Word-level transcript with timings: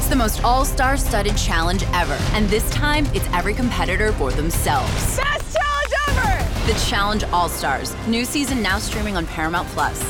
It's 0.00 0.08
the 0.08 0.16
most 0.16 0.42
all 0.42 0.64
star 0.64 0.96
studded 0.96 1.36
challenge 1.36 1.82
ever. 1.92 2.16
And 2.32 2.48
this 2.48 2.68
time, 2.70 3.04
it's 3.12 3.26
every 3.34 3.52
competitor 3.52 4.12
for 4.12 4.30
themselves. 4.30 4.90
Best 5.18 5.58
challenge 5.58 5.92
ever! 6.08 6.72
The 6.72 6.86
Challenge 6.88 7.24
All 7.24 7.50
Stars. 7.50 7.94
New 8.08 8.24
season 8.24 8.62
now 8.62 8.78
streaming 8.78 9.18
on 9.18 9.26
Paramount 9.26 9.68
Plus. 9.68 10.00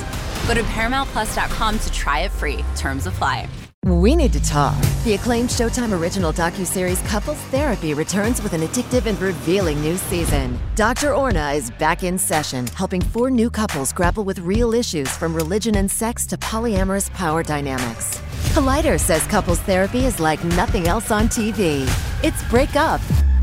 Go 0.46 0.54
to 0.54 0.62
ParamountPlus.com 0.62 1.80
to 1.80 1.92
try 1.92 2.20
it 2.20 2.30
free. 2.30 2.64
Terms 2.76 3.06
apply. 3.06 3.48
We 3.84 4.14
need 4.14 4.32
to 4.34 4.42
talk. 4.44 4.80
The 5.02 5.14
acclaimed 5.14 5.48
Showtime 5.48 5.98
original 6.00 6.32
docuseries 6.32 7.04
Couples 7.08 7.40
Therapy 7.50 7.92
returns 7.92 8.40
with 8.40 8.52
an 8.52 8.60
addictive 8.60 9.06
and 9.06 9.20
revealing 9.20 9.80
new 9.80 9.96
season. 9.96 10.56
Dr. 10.76 11.14
Orna 11.14 11.50
is 11.50 11.72
back 11.72 12.04
in 12.04 12.16
session, 12.16 12.68
helping 12.68 13.00
four 13.00 13.28
new 13.28 13.50
couples 13.50 13.92
grapple 13.92 14.22
with 14.22 14.38
real 14.38 14.72
issues 14.72 15.10
from 15.16 15.34
religion 15.34 15.74
and 15.74 15.90
sex 15.90 16.26
to 16.26 16.36
polyamorous 16.36 17.12
power 17.14 17.42
dynamics. 17.42 18.20
Collider 18.50 18.98
says 18.98 19.24
couples 19.28 19.60
therapy 19.60 20.06
is 20.06 20.18
like 20.18 20.42
nothing 20.42 20.88
else 20.88 21.12
on 21.12 21.28
TV. 21.28 21.86
It's 22.24 22.42
break 22.50 22.74
up 22.74 23.00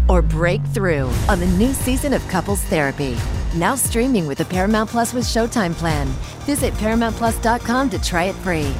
or 0.09 0.22
breakthrough 0.22 1.09
on 1.30 1.40
the 1.40 1.48
new 1.48 1.72
season 1.72 2.12
of 2.12 2.27
Couples 2.27 2.62
Therapy. 2.64 3.16
Now 3.55 3.76
streaming 3.76 4.28
with 4.28 4.38
the 4.38 4.44
Paramount 4.45 4.90
Plus 4.90 5.14
with 5.14 5.23
Showtime 5.23 5.73
plan. 5.73 6.08
Visit 6.45 6.73
ParamountPlus.com 6.73 7.90
to 7.90 8.02
try 8.02 8.26
it 8.26 8.36
free. 8.36 8.73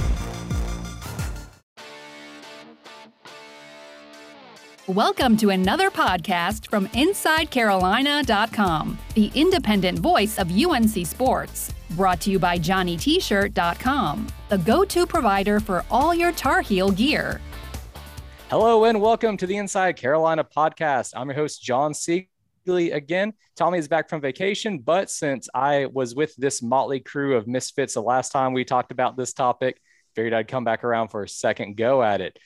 Welcome 4.94 5.36
to 5.38 5.50
another 5.50 5.90
podcast 5.92 6.70
from 6.70 6.88
InsideCarolina.com, 6.88 8.98
the 9.16 9.30
independent 9.36 10.00
voice 10.00 10.40
of 10.40 10.50
UNC 10.50 11.06
Sports. 11.06 11.74
Brought 11.90 12.22
to 12.22 12.32
you 12.32 12.40
by 12.40 12.58
JohnnyT-shirt.com, 12.58 14.28
the 14.48 14.58
go-to 14.60 15.06
provider 15.06 15.60
for 15.60 15.84
all 15.92 16.16
your 16.16 16.32
Tar 16.32 16.62
Heel 16.62 16.92
gear. 16.92 17.42
Hello 18.50 18.86
and 18.86 19.02
welcome 19.02 19.36
to 19.36 19.46
the 19.46 19.58
Inside 19.58 19.98
Carolina 19.98 20.46
podcast. 20.46 21.12
I'm 21.18 21.28
your 21.28 21.36
host, 21.36 21.62
Jon 21.62 21.92
Seiglie. 21.92 22.96
Again, 22.96 23.34
Tommy 23.58 23.80
is 23.80 23.90
back 23.90 24.08
from 24.08 24.22
vacation, 24.22 24.80
but 24.80 25.12
since 25.12 25.50
I 25.54 25.88
was 25.88 26.16
with 26.16 26.34
this 26.38 26.62
motley 26.62 27.02
crew 27.02 27.36
of 27.36 27.46
misfits 27.46 27.96
the 27.96 28.02
last 28.02 28.32
time 28.32 28.54
we 28.54 28.64
talked 28.64 28.94
about 28.94 29.18
this 29.18 29.34
topic, 29.34 29.82
figured 30.16 30.34
I'd 30.34 30.48
come 30.48 30.64
back 30.64 30.86
around 30.86 31.10
for 31.10 31.24
a 31.24 31.30
second 31.30 31.76
go 31.76 32.02
at 32.02 32.22
it. 32.22 32.40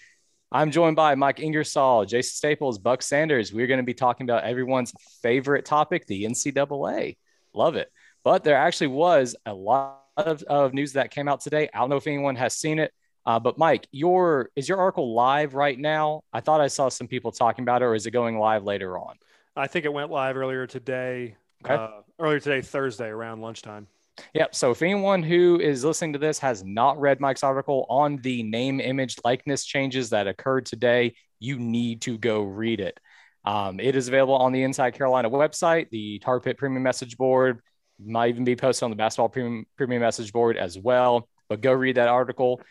I'm 0.54 0.70
joined 0.70 0.98
by 0.98 1.16
Mike 1.16 1.40
Ingersoll, 1.40 2.04
Jason 2.04 2.36
Staples, 2.36 2.78
Buck 2.78 3.02
Sanders. 3.02 3.54
We're 3.54 3.68
going 3.68 3.80
to 3.80 3.86
be 3.86 3.94
talking 3.94 4.26
about 4.26 4.44
everyone's 4.44 4.92
favorite 5.22 5.64
topic, 5.64 6.06
the 6.08 6.26
NCAA. 6.26 7.16
Love 7.54 7.78
it. 7.78 7.90
But 8.26 8.44
there 8.44 8.58
actually 8.58 8.88
was 8.88 9.34
a 9.46 9.54
lot 9.54 10.04
of, 10.18 10.44
of 10.44 10.74
news 10.74 10.94
that 10.94 11.10
came 11.10 11.30
out 11.30 11.40
today. 11.40 11.70
I 11.74 11.80
don't 11.80 11.90
know 11.90 11.96
if 11.96 12.06
anyone 12.06 12.36
has 12.36 12.54
seen 12.54 12.80
it. 12.80 12.92
Uh, 13.26 13.40
but 13.40 13.58
Mike, 13.58 13.88
your 13.92 14.50
is 14.56 14.68
your 14.68 14.80
article 14.80 15.14
live 15.14 15.54
right 15.54 15.80
now? 15.80 16.24
I 16.34 16.42
thought 16.42 16.60
I 16.60 16.68
saw 16.68 16.90
some 16.90 17.08
people 17.08 17.32
talking 17.32 17.64
about 17.64 17.82
it, 17.82 17.86
or 17.86 17.96
is 17.96 18.06
it 18.06 18.12
going 18.12 18.38
live 18.38 18.64
later 18.64 18.98
on? 18.98 19.16
I 19.56 19.68
think 19.68 19.86
it 19.86 19.94
went 19.94 20.12
live 20.12 20.36
earlier 20.36 20.68
today. 20.68 21.36
Okay. 21.64 21.76
Uh, 21.76 22.02
earlier 22.20 22.40
today, 22.40 22.62
Thursday, 22.62 23.08
around 23.08 23.42
lunchtime. 23.42 23.88
Yep. 24.34 24.56
So 24.56 24.72
if 24.72 24.82
anyone 24.82 25.24
who 25.24 25.60
is 25.60 25.84
listening 25.84 26.14
to 26.14 26.20
this 26.20 26.40
has 26.40 26.64
not 26.64 27.00
read 27.00 27.20
Mike's 27.20 27.44
article 27.44 27.86
on 27.90 28.18
the 28.18 28.44
name, 28.44 28.80
image, 28.80 29.18
likeness 29.24 29.66
changes 29.66 30.10
that 30.12 30.28
occurred 30.28 30.66
today, 30.66 31.16
you 31.40 31.60
need 31.60 32.02
to 32.02 32.18
go 32.18 32.44
read 32.44 32.80
it. 32.80 33.00
Um, 33.44 33.80
it 33.80 33.96
is 33.96 34.08
available 34.08 34.36
on 34.36 34.52
the 34.52 34.64
Inside 34.64 34.92
Carolina 34.92 35.30
website, 35.30 35.90
the 35.90 36.20
Tar 36.20 36.40
Pit 36.40 36.58
Premium 36.58 36.84
Message 36.84 37.18
Board. 37.18 37.62
Might 38.04 38.30
even 38.30 38.44
be 38.44 38.56
posted 38.56 38.84
on 38.84 38.90
the 38.90 38.96
Basketball 38.96 39.30
Premium, 39.30 39.66
Premium 39.78 40.02
Message 40.02 40.32
Board 40.32 40.58
as 40.58 40.78
well. 40.78 41.28
But 41.50 41.62
go 41.62 41.74
read 41.74 41.98
that 41.98 42.08
article. 42.08 42.62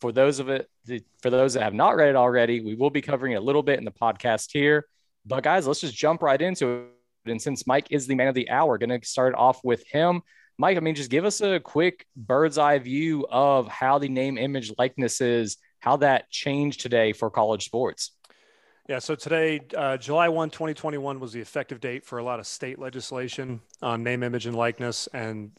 For 0.00 0.12
those 0.12 0.38
of 0.38 0.48
it, 0.48 0.68
for 1.20 1.30
those 1.30 1.54
that 1.54 1.62
have 1.62 1.74
not 1.74 1.96
read 1.96 2.08
it 2.08 2.16
already, 2.16 2.60
we 2.60 2.74
will 2.74 2.90
be 2.90 3.02
covering 3.02 3.36
a 3.36 3.40
little 3.40 3.62
bit 3.62 3.78
in 3.78 3.84
the 3.84 3.90
podcast 3.90 4.50
here. 4.52 4.86
But 5.26 5.42
guys, 5.42 5.66
let's 5.66 5.80
just 5.80 5.94
jump 5.94 6.22
right 6.22 6.40
into 6.40 6.68
it. 7.26 7.30
And 7.30 7.42
since 7.42 7.66
Mike 7.66 7.88
is 7.90 8.06
the 8.06 8.14
man 8.14 8.28
of 8.28 8.34
the 8.34 8.48
hour, 8.48 8.78
going 8.78 8.98
to 8.98 9.06
start 9.06 9.34
off 9.34 9.60
with 9.62 9.84
him. 9.86 10.22
Mike, 10.60 10.76
I 10.76 10.80
mean, 10.80 10.94
just 10.94 11.08
give 11.08 11.24
us 11.24 11.40
a 11.40 11.58
quick 11.58 12.04
bird's 12.14 12.58
eye 12.58 12.78
view 12.78 13.26
of 13.30 13.66
how 13.66 13.98
the 13.98 14.10
name, 14.10 14.36
image, 14.36 14.70
likenesses, 14.76 15.56
how 15.78 15.96
that 15.96 16.30
changed 16.30 16.80
today 16.80 17.14
for 17.14 17.30
college 17.30 17.64
sports. 17.64 18.10
Yeah, 18.86 18.98
so 18.98 19.14
today, 19.14 19.62
uh, 19.74 19.96
July 19.96 20.28
1, 20.28 20.50
2021 20.50 21.18
was 21.18 21.32
the 21.32 21.40
effective 21.40 21.80
date 21.80 22.04
for 22.04 22.18
a 22.18 22.22
lot 22.22 22.40
of 22.40 22.46
state 22.46 22.78
legislation 22.78 23.62
on 23.80 24.02
name, 24.02 24.22
image, 24.22 24.44
and 24.44 24.54
likeness. 24.54 25.08
And 25.14 25.50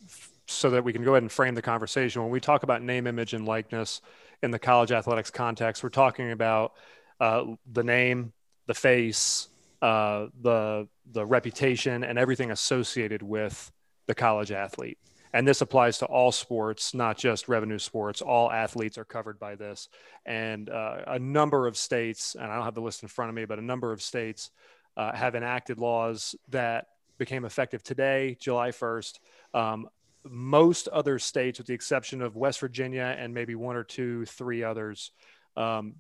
so 0.46 0.70
that 0.70 0.84
we 0.84 0.94
can 0.94 1.04
go 1.04 1.14
ahead 1.14 1.24
and 1.24 1.32
frame 1.32 1.56
the 1.56 1.64
conversation, 1.64 2.22
when 2.22 2.30
we 2.30 2.40
talk 2.40 2.62
about 2.62 2.84
name, 2.84 3.08
image, 3.08 3.34
and 3.34 3.48
likeness 3.48 4.02
in 4.44 4.52
the 4.52 4.60
college 4.60 4.92
athletics 4.92 5.32
context, 5.32 5.82
we're 5.82 5.90
talking 5.90 6.30
about 6.30 6.74
uh, 7.20 7.46
the 7.72 7.84
name, 7.84 8.34
the 8.68 8.76
face, 8.76 9.48
uh, 9.82 10.28
the 10.42 10.88
the 11.12 11.26
reputation, 11.26 12.04
and 12.04 12.20
everything 12.20 12.52
associated 12.52 13.24
with 13.24 13.72
the 14.12 14.16
college 14.16 14.52
athlete. 14.52 14.98
And 15.32 15.48
this 15.48 15.62
applies 15.62 16.00
to 16.00 16.06
all 16.06 16.34
sports, 16.34 16.94
not 16.94 17.18
just 17.18 17.48
revenue 17.48 17.80
sports. 17.80 18.22
All 18.22 18.52
athletes 18.52 18.98
are 18.98 19.06
covered 19.06 19.40
by 19.40 19.56
this. 19.56 19.88
And 20.26 20.70
uh, 20.70 20.98
a 21.08 21.18
number 21.18 21.66
of 21.66 21.78
states, 21.78 22.36
and 22.36 22.52
I 22.52 22.56
don't 22.56 22.66
have 22.66 22.76
the 22.76 22.82
list 22.82 23.04
in 23.04 23.08
front 23.08 23.30
of 23.30 23.36
me, 23.36 23.46
but 23.46 23.58
a 23.58 23.62
number 23.62 23.94
of 23.94 24.02
states 24.02 24.52
uh, 24.98 25.14
have 25.14 25.36
enacted 25.36 25.80
laws 25.80 26.36
that 26.50 26.88
became 27.18 27.46
effective 27.46 27.84
today, 27.84 28.36
July 28.38 28.72
1st. 28.72 29.20
Um, 29.54 29.88
most 30.26 30.90
other 30.90 31.18
states, 31.18 31.58
with 31.58 31.68
the 31.68 31.74
exception 31.74 32.22
of 32.22 32.36
West 32.36 32.60
Virginia 32.60 33.16
and 33.18 33.34
maybe 33.34 33.56
one 33.56 33.78
or 33.78 33.86
two, 33.86 34.26
three 34.26 34.62
others, 34.62 35.12
um, 35.56 35.96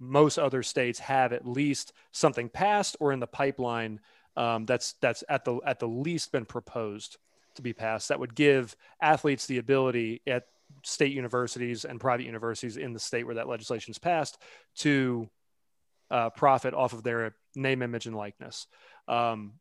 most 0.00 0.36
other 0.36 0.64
states 0.64 0.98
have 0.98 1.32
at 1.32 1.46
least 1.46 1.92
something 2.10 2.48
passed 2.48 2.96
or 2.98 3.12
in 3.12 3.20
the 3.20 3.26
pipeline 3.28 4.00
um, 4.36 4.64
that's 4.66 4.94
that's 4.94 5.22
at 5.28 5.44
the 5.44 5.60
at 5.66 5.78
the 5.78 5.86
least 5.86 6.32
been 6.32 6.44
proposed 6.44 7.18
to 7.56 7.62
be 7.62 7.72
passed 7.72 8.08
that 8.08 8.20
would 8.20 8.34
give 8.34 8.76
athletes 9.00 9.46
the 9.46 9.58
ability 9.58 10.22
at 10.26 10.44
state 10.84 11.12
universities 11.12 11.84
and 11.84 12.00
private 12.00 12.24
universities 12.24 12.76
in 12.76 12.92
the 12.92 12.98
state 12.98 13.24
where 13.24 13.34
that 13.34 13.48
legislation 13.48 13.90
is 13.90 13.98
passed 13.98 14.38
to 14.76 15.28
uh, 16.10 16.30
profit 16.30 16.74
off 16.74 16.92
of 16.92 17.02
their 17.02 17.34
name, 17.54 17.82
image, 17.82 18.06
and 18.06 18.16
likeness. 18.16 18.66
Um, 19.08 19.54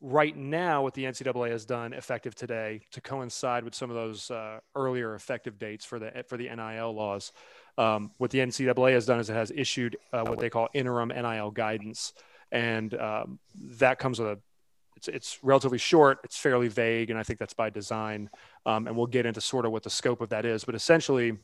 right 0.00 0.36
now, 0.36 0.82
what 0.82 0.94
the 0.94 1.04
NCAA 1.04 1.50
has 1.50 1.64
done 1.64 1.92
effective 1.92 2.34
today 2.34 2.82
to 2.92 3.00
coincide 3.00 3.64
with 3.64 3.74
some 3.74 3.90
of 3.90 3.96
those 3.96 4.30
uh, 4.30 4.58
earlier 4.74 5.14
effective 5.14 5.58
dates 5.58 5.84
for 5.84 5.98
the 5.98 6.24
for 6.28 6.36
the 6.36 6.48
NIL 6.48 6.94
laws, 6.94 7.32
um, 7.78 8.10
what 8.18 8.30
the 8.30 8.38
NCAA 8.38 8.92
has 8.92 9.06
done 9.06 9.20
is 9.20 9.30
it 9.30 9.34
has 9.34 9.52
issued 9.54 9.96
uh, 10.12 10.24
what 10.24 10.38
they 10.38 10.50
call 10.50 10.68
interim 10.74 11.08
NIL 11.08 11.50
guidance, 11.50 12.12
and 12.50 12.94
um, 12.94 13.38
that 13.78 13.98
comes 13.98 14.18
with 14.18 14.28
a 14.28 14.38
it's, 15.08 15.16
it's 15.16 15.44
relatively 15.44 15.78
short, 15.78 16.20
it's 16.24 16.36
fairly 16.36 16.68
vague, 16.68 17.10
and 17.10 17.18
I 17.18 17.22
think 17.22 17.38
that's 17.38 17.54
by 17.54 17.70
design. 17.70 18.30
Um, 18.66 18.86
and 18.86 18.96
we'll 18.96 19.06
get 19.06 19.26
into 19.26 19.40
sort 19.40 19.66
of 19.66 19.72
what 19.72 19.82
the 19.82 19.90
scope 19.90 20.20
of 20.20 20.30
that 20.30 20.44
is. 20.44 20.64
But 20.64 20.74
essentially, 20.74 21.36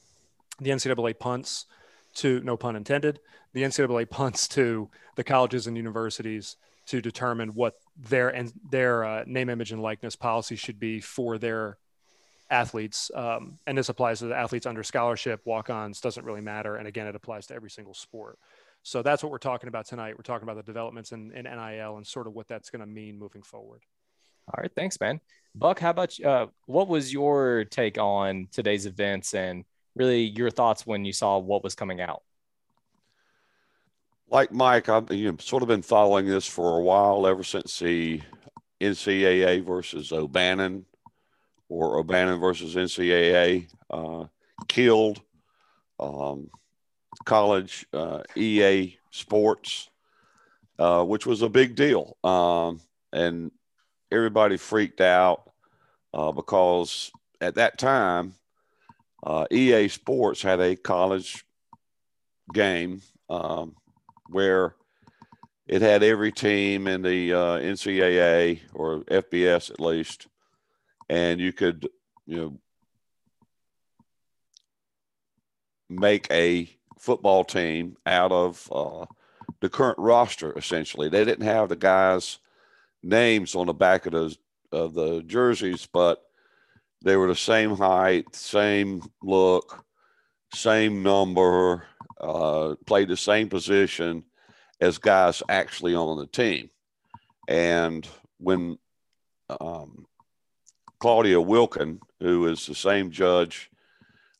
the 0.61 0.71
NCAA 0.71 1.19
punts 1.19 1.67
to, 2.15 2.41
no 2.41 2.57
pun 2.57 2.77
intended, 2.77 3.21
the 3.53 3.63
NCAA 3.63 4.09
punts 4.09 4.49
to 4.49 4.89
the 5.17 5.25
colleges 5.25 5.67
and 5.67 5.77
universities 5.77 6.57
to 6.87 7.01
determine 7.01 7.51
what 7.51 7.75
their 7.97 8.29
and 8.31 8.53
their 8.71 9.05
uh, 9.05 9.25
name, 9.27 9.49
image, 9.49 9.73
and 9.73 9.83
likeness 9.83 10.17
policy 10.17 10.57
should 10.57 10.81
be 10.81 11.01
for 11.01 11.39
their 11.39 11.79
athletes. 12.51 13.11
Um, 13.15 13.59
and 13.67 13.79
this 13.79 13.89
applies 13.89 14.19
to 14.21 14.27
the 14.27 14.37
athletes 14.37 14.67
under 14.67 14.83
scholarship, 14.83 15.41
walk-ons, 15.45 16.01
doesn't 16.01 16.25
really 16.25 16.41
matter. 16.41 16.77
And 16.77 16.89
again, 16.89 17.07
it 17.07 17.15
applies 17.15 17.47
to 17.47 17.55
every 17.55 17.71
single 17.71 17.95
sport. 17.95 18.39
So 18.83 19.03
that's 19.03 19.23
what 19.23 19.31
we're 19.31 19.39
talking 19.39 19.69
about 19.69 19.87
tonight. 19.87 20.15
We're 20.17 20.23
talking 20.23 20.49
about 20.49 20.57
the 20.57 20.63
developments 20.63 21.13
in, 21.13 21.33
in 21.33 21.45
NIL 21.45 21.97
and 21.97 22.07
sort 22.07 22.27
of 22.27 22.33
what 22.33 22.49
that's 22.49 22.71
going 22.71 22.81
to 22.81 22.87
mean 22.87 23.19
moving 23.19 23.43
forward. 23.43 23.83
All 24.49 24.63
right, 24.63 24.73
thanks, 24.75 24.99
man. 25.01 25.21
Buck, 25.55 25.79
how 25.79 25.91
about 25.91 26.19
uh, 26.21 26.47
what 26.67 26.89
was 26.89 27.13
your 27.13 27.65
take 27.65 27.99
on 27.99 28.49
today's 28.51 28.87
events 28.87 29.35
and 29.35 29.65
really 29.95 30.23
your 30.23 30.51
thoughts 30.51 30.87
when 30.87 31.05
you 31.05 31.13
saw 31.13 31.39
what 31.39 31.63
was 31.63 31.75
coming 31.75 32.01
out? 32.01 32.23
Like 34.29 34.53
Mike, 34.53 34.89
I've 34.89 35.13
you 35.13 35.31
know, 35.31 35.37
sort 35.41 35.63
of 35.63 35.69
been 35.69 35.83
following 35.83 36.27
this 36.27 36.47
for 36.47 36.79
a 36.79 36.83
while, 36.83 37.27
ever 37.27 37.43
since 37.43 37.79
the 37.81 38.23
NCAA 38.81 39.65
versus 39.65 40.13
O'Bannon 40.13 40.87
or 41.69 41.99
O'Bannon 41.99 42.41
versus 42.41 42.77
NCAA 42.77 43.69
uh, 43.91 44.25
killed 44.69 45.21
um, 45.99 46.49
college 47.31 47.87
uh, 47.93 48.25
EA 48.35 48.99
Sports, 49.13 49.89
uh, 50.81 51.05
which 51.05 51.27
was 51.27 51.43
a 51.43 51.49
big 51.49 51.77
deal. 51.77 52.17
Um, 52.25 52.81
and 53.13 53.53
everybody 54.11 54.57
freaked 54.57 55.01
out 55.01 55.49
uh, 56.13 56.33
because 56.33 57.13
at 57.41 57.55
that 57.55 57.79
time, 57.79 58.35
uh, 59.23 59.47
EA 59.49 59.87
Sports 59.87 60.43
had 60.43 60.59
a 60.59 60.75
college 60.75 61.45
game 62.53 63.01
um, 63.29 63.77
where 64.27 64.75
it 65.69 65.83
had 65.83 66.03
every 66.03 66.33
team 66.33 66.89
in 66.89 67.01
the 67.01 67.33
uh, 67.33 67.59
NCAA 67.61 68.59
or 68.75 69.05
FBS 69.05 69.71
at 69.71 69.79
least, 69.79 70.27
and 71.09 71.41
you 71.41 71.53
could, 71.53 71.89
you 72.27 72.37
know, 72.37 72.59
make 75.89 76.29
a 76.33 76.69
football 77.01 77.45
team 77.45 77.97
out 78.07 78.31
of 78.31 78.69
uh, 78.71 79.07
the 79.61 79.69
current 79.69 79.99
roster. 79.99 80.57
Essentially, 80.57 81.09
they 81.09 81.25
didn't 81.25 81.47
have 81.47 81.69
the 81.69 81.77
guys' 81.77 82.39
names 83.03 83.55
on 83.55 83.67
the 83.67 83.75
back 83.75 84.07
of 84.07 84.13
the 84.13 84.37
of 84.71 84.95
the 84.95 85.23
jerseys, 85.23 85.87
but 85.87 86.23
they 87.03 87.17
were 87.17 87.27
the 87.27 87.35
same 87.35 87.77
height, 87.77 88.37
same 88.37 89.03
look, 89.23 89.85
same 90.55 91.03
number, 91.03 91.85
uh, 92.21 92.75
played 92.87 93.09
the 93.09 93.17
same 93.17 93.49
position 93.49 94.23
as 94.81 94.99
guys 94.99 95.43
actually 95.49 95.95
on 95.95 96.19
the 96.19 96.27
team. 96.27 96.71
And 97.49 98.07
when 98.39 98.79
um, 99.61 100.07
Claudia 101.01 101.37
Wilken, 101.37 101.99
who 102.21 102.47
is 102.47 102.67
the 102.67 102.75
same 102.75 103.11
judge 103.11 103.71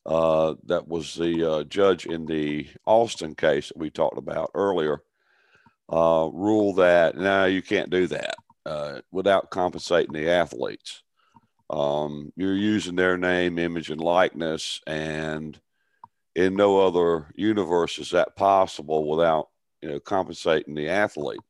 uh, 0.07 0.55
that 0.65 0.89
was 0.89 1.15
the 1.15 1.51
uh, 1.51 1.65
judge 1.65 2.07
in 2.07 2.27
the 2.27 2.69
Alston 2.87 3.35
case 3.35 3.69
that 3.69 3.77
we 3.79 3.91
talked 3.91 4.19
about 4.19 4.51
earlier, 4.55 5.03
uh, 5.89 6.29
ruled 6.33 6.77
that 6.77 7.17
no, 7.17 7.45
you 7.47 7.63
can't 7.63 7.91
do 7.91 8.07
that 8.07 8.37
uh, 8.67 9.01
without 9.11 9.51
compensating 9.51 10.13
the 10.13 10.31
athletes. 10.31 11.03
Um, 11.69 12.33
you're 12.37 12.55
using 12.55 12.97
their 12.97 13.17
name, 13.17 13.59
image, 13.59 13.91
and 13.91 14.01
likeness, 14.01 14.81
and 14.87 15.59
in 16.35 16.57
no 16.57 16.81
other 16.81 17.33
universe 17.37 17.99
is 17.99 18.11
that 18.11 18.37
possible 18.37 19.09
without 19.09 19.49
you 19.83 19.89
know 19.89 20.01
compensating 20.01 20.75
the 20.75 20.89
athlete. 20.89 21.41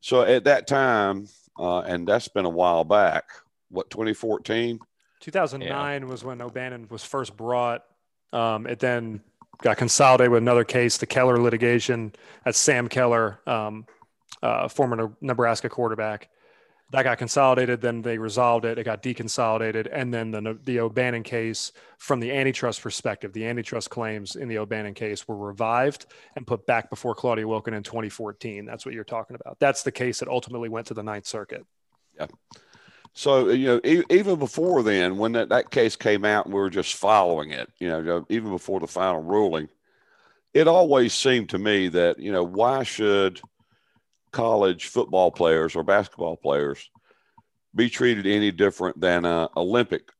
So 0.00 0.22
at 0.22 0.44
that 0.44 0.66
time, 0.66 1.26
uh, 1.58 1.80
and 1.80 2.06
that's 2.06 2.28
been 2.28 2.44
a 2.44 2.50
while 2.50 2.84
back. 2.84 3.24
What 3.70 3.90
2014? 3.90 4.78
2009 5.26 6.02
yeah. 6.02 6.08
was 6.08 6.22
when 6.22 6.40
O'Bannon 6.40 6.86
was 6.88 7.04
first 7.04 7.36
brought. 7.36 7.84
Um, 8.32 8.66
it 8.66 8.78
then 8.78 9.22
got 9.60 9.76
consolidated 9.76 10.30
with 10.30 10.42
another 10.42 10.64
case, 10.64 10.98
the 10.98 11.06
Keller 11.06 11.40
litigation. 11.40 12.12
That's 12.44 12.58
Sam 12.58 12.88
Keller, 12.88 13.40
um, 13.44 13.86
uh, 14.40 14.68
former 14.68 15.16
Nebraska 15.20 15.68
quarterback 15.68 16.28
that 16.92 17.02
got 17.02 17.18
consolidated. 17.18 17.80
Then 17.80 18.02
they 18.02 18.18
resolved 18.18 18.64
it. 18.64 18.78
It 18.78 18.84
got 18.84 19.02
deconsolidated. 19.02 19.88
And 19.90 20.14
then 20.14 20.30
the, 20.30 20.56
the 20.64 20.78
O'Bannon 20.78 21.24
case, 21.24 21.72
from 21.98 22.20
the 22.20 22.30
antitrust 22.30 22.80
perspective, 22.80 23.32
the 23.32 23.46
antitrust 23.46 23.90
claims 23.90 24.36
in 24.36 24.46
the 24.46 24.58
O'Bannon 24.58 24.94
case 24.94 25.26
were 25.26 25.36
revived 25.36 26.06
and 26.36 26.46
put 26.46 26.66
back 26.66 26.88
before 26.88 27.14
Claudia 27.14 27.44
Wilken 27.44 27.74
in 27.74 27.82
2014. 27.82 28.64
That's 28.64 28.86
what 28.86 28.94
you're 28.94 29.02
talking 29.02 29.34
about. 29.34 29.58
That's 29.58 29.82
the 29.82 29.92
case 29.92 30.20
that 30.20 30.28
ultimately 30.28 30.68
went 30.68 30.86
to 30.86 30.94
the 30.94 31.02
Ninth 31.02 31.26
Circuit. 31.26 31.66
Yeah. 32.16 32.26
So, 33.16 33.48
you 33.48 33.66
know, 33.66 33.80
e- 33.84 34.04
even 34.10 34.38
before 34.38 34.82
then, 34.82 35.16
when 35.18 35.32
that, 35.32 35.48
that 35.48 35.70
case 35.70 35.96
came 35.96 36.24
out 36.24 36.44
and 36.44 36.54
we 36.54 36.60
were 36.60 36.70
just 36.70 36.94
following 36.94 37.50
it, 37.50 37.70
you 37.78 37.88
know, 37.88 38.26
even 38.28 38.50
before 38.50 38.80
the 38.80 38.86
final 38.86 39.22
ruling, 39.22 39.68
it 40.54 40.68
always 40.68 41.14
seemed 41.14 41.48
to 41.48 41.58
me 41.58 41.88
that, 41.88 42.18
you 42.18 42.30
know, 42.30 42.44
why 42.44 42.82
should– 42.82 43.40
college 44.36 44.88
football 44.88 45.30
players 45.30 45.74
or 45.74 45.82
basketball 45.82 46.36
players 46.36 46.90
be 47.74 47.88
treated 47.88 48.26
any 48.26 48.50
different 48.50 49.00
than 49.00 49.24
an 49.24 49.48
Olympic 49.56 50.10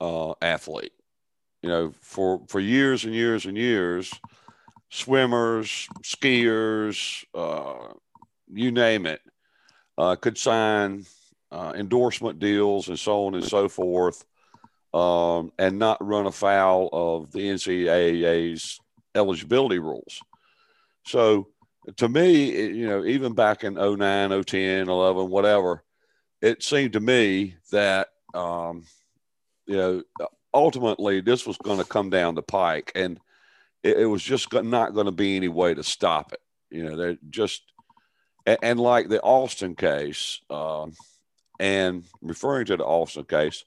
uh, 0.00 0.32
athlete. 0.40 0.92
You 1.62 1.68
know, 1.68 1.92
for 2.00 2.42
for 2.48 2.58
years 2.58 3.04
and 3.04 3.14
years 3.14 3.44
and 3.44 3.56
years, 3.56 4.12
swimmers, 4.90 5.88
skiers, 6.02 7.24
uh, 7.34 7.92
you 8.50 8.70
name 8.70 9.04
it, 9.04 9.20
uh, 9.98 10.16
could 10.16 10.38
sign 10.38 11.04
uh, 11.54 11.72
endorsement 11.76 12.40
deals 12.40 12.88
and 12.88 12.98
so 12.98 13.26
on 13.26 13.34
and 13.36 13.44
so 13.44 13.68
forth, 13.68 14.24
um, 14.92 15.52
and 15.56 15.78
not 15.78 16.04
run 16.04 16.26
afoul 16.26 16.88
of 16.92 17.30
the 17.30 17.38
NCAA's 17.38 18.80
eligibility 19.14 19.78
rules. 19.78 20.20
So 21.06 21.48
to 21.96 22.08
me, 22.08 22.50
you 22.72 22.88
know, 22.88 23.04
even 23.04 23.34
back 23.34 23.62
in 23.62 23.74
09, 23.74 24.42
010, 24.42 24.88
11, 24.88 25.30
whatever, 25.30 25.84
it 26.42 26.62
seemed 26.62 26.94
to 26.94 27.00
me 27.00 27.54
that, 27.70 28.08
um, 28.34 28.84
you 29.66 29.76
know, 29.76 30.02
ultimately 30.52 31.20
this 31.20 31.46
was 31.46 31.56
going 31.58 31.78
to 31.78 31.84
come 31.84 32.10
down 32.10 32.34
the 32.34 32.42
pike 32.42 32.90
and 32.96 33.20
it, 33.84 33.98
it 34.00 34.06
was 34.06 34.24
just 34.24 34.52
not 34.52 34.92
going 34.92 35.06
to 35.06 35.12
be 35.12 35.36
any 35.36 35.48
way 35.48 35.72
to 35.72 35.84
stop 35.84 36.32
it. 36.32 36.40
You 36.70 36.82
know, 36.82 36.96
they're 36.96 37.18
just, 37.30 37.62
and, 38.44 38.58
and 38.60 38.80
like 38.80 39.08
the 39.08 39.20
Alston 39.20 39.76
case, 39.76 40.40
um, 40.50 40.94
and 41.64 42.04
referring 42.20 42.66
to 42.66 42.76
the 42.76 42.84
Alston 42.84 43.24
case, 43.24 43.64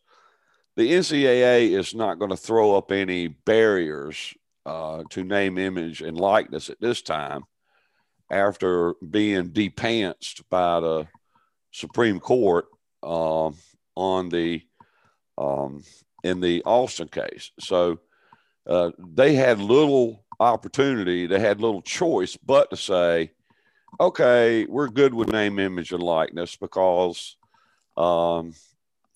the 0.76 0.92
NCAA 0.92 1.72
is 1.72 1.96
not 1.96 2.20
going 2.20 2.30
to 2.30 2.38
throw 2.38 2.78
up 2.78 2.92
any 2.92 3.28
barriers 3.28 4.36
uh, 4.68 5.02
to 5.10 5.24
name, 5.24 5.58
image, 5.58 6.04
and 6.04 6.16
likeness 6.16 6.70
at 6.70 6.80
this 6.80 7.02
time 7.02 7.42
after 8.32 8.94
being 9.10 9.48
depantsed 9.48 10.48
by 10.48 10.80
the 10.80 11.08
Supreme 11.72 12.20
Court 12.20 12.68
um, 13.02 13.56
on 13.96 14.30
the 14.30 14.62
um, 15.40 15.84
in 16.24 16.40
the 16.40 16.62
Alston 16.66 17.08
case. 17.08 17.50
So 17.60 18.00
uh, 18.68 18.92
they 19.00 19.34
had 19.34 19.60
little 19.60 20.24
opportunity, 20.40 21.26
they 21.26 21.40
had 21.40 21.62
little 21.62 21.82
choice 21.82 22.38
but 22.38 22.70
to 22.70 22.78
say, 22.78 23.32
okay, 24.00 24.68
we're 24.68 24.90
good 24.90 25.16
with 25.16 25.32
name, 25.32 25.58
image, 25.58 25.92
and 25.94 26.04
likeness 26.04 26.56
because 26.56 27.38
um, 27.98 28.54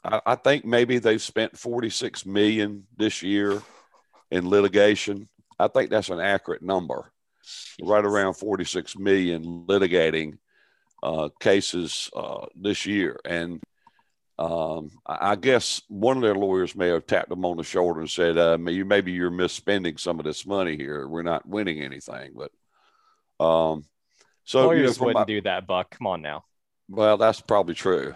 I, 0.04 0.22
I 0.26 0.36
think 0.36 0.66
maybe 0.66 1.00
they've 1.00 1.22
spent 1.22 1.58
46 1.58 2.26
million 2.26 2.86
this 2.98 3.22
year 3.22 3.62
in 4.32 4.50
litigation. 4.50 5.30
I 5.60 5.68
think 5.68 5.90
that's 5.90 6.10
an 6.10 6.20
accurate 6.20 6.64
number 6.64 7.12
right 7.82 8.04
around 8.04 8.34
46 8.36 8.98
million 8.98 9.66
litigating 9.68 10.38
uh, 11.04 11.30
cases 11.40 12.10
uh, 12.16 12.46
this 12.56 12.86
year. 12.86 13.20
And 13.26 13.62
um, 14.40 14.92
I 15.06 15.36
guess 15.36 15.82
one 15.88 16.18
of 16.18 16.24
their 16.24 16.36
lawyers 16.36 16.76
may 16.76 16.88
have 16.88 17.06
tapped 17.06 17.30
them 17.30 17.46
on 17.46 17.58
the 17.58 17.64
shoulder 17.64 18.00
and 18.00 18.10
said, 18.10 18.38
uh, 18.38 18.58
maybe 18.58 19.12
you're 19.12 19.32
misspending 19.32 20.00
some 20.00 20.20
of 20.20 20.26
this 20.26 20.46
money 20.46 20.76
here. 20.76 21.08
We're 21.08 21.22
not 21.22 21.48
winning 21.48 21.82
anything. 21.82 22.34
But 22.36 22.52
um, 23.44 23.86
so 24.44 24.66
lawyers 24.66 24.98
you 24.98 25.02
know, 25.02 25.06
wouldn't 25.08 25.28
my, 25.28 25.34
do 25.34 25.42
that, 25.42 25.68
Buck. 25.68 25.92
Come 25.92 26.08
on 26.08 26.22
now. 26.22 26.46
Well, 26.92 27.18
that's 27.18 27.40
probably 27.40 27.74
true. 27.74 28.14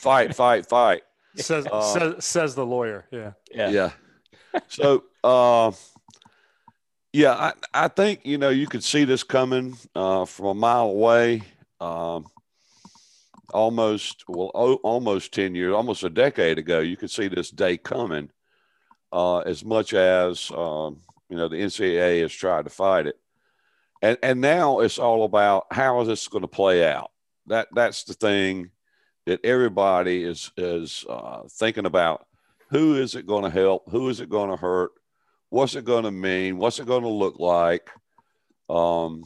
fight, 0.00 0.34
fight, 0.34 0.68
fight. 0.68 1.02
Says, 1.36 1.66
uh, 1.66 1.80
says 1.80 2.24
says 2.24 2.54
the 2.56 2.66
lawyer. 2.66 3.06
Yeah. 3.12 3.32
Yeah. 3.54 3.70
Yeah. 3.70 3.90
So 4.66 5.04
uh, 5.22 5.70
yeah, 7.12 7.32
I, 7.32 7.52
I 7.84 7.88
think 7.88 8.20
you 8.24 8.38
know 8.38 8.48
you 8.48 8.66
could 8.66 8.82
see 8.82 9.04
this 9.04 9.22
coming 9.22 9.76
uh, 9.94 10.24
from 10.24 10.46
a 10.46 10.54
mile 10.54 10.86
away. 10.86 11.42
Um, 11.80 12.26
almost 13.54 14.24
well, 14.26 14.50
o- 14.52 14.80
almost 14.82 15.32
ten 15.32 15.54
years, 15.54 15.74
almost 15.74 16.02
a 16.02 16.10
decade 16.10 16.58
ago, 16.58 16.80
you 16.80 16.96
could 16.96 17.10
see 17.10 17.28
this 17.28 17.50
day 17.50 17.76
coming. 17.76 18.30
Uh, 19.12 19.38
as 19.40 19.64
much 19.64 19.94
as 19.94 20.50
um, 20.56 21.00
you 21.28 21.36
know, 21.36 21.46
the 21.46 21.56
NCAA 21.56 22.22
has 22.22 22.32
tried 22.32 22.64
to 22.64 22.70
fight 22.70 23.06
it, 23.06 23.18
and 24.02 24.18
and 24.24 24.40
now 24.40 24.80
it's 24.80 24.98
all 24.98 25.24
about 25.24 25.66
how 25.70 26.00
is 26.00 26.08
this 26.08 26.26
going 26.26 26.42
to 26.42 26.48
play 26.48 26.84
out. 26.84 27.12
That 27.48 27.68
that's 27.74 28.04
the 28.04 28.14
thing 28.14 28.70
that 29.26 29.44
everybody 29.44 30.22
is 30.22 30.50
is 30.56 31.04
uh, 31.08 31.42
thinking 31.50 31.86
about. 31.86 32.26
Who 32.70 32.96
is 32.96 33.14
it 33.14 33.26
going 33.26 33.44
to 33.44 33.50
help? 33.50 33.90
Who 33.90 34.08
is 34.08 34.20
it 34.20 34.28
going 34.28 34.50
to 34.50 34.56
hurt? 34.56 34.92
what's 35.50 35.74
it 35.74 35.84
going 35.84 36.04
to 36.04 36.10
mean? 36.10 36.58
What's 36.58 36.78
it 36.78 36.86
going 36.86 37.02
to 37.02 37.08
look 37.08 37.38
like? 37.38 37.90
Um, 38.68 39.24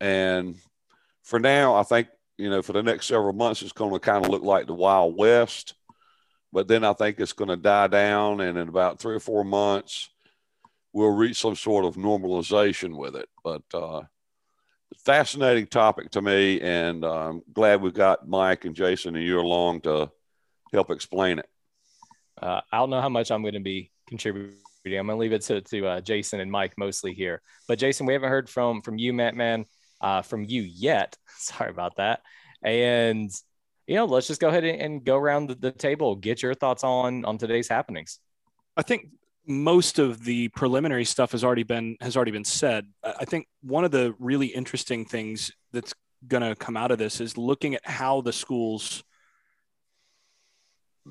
and 0.00 0.56
for 1.22 1.38
now, 1.38 1.74
I 1.74 1.82
think, 1.82 2.08
you 2.36 2.50
know, 2.50 2.62
for 2.62 2.72
the 2.72 2.82
next 2.82 3.06
several 3.06 3.32
months, 3.32 3.62
it's 3.62 3.72
going 3.72 3.92
to 3.92 3.98
kind 3.98 4.24
of 4.24 4.30
look 4.30 4.42
like 4.42 4.66
the 4.66 4.74
Wild 4.74 5.16
West. 5.16 5.74
But 6.52 6.68
then 6.68 6.84
I 6.84 6.92
think 6.92 7.18
it's 7.18 7.32
going 7.32 7.48
to 7.48 7.56
die 7.56 7.88
down. 7.88 8.40
And 8.40 8.58
in 8.58 8.68
about 8.68 9.00
three 9.00 9.14
or 9.14 9.20
four 9.20 9.44
months, 9.44 10.10
we'll 10.92 11.10
reach 11.10 11.40
some 11.40 11.56
sort 11.56 11.84
of 11.84 11.96
normalization 11.96 12.96
with 12.96 13.16
it. 13.16 13.28
But 13.42 13.62
uh, 13.72 14.02
fascinating 15.04 15.66
topic 15.66 16.10
to 16.12 16.22
me. 16.22 16.60
And 16.60 17.04
I'm 17.04 17.42
glad 17.52 17.82
we've 17.82 17.94
got 17.94 18.28
Mike 18.28 18.64
and 18.64 18.74
Jason 18.74 19.16
and 19.16 19.24
you 19.24 19.38
along 19.38 19.82
to 19.82 20.10
help 20.72 20.90
explain 20.90 21.38
it. 21.38 21.48
Uh, 22.40 22.60
I 22.72 22.78
don't 22.78 22.90
know 22.90 23.00
how 23.00 23.08
much 23.08 23.30
I'm 23.30 23.42
going 23.42 23.54
to 23.54 23.60
be 23.60 23.90
contributing 24.08 24.58
I'm 24.86 25.06
going 25.06 25.08
to 25.08 25.16
leave 25.16 25.32
it 25.32 25.42
to, 25.42 25.62
to 25.62 25.86
uh, 25.86 26.00
Jason 26.02 26.40
and 26.40 26.50
Mike 26.50 26.74
mostly 26.76 27.14
here. 27.14 27.40
But 27.66 27.78
Jason, 27.78 28.04
we 28.04 28.12
haven't 28.12 28.28
heard 28.28 28.50
from 28.50 28.82
from 28.82 28.98
you, 28.98 29.14
Matt, 29.14 29.34
man, 29.34 29.64
uh, 30.00 30.20
from 30.20 30.44
you 30.44 30.60
yet. 30.60 31.16
Sorry 31.38 31.70
about 31.70 31.96
that. 31.96 32.20
And 32.62 33.30
you 33.86 33.96
know, 33.96 34.04
let's 34.04 34.26
just 34.26 34.40
go 34.40 34.48
ahead 34.48 34.64
and, 34.64 34.80
and 34.80 35.04
go 35.04 35.16
around 35.16 35.48
the, 35.48 35.54
the 35.54 35.72
table. 35.72 36.16
Get 36.16 36.42
your 36.42 36.54
thoughts 36.54 36.84
on 36.84 37.24
on 37.24 37.38
today's 37.38 37.68
happenings. 37.68 38.18
I 38.76 38.82
think 38.82 39.08
most 39.46 39.98
of 39.98 40.24
the 40.24 40.48
preliminary 40.48 41.04
stuff 41.04 41.32
has 41.32 41.44
already 41.44 41.62
been 41.62 41.96
has 42.00 42.16
already 42.16 42.30
been 42.30 42.44
said. 42.44 42.86
I 43.02 43.24
think 43.24 43.46
one 43.62 43.84
of 43.84 43.90
the 43.90 44.14
really 44.18 44.46
interesting 44.46 45.04
things 45.04 45.52
that's 45.72 45.94
going 46.26 46.42
to 46.42 46.54
come 46.56 46.76
out 46.76 46.90
of 46.90 46.98
this 46.98 47.20
is 47.20 47.36
looking 47.36 47.74
at 47.74 47.86
how 47.86 48.20
the 48.20 48.32
schools 48.32 49.04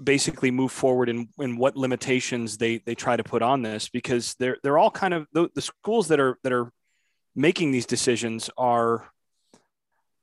basically 0.02 0.50
move 0.50 0.72
forward 0.72 1.08
and, 1.08 1.28
and 1.38 1.58
what 1.60 1.78
limitations 1.78 2.58
they 2.58 2.80
they 2.80 2.96
try 2.96 3.16
to 3.16 3.24
put 3.24 3.44
on 3.44 3.62
this 3.62 3.90
because 3.90 4.34
they're 4.40 4.58
they're 4.64 4.78
all 4.78 4.90
kind 4.90 5.14
of 5.14 5.28
the, 5.34 5.50
the 5.54 5.62
schools 5.62 6.08
that 6.08 6.20
are 6.20 6.40
that 6.44 6.52
are 6.52 6.72
making 7.36 7.72
these 7.72 7.86
decisions 7.86 8.50
are 8.58 9.08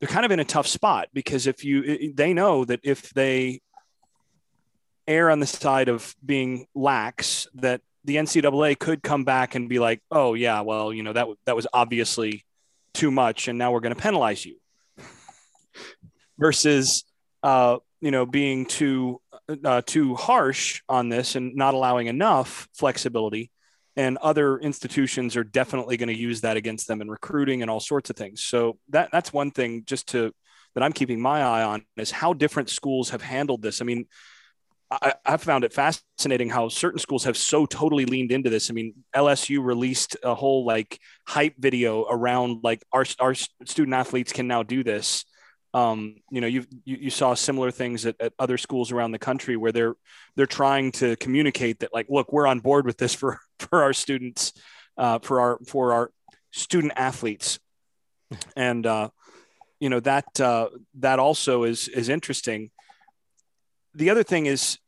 they're 0.00 0.08
kind 0.08 0.24
of 0.24 0.32
in 0.32 0.40
a 0.40 0.44
tough 0.44 0.66
spot 0.66 1.08
because 1.12 1.46
if 1.46 1.64
you 1.64 2.12
they 2.14 2.32
know 2.32 2.64
that 2.64 2.80
if 2.82 3.10
they 3.10 3.60
err 5.06 5.30
on 5.30 5.38
the 5.38 5.46
side 5.46 5.88
of 5.88 6.16
being 6.24 6.66
lax 6.74 7.46
that 7.54 7.80
the 8.04 8.16
NCAA 8.16 8.78
could 8.78 9.02
come 9.02 9.24
back 9.24 9.54
and 9.54 9.68
be 9.68 9.78
like, 9.78 10.00
"Oh 10.10 10.34
yeah, 10.34 10.60
well, 10.62 10.92
you 10.92 11.02
know 11.02 11.12
that 11.12 11.26
that 11.46 11.56
was 11.56 11.66
obviously 11.72 12.44
too 12.94 13.10
much, 13.10 13.48
and 13.48 13.58
now 13.58 13.72
we're 13.72 13.80
going 13.80 13.94
to 13.94 14.00
penalize 14.00 14.44
you." 14.44 14.56
Versus, 16.38 17.04
uh, 17.42 17.78
you 18.00 18.10
know, 18.10 18.24
being 18.24 18.66
too 18.66 19.20
uh, 19.64 19.82
too 19.84 20.14
harsh 20.14 20.82
on 20.88 21.08
this 21.08 21.36
and 21.36 21.54
not 21.54 21.74
allowing 21.74 22.06
enough 22.06 22.68
flexibility, 22.74 23.50
and 23.96 24.16
other 24.18 24.58
institutions 24.58 25.36
are 25.36 25.44
definitely 25.44 25.96
going 25.96 26.08
to 26.08 26.18
use 26.18 26.40
that 26.40 26.56
against 26.56 26.88
them 26.88 27.02
in 27.02 27.10
recruiting 27.10 27.62
and 27.62 27.70
all 27.70 27.80
sorts 27.80 28.10
of 28.10 28.16
things. 28.16 28.42
So 28.42 28.78
that 28.88 29.10
that's 29.12 29.32
one 29.32 29.50
thing 29.50 29.84
just 29.84 30.08
to 30.08 30.32
that 30.74 30.82
I'm 30.82 30.92
keeping 30.92 31.20
my 31.20 31.42
eye 31.42 31.62
on 31.62 31.84
is 31.96 32.10
how 32.10 32.32
different 32.32 32.70
schools 32.70 33.10
have 33.10 33.22
handled 33.22 33.62
this. 33.62 33.80
I 33.80 33.84
mean, 33.84 34.06
I, 34.90 35.14
have 35.24 35.42
found 35.42 35.62
it 35.62 35.72
fascinating 35.72 36.50
how 36.50 36.68
certain 36.68 36.98
schools 36.98 37.24
have 37.24 37.36
so 37.36 37.64
totally 37.64 38.06
leaned 38.06 38.32
into 38.32 38.50
this. 38.50 38.70
I 38.70 38.74
mean, 38.74 38.94
LSU 39.14 39.64
released 39.64 40.16
a 40.24 40.34
whole 40.34 40.64
like 40.64 40.98
hype 41.26 41.54
video 41.58 42.04
around 42.10 42.60
like 42.64 42.82
our 42.92 43.04
our 43.20 43.34
student 43.34 43.94
athletes 43.94 44.32
can 44.32 44.48
now 44.48 44.62
do 44.62 44.82
this. 44.82 45.24
Um, 45.72 46.16
you 46.30 46.40
know, 46.40 46.48
you 46.48 46.64
you 46.84 47.10
saw 47.10 47.34
similar 47.34 47.70
things 47.70 48.04
at, 48.04 48.16
at 48.20 48.32
other 48.40 48.58
schools 48.58 48.90
around 48.90 49.12
the 49.12 49.20
country 49.20 49.56
where 49.56 49.70
they're 49.70 49.94
they're 50.34 50.46
trying 50.46 50.90
to 50.92 51.14
communicate 51.16 51.80
that 51.80 51.94
like, 51.94 52.06
look, 52.08 52.32
we're 52.32 52.48
on 52.48 52.58
board 52.58 52.84
with 52.84 52.98
this 52.98 53.14
for 53.20 53.38
for 53.60 53.84
our 53.84 53.92
students, 53.92 54.52
uh, 54.98 55.20
for 55.20 55.40
our 55.40 55.58
for 55.66 55.92
our 55.92 56.10
student 56.50 56.94
athletes, 56.96 57.60
and 58.56 58.84
uh, 58.86 59.10
you 59.78 59.88
know 59.88 60.00
that 60.00 60.40
uh, 60.40 60.68
that 60.94 61.20
also 61.20 61.62
is 61.62 61.86
is 61.86 62.08
interesting 62.08 62.72
the 63.94 64.10
other 64.10 64.22
thing 64.22 64.46
is, 64.46 64.78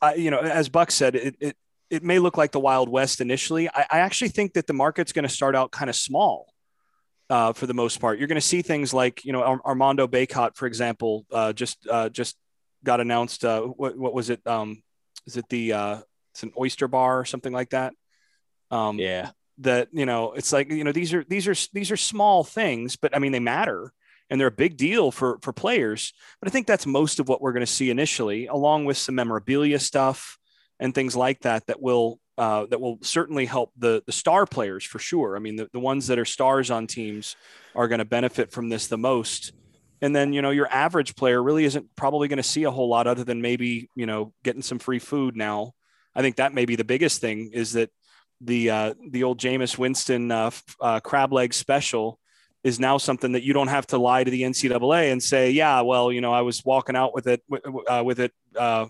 uh, 0.00 0.12
you 0.16 0.30
know, 0.30 0.38
as 0.38 0.68
Buck 0.68 0.90
said, 0.90 1.14
it, 1.14 1.36
it, 1.40 1.56
it 1.90 2.02
may 2.02 2.18
look 2.18 2.36
like 2.36 2.52
the 2.52 2.60
Wild 2.60 2.88
West 2.88 3.20
initially. 3.20 3.68
I, 3.68 3.86
I 3.90 3.98
actually 4.00 4.28
think 4.28 4.54
that 4.54 4.66
the 4.66 4.72
market's 4.72 5.12
going 5.12 5.24
to 5.24 5.28
start 5.28 5.56
out 5.56 5.70
kind 5.70 5.90
of 5.90 5.96
small 5.96 6.52
uh, 7.30 7.52
for 7.52 7.66
the 7.66 7.74
most 7.74 8.00
part. 8.00 8.18
You're 8.18 8.28
going 8.28 8.36
to 8.36 8.40
see 8.40 8.62
things 8.62 8.92
like, 8.94 9.24
you 9.24 9.32
know, 9.32 9.42
Armando 9.64 10.06
Bacot, 10.06 10.56
for 10.56 10.66
example, 10.66 11.26
uh, 11.32 11.52
just 11.52 11.86
uh, 11.90 12.08
just 12.08 12.36
got 12.84 13.00
announced. 13.00 13.44
Uh, 13.44 13.62
what, 13.62 13.96
what 13.96 14.14
was 14.14 14.30
it? 14.30 14.46
Um, 14.46 14.82
is 15.26 15.36
it 15.36 15.48
the 15.48 15.72
uh, 15.72 15.98
it's 16.32 16.42
an 16.42 16.52
oyster 16.58 16.88
bar 16.88 17.18
or 17.18 17.24
something 17.24 17.52
like 17.52 17.70
that? 17.70 17.92
Um, 18.70 18.98
yeah. 18.98 19.30
That 19.58 19.88
you 19.92 20.06
know, 20.06 20.32
it's 20.34 20.52
like 20.52 20.70
you 20.70 20.84
know 20.84 20.92
these 20.92 21.12
are 21.12 21.24
these 21.24 21.48
are 21.48 21.54
these 21.72 21.90
are 21.90 21.96
small 21.96 22.44
things, 22.44 22.94
but 22.94 23.16
I 23.16 23.18
mean 23.18 23.32
they 23.32 23.40
matter 23.40 23.92
and 24.30 24.40
they're 24.40 24.48
a 24.48 24.52
big 24.52 24.76
deal 24.76 25.10
for 25.10 25.38
for 25.42 25.52
players. 25.52 26.12
But 26.40 26.48
I 26.48 26.52
think 26.52 26.66
that's 26.66 26.86
most 26.86 27.20
of 27.20 27.28
what 27.28 27.40
we're 27.40 27.52
going 27.52 27.66
to 27.66 27.72
see 27.72 27.90
initially, 27.90 28.46
along 28.46 28.84
with 28.84 28.96
some 28.96 29.14
memorabilia 29.14 29.78
stuff 29.78 30.38
and 30.80 30.94
things 30.94 31.16
like 31.16 31.40
that 31.40 31.66
that 31.66 31.80
will 31.80 32.20
uh, 32.36 32.66
that 32.66 32.80
will 32.80 32.98
certainly 33.02 33.46
help 33.46 33.72
the 33.76 34.02
the 34.06 34.12
star 34.12 34.46
players 34.46 34.84
for 34.84 34.98
sure. 34.98 35.36
I 35.36 35.40
mean, 35.40 35.56
the, 35.56 35.68
the 35.72 35.80
ones 35.80 36.06
that 36.06 36.18
are 36.18 36.24
stars 36.24 36.70
on 36.70 36.86
teams 36.86 37.36
are 37.74 37.88
going 37.88 37.98
to 37.98 38.04
benefit 38.04 38.52
from 38.52 38.68
this 38.68 38.86
the 38.86 38.98
most. 38.98 39.52
And 40.00 40.14
then, 40.14 40.32
you 40.32 40.42
know, 40.42 40.50
your 40.50 40.68
average 40.72 41.16
player 41.16 41.42
really 41.42 41.64
isn't 41.64 41.96
probably 41.96 42.28
going 42.28 42.36
to 42.36 42.42
see 42.44 42.62
a 42.62 42.70
whole 42.70 42.88
lot 42.88 43.08
other 43.08 43.24
than 43.24 43.42
maybe, 43.42 43.90
you 43.96 44.06
know, 44.06 44.32
getting 44.44 44.62
some 44.62 44.78
free 44.78 45.00
food 45.00 45.36
now. 45.36 45.72
I 46.14 46.22
think 46.22 46.36
that 46.36 46.54
may 46.54 46.66
be 46.66 46.76
the 46.76 46.84
biggest 46.84 47.20
thing 47.20 47.50
is 47.52 47.72
that 47.72 47.90
the 48.40 48.70
uh, 48.70 48.94
the 49.10 49.24
old 49.24 49.40
Jameis 49.40 49.76
Winston 49.76 50.30
uh, 50.30 50.50
uh, 50.80 51.00
crab 51.00 51.32
leg 51.32 51.52
special 51.52 52.20
is 52.64 52.80
now 52.80 52.98
something 52.98 53.32
that 53.32 53.42
you 53.42 53.52
don't 53.52 53.68
have 53.68 53.86
to 53.88 53.98
lie 53.98 54.24
to 54.24 54.30
the 54.30 54.42
NCAA 54.42 55.12
and 55.12 55.22
say, 55.22 55.50
yeah, 55.50 55.80
well, 55.82 56.10
you 56.10 56.20
know, 56.20 56.32
I 56.32 56.42
was 56.42 56.64
walking 56.64 56.96
out 56.96 57.14
with 57.14 57.26
it, 57.26 57.42
uh, 57.88 58.02
with 58.04 58.20
it. 58.20 58.32
Uh, 58.56 58.86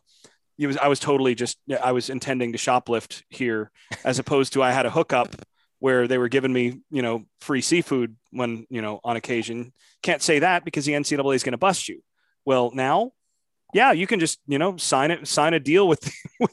it 0.59 0.67
was, 0.67 0.77
I 0.77 0.89
was 0.89 0.99
totally 0.99 1.35
just, 1.35 1.59
I 1.83 1.93
was 1.93 2.11
intending 2.11 2.53
to 2.53 2.59
shoplift 2.59 3.23
here 3.29 3.71
as 4.05 4.19
opposed 4.19 4.55
to 4.55 4.63
I 4.63 4.73
had 4.73 4.87
a 4.87 4.91
hookup 4.91 5.35
where 5.81 6.09
they 6.09 6.19
were 6.19 6.29
giving 6.29 6.53
me, 6.53 6.81
you 6.91 7.03
know, 7.03 7.25
free 7.41 7.61
seafood 7.61 8.17
when, 8.31 8.67
you 8.69 8.83
know, 8.83 9.01
on 9.05 9.17
occasion. 9.17 9.73
Can't 10.03 10.23
say 10.23 10.41
that 10.41 10.65
because 10.65 10.85
the 10.85 10.93
NCAA 10.93 11.35
is 11.37 11.45
going 11.45 11.53
to 11.53 11.59
bust 11.59 11.89
you. 11.89 12.03
Well, 12.45 12.73
now, 12.75 13.13
yeah, 13.75 13.93
you 13.93 14.07
can 14.07 14.19
just, 14.19 14.41
you 14.49 14.59
know, 14.59 14.77
sign 14.79 15.11
it, 15.11 15.29
sign 15.29 15.55
a 15.55 15.61
deal 15.61 15.87
with, 15.89 16.11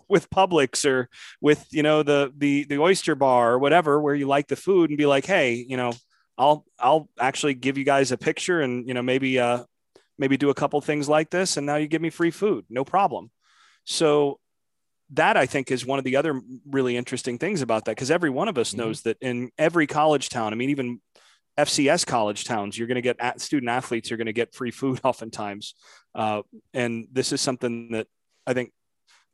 with 0.07 0.29
Publix 0.29 0.85
or 0.85 1.09
with, 1.41 1.65
you 1.71 1.81
know, 1.81 2.03
the, 2.03 2.31
the, 2.37 2.65
the 2.65 2.77
oyster 2.77 3.15
bar 3.15 3.53
or 3.53 3.59
whatever, 3.59 3.99
where 3.99 4.13
you 4.13 4.27
like 4.27 4.47
the 4.47 4.55
food 4.55 4.89
and 4.89 4.97
be 4.97 5.05
like, 5.05 5.25
Hey, 5.25 5.65
you 5.67 5.77
know, 5.77 5.93
I'll 6.37 6.65
I'll 6.79 7.09
actually 7.19 7.53
give 7.53 7.77
you 7.77 7.83
guys 7.83 8.11
a 8.11 8.17
picture 8.17 8.61
and 8.61 8.87
you 8.87 8.93
know 8.93 9.01
maybe 9.01 9.39
uh 9.39 9.63
maybe 10.17 10.37
do 10.37 10.49
a 10.49 10.53
couple 10.53 10.79
things 10.81 11.09
like 11.09 11.29
this 11.29 11.57
and 11.57 11.65
now 11.65 11.75
you 11.75 11.87
give 11.87 12.01
me 12.01 12.09
free 12.09 12.31
food 12.31 12.65
no 12.69 12.83
problem 12.83 13.31
so 13.85 14.39
that 15.11 15.37
I 15.37 15.45
think 15.45 15.71
is 15.71 15.85
one 15.85 15.99
of 15.99 16.05
the 16.05 16.15
other 16.15 16.41
really 16.69 16.97
interesting 16.97 17.37
things 17.37 17.61
about 17.61 17.85
that 17.85 17.91
because 17.91 18.11
every 18.11 18.29
one 18.29 18.47
of 18.47 18.57
us 18.57 18.71
mm-hmm. 18.71 18.81
knows 18.81 19.01
that 19.01 19.17
in 19.21 19.51
every 19.57 19.87
college 19.87 20.29
town 20.29 20.53
I 20.53 20.55
mean 20.55 20.69
even 20.69 21.01
FCS 21.57 22.05
college 22.05 22.43
towns 22.43 22.77
you're 22.77 22.87
going 22.87 22.95
to 22.95 23.01
get 23.01 23.17
at, 23.19 23.39
student 23.39 23.69
athletes 23.69 24.09
you're 24.09 24.17
going 24.17 24.25
to 24.25 24.33
get 24.33 24.53
free 24.53 24.71
food 24.71 24.99
oftentimes 25.03 25.75
uh, 26.13 26.41
and 26.73 27.07
this 27.11 27.31
is 27.31 27.41
something 27.41 27.91
that 27.91 28.07
I 28.47 28.53
think 28.53 28.71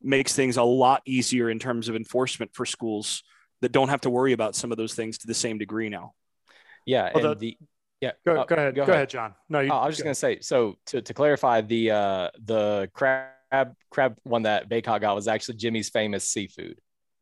makes 0.01 0.33
things 0.33 0.57
a 0.57 0.63
lot 0.63 1.01
easier 1.05 1.49
in 1.49 1.59
terms 1.59 1.89
of 1.89 1.95
enforcement 1.95 2.51
for 2.53 2.65
schools 2.65 3.23
that 3.61 3.71
don't 3.71 3.89
have 3.89 4.01
to 4.01 4.09
worry 4.09 4.33
about 4.33 4.55
some 4.55 4.71
of 4.71 4.77
those 4.77 4.93
things 4.93 5.19
to 5.19 5.27
the 5.27 5.33
same 5.33 5.57
degree 5.57 5.89
now. 5.89 6.13
Yeah, 6.85 7.11
the, 7.13 7.57
yeah. 8.01 8.11
Go, 8.25 8.41
uh, 8.41 8.45
go 8.45 8.55
ahead. 8.55 8.75
Go, 8.75 8.85
go 8.85 8.91
ahead. 8.91 8.95
ahead. 8.95 9.09
Jon. 9.09 9.35
No, 9.49 9.59
you, 9.59 9.71
oh, 9.71 9.77
I 9.77 9.85
was 9.85 9.95
just 9.95 10.03
gonna 10.03 10.15
say. 10.15 10.39
So 10.41 10.77
to, 10.87 11.01
to 11.01 11.13
clarify, 11.13 11.61
the 11.61 11.91
uh, 11.91 12.29
the 12.43 12.89
crab 12.93 13.75
crab 13.89 14.17
one 14.23 14.43
that 14.43 14.69
Bacot 14.69 15.01
got 15.01 15.15
was 15.15 15.27
actually 15.27 15.55
Jimmy's 15.55 15.89
famous 15.89 16.27
seafood. 16.27 16.79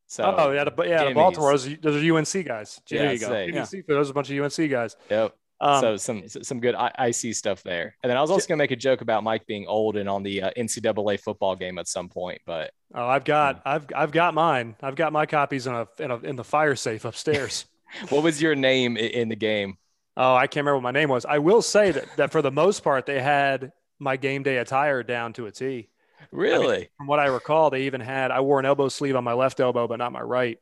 So 0.07 0.23
oh 0.23 0.51
yeah, 0.51 0.63
the, 0.63 0.83
yeah, 0.83 1.09
the 1.09 1.13
Baltimore. 1.13 1.51
Those, 1.51 1.77
those 1.81 2.03
are 2.03 2.17
UNC 2.17 2.45
guys. 2.45 2.81
Yeah, 2.89 3.01
there 3.01 3.13
you 3.13 3.19
go. 3.19 3.37
yeah. 3.37 3.63
Seafood. 3.65 3.95
Those 3.95 4.09
are 4.09 4.11
a 4.11 4.13
bunch 4.13 4.31
of 4.31 4.43
UNC 4.43 4.71
guys. 4.71 4.95
Yep. 5.09 5.35
Um, 5.61 5.81
so 5.81 5.97
some 5.97 6.27
some 6.29 6.61
good 6.61 6.73
icy 6.75 7.33
stuff 7.33 7.63
there. 7.63 7.95
And 8.01 8.09
then 8.09 8.15
I 8.15 8.21
was 8.21 8.31
also 8.31 8.47
gonna 8.47 8.57
make 8.57 8.71
a 8.71 8.77
joke 8.77 9.01
about 9.01 9.23
Mike 9.23 9.45
being 9.45 9.67
old 9.67 9.97
and 9.97 10.07
on 10.07 10.23
the 10.23 10.43
uh, 10.43 10.51
NCAA 10.57 11.19
football 11.19 11.55
game 11.55 11.77
at 11.77 11.87
some 11.87 12.07
point, 12.07 12.41
but 12.45 12.71
oh, 12.95 13.05
I've 13.05 13.25
got 13.25 13.61
I've 13.65 13.85
I've 13.93 14.11
got 14.11 14.33
mine. 14.33 14.77
I've 14.81 14.95
got 14.95 15.11
my 15.11 15.25
copies 15.25 15.67
in 15.67 15.73
a 15.73 15.87
in 15.99 16.11
a 16.11 16.17
in 16.19 16.35
the 16.37 16.45
fire 16.45 16.75
safe 16.75 17.03
upstairs. 17.03 17.65
what 18.09 18.23
was 18.23 18.41
your 18.41 18.55
name 18.55 18.97
in 18.97 19.29
the 19.29 19.35
game? 19.35 19.77
Oh, 20.17 20.35
I 20.35 20.47
can't 20.47 20.65
remember 20.65 20.77
what 20.77 20.93
my 20.93 20.99
name 20.99 21.09
was. 21.09 21.25
I 21.25 21.39
will 21.39 21.61
say 21.61 21.91
that, 21.91 22.17
that 22.17 22.31
for 22.31 22.41
the 22.41 22.51
most 22.51 22.83
part, 22.83 23.05
they 23.05 23.21
had 23.21 23.71
my 23.99 24.17
game 24.17 24.43
day 24.43 24.57
attire 24.57 25.03
down 25.03 25.33
to 25.33 25.45
a 25.45 25.51
T. 25.51 25.89
Really? 26.31 26.75
I 26.75 26.79
mean, 26.79 26.87
from 26.97 27.07
what 27.07 27.19
I 27.19 27.27
recall, 27.27 27.69
they 27.69 27.83
even 27.83 28.01
had, 28.01 28.31
I 28.31 28.41
wore 28.41 28.59
an 28.59 28.65
elbow 28.65 28.89
sleeve 28.89 29.15
on 29.15 29.23
my 29.23 29.33
left 29.33 29.59
elbow, 29.59 29.87
but 29.87 29.97
not 29.97 30.11
my 30.11 30.21
right. 30.21 30.57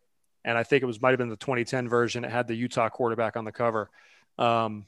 And 0.45 0.57
I 0.57 0.63
think 0.63 0.83
it 0.83 0.85
was, 0.85 1.01
might 1.01 1.09
have 1.09 1.17
been 1.17 1.29
the 1.29 1.35
2010 1.35 1.89
version. 1.89 2.23
It 2.23 2.31
had 2.31 2.47
the 2.47 2.55
Utah 2.55 2.89
quarterback 2.89 3.35
on 3.35 3.45
the 3.45 3.51
cover. 3.51 3.89
Um, 4.37 4.85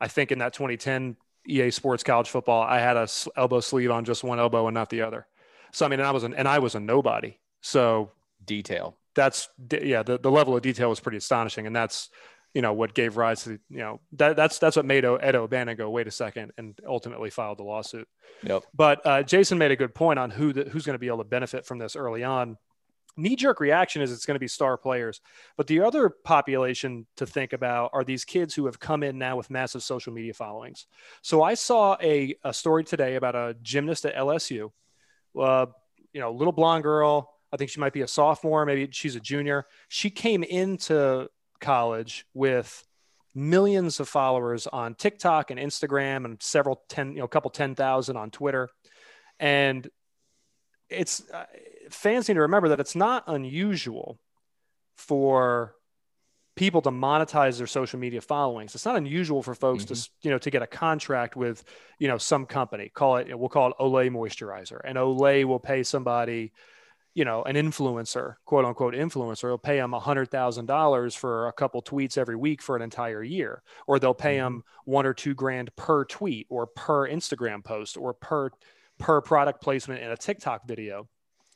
I 0.00 0.08
think 0.08 0.30
in 0.30 0.38
that 0.38 0.52
2010 0.52 1.16
EA 1.48 1.70
Sports 1.70 2.02
College 2.02 2.28
Football, 2.28 2.62
I 2.62 2.78
had 2.78 2.96
a 2.96 3.08
elbow 3.36 3.60
sleeve 3.60 3.90
on 3.90 4.04
just 4.04 4.24
one 4.24 4.38
elbow 4.38 4.66
and 4.68 4.74
not 4.74 4.90
the 4.90 5.02
other. 5.02 5.26
So 5.72 5.84
I 5.84 5.88
mean, 5.88 6.00
and 6.00 6.08
I 6.08 6.12
was 6.12 6.24
an, 6.24 6.34
and 6.34 6.46
I 6.46 6.58
was 6.60 6.74
a 6.74 6.80
nobody. 6.80 7.38
So 7.60 8.12
detail 8.44 8.96
that's 9.16 9.48
yeah 9.82 10.04
the, 10.04 10.18
the 10.18 10.30
level 10.30 10.54
of 10.54 10.62
detail 10.62 10.88
was 10.88 11.00
pretty 11.00 11.18
astonishing 11.18 11.66
and 11.66 11.74
that's 11.74 12.10
you 12.56 12.62
know 12.62 12.72
what 12.72 12.94
gave 12.94 13.18
rise 13.18 13.44
to 13.44 13.58
you 13.68 13.78
know 13.78 14.00
that 14.12 14.34
that's 14.34 14.58
that's 14.58 14.76
what 14.76 14.86
made 14.86 15.04
Ed 15.04 15.34
O'Bannon 15.34 15.76
go 15.76 15.90
wait 15.90 16.06
a 16.06 16.10
second 16.10 16.52
and 16.56 16.74
ultimately 16.88 17.28
filed 17.28 17.58
the 17.58 17.64
lawsuit. 17.64 18.08
Yep. 18.44 18.62
But 18.72 19.04
uh, 19.04 19.22
Jason 19.24 19.58
made 19.58 19.72
a 19.72 19.76
good 19.76 19.94
point 19.94 20.18
on 20.18 20.30
who 20.30 20.54
the, 20.54 20.64
who's 20.64 20.86
going 20.86 20.94
to 20.94 20.98
be 20.98 21.08
able 21.08 21.18
to 21.18 21.24
benefit 21.24 21.66
from 21.66 21.76
this 21.76 21.96
early 21.96 22.24
on. 22.24 22.56
Knee 23.18 23.36
jerk 23.36 23.60
reaction 23.60 24.00
is 24.00 24.10
it's 24.10 24.24
going 24.24 24.36
to 24.36 24.40
be 24.40 24.48
star 24.48 24.78
players, 24.78 25.20
but 25.58 25.66
the 25.66 25.80
other 25.80 26.08
population 26.08 27.06
to 27.18 27.26
think 27.26 27.52
about 27.52 27.90
are 27.92 28.04
these 28.04 28.24
kids 28.24 28.54
who 28.54 28.64
have 28.64 28.80
come 28.80 29.02
in 29.02 29.18
now 29.18 29.36
with 29.36 29.50
massive 29.50 29.82
social 29.82 30.14
media 30.14 30.32
followings. 30.32 30.86
So 31.20 31.42
I 31.42 31.54
saw 31.54 31.98
a, 32.02 32.36
a 32.42 32.54
story 32.54 32.84
today 32.84 33.16
about 33.16 33.34
a 33.34 33.54
gymnast 33.60 34.06
at 34.06 34.16
LSU, 34.16 34.70
uh, 35.38 35.66
you 36.14 36.20
know, 36.22 36.32
little 36.32 36.52
blonde 36.52 36.84
girl, 36.84 37.35
I 37.56 37.58
think 37.58 37.70
she 37.70 37.80
might 37.80 37.94
be 37.94 38.02
a 38.02 38.08
sophomore, 38.08 38.66
maybe 38.66 38.86
she's 38.92 39.16
a 39.16 39.20
junior. 39.20 39.64
She 39.88 40.10
came 40.10 40.42
into 40.42 41.28
college 41.58 42.26
with 42.34 42.84
millions 43.34 43.98
of 43.98 44.10
followers 44.10 44.66
on 44.66 44.94
TikTok 44.94 45.50
and 45.50 45.58
Instagram 45.58 46.26
and 46.26 46.42
several 46.42 46.82
10, 46.90 47.12
you 47.12 47.18
know, 47.20 47.24
a 47.24 47.28
couple 47.28 47.50
10,000 47.50 48.14
on 48.14 48.30
Twitter. 48.30 48.68
And 49.40 49.88
it's 50.90 51.22
uh, 51.30 51.46
fans 51.88 52.28
need 52.28 52.34
to 52.34 52.42
remember 52.42 52.68
that 52.68 52.80
it's 52.80 52.94
not 52.94 53.24
unusual 53.26 54.18
for 54.98 55.74
people 56.56 56.82
to 56.82 56.90
monetize 56.90 57.56
their 57.56 57.66
social 57.66 57.98
media 57.98 58.20
followings. 58.20 58.74
It's 58.74 58.84
not 58.84 58.96
unusual 58.96 59.42
for 59.42 59.54
folks 59.54 59.84
mm-hmm. 59.84 59.94
to, 59.94 60.10
you 60.22 60.30
know, 60.30 60.38
to 60.38 60.50
get 60.50 60.60
a 60.60 60.66
contract 60.66 61.36
with, 61.36 61.64
you 61.98 62.08
know, 62.08 62.18
some 62.18 62.44
company, 62.44 62.90
call 62.92 63.16
it, 63.16 63.38
we'll 63.38 63.48
call 63.48 63.68
it 63.68 63.74
Olay 63.80 64.10
moisturizer 64.10 64.80
and 64.84 64.98
Olay 64.98 65.44
will 65.46 65.60
pay 65.60 65.82
somebody, 65.82 66.52
you 67.16 67.24
know, 67.24 67.42
an 67.44 67.56
influencer, 67.56 68.34
quote 68.44 68.66
unquote 68.66 68.92
influencer, 68.92 69.48
will 69.48 69.56
pay 69.56 69.78
them 69.78 69.92
$100,000 69.92 71.16
for 71.16 71.48
a 71.48 71.52
couple 71.54 71.82
tweets 71.82 72.18
every 72.18 72.36
week 72.36 72.60
for 72.60 72.76
an 72.76 72.82
entire 72.82 73.22
year, 73.22 73.62
or 73.86 73.98
they'll 73.98 74.12
pay 74.12 74.36
them 74.36 74.58
mm-hmm. 74.58 74.90
one 74.90 75.06
or 75.06 75.14
two 75.14 75.32
grand 75.32 75.74
per 75.76 76.04
tweet 76.04 76.46
or 76.50 76.66
per 76.66 77.08
Instagram 77.08 77.64
post 77.64 77.96
or 77.96 78.12
per, 78.12 78.50
per 78.98 79.22
product 79.22 79.62
placement 79.62 80.02
in 80.02 80.10
a 80.10 80.16
TikTok 80.16 80.68
video. 80.68 81.08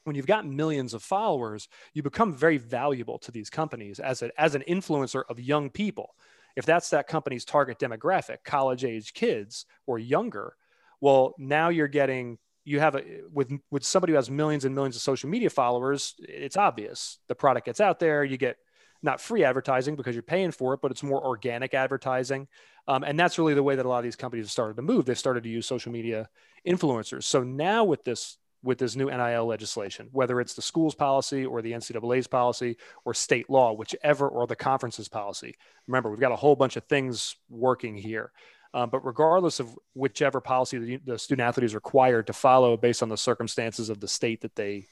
When 0.05 0.17
you've 0.17 0.27
got 0.27 0.47
millions 0.47 0.95
of 0.95 1.03
followers, 1.03 1.69
you 1.93 2.03
become 2.03 2.35
very 2.35 2.57
valuable 2.57 3.19
to 3.19 3.31
these 3.31 3.51
companies 3.51 4.01
as, 4.01 4.23
a, 4.23 4.31
as 4.41 4.55
an 4.55 4.65
influencer 4.67 5.25
of 5.29 5.39
young 5.39 5.69
people. 5.69 6.15
If 6.57 6.65
that's 6.65 6.89
that 6.89 7.07
company's 7.07 7.45
target 7.45 7.79
demographic, 7.79 8.39
college 8.45 8.83
age 8.83 9.13
kids 9.13 9.67
or 9.87 9.99
younger, 9.99 10.57
well, 11.03 11.35
now 11.37 11.69
you're 11.69 11.87
getting 11.87 12.39
you 12.71 12.81
have 12.81 12.95
a 12.95 13.03
with 13.33 13.53
with 13.71 13.85
somebody 13.85 14.13
who 14.13 14.17
has 14.17 14.31
millions 14.31 14.65
and 14.65 14.75
millions 14.75 14.95
of 14.95 15.03
social 15.03 15.29
media 15.29 15.51
followers 15.51 16.15
it's 16.21 16.57
obvious 16.57 17.19
the 17.29 17.35
product 17.35 17.67
gets 17.67 17.81
out 17.81 17.99
there. 17.99 18.23
You 18.23 18.37
get 18.37 18.57
not 19.03 19.21
free 19.21 19.45
advertising 19.45 19.97
because 19.97 20.15
you're 20.15 20.23
paying 20.23 20.53
for 20.53 20.75
it 20.75 20.81
but 20.81 20.91
it's 20.91 21.03
more 21.03 21.25
organic 21.25 21.75
advertising. 21.75 22.47
Um, 22.87 23.03
and 23.03 23.19
that's 23.19 23.39
really 23.39 23.55
the 23.55 23.63
way 23.63 23.75
that 23.75 23.87
a 23.87 23.89
lot 23.89 23.99
of 23.99 24.05
these 24.05 24.17
companies 24.17 24.47
have 24.47 24.53
started 24.53 24.77
to 24.77 24.83
move. 24.83 25.05
They've 25.05 25.19
started 25.19 25.43
to 25.45 25.49
use 25.49 25.67
social 25.67 25.93
media 25.93 26.29
influencers. 26.67 27.25
So 27.25 27.43
now 27.43 27.85
with 27.85 28.05
this 28.05 28.39
with 28.63 28.79
this 28.79 28.95
new 28.95 29.11
nil 29.11 29.47
legislation 29.47 30.09
whether 30.13 30.41
it's 30.41 30.55
the 30.55 30.63
schools 30.63 30.95
policy 30.95 31.47
or 31.47 31.63
the 31.63 31.73
ncaa's 31.73 32.27
policy 32.27 32.77
or 33.05 33.15
state 33.15 33.49
law 33.49 33.73
whichever 33.73 34.29
or 34.29 34.47
the 34.47 34.55
conference's 34.55 35.09
policy 35.09 35.57
remember 35.87 36.11
we've 36.11 36.21
got 36.21 36.31
a 36.31 36.37
whole 36.37 36.55
bunch 36.55 36.77
of 36.77 36.85
things 36.85 37.37
working 37.49 37.97
here 37.97 38.31
um, 38.75 38.91
but 38.91 39.05
regardless 39.05 39.61
of 39.61 39.77
whichever 39.95 40.41
policy 40.41 40.79
the, 40.79 40.97
the 41.05 41.19
student 41.19 41.47
athlete 41.47 41.65
is 41.65 41.75
required 41.75 42.27
to 42.27 42.33
follow 42.33 42.77
based 42.77 43.03
on 43.03 43.09
the 43.09 43.17
circumstances 43.17 43.91
of 43.91 44.01
the 44.01 44.09
state 44.09 44.43
that 44.43 44.57
they 44.57 44.87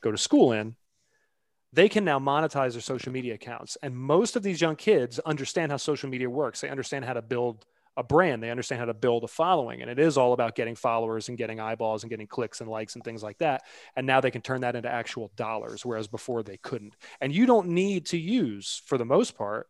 go 0.00 0.10
to 0.10 0.18
school 0.18 0.52
in, 0.52 0.76
they 1.72 1.88
can 1.88 2.04
now 2.04 2.18
monetize 2.18 2.72
their 2.72 2.80
social 2.80 3.12
media 3.12 3.34
accounts. 3.34 3.76
And 3.82 3.96
most 3.96 4.36
of 4.36 4.42
these 4.42 4.60
young 4.60 4.76
kids 4.76 5.18
understand 5.20 5.72
how 5.72 5.76
social 5.76 6.08
media 6.08 6.30
works. 6.30 6.60
They 6.60 6.68
understand 6.68 7.04
how 7.04 7.14
to 7.14 7.22
build 7.22 7.64
a 7.96 8.02
brand. 8.02 8.42
They 8.42 8.50
understand 8.50 8.80
how 8.80 8.86
to 8.86 8.94
build 8.94 9.24
a 9.24 9.28
following. 9.28 9.82
And 9.82 9.90
it 9.90 9.98
is 9.98 10.16
all 10.16 10.32
about 10.32 10.54
getting 10.54 10.74
followers 10.74 11.28
and 11.28 11.38
getting 11.38 11.60
eyeballs 11.60 12.02
and 12.02 12.10
getting 12.10 12.26
clicks 12.26 12.60
and 12.60 12.70
likes 12.70 12.94
and 12.94 13.04
things 13.04 13.22
like 13.22 13.38
that. 13.38 13.62
And 13.96 14.06
now 14.06 14.20
they 14.20 14.30
can 14.30 14.42
turn 14.42 14.60
that 14.62 14.76
into 14.76 14.90
actual 14.90 15.32
dollars, 15.36 15.84
whereas 15.84 16.06
before 16.06 16.42
they 16.42 16.56
couldn't. 16.56 16.96
And 17.20 17.32
you 17.32 17.46
don't 17.46 17.68
need 17.68 18.06
to 18.06 18.18
use, 18.18 18.82
for 18.86 18.98
the 18.98 19.04
most 19.04 19.36
part, 19.36 19.68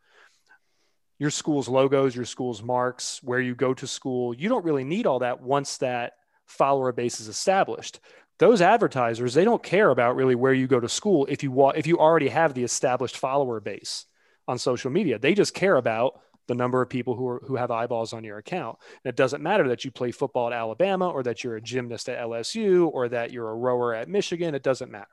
your 1.18 1.30
school's 1.30 1.68
logos, 1.68 2.14
your 2.14 2.24
school's 2.24 2.62
marks, 2.62 3.22
where 3.22 3.40
you 3.40 3.54
go 3.54 3.74
to 3.74 3.86
school. 3.86 4.34
You 4.34 4.48
don't 4.48 4.64
really 4.64 4.84
need 4.84 5.06
all 5.06 5.20
that 5.20 5.40
once 5.40 5.78
that 5.78 6.14
follower 6.46 6.92
base 6.92 7.20
is 7.20 7.28
established. 7.28 8.00
Those 8.38 8.60
advertisers, 8.60 9.34
they 9.34 9.44
don't 9.44 9.62
care 9.62 9.90
about 9.90 10.16
really 10.16 10.34
where 10.34 10.52
you 10.52 10.66
go 10.66 10.80
to 10.80 10.88
school 10.88 11.26
if 11.28 11.42
you 11.42 11.52
wa- 11.52 11.70
if 11.70 11.86
you 11.86 11.98
already 11.98 12.28
have 12.28 12.54
the 12.54 12.64
established 12.64 13.16
follower 13.16 13.60
base 13.60 14.06
on 14.48 14.58
social 14.58 14.90
media. 14.90 15.18
They 15.18 15.34
just 15.34 15.54
care 15.54 15.76
about 15.76 16.20
the 16.46 16.54
number 16.54 16.82
of 16.82 16.90
people 16.90 17.14
who 17.14 17.26
are, 17.28 17.42
who 17.46 17.56
have 17.56 17.70
eyeballs 17.70 18.12
on 18.12 18.24
your 18.24 18.38
account. 18.38 18.76
And 19.02 19.08
it 19.08 19.16
doesn't 19.16 19.42
matter 19.42 19.68
that 19.68 19.84
you 19.84 19.90
play 19.90 20.10
football 20.10 20.48
at 20.48 20.52
Alabama 20.52 21.08
or 21.08 21.22
that 21.22 21.42
you're 21.42 21.56
a 21.56 21.62
gymnast 21.62 22.08
at 22.08 22.18
LSU 22.18 22.90
or 22.92 23.08
that 23.08 23.30
you're 23.30 23.48
a 23.48 23.54
rower 23.54 23.94
at 23.94 24.08
Michigan. 24.08 24.54
It 24.54 24.62
doesn't 24.62 24.90
matter. 24.90 25.06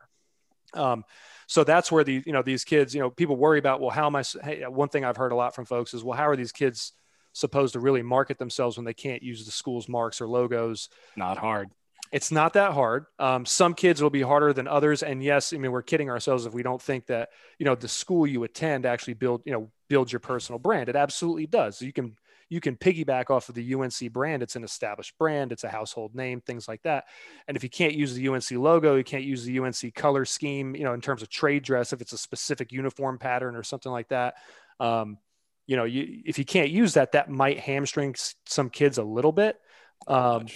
Um, 0.73 1.03
so 1.51 1.65
that's 1.65 1.91
where 1.91 2.05
the 2.05 2.23
you 2.25 2.31
know 2.31 2.41
these 2.41 2.63
kids 2.63 2.95
you 2.95 3.01
know 3.01 3.09
people 3.09 3.35
worry 3.35 3.59
about 3.59 3.81
well 3.81 3.89
how 3.89 4.05
am 4.05 4.15
i 4.15 4.23
hey, 4.41 4.63
one 4.67 4.87
thing 4.87 5.03
i've 5.03 5.17
heard 5.17 5.33
a 5.33 5.35
lot 5.35 5.53
from 5.53 5.65
folks 5.65 5.93
is 5.93 6.01
well 6.01 6.17
how 6.17 6.29
are 6.29 6.37
these 6.37 6.53
kids 6.53 6.93
supposed 7.33 7.73
to 7.73 7.79
really 7.79 8.01
market 8.01 8.37
themselves 8.37 8.77
when 8.77 8.85
they 8.85 8.93
can't 8.93 9.21
use 9.21 9.45
the 9.45 9.51
school's 9.51 9.87
marks 9.87 10.21
or 10.21 10.27
logos? 10.27 10.89
Not 11.15 11.37
hard. 11.37 11.69
It's 12.11 12.31
not 12.31 12.53
that 12.53 12.73
hard. 12.73 13.05
Um, 13.19 13.45
some 13.45 13.73
kids 13.73 14.01
will 14.01 14.09
be 14.09 14.21
harder 14.21 14.51
than 14.51 14.67
others. 14.67 15.03
And 15.03 15.23
yes 15.23 15.53
i 15.53 15.57
mean 15.57 15.71
we're 15.71 15.81
kidding 15.81 16.09
ourselves 16.09 16.45
if 16.45 16.53
we 16.53 16.63
don't 16.63 16.81
think 16.81 17.07
that 17.07 17.29
you 17.59 17.65
know 17.65 17.75
the 17.75 17.87
school 17.87 18.25
you 18.25 18.43
attend 18.43 18.85
actually 18.85 19.13
build 19.13 19.41
you 19.45 19.51
know 19.51 19.71
builds 19.89 20.11
your 20.11 20.19
personal 20.19 20.59
brand. 20.59 20.87
It 20.87 20.95
absolutely 20.95 21.47
does. 21.47 21.77
So 21.77 21.85
you 21.85 21.93
can 21.93 22.15
you 22.51 22.59
can 22.59 22.75
piggyback 22.75 23.29
off 23.29 23.47
of 23.47 23.55
the 23.55 23.73
UNC 23.73 24.11
brand. 24.11 24.43
It's 24.43 24.57
an 24.57 24.65
established 24.65 25.17
brand, 25.17 25.53
it's 25.53 25.63
a 25.63 25.69
household 25.69 26.13
name, 26.13 26.41
things 26.41 26.67
like 26.67 26.83
that. 26.83 27.05
And 27.47 27.55
if 27.55 27.63
you 27.63 27.69
can't 27.69 27.93
use 27.93 28.13
the 28.13 28.27
UNC 28.27 28.51
logo, 28.51 28.97
you 28.97 29.05
can't 29.05 29.23
use 29.23 29.45
the 29.45 29.57
UNC 29.57 29.95
color 29.95 30.25
scheme, 30.25 30.75
you 30.75 30.83
know, 30.83 30.93
in 30.93 30.99
terms 30.99 31.21
of 31.21 31.29
trade 31.29 31.63
dress, 31.63 31.93
if 31.93 32.01
it's 32.01 32.11
a 32.11 32.17
specific 32.17 32.73
uniform 32.73 33.17
pattern 33.19 33.55
or 33.55 33.63
something 33.63 33.91
like 33.91 34.09
that. 34.09 34.35
Um, 34.81 35.17
you 35.65 35.77
know, 35.77 35.85
you, 35.85 36.23
if 36.25 36.37
you 36.37 36.43
can't 36.43 36.69
use 36.69 36.95
that, 36.95 37.13
that 37.13 37.29
might 37.29 37.57
hamstring 37.57 38.15
some 38.45 38.69
kids 38.69 38.97
a 38.97 39.03
little 39.03 39.31
bit. 39.31 39.57
Um, 40.05 40.47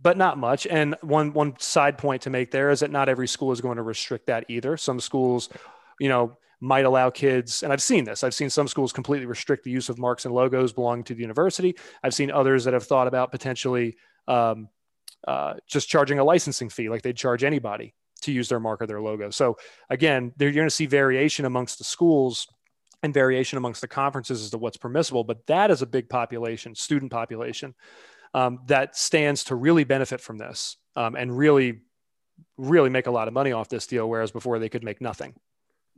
but 0.00 0.16
not 0.16 0.38
much. 0.38 0.68
And 0.68 0.94
one 1.02 1.32
one 1.32 1.58
side 1.58 1.98
point 1.98 2.22
to 2.22 2.30
make 2.30 2.52
there 2.52 2.70
is 2.70 2.80
that 2.80 2.92
not 2.92 3.08
every 3.08 3.26
school 3.26 3.50
is 3.50 3.60
going 3.60 3.76
to 3.76 3.82
restrict 3.82 4.26
that 4.26 4.44
either. 4.48 4.76
Some 4.76 5.00
schools, 5.00 5.48
you 5.98 6.08
know, 6.08 6.38
might 6.60 6.84
allow 6.84 7.10
kids, 7.10 7.62
and 7.62 7.72
I've 7.72 7.82
seen 7.82 8.04
this, 8.04 8.22
I've 8.22 8.34
seen 8.34 8.50
some 8.50 8.68
schools 8.68 8.92
completely 8.92 9.26
restrict 9.26 9.64
the 9.64 9.70
use 9.70 9.88
of 9.88 9.98
marks 9.98 10.26
and 10.26 10.34
logos 10.34 10.72
belonging 10.72 11.04
to 11.04 11.14
the 11.14 11.22
university. 11.22 11.74
I've 12.02 12.14
seen 12.14 12.30
others 12.30 12.64
that 12.64 12.74
have 12.74 12.84
thought 12.84 13.06
about 13.06 13.30
potentially 13.30 13.96
um, 14.28 14.68
uh, 15.26 15.54
just 15.66 15.88
charging 15.88 16.18
a 16.18 16.24
licensing 16.24 16.68
fee 16.68 16.88
like 16.88 17.02
they'd 17.02 17.16
charge 17.16 17.44
anybody 17.44 17.94
to 18.22 18.32
use 18.32 18.48
their 18.48 18.60
mark 18.60 18.82
or 18.82 18.86
their 18.86 19.00
logo. 19.00 19.30
So 19.30 19.56
again, 19.88 20.32
you're 20.38 20.52
going 20.52 20.66
to 20.66 20.74
see 20.74 20.86
variation 20.86 21.46
amongst 21.46 21.78
the 21.78 21.84
schools 21.84 22.46
and 23.02 23.14
variation 23.14 23.56
amongst 23.56 23.80
the 23.80 23.88
conferences 23.88 24.42
as 24.42 24.50
to 24.50 24.58
what's 24.58 24.76
permissible, 24.76 25.24
but 25.24 25.46
that 25.46 25.70
is 25.70 25.80
a 25.80 25.86
big 25.86 26.08
population, 26.08 26.74
student 26.74 27.10
population, 27.10 27.74
um, 28.34 28.60
that 28.66 28.96
stands 28.96 29.44
to 29.44 29.54
really 29.54 29.84
benefit 29.84 30.20
from 30.20 30.36
this 30.36 30.76
um, 30.96 31.16
and 31.16 31.36
really, 31.36 31.80
really 32.58 32.90
make 32.90 33.06
a 33.06 33.10
lot 33.10 33.26
of 33.26 33.34
money 33.34 33.52
off 33.52 33.68
this 33.68 33.86
deal, 33.86 34.08
whereas 34.08 34.30
before 34.30 34.58
they 34.58 34.68
could 34.68 34.84
make 34.84 35.00
nothing. 35.00 35.34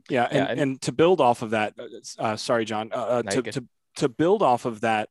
Yeah, 0.09 0.25
and, 0.25 0.35
yeah, 0.35 0.45
and, 0.45 0.59
and 0.59 0.81
to 0.81 0.91
build 0.91 1.21
off 1.21 1.41
of 1.41 1.51
that, 1.51 1.73
uh, 1.79 2.21
uh 2.21 2.35
sorry, 2.35 2.65
Jon, 2.65 2.91
uh, 2.93 2.95
uh 2.95 3.23
to, 3.23 3.41
to, 3.41 3.65
to 3.97 4.09
build 4.09 4.41
off 4.41 4.65
of 4.65 4.81
that, 4.81 5.09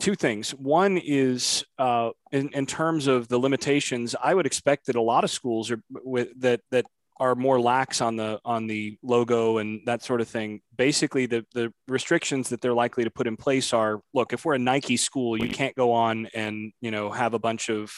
two 0.00 0.14
things. 0.14 0.50
One 0.52 0.98
is 0.98 1.64
uh, 1.78 2.10
in, 2.32 2.50
in 2.50 2.66
terms 2.66 3.06
of 3.06 3.28
the 3.28 3.38
limitations, 3.38 4.14
I 4.22 4.34
would 4.34 4.46
expect 4.46 4.86
that 4.86 4.96
a 4.96 5.02
lot 5.02 5.24
of 5.24 5.30
schools 5.30 5.70
are 5.70 5.82
with 5.90 6.28
that 6.40 6.60
that 6.70 6.86
are 7.18 7.34
more 7.34 7.58
lax 7.58 8.00
on 8.00 8.16
the 8.16 8.38
on 8.44 8.66
the 8.66 8.98
logo 9.02 9.58
and 9.58 9.80
that 9.86 10.02
sort 10.02 10.20
of 10.20 10.28
thing. 10.28 10.60
Basically, 10.76 11.26
the 11.26 11.44
the 11.54 11.72
restrictions 11.88 12.50
that 12.50 12.60
they're 12.60 12.74
likely 12.74 13.04
to 13.04 13.10
put 13.10 13.26
in 13.26 13.36
place 13.36 13.72
are: 13.72 14.00
look, 14.12 14.32
if 14.32 14.44
we're 14.44 14.54
a 14.54 14.58
Nike 14.58 14.96
school, 14.96 15.36
you 15.36 15.48
can't 15.48 15.74
go 15.74 15.92
on 15.92 16.28
and 16.34 16.72
you 16.80 16.90
know 16.90 17.10
have 17.10 17.34
a 17.34 17.38
bunch 17.38 17.70
of 17.70 17.90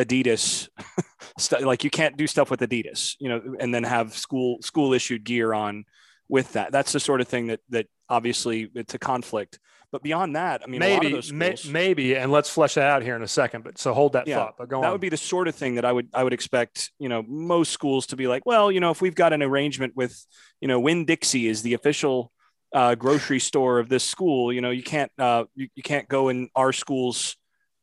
Adidas 0.00 0.68
st- 1.38 1.62
like 1.62 1.84
you 1.84 1.90
can't 1.90 2.16
do 2.16 2.26
stuff 2.26 2.50
with 2.50 2.60
Adidas, 2.60 3.16
you 3.18 3.28
know, 3.28 3.56
and 3.58 3.74
then 3.74 3.84
have 3.84 4.16
school 4.16 4.58
school 4.62 4.92
issued 4.92 5.24
gear 5.24 5.52
on 5.52 5.84
with 6.28 6.52
that. 6.54 6.72
That's 6.72 6.92
the 6.92 7.00
sort 7.00 7.20
of 7.20 7.28
thing 7.28 7.48
that 7.48 7.60
that 7.70 7.86
obviously 8.08 8.70
it's 8.74 8.94
a 8.94 8.98
conflict. 8.98 9.58
But 9.92 10.04
beyond 10.04 10.36
that, 10.36 10.62
I 10.64 10.68
mean, 10.68 10.78
maybe, 10.78 11.08
schools, 11.08 11.32
may, 11.32 11.56
maybe, 11.68 12.16
and 12.16 12.30
let's 12.30 12.48
flesh 12.48 12.74
that 12.74 12.84
out 12.84 13.02
here 13.02 13.16
in 13.16 13.22
a 13.22 13.28
second. 13.28 13.64
But 13.64 13.76
so 13.76 13.92
hold 13.92 14.12
that 14.12 14.28
yeah, 14.28 14.36
thought. 14.36 14.54
But 14.56 14.68
go 14.68 14.80
that 14.80 14.86
on. 14.86 14.92
would 14.92 15.00
be 15.00 15.08
the 15.08 15.16
sort 15.16 15.48
of 15.48 15.56
thing 15.56 15.74
that 15.74 15.84
I 15.84 15.90
would 15.90 16.08
I 16.14 16.22
would 16.22 16.32
expect. 16.32 16.92
You 16.98 17.08
know, 17.08 17.24
most 17.26 17.72
schools 17.72 18.06
to 18.06 18.16
be 18.16 18.28
like, 18.28 18.46
well, 18.46 18.70
you 18.70 18.78
know, 18.78 18.90
if 18.90 19.02
we've 19.02 19.14
got 19.14 19.32
an 19.32 19.42
arrangement 19.42 19.94
with, 19.96 20.24
you 20.60 20.68
know, 20.68 20.78
Winn 20.78 21.06
Dixie 21.06 21.48
is 21.48 21.62
the 21.62 21.74
official 21.74 22.30
uh, 22.72 22.94
grocery 22.94 23.40
store 23.40 23.78
of 23.80 23.88
this 23.88 24.04
school. 24.04 24.52
You 24.52 24.60
know, 24.60 24.70
you 24.70 24.82
can't 24.82 25.10
uh, 25.18 25.44
you, 25.54 25.68
you 25.74 25.82
can't 25.82 26.08
go 26.08 26.28
in 26.28 26.48
our 26.54 26.72
school's 26.72 27.36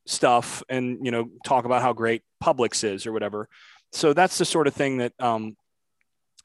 stuff 0.08 0.62
and 0.68 1.04
you 1.04 1.10
know 1.10 1.30
talk 1.44 1.64
about 1.66 1.82
how 1.82 1.92
great 1.92 2.22
Publix 2.42 2.82
is 2.82 3.06
or 3.06 3.12
whatever. 3.12 3.48
So 3.92 4.12
that's 4.12 4.38
the 4.38 4.44
sort 4.44 4.66
of 4.66 4.74
thing 4.74 4.98
that 4.98 5.12
um, 5.20 5.56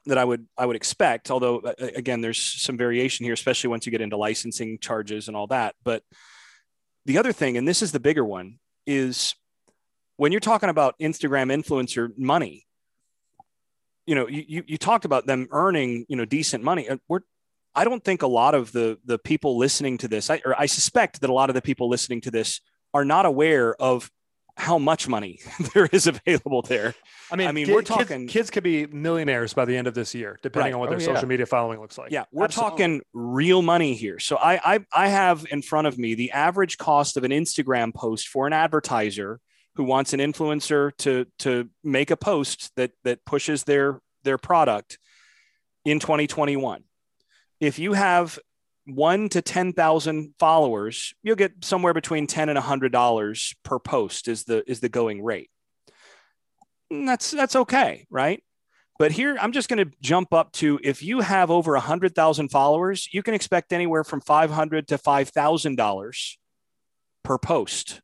that 0.05 0.17
I 0.17 0.25
would 0.25 0.45
I 0.57 0.65
would 0.65 0.75
expect. 0.75 1.31
Although 1.31 1.73
again, 1.79 2.21
there's 2.21 2.41
some 2.41 2.77
variation 2.77 3.23
here, 3.23 3.33
especially 3.33 3.69
once 3.69 3.85
you 3.85 3.91
get 3.91 4.01
into 4.01 4.17
licensing 4.17 4.79
charges 4.79 5.27
and 5.27 5.37
all 5.37 5.47
that. 5.47 5.75
But 5.83 6.03
the 7.05 7.17
other 7.17 7.31
thing, 7.31 7.57
and 7.57 7.67
this 7.67 7.81
is 7.81 7.91
the 7.91 7.99
bigger 7.99 8.23
one, 8.23 8.59
is 8.85 9.35
when 10.17 10.31
you're 10.31 10.41
talking 10.41 10.69
about 10.69 10.95
Instagram 10.99 11.51
influencer 11.51 12.09
money. 12.17 12.65
You 14.05 14.15
know, 14.15 14.27
you 14.27 14.63
you 14.67 14.77
talked 14.77 15.05
about 15.05 15.25
them 15.25 15.47
earning 15.51 16.05
you 16.09 16.17
know 16.17 16.25
decent 16.25 16.61
money. 16.61 16.89
We're 17.07 17.21
I 17.73 17.85
don't 17.85 18.03
think 18.03 18.21
a 18.21 18.27
lot 18.27 18.53
of 18.53 18.73
the 18.73 18.99
the 19.05 19.17
people 19.17 19.57
listening 19.57 19.97
to 19.99 20.09
this, 20.09 20.29
I, 20.29 20.41
or 20.43 20.59
I 20.59 20.65
suspect 20.65 21.21
that 21.21 21.29
a 21.29 21.33
lot 21.33 21.49
of 21.49 21.53
the 21.53 21.61
people 21.61 21.87
listening 21.87 22.19
to 22.21 22.31
this 22.31 22.59
are 22.93 23.05
not 23.05 23.25
aware 23.25 23.73
of 23.75 24.09
how 24.55 24.77
much 24.77 25.07
money 25.07 25.39
there 25.73 25.89
is 25.91 26.07
available 26.07 26.61
there. 26.61 26.93
I 27.31 27.35
mean, 27.35 27.47
I 27.47 27.51
mean, 27.51 27.71
we're 27.71 27.81
talking 27.81 28.27
kids, 28.27 28.33
kids, 28.33 28.49
could 28.51 28.63
be 28.63 28.85
millionaires 28.85 29.53
by 29.53 29.65
the 29.65 29.75
end 29.75 29.87
of 29.87 29.95
this 29.95 30.13
year, 30.13 30.37
depending 30.43 30.73
right. 30.73 30.73
on 30.75 30.79
what 30.79 30.89
oh, 30.89 30.91
their 30.91 30.99
oh, 30.99 31.11
yeah. 31.11 31.15
social 31.15 31.27
media 31.27 31.45
following 31.45 31.79
looks 31.79 31.97
like. 31.97 32.11
Yeah, 32.11 32.25
we're 32.31 32.45
Absolutely. 32.45 32.69
talking 32.69 33.01
real 33.13 33.61
money 33.61 33.95
here. 33.95 34.19
So 34.19 34.37
I, 34.37 34.75
I 34.75 34.85
I 34.91 35.07
have 35.07 35.45
in 35.49 35.61
front 35.61 35.87
of 35.87 35.97
me 35.97 36.13
the 36.13 36.31
average 36.31 36.77
cost 36.77 37.17
of 37.17 37.23
an 37.23 37.31
Instagram 37.31 37.93
post 37.93 38.27
for 38.27 38.45
an 38.45 38.53
advertiser 38.53 39.39
who 39.75 39.83
wants 39.83 40.13
an 40.13 40.19
influencer 40.19 40.95
to 40.97 41.25
to 41.39 41.69
make 41.83 42.11
a 42.11 42.17
post 42.17 42.71
that 42.75 42.91
that 43.03 43.25
pushes 43.25 43.63
their 43.63 43.99
their 44.23 44.37
product 44.37 44.99
in 45.85 45.99
2021. 45.99 46.83
If 47.59 47.79
you 47.79 47.93
have 47.93 48.37
one 48.85 49.29
to 49.29 49.41
10,000 49.41 50.33
followers, 50.39 51.13
you'll 51.23 51.35
get 51.35 51.63
somewhere 51.63 51.93
between 51.93 52.27
10 52.27 52.49
and 52.49 52.59
$100 52.59 53.55
per 53.63 53.79
post 53.79 54.27
is 54.27 54.43
the, 54.43 54.63
is 54.69 54.79
the 54.79 54.89
going 54.89 55.23
rate. 55.23 55.49
And 56.91 57.07
that's, 57.07 57.31
that's 57.31 57.55
okay. 57.55 58.05
Right. 58.09 58.43
But 58.99 59.11
here, 59.11 59.37
I'm 59.39 59.51
just 59.51 59.69
going 59.69 59.83
to 59.83 59.91
jump 60.01 60.33
up 60.33 60.51
to 60.53 60.79
if 60.83 61.01
you 61.01 61.21
have 61.21 61.49
over 61.49 61.73
100,000 61.73 62.49
followers, 62.49 63.09
you 63.11 63.23
can 63.23 63.33
expect 63.33 63.73
anywhere 63.73 64.03
from 64.03 64.21
500 64.21 64.87
to 64.89 64.97
$5,000 64.97 66.37
per 67.23 67.37
post 67.37 68.01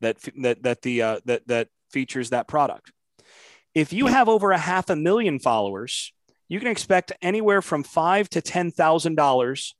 that, 0.00 0.18
that, 0.38 0.62
that, 0.62 0.82
the, 0.82 1.02
uh, 1.02 1.20
that, 1.24 1.48
that 1.48 1.68
features 1.90 2.30
that 2.30 2.46
product. 2.46 2.92
If 3.74 3.92
you 3.92 4.06
have 4.06 4.28
over 4.28 4.52
a 4.52 4.58
half 4.58 4.88
a 4.88 4.96
million 4.96 5.38
followers, 5.38 6.12
you 6.50 6.58
can 6.58 6.68
expect 6.68 7.12
anywhere 7.22 7.62
from 7.62 7.84
five 7.84 8.28
to 8.28 8.42
$10,000 8.42 9.72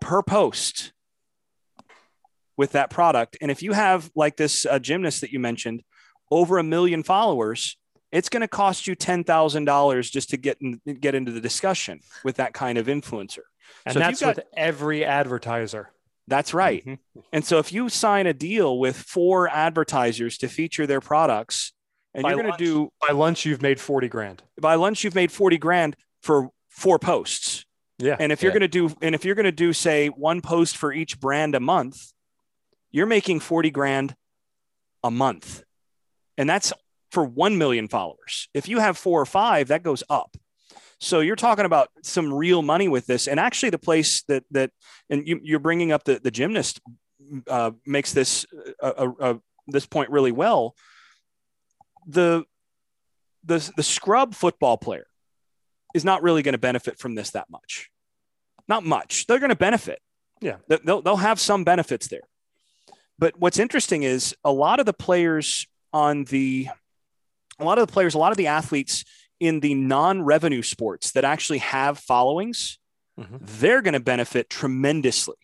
per 0.00 0.22
post 0.22 0.92
with 2.56 2.72
that 2.72 2.88
product. 2.88 3.36
And 3.42 3.50
if 3.50 3.62
you 3.62 3.72
have 3.72 4.10
like 4.16 4.38
this 4.38 4.64
uh, 4.64 4.78
gymnast 4.78 5.20
that 5.20 5.32
you 5.32 5.38
mentioned, 5.38 5.82
over 6.30 6.56
a 6.56 6.62
million 6.62 7.02
followers, 7.02 7.76
it's 8.10 8.30
going 8.30 8.40
to 8.40 8.48
cost 8.48 8.86
you 8.86 8.94
ten 8.94 9.24
thousand 9.24 9.66
dollars 9.66 10.10
just 10.10 10.30
to 10.30 10.38
get 10.38 10.56
in, 10.60 10.80
get 11.00 11.14
into 11.14 11.32
the 11.32 11.40
discussion 11.40 12.00
with 12.24 12.36
that 12.36 12.54
kind 12.54 12.78
of 12.78 12.86
influencer. 12.86 13.40
And 13.84 13.92
so 13.92 13.98
that's 13.98 14.20
got, 14.20 14.36
with 14.36 14.44
every 14.56 15.04
advertiser. 15.04 15.90
That's 16.26 16.54
right. 16.54 16.84
Mm-hmm. 16.84 17.20
And 17.32 17.44
so 17.44 17.58
if 17.58 17.72
you 17.72 17.88
sign 17.88 18.26
a 18.26 18.32
deal 18.32 18.78
with 18.78 18.96
four 18.96 19.48
advertisers 19.48 20.38
to 20.38 20.48
feature 20.48 20.86
their 20.86 21.00
products, 21.00 21.72
and 22.16 22.22
by 22.24 22.30
you're 22.30 22.42
going 22.42 22.52
to 22.52 22.58
do 22.64 22.90
by 23.06 23.12
lunch, 23.12 23.44
you've 23.44 23.62
made 23.62 23.80
forty 23.80 24.08
grand. 24.08 24.42
By 24.60 24.74
lunch, 24.74 25.04
you've 25.04 25.14
made 25.14 25.30
forty 25.30 25.58
grand 25.58 25.96
for 26.22 26.50
four 26.70 26.98
posts. 26.98 27.64
Yeah. 27.98 28.16
And 28.18 28.30
if 28.30 28.42
you're 28.42 28.52
going 28.52 28.60
to 28.60 28.68
do, 28.68 28.94
and 29.00 29.14
if 29.14 29.24
you're 29.24 29.34
going 29.34 29.44
to 29.44 29.52
do, 29.52 29.72
say, 29.72 30.08
one 30.08 30.42
post 30.42 30.76
for 30.76 30.92
each 30.92 31.18
brand 31.18 31.54
a 31.54 31.60
month, 31.60 32.12
you're 32.90 33.06
making 33.06 33.40
40 33.40 33.70
grand 33.70 34.14
a 35.02 35.10
month. 35.10 35.62
And 36.36 36.48
that's 36.48 36.72
for 37.10 37.24
1 37.24 37.56
million 37.56 37.88
followers. 37.88 38.48
If 38.52 38.68
you 38.68 38.80
have 38.80 38.98
four 38.98 39.20
or 39.20 39.26
five, 39.26 39.68
that 39.68 39.82
goes 39.82 40.02
up. 40.10 40.36
So 40.98 41.20
you're 41.20 41.36
talking 41.36 41.64
about 41.64 41.88
some 42.02 42.32
real 42.32 42.62
money 42.62 42.88
with 42.88 43.06
this. 43.06 43.28
And 43.28 43.38
actually, 43.38 43.70
the 43.70 43.78
place 43.78 44.22
that, 44.28 44.44
that, 44.50 44.70
and 45.10 45.26
you, 45.26 45.56
are 45.56 45.60
bringing 45.60 45.92
up 45.92 46.04
the, 46.04 46.20
the 46.22 46.30
gymnast 46.30 46.80
uh, 47.48 47.72
makes 47.86 48.12
this, 48.12 48.46
uh, 48.82 48.92
uh, 48.96 49.12
uh, 49.20 49.34
this 49.66 49.86
point 49.86 50.10
really 50.10 50.32
well. 50.32 50.74
The, 52.06 52.44
the, 53.44 53.70
the 53.76 53.82
scrub 53.82 54.34
football 54.34 54.76
player 54.76 55.06
is 55.94 56.04
not 56.04 56.22
really 56.22 56.42
going 56.42 56.52
to 56.52 56.58
benefit 56.58 56.98
from 56.98 57.14
this 57.14 57.30
that 57.30 57.50
much. 57.50 57.90
Not 58.68 58.84
much. 58.84 59.26
They're 59.26 59.38
going 59.38 59.50
to 59.50 59.56
benefit. 59.56 60.00
Yeah. 60.40 60.56
They'll, 60.68 61.02
they'll 61.02 61.16
have 61.16 61.40
some 61.40 61.64
benefits 61.64 62.08
there. 62.08 62.22
But 63.18 63.38
what's 63.38 63.58
interesting 63.58 64.02
is 64.02 64.34
a 64.44 64.52
lot 64.52 64.80
of 64.80 64.86
the 64.86 64.92
players 64.92 65.66
on 65.92 66.24
the, 66.24 66.68
a 67.58 67.64
lot 67.64 67.78
of 67.78 67.86
the 67.86 67.92
players, 67.92 68.14
a 68.14 68.18
lot 68.18 68.32
of 68.32 68.36
the 68.36 68.48
athletes 68.48 69.04
in 69.40 69.60
the 69.60 69.74
non 69.74 70.22
revenue 70.22 70.62
sports 70.62 71.12
that 71.12 71.24
actually 71.24 71.58
have 71.58 71.98
followings, 71.98 72.78
mm-hmm. 73.18 73.36
they're 73.40 73.82
going 73.82 73.94
to 73.94 74.00
benefit 74.00 74.50
tremendously. 74.50 75.36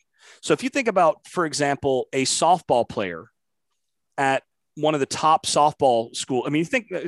So 0.43 0.53
if 0.53 0.63
you 0.63 0.69
think 0.69 0.89
about, 0.89 1.27
for 1.27 1.47
example, 1.47 2.09
a 2.13 2.25
softball 2.25 2.89
player 2.89 3.31
at 4.19 4.43
one 4.77 4.95
of 4.95 5.01
the 5.01 5.07
top 5.07 5.47
softball 5.47 6.15
school, 6.15 6.45
I 6.47 6.51
mean, 6.51 6.61
you 6.61 6.65
think 6.65 6.93
uh, 6.93 7.01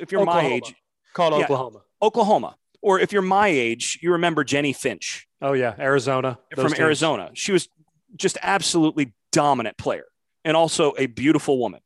if 0.00 0.12
you're 0.12 0.22
Oklahoma. 0.22 0.48
my 0.48 0.54
age, 0.54 0.74
called 1.14 1.34
yeah, 1.34 1.44
Oklahoma, 1.44 1.82
Oklahoma, 2.02 2.56
or 2.82 3.00
if 3.00 3.12
you're 3.12 3.22
my 3.22 3.48
age, 3.48 3.98
you 4.02 4.12
remember 4.12 4.44
Jennie 4.44 4.72
Finch. 4.72 5.26
Oh 5.40 5.52
yeah, 5.52 5.74
Arizona 5.78 6.38
from 6.54 6.68
teams. 6.68 6.80
Arizona. 6.80 7.30
She 7.34 7.52
was 7.52 7.68
just 8.16 8.38
absolutely 8.42 9.14
dominant 9.32 9.76
player 9.76 10.06
and 10.44 10.56
also 10.56 10.94
a 10.98 11.06
beautiful 11.06 11.58
woman. 11.58 11.80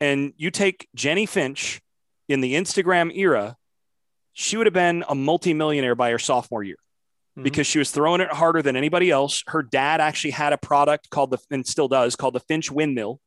And 0.00 0.32
you 0.36 0.50
take 0.50 0.88
Jennie 0.94 1.26
Finch 1.26 1.80
in 2.28 2.40
the 2.40 2.54
Instagram 2.54 3.16
era, 3.16 3.56
she 4.32 4.56
would 4.56 4.66
have 4.66 4.74
been 4.74 5.04
a 5.08 5.14
multimillionaire 5.14 5.94
by 5.94 6.10
her 6.10 6.18
sophomore 6.18 6.64
year 6.64 6.78
mm-hmm. 7.36 7.44
because 7.44 7.66
she 7.66 7.78
was 7.78 7.90
throwing 7.90 8.20
it 8.20 8.32
harder 8.32 8.62
than 8.62 8.74
anybody 8.76 9.10
else. 9.10 9.44
Her 9.46 9.62
dad 9.62 10.00
actually 10.00 10.32
had 10.32 10.52
a 10.52 10.58
product 10.58 11.10
called 11.10 11.30
the, 11.30 11.38
and 11.50 11.66
still 11.66 11.88
does, 11.88 12.16
called 12.16 12.34
the 12.34 12.40
Finch 12.40 12.70
Windmill 12.70 13.20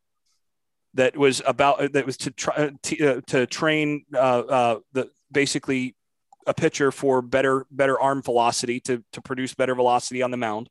that 0.95 1.15
was 1.15 1.41
about, 1.45 1.93
that 1.93 2.05
was 2.05 2.17
to 2.17 2.31
try 2.31 2.71
to, 2.81 3.07
uh, 3.07 3.21
to 3.27 3.45
train 3.45 4.05
uh, 4.13 4.17
uh, 4.17 4.79
the 4.93 5.09
basically 5.31 5.95
a 6.47 6.53
pitcher 6.53 6.91
for 6.91 7.21
better, 7.21 7.65
better 7.71 7.99
arm 7.99 8.21
velocity 8.21 8.79
to, 8.81 9.03
to 9.13 9.21
produce 9.21 9.53
better 9.53 9.75
velocity 9.75 10.21
on 10.21 10.31
the 10.31 10.37
mound. 10.37 10.69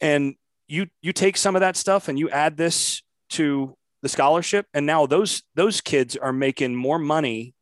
And 0.00 0.34
you 0.68 0.86
you 1.02 1.12
take 1.12 1.36
some 1.36 1.56
of 1.56 1.60
that 1.60 1.76
stuff 1.76 2.08
and 2.08 2.18
you 2.18 2.30
add 2.30 2.56
this 2.56 3.02
to 3.30 3.76
the 4.02 4.08
scholarship 4.08 4.66
and 4.74 4.86
now 4.86 5.06
those 5.06 5.42
those 5.54 5.80
kids 5.80 6.16
are 6.16 6.32
making 6.32 6.74
more 6.74 6.98
money 6.98 7.54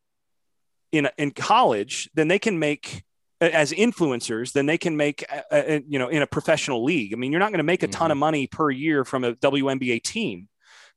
in 0.91 1.09
in 1.19 1.31
college 1.31 2.11
than 2.15 2.29
they 2.29 2.39
can 2.39 2.59
make 2.59 3.05
as 3.41 3.73
influencers 3.73 4.53
than 4.53 4.67
they 4.67 4.79
can 4.79 4.97
make 4.97 5.25
uh, 5.31 5.55
uh, 5.55 5.81
you 5.87 5.99
know 5.99 6.09
in 6.09 6.23
a 6.23 6.27
professional 6.27 6.85
league 6.85 7.13
i 7.13 7.17
mean 7.17 7.33
you're 7.33 7.41
not 7.41 7.51
going 7.51 7.59
to 7.59 7.65
make 7.65 7.83
a 7.83 7.89
ton 7.89 8.07
mm-hmm. 8.07 8.13
of 8.13 8.19
money 8.19 8.47
per 8.47 8.71
year 8.71 9.05
from 9.05 9.25
a 9.25 9.35
WNBA 9.35 10.03
team 10.03 10.49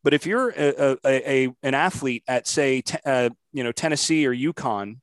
but 0.06 0.13
if 0.13 0.26
you're 0.26 0.50
a, 0.52 0.98
a, 1.04 1.30
a 1.30 1.54
an 1.63 1.74
athlete 1.74 2.24
at 2.28 2.48
say 2.48 2.82
t- 2.82 2.98
uh, 3.06 3.30
you 3.52 3.63
know 3.63 3.74
Tennessee 3.74 4.26
or 4.26 4.34
UConn 4.34 5.00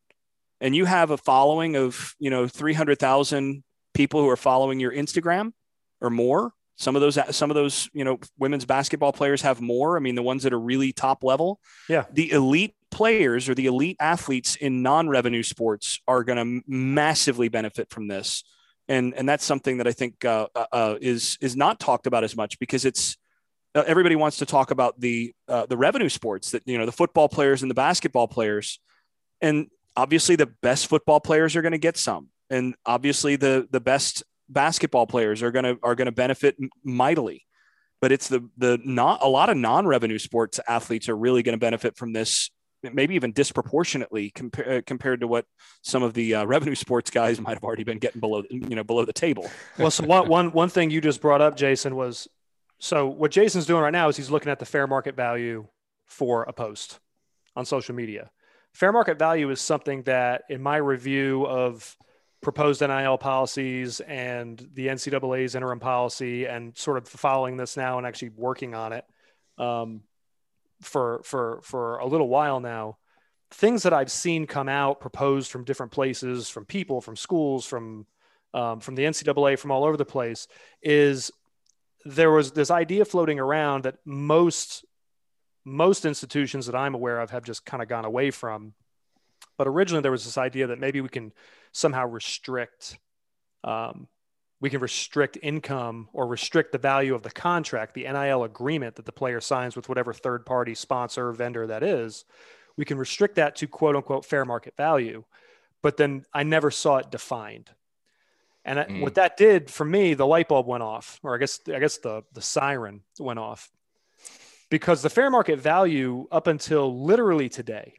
and 0.60 0.74
you 0.74 0.86
have 0.86 1.10
a 1.10 1.18
following 1.18 1.76
of 1.76 2.14
you 2.18 2.30
know 2.30 2.48
300,000 2.48 3.62
people 3.92 4.22
who 4.22 4.28
are 4.30 4.36
following 4.36 4.80
your 4.80 4.92
Instagram 4.92 5.52
or 6.00 6.08
more 6.08 6.54
some 6.76 6.96
of 6.96 7.02
those, 7.02 7.18
some 7.36 7.50
of 7.50 7.54
those, 7.54 7.88
you 7.92 8.02
know, 8.02 8.18
women's 8.38 8.64
basketball 8.64 9.12
players 9.12 9.42
have 9.42 9.60
more. 9.60 9.96
I 9.96 10.00
mean, 10.00 10.14
the 10.16 10.22
ones 10.22 10.42
that 10.42 10.52
are 10.52 10.58
really 10.58 10.92
top 10.92 11.22
level. 11.22 11.60
Yeah. 11.88 12.06
The 12.12 12.32
elite 12.32 12.74
players 12.90 13.48
or 13.48 13.54
the 13.54 13.66
elite 13.66 13.98
athletes 14.00 14.56
in 14.56 14.82
non-revenue 14.82 15.42
sports 15.44 16.00
are 16.08 16.24
going 16.24 16.38
to 16.38 16.64
massively 16.66 17.48
benefit 17.48 17.90
from 17.90 18.08
this, 18.08 18.42
and 18.88 19.14
and 19.14 19.28
that's 19.28 19.44
something 19.44 19.78
that 19.78 19.86
I 19.86 19.92
think 19.92 20.24
uh, 20.24 20.48
uh, 20.54 20.66
uh, 20.72 20.94
is 21.00 21.38
is 21.40 21.54
not 21.54 21.78
talked 21.78 22.06
about 22.06 22.24
as 22.24 22.36
much 22.36 22.58
because 22.58 22.84
it's 22.84 23.16
everybody 23.74 24.16
wants 24.16 24.38
to 24.38 24.46
talk 24.46 24.70
about 24.70 25.00
the 25.00 25.34
uh, 25.48 25.66
the 25.66 25.76
revenue 25.76 26.08
sports 26.08 26.50
that 26.50 26.62
you 26.66 26.78
know 26.78 26.86
the 26.86 26.92
football 26.92 27.28
players 27.28 27.62
and 27.62 27.70
the 27.70 27.74
basketball 27.74 28.28
players, 28.28 28.80
and 29.40 29.68
obviously 29.96 30.36
the 30.36 30.46
best 30.62 30.86
football 30.86 31.20
players 31.20 31.56
are 31.56 31.62
going 31.62 31.72
to 31.72 31.78
get 31.78 31.96
some, 31.96 32.28
and 32.50 32.74
obviously 32.84 33.36
the 33.36 33.66
the 33.70 33.80
best 33.80 34.22
basketball 34.48 35.06
players 35.06 35.42
are 35.42 35.50
going 35.50 35.64
to 35.64 35.78
are 35.82 35.94
going 35.94 36.06
to 36.06 36.12
benefit 36.12 36.56
mightily. 36.84 37.44
But 38.00 38.12
it's 38.12 38.28
the 38.28 38.48
the 38.56 38.78
not 38.84 39.22
a 39.22 39.28
lot 39.28 39.48
of 39.48 39.56
non-revenue 39.56 40.18
sports 40.18 40.60
athletes 40.68 41.08
are 41.08 41.16
really 41.16 41.42
going 41.42 41.54
to 41.54 41.60
benefit 41.60 41.96
from 41.96 42.12
this 42.12 42.50
maybe 42.92 43.14
even 43.14 43.30
disproportionately 43.30 44.30
compared 44.30 44.68
uh, 44.68 44.82
compared 44.84 45.20
to 45.20 45.28
what 45.28 45.46
some 45.82 46.02
of 46.02 46.14
the 46.14 46.34
uh, 46.34 46.44
revenue 46.44 46.74
sports 46.74 47.10
guys 47.10 47.40
might 47.40 47.54
have 47.54 47.62
already 47.64 47.84
been 47.84 47.98
getting 47.98 48.20
below 48.20 48.42
you 48.50 48.74
know 48.74 48.84
below 48.84 49.04
the 49.04 49.12
table. 49.12 49.50
Well 49.78 49.90
so 49.90 50.04
one, 50.04 50.28
one, 50.28 50.52
one 50.52 50.68
thing 50.68 50.90
you 50.90 51.00
just 51.00 51.20
brought 51.20 51.40
up 51.40 51.56
jason 51.56 51.94
was 51.94 52.28
so 52.82 53.06
what 53.06 53.30
jason's 53.30 53.66
doing 53.66 53.82
right 53.82 53.92
now 53.92 54.08
is 54.08 54.16
he's 54.16 54.30
looking 54.30 54.50
at 54.50 54.58
the 54.58 54.66
fair 54.66 54.86
market 54.86 55.16
value 55.16 55.66
for 56.06 56.42
a 56.44 56.52
post 56.52 56.98
on 57.56 57.64
social 57.64 57.94
media 57.94 58.30
fair 58.72 58.92
market 58.92 59.18
value 59.18 59.50
is 59.50 59.60
something 59.60 60.02
that 60.02 60.42
in 60.48 60.62
my 60.62 60.76
review 60.76 61.46
of 61.46 61.96
proposed 62.42 62.80
NIL 62.80 63.16
policies 63.16 64.00
and 64.00 64.68
the 64.74 64.88
NCAA's 64.88 65.54
interim 65.54 65.80
policy, 65.80 66.44
and 66.44 66.76
sort 66.76 66.98
of 66.98 67.08
following 67.08 67.56
this 67.56 67.76
now 67.76 67.96
and 67.96 68.06
actually 68.06 68.30
working 68.30 68.74
on 68.74 68.92
it 68.92 69.04
um, 69.58 70.02
for 70.82 71.22
for 71.24 71.60
for 71.62 71.98
a 71.98 72.06
little 72.06 72.28
while 72.28 72.60
now. 72.60 72.98
Things 73.52 73.82
that 73.84 73.92
I've 73.92 74.10
seen 74.10 74.46
come 74.46 74.68
out 74.68 75.00
proposed 75.00 75.50
from 75.50 75.64
different 75.64 75.92
places, 75.92 76.48
from 76.48 76.64
people, 76.64 77.00
from 77.00 77.16
schools, 77.16 77.64
from 77.64 78.06
um, 78.52 78.80
from 78.80 78.96
the 78.96 79.04
NCAA, 79.04 79.58
from 79.58 79.70
all 79.70 79.84
over 79.84 79.96
the 79.96 80.04
place, 80.04 80.48
is 80.82 81.30
there 82.04 82.30
was 82.30 82.52
this 82.52 82.70
idea 82.70 83.04
floating 83.04 83.38
around 83.38 83.84
that 83.84 83.96
most 84.04 84.84
most 85.64 86.04
institutions 86.04 86.66
that 86.66 86.74
I'm 86.74 86.94
aware 86.94 87.20
of 87.20 87.30
have 87.30 87.44
just 87.44 87.64
kind 87.64 87.82
of 87.82 87.88
gone 87.88 88.04
away 88.04 88.32
from. 88.32 88.74
But 89.56 89.68
originally, 89.68 90.02
there 90.02 90.10
was 90.10 90.24
this 90.24 90.38
idea 90.38 90.66
that 90.68 90.80
maybe 90.80 91.00
we 91.00 91.08
can 91.08 91.32
somehow 91.70 92.06
restrict 92.06 92.98
um, 93.64 94.08
we 94.62 94.70
can 94.70 94.80
restrict 94.80 95.36
income 95.42 96.08
or 96.12 96.24
restrict 96.24 96.70
the 96.70 96.78
value 96.78 97.16
of 97.16 97.22
the 97.22 97.32
contract, 97.32 97.94
the 97.94 98.04
NIL 98.04 98.44
agreement 98.44 98.94
that 98.94 99.04
the 99.04 99.12
player 99.12 99.40
signs 99.40 99.74
with 99.74 99.88
whatever 99.88 100.12
third 100.12 100.46
party 100.46 100.72
sponsor 100.72 101.28
or 101.28 101.32
vendor 101.32 101.66
that 101.66 101.82
is. 101.82 102.24
We 102.76 102.84
can 102.84 102.96
restrict 102.96 103.34
that 103.34 103.56
to 103.56 103.66
quote 103.66 103.96
unquote 103.96 104.24
fair 104.24 104.44
market 104.44 104.76
value. 104.76 105.24
But 105.82 105.96
then 105.96 106.24
I 106.32 106.44
never 106.44 106.70
saw 106.70 106.98
it 106.98 107.10
defined. 107.10 107.70
And 108.64 108.78
mm. 108.78 109.00
what 109.02 109.14
that 109.14 109.36
did 109.36 109.70
for 109.70 109.84
me, 109.84 110.14
the 110.14 110.26
light 110.26 110.48
bulb 110.48 110.66
went 110.66 110.82
off, 110.82 111.18
or 111.22 111.34
I 111.34 111.38
guess 111.38 111.60
I 111.68 111.78
guess 111.78 111.98
the 111.98 112.22
the 112.32 112.42
siren 112.42 113.02
went 113.18 113.38
off. 113.38 113.70
Because 114.70 115.02
the 115.02 115.10
fair 115.10 115.30
market 115.30 115.60
value 115.60 116.26
up 116.30 116.46
until 116.46 117.04
literally 117.04 117.48
today 117.48 117.94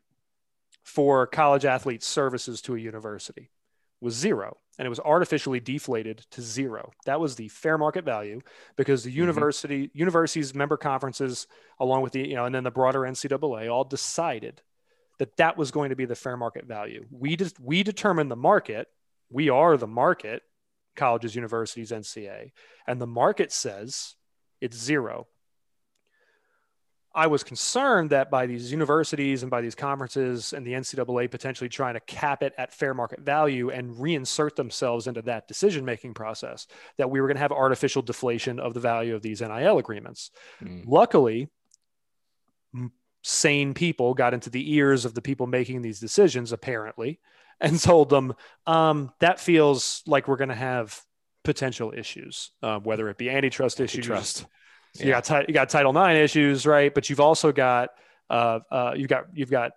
for 0.84 1.28
college 1.28 1.66
athletes 1.66 2.08
services 2.08 2.62
to 2.62 2.76
a 2.76 2.80
university 2.80 3.52
was 4.02 4.16
zero 4.16 4.58
and 4.78 4.86
it 4.86 4.90
was 4.90 5.00
artificially 5.00 5.60
deflated 5.60 6.26
to 6.32 6.42
zero. 6.42 6.92
That 7.06 7.20
was 7.20 7.36
the 7.36 7.48
fair 7.48 7.78
market 7.78 8.06
value 8.06 8.42
because 8.76 9.04
the 9.04 9.12
mm-hmm. 9.12 9.20
university 9.20 9.92
universities 9.94 10.56
member 10.56 10.78
conferences 10.78 11.48
along 11.80 12.02
with 12.02 12.14
the 12.14 12.28
you 12.28 12.36
know 12.36 12.46
and 12.46 12.56
then 12.56 12.64
the 12.64 12.72
broader 12.72 13.02
NCAA 13.02 13.72
all 13.72 13.84
decided 13.84 14.62
that 15.20 15.38
that 15.38 15.58
was 15.58 15.72
going 15.72 15.90
to 15.90 15.96
be 15.96 16.06
the 16.06 16.16
fair 16.16 16.38
market 16.38 16.66
value. 16.66 17.06
We 17.12 17.36
just 17.36 17.60
we 17.60 17.84
determine 17.84 18.30
the 18.30 18.36
market. 18.36 18.88
We 19.30 19.50
are 19.50 19.78
the 19.78 19.88
market, 19.88 20.44
colleges, 20.96 21.36
universities, 21.36 21.92
NCA, 21.92 22.52
and 22.88 23.02
the 23.02 23.08
market 23.08 23.52
says 23.52 24.16
it's 24.62 24.78
zero. 24.78 25.28
I 27.16 27.28
was 27.28 27.44
concerned 27.44 28.10
that 28.10 28.32
by 28.32 28.48
these 28.48 28.72
universities 28.72 29.44
and 29.44 29.52
by 29.52 29.62
these 29.62 29.76
conferences 29.76 30.52
and 30.52 30.66
the 30.66 30.72
NCAA 30.72 31.30
potentially 31.30 31.70
trying 31.70 31.94
to 31.94 32.00
cap 32.00 32.42
it 32.42 32.54
at 32.58 32.74
fair 32.74 32.96
market 32.96 33.20
value 33.20 33.70
and 33.70 33.96
reinsert 33.96 34.56
themselves 34.56 35.06
into 35.06 35.22
that 35.24 35.48
decision 35.48 35.86
making 35.86 36.16
process, 36.16 36.66
that 36.98 37.12
we 37.12 37.22
were 37.22 37.28
going 37.28 37.36
to 37.36 37.42
have 37.42 37.52
artificial 37.52 38.02
deflation 38.02 38.60
of 38.60 38.74
the 38.74 38.80
value 38.80 39.14
of 39.14 39.22
these 39.22 39.42
NIL 39.42 39.78
agreements. 39.78 40.32
Mm. 40.64 40.86
Luckily, 40.88 41.50
sane 43.22 43.74
people 43.74 44.14
got 44.14 44.34
into 44.34 44.50
the 44.50 44.74
ears 44.74 45.06
of 45.06 45.14
the 45.14 45.22
people 45.22 45.48
making 45.48 45.82
these 45.82 46.00
decisions, 46.00 46.52
apparently, 46.52 47.20
and 47.62 47.80
told 47.80 48.10
them 48.10 48.34
um, 48.68 49.12
that 49.20 49.40
feels 49.40 50.04
like 50.06 50.28
we're 50.28 50.38
going 50.38 50.50
to 50.50 50.56
have 50.56 51.00
potential 51.44 51.94
issues, 51.96 52.52
uh, 52.62 52.80
whether 52.80 53.10
it 53.10 53.18
be 53.18 53.30
antitrust 53.30 53.80
issues. 53.80 54.10
Antitrust 54.10 54.46
so 54.96 55.04
yeah. 55.04 55.06
you 55.06 55.12
got 55.22 55.48
you 55.48 55.54
got 55.54 55.70
Title 55.70 55.98
IX 55.98 56.20
issues, 56.20 56.66
right? 56.66 56.94
But 56.94 57.10
you've 57.10 57.20
also 57.20 57.52
got 57.52 57.90
uh, 58.30 58.60
uh, 58.72 58.94
you've 58.96 59.10
got 59.10 59.26
you've 59.34 59.50
got 59.50 59.72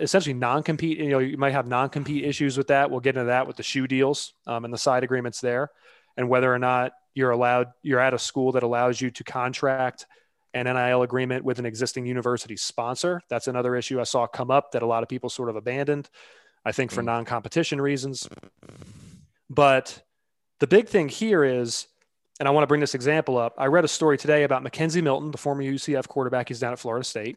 essentially 0.00 0.34
non-compete. 0.34 0.98
You 0.98 1.10
know, 1.10 1.18
you 1.18 1.36
might 1.36 1.52
have 1.52 1.66
non-compete 1.66 2.24
issues 2.24 2.56
with 2.56 2.68
that. 2.68 2.90
We'll 2.90 3.00
get 3.00 3.16
into 3.16 3.26
that 3.26 3.46
with 3.46 3.56
the 3.56 3.62
shoe 3.62 3.86
deals 3.86 4.32
um, 4.46 4.64
and 4.64 4.72
the 4.72 4.78
side 4.78 5.04
agreements 5.04 5.40
there, 5.40 5.70
and 6.16 6.28
whether 6.28 6.52
or 6.52 6.58
not 6.58 6.92
you're 7.14 7.30
allowed 7.30 7.68
you're 7.82 8.00
at 8.00 8.14
a 8.14 8.18
school 8.18 8.52
that 8.52 8.62
allows 8.62 9.00
you 9.00 9.10
to 9.10 9.24
contract 9.24 10.06
an 10.54 10.64
NIL 10.64 11.02
agreement 11.02 11.44
with 11.44 11.58
an 11.58 11.66
existing 11.66 12.06
university 12.06 12.56
sponsor. 12.56 13.20
That's 13.28 13.48
another 13.48 13.76
issue 13.76 14.00
I 14.00 14.04
saw 14.04 14.26
come 14.26 14.50
up 14.50 14.72
that 14.72 14.82
a 14.82 14.86
lot 14.86 15.02
of 15.02 15.10
people 15.10 15.28
sort 15.28 15.50
of 15.50 15.56
abandoned. 15.56 16.08
I 16.68 16.72
think 16.72 16.90
for 16.90 17.02
mm. 17.02 17.06
non-competition 17.06 17.80
reasons. 17.80 18.28
But 19.48 20.02
the 20.60 20.66
big 20.66 20.88
thing 20.88 21.08
here 21.08 21.42
is 21.42 21.88
and 22.38 22.46
I 22.46 22.52
want 22.52 22.62
to 22.62 22.68
bring 22.68 22.80
this 22.80 22.94
example 22.94 23.36
up. 23.36 23.54
I 23.58 23.66
read 23.66 23.84
a 23.84 23.88
story 23.88 24.16
today 24.16 24.44
about 24.44 24.62
McKenzie 24.62 25.02
Milton, 25.02 25.30
the 25.30 25.38
former 25.38 25.62
UCF 25.62 26.06
quarterback. 26.06 26.48
He's 26.48 26.60
down 26.60 26.72
at 26.72 26.78
Florida 26.78 27.04
State, 27.04 27.36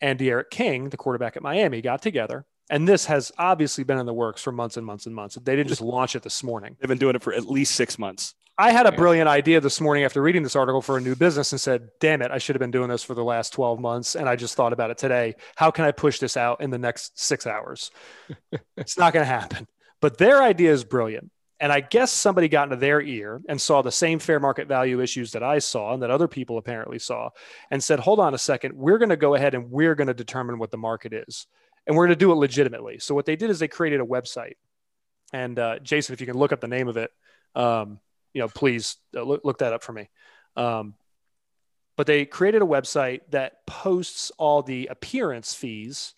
and 0.00 0.18
D'Eriq 0.18 0.50
King, 0.50 0.90
the 0.90 0.96
quarterback 0.96 1.36
at 1.36 1.42
Miami, 1.42 1.80
got 1.80 2.02
together. 2.02 2.44
And 2.70 2.86
this 2.86 3.06
has 3.06 3.32
obviously 3.38 3.84
been 3.84 3.98
in 3.98 4.04
the 4.04 4.12
works 4.12 4.42
for 4.42 4.52
months 4.52 4.76
and 4.76 4.84
months 4.84 5.06
and 5.06 5.14
months. 5.14 5.36
They 5.36 5.56
didn't 5.56 5.68
just 5.68 5.80
launch 5.80 6.14
it 6.14 6.22
this 6.22 6.42
morning. 6.42 6.76
They've 6.78 6.88
been 6.88 6.98
doing 6.98 7.16
it 7.16 7.22
for 7.22 7.32
at 7.32 7.46
least 7.46 7.74
six 7.74 7.98
months. 7.98 8.34
I 8.60 8.72
had 8.72 8.86
a 8.86 8.92
brilliant 8.92 9.28
idea 9.28 9.60
this 9.60 9.80
morning 9.80 10.02
after 10.02 10.20
reading 10.20 10.42
this 10.42 10.56
article 10.56 10.82
for 10.82 10.96
a 10.96 11.00
new 11.00 11.14
business 11.14 11.52
and 11.52 11.60
said, 11.60 11.90
damn 12.00 12.22
it, 12.22 12.32
I 12.32 12.38
should 12.38 12.56
have 12.56 12.60
been 12.60 12.72
doing 12.72 12.88
this 12.88 13.04
for 13.04 13.14
the 13.14 13.22
last 13.22 13.52
12 13.52 13.78
months. 13.78 14.16
And 14.16 14.28
I 14.28 14.34
just 14.34 14.56
thought 14.56 14.72
about 14.72 14.90
it 14.90 14.98
today. 14.98 15.36
How 15.54 15.70
can 15.70 15.84
I 15.84 15.92
push 15.92 16.18
this 16.18 16.36
out 16.36 16.60
in 16.60 16.70
the 16.70 16.78
next 16.78 17.20
six 17.20 17.46
hours? 17.46 17.92
it's 18.76 18.98
not 18.98 19.12
going 19.12 19.22
to 19.22 19.30
happen. 19.30 19.68
But 20.00 20.18
their 20.18 20.42
idea 20.42 20.72
is 20.72 20.82
brilliant. 20.82 21.30
And 21.60 21.70
I 21.70 21.78
guess 21.78 22.10
somebody 22.10 22.48
got 22.48 22.64
into 22.64 22.74
their 22.76 23.00
ear 23.00 23.40
and 23.48 23.60
saw 23.60 23.80
the 23.80 23.92
same 23.92 24.18
fair 24.18 24.40
market 24.40 24.66
value 24.66 25.00
issues 25.00 25.30
that 25.32 25.44
I 25.44 25.60
saw 25.60 25.94
and 25.94 26.02
that 26.02 26.10
other 26.10 26.26
people 26.26 26.58
apparently 26.58 26.98
saw 26.98 27.30
and 27.70 27.82
said, 27.82 28.00
hold 28.00 28.18
on 28.18 28.34
a 28.34 28.38
second, 28.38 28.74
we're 28.74 28.98
going 28.98 29.08
to 29.10 29.16
go 29.16 29.36
ahead 29.36 29.54
and 29.54 29.70
we're 29.70 29.94
going 29.94 30.08
to 30.08 30.14
determine 30.14 30.58
what 30.58 30.72
the 30.72 30.78
market 30.78 31.12
is. 31.12 31.46
And 31.86 31.96
we're 31.96 32.06
going 32.06 32.18
to 32.18 32.24
do 32.24 32.32
it 32.32 32.36
legitimately. 32.36 32.98
So 32.98 33.14
what 33.14 33.24
they 33.24 33.36
did 33.36 33.50
is 33.50 33.60
they 33.60 33.68
created 33.68 34.00
a 34.00 34.04
website. 34.04 34.54
And 35.32 35.60
uh, 35.60 35.78
Jason, 35.78 36.12
if 36.12 36.20
you 36.20 36.26
can 36.26 36.36
look 36.36 36.52
up 36.52 36.60
the 36.60 36.66
name 36.66 36.88
of 36.88 36.96
it, 36.96 37.12
um, 37.54 38.00
you 38.32 38.40
know, 38.40 38.48
please 38.48 38.96
uh, 39.16 39.22
look, 39.22 39.42
look, 39.44 39.58
that 39.58 39.72
up 39.72 39.82
for 39.82 39.92
me. 39.92 40.08
Um, 40.56 40.94
but 41.96 42.06
they 42.06 42.24
created 42.24 42.62
a 42.62 42.66
website 42.66 43.20
that 43.30 43.66
posts 43.66 44.30
all 44.38 44.62
the 44.62 44.86
appearance 44.86 45.54
fees 45.54 46.14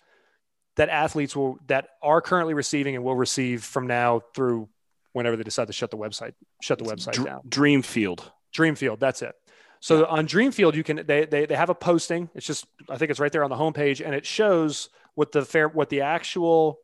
that 0.76 0.88
athletes 0.88 1.34
will 1.34 1.58
that 1.66 1.88
are 2.02 2.20
currently 2.20 2.54
receiving 2.54 2.94
and 2.94 3.04
will 3.04 3.16
receive 3.16 3.64
from 3.64 3.86
now 3.86 4.20
through 4.34 4.68
whenever 5.12 5.36
they 5.36 5.42
decide 5.42 5.66
to 5.66 5.72
shut 5.72 5.90
the 5.90 5.96
website 5.96 6.34
shut 6.62 6.78
the 6.78 6.84
website 6.84 7.12
Dr- 7.12 7.26
down. 7.26 7.40
Dreamfield. 7.48 8.20
Dreamfield, 8.54 9.00
that's 9.00 9.22
it. 9.22 9.34
So 9.80 10.00
yeah. 10.00 10.06
on 10.06 10.26
Dreamfield, 10.26 10.74
you 10.74 10.84
can 10.84 11.04
they, 11.06 11.24
they 11.24 11.46
they 11.46 11.56
have 11.56 11.70
a 11.70 11.74
posting. 11.74 12.28
It's 12.34 12.46
just 12.46 12.66
I 12.88 12.98
think 12.98 13.10
it's 13.10 13.20
right 13.20 13.32
there 13.32 13.44
on 13.44 13.50
the 13.50 13.56
homepage, 13.56 14.04
and 14.04 14.14
it 14.14 14.26
shows 14.26 14.90
what 15.14 15.32
the 15.32 15.44
fair 15.44 15.68
what 15.68 15.88
the 15.88 16.02
actual 16.02 16.78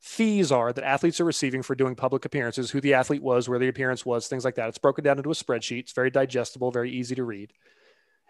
fees 0.00 0.52
are 0.52 0.72
that 0.72 0.84
athletes 0.84 1.20
are 1.20 1.24
receiving 1.24 1.62
for 1.62 1.74
doing 1.74 1.94
public 1.94 2.24
appearances, 2.24 2.70
who 2.70 2.80
the 2.80 2.94
athlete 2.94 3.22
was, 3.22 3.48
where 3.48 3.58
the 3.58 3.68
appearance 3.68 4.04
was, 4.04 4.28
things 4.28 4.44
like 4.44 4.54
that. 4.56 4.68
It's 4.68 4.78
broken 4.78 5.04
down 5.04 5.18
into 5.18 5.30
a 5.30 5.34
spreadsheet. 5.34 5.80
It's 5.80 5.92
very 5.92 6.10
digestible, 6.10 6.70
very 6.70 6.90
easy 6.90 7.14
to 7.14 7.24
read. 7.24 7.52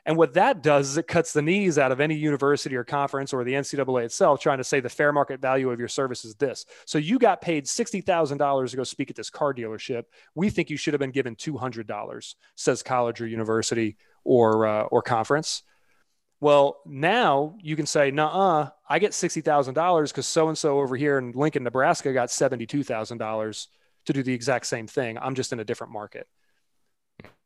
And 0.06 0.16
what 0.16 0.34
that 0.34 0.62
does 0.62 0.90
is 0.90 0.96
it 0.96 1.08
cuts 1.08 1.32
the 1.32 1.42
knees 1.42 1.78
out 1.78 1.90
of 1.90 2.00
any 2.00 2.14
university 2.14 2.76
or 2.76 2.84
conference 2.84 3.32
or 3.32 3.42
the 3.42 3.54
NCAA 3.54 4.04
itself 4.04 4.40
trying 4.40 4.58
to 4.58 4.64
say 4.64 4.78
the 4.78 4.88
fair 4.88 5.12
market 5.12 5.40
value 5.40 5.68
of 5.70 5.80
your 5.80 5.88
service 5.88 6.24
is 6.24 6.36
this. 6.36 6.64
So 6.86 6.98
you 6.98 7.18
got 7.18 7.40
paid 7.40 7.64
$60,000 7.64 8.70
to 8.70 8.76
go 8.76 8.84
speak 8.84 9.10
at 9.10 9.16
this 9.16 9.30
car 9.30 9.52
dealership. 9.52 10.04
We 10.36 10.48
think 10.48 10.70
you 10.70 10.76
should 10.76 10.94
have 10.94 11.00
been 11.00 11.10
given 11.10 11.34
$200, 11.34 12.34
says 12.54 12.84
college 12.84 13.20
or 13.20 13.26
university 13.26 13.96
or, 14.22 14.66
uh, 14.66 14.82
or 14.84 15.02
conference. 15.02 15.64
Well, 16.40 16.80
now 16.84 17.56
you 17.62 17.76
can 17.76 17.86
say, 17.86 18.10
nah, 18.10 18.70
I 18.88 18.98
get 18.98 19.12
$60,000 19.12 20.08
because 20.08 20.26
so 20.26 20.48
and 20.48 20.58
so 20.58 20.80
over 20.80 20.96
here 20.96 21.18
in 21.18 21.32
Lincoln, 21.32 21.64
Nebraska 21.64 22.12
got 22.12 22.28
$72,000 22.28 23.66
to 24.06 24.12
do 24.12 24.22
the 24.22 24.34
exact 24.34 24.66
same 24.66 24.86
thing. 24.86 25.18
I'm 25.18 25.34
just 25.34 25.52
in 25.52 25.60
a 25.60 25.64
different 25.64 25.92
market. 25.92 26.26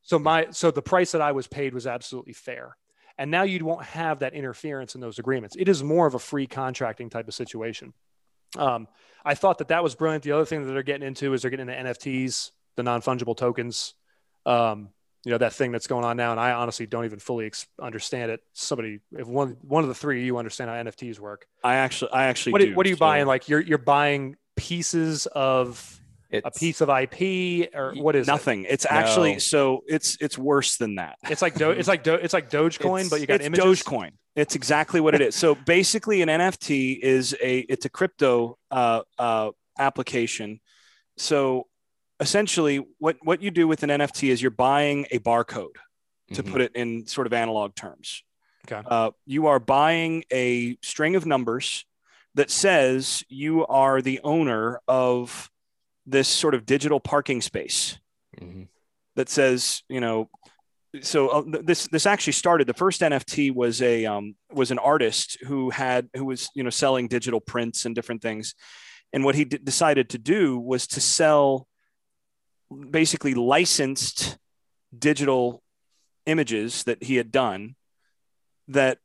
So 0.03 0.19
my 0.19 0.49
so 0.51 0.71
the 0.71 0.83
price 0.83 1.13
that 1.13 1.21
I 1.21 1.33
was 1.33 1.47
paid 1.47 1.75
was 1.75 1.87
absolutely 1.87 2.33
fair. 2.33 2.77
And 3.19 3.31
now 3.31 3.43
you 3.43 3.65
won't 3.65 3.85
have 3.85 4.21
that 4.21 4.33
interference 4.33 4.95
in 4.95 5.01
those 5.01 5.19
agreements. 5.19 5.55
It 5.59 5.69
is 5.69 5.83
more 5.83 6.07
of 6.07 6.15
a 6.15 6.19
free 6.19 6.47
contracting 6.47 7.11
type 7.11 7.29
of 7.29 7.35
situation. 7.35 7.93
Um, 8.57 8.89
I 9.25 9.35
thought 9.35 9.59
that 9.59 9.69
that 9.69 9.83
was 9.83 9.95
brilliant. 9.95 10.25
The 10.25 10.33
other 10.33 10.47
thing 10.47 10.65
that 10.65 10.73
they're 10.73 10.83
getting 10.83 11.07
into 11.07 11.35
is 11.35 11.43
they're 11.43 11.51
getting 11.51 11.69
into 11.69 11.81
NFTs, 11.81 12.51
the 12.77 12.83
non 12.83 13.03
fungible 13.03 13.37
tokens. 13.37 13.95
Um, 14.47 14.89
you 15.25 15.33
know 15.33 15.39
that 15.39 15.53
thing 15.53 15.73
that's 15.73 15.87
going 15.87 16.05
on 16.05 16.17
now, 16.17 16.31
and 16.31 16.41
I 16.41 16.53
honestly 16.53 16.87
don't 16.87 17.05
even 17.05 17.19
fully 17.19 17.47
ex- 17.47 17.67
understand 17.81 18.31
it. 18.31 18.41
Somebody, 18.55 19.01
if 19.13 19.27
one 19.27 19.57
one 19.61 19.85
of 19.85 19.89
the 19.89 19.95
three, 19.95 20.25
you 20.25 20.39
understand 20.39 20.71
how 20.71 20.77
NFTs 20.77 21.19
work. 21.19 21.47
I 21.63 21.77
actually, 21.77 22.13
I 22.13 22.27
actually. 22.27 22.53
What, 22.53 22.61
do, 22.63 22.75
what 22.75 22.87
are 22.87 22.89
you 22.89 22.97
so. 22.97 23.01
buying? 23.01 23.27
Like 23.27 23.49
you're 23.49 23.61
you're 23.61 23.79
buying 23.79 24.37
pieces 24.57 25.27
of 25.27 26.01
it's, 26.31 26.47
a 26.47 26.59
piece 26.59 26.81
of 26.81 26.89
IP 26.89 27.75
or 27.75 27.95
what 27.95 28.17
is 28.17 28.27
nothing? 28.27 28.65
It? 28.65 28.73
It's 28.73 28.87
actually 28.89 29.35
no. 29.35 29.39
so 29.39 29.85
it's 29.87 30.17
it's 30.21 30.39
worse 30.39 30.77
than 30.77 30.97
that. 30.97 31.17
It's 31.29 31.43
like 31.43 31.55
Do, 31.55 31.71
it's 31.71 31.89
like 31.89 32.03
Do, 32.03 32.15
it's 32.15 32.33
like 32.33 32.51
Dogecoin, 32.51 33.01
it's, 33.01 33.11
but 33.11 33.21
you 33.21 33.27
got 33.27 33.37
it's 33.37 33.47
images. 33.47 33.83
Dogecoin. 33.83 34.13
It's 34.37 34.55
exactly 34.55 35.01
what 35.01 35.15
it 35.15 35.21
is. 35.21 35.35
So 35.35 35.55
basically, 35.67 36.23
an 36.23 36.29
NFT 36.29 36.99
is 36.99 37.37
a 37.43 37.59
it's 37.61 37.85
a 37.85 37.91
crypto 37.91 38.59
uh, 38.71 39.03
uh, 39.19 39.51
application. 39.79 40.61
So 41.17 41.67
essentially, 42.21 42.87
what 42.99 43.17
what 43.23 43.43
you 43.43 43.51
do 43.51 43.67
with 43.67 43.83
an 43.83 43.91
NFT 43.91 44.31
is 44.31 44.41
you're 44.41 44.51
buying 44.51 45.07
a 45.11 45.19
barcode, 45.19 45.77
to 46.33 46.43
mm-hmm. 46.43 46.53
put 46.53 46.61
it 46.61 46.73
in 46.77 47.07
sort 47.07 47.27
of 47.27 47.33
analog 47.33 47.75
terms. 47.75 48.23
Okay. 48.71 48.87
Uh, 48.87 49.11
you 49.27 49.47
are 49.47 49.59
buying 49.59 50.25
a 50.31 50.77
string 50.83 51.17
of 51.17 51.27
numbers 51.27 51.85
that 52.35 52.51
says 52.51 53.25
you 53.29 53.67
are 53.67 54.01
the 54.01 54.21
owner 54.23 54.81
of 54.87 55.51
this 56.07 56.29
sort 56.29 56.55
of 56.55 56.67
digital 56.67 57.01
parking 57.01 57.41
space 57.41 57.99
mm-hmm. 58.39 58.65
that 59.17 59.29
says, 59.29 59.83
you 59.89 60.01
know, 60.01 60.29
so 61.03 61.29
uh, 61.29 61.43
this 61.63 61.87
this 61.89 62.07
actually 62.07 62.33
started. 62.33 62.67
The 62.67 62.75
first 62.75 63.01
NFT 63.01 63.55
was 63.55 63.81
a 63.81 64.07
um, 64.07 64.35
was 64.53 64.71
an 64.71 64.79
artist 64.79 65.39
who 65.47 65.71
had 65.71 66.09
who 66.15 66.25
was 66.25 66.51
you 66.55 66.65
know 66.65 66.71
selling 66.71 67.07
digital 67.07 67.41
prints 67.41 67.85
and 67.85 67.95
different 67.95 68.23
things, 68.23 68.55
and 69.13 69.25
what 69.25 69.37
he 69.37 69.45
d- 69.45 69.61
decided 69.63 70.11
to 70.11 70.19
do 70.19 70.59
was 70.59 70.89
to 70.89 71.01
sell 71.01 71.69
basically 72.91 73.35
licensed 73.35 74.39
digital 74.97 75.63
images 76.27 76.85
that 76.85 77.03
he 77.03 77.17
had 77.17 77.33
done 77.33 77.75
that 78.69 78.99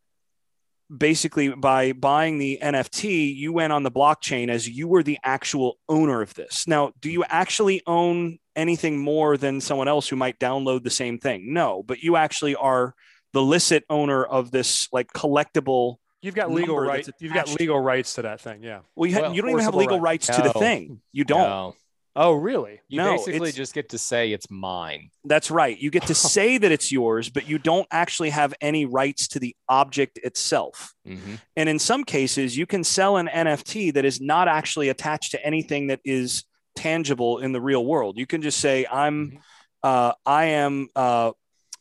basically 0.96 1.50
by 1.50 1.92
buying 1.92 2.38
the 2.38 2.60
NFT, 2.62 3.36
you 3.36 3.52
went 3.54 3.74
on 3.74 3.84
the 3.84 3.92
blockchain 3.92 4.50
as 4.50 4.68
you 4.70 4.88
were 4.88 5.04
the 5.04 5.18
actual 5.24 5.78
owner 5.90 6.22
of 6.22 6.34
this. 6.34 6.68
Now, 6.68 6.92
do 7.00 7.10
you 7.10 7.24
actually 7.28 7.82
own 7.88 8.38
anything 8.56 9.00
more 9.00 9.38
than 9.38 9.62
someone 9.62 9.88
else 9.88 10.08
who 10.08 10.16
might 10.16 10.40
download 10.40 10.84
the 10.84 10.90
same 10.90 11.18
thing? 11.18 11.54
No, 11.54 11.84
but 11.84 12.00
you 12.00 12.16
actually 12.16 12.56
are 12.56 12.94
the 13.34 13.42
licit 13.42 13.84
owner 13.90 14.24
of 14.24 14.52
this 14.52 14.88
like 14.92 15.12
collectible. 15.14 15.98
You've 16.22 16.36
got 16.36 16.52
legal 16.52 16.80
rights. 16.80 17.10
You've 17.20 17.34
got 17.34 17.50
legal 17.60 17.80
rights 17.80 18.14
to 18.16 18.24
that 18.24 18.42
thing. 18.42 18.64
Yeah. 18.64 18.80
Well, 18.96 19.10
you, 19.10 19.20
well, 19.20 19.34
you 19.34 19.42
don't 19.42 19.52
even 19.52 19.64
have 19.64 19.76
legal 19.76 20.00
rights, 20.00 20.30
rights 20.30 20.40
no. 20.40 20.46
to 20.46 20.54
the 20.54 20.60
thing. 20.60 21.02
You 21.12 21.24
don't. 21.24 21.40
No. 21.40 21.76
Oh, 22.18 22.32
really? 22.32 22.80
You 22.88 22.98
no, 22.98 23.12
basically 23.12 23.52
just 23.52 23.74
get 23.74 23.90
to 23.90 23.98
say 23.98 24.32
it's 24.32 24.50
mine. 24.50 25.10
That's 25.26 25.52
right. 25.52 25.78
You 25.78 25.92
get 25.92 26.08
to 26.08 26.16
say 26.16 26.58
that 26.58 26.72
it's 26.72 26.92
yours, 26.92 27.30
but 27.30 27.48
you 27.50 27.58
don't 27.58 27.88
actually 27.92 28.30
have 28.30 28.54
any 28.62 28.86
rights 28.86 29.28
to 29.30 29.40
the 29.40 29.56
object 29.68 30.20
itself. 30.24 30.94
Mm-hmm. 31.06 31.36
And 31.58 31.68
in 31.68 31.78
some 31.78 32.06
cases, 32.06 32.58
you 32.58 32.66
can 32.66 32.84
sell 32.84 33.18
an 33.18 33.28
NFT 33.28 33.94
that 33.96 34.06
is 34.06 34.22
not 34.22 34.48
actually 34.48 34.90
attached 34.90 35.32
to 35.32 35.46
anything 35.46 35.88
that 35.88 36.00
is 36.06 36.46
tangible 36.76 37.40
in 37.40 37.52
the 37.52 37.62
real 37.62 37.86
world. 37.86 38.18
You 38.18 38.26
can 38.26 38.42
just 38.42 38.60
say, 38.60 38.86
"I'm, 38.90 39.32
mm-hmm. 39.32 39.38
uh, 39.84 40.14
I 40.26 40.46
am," 40.46 40.88
uh, 40.96 41.32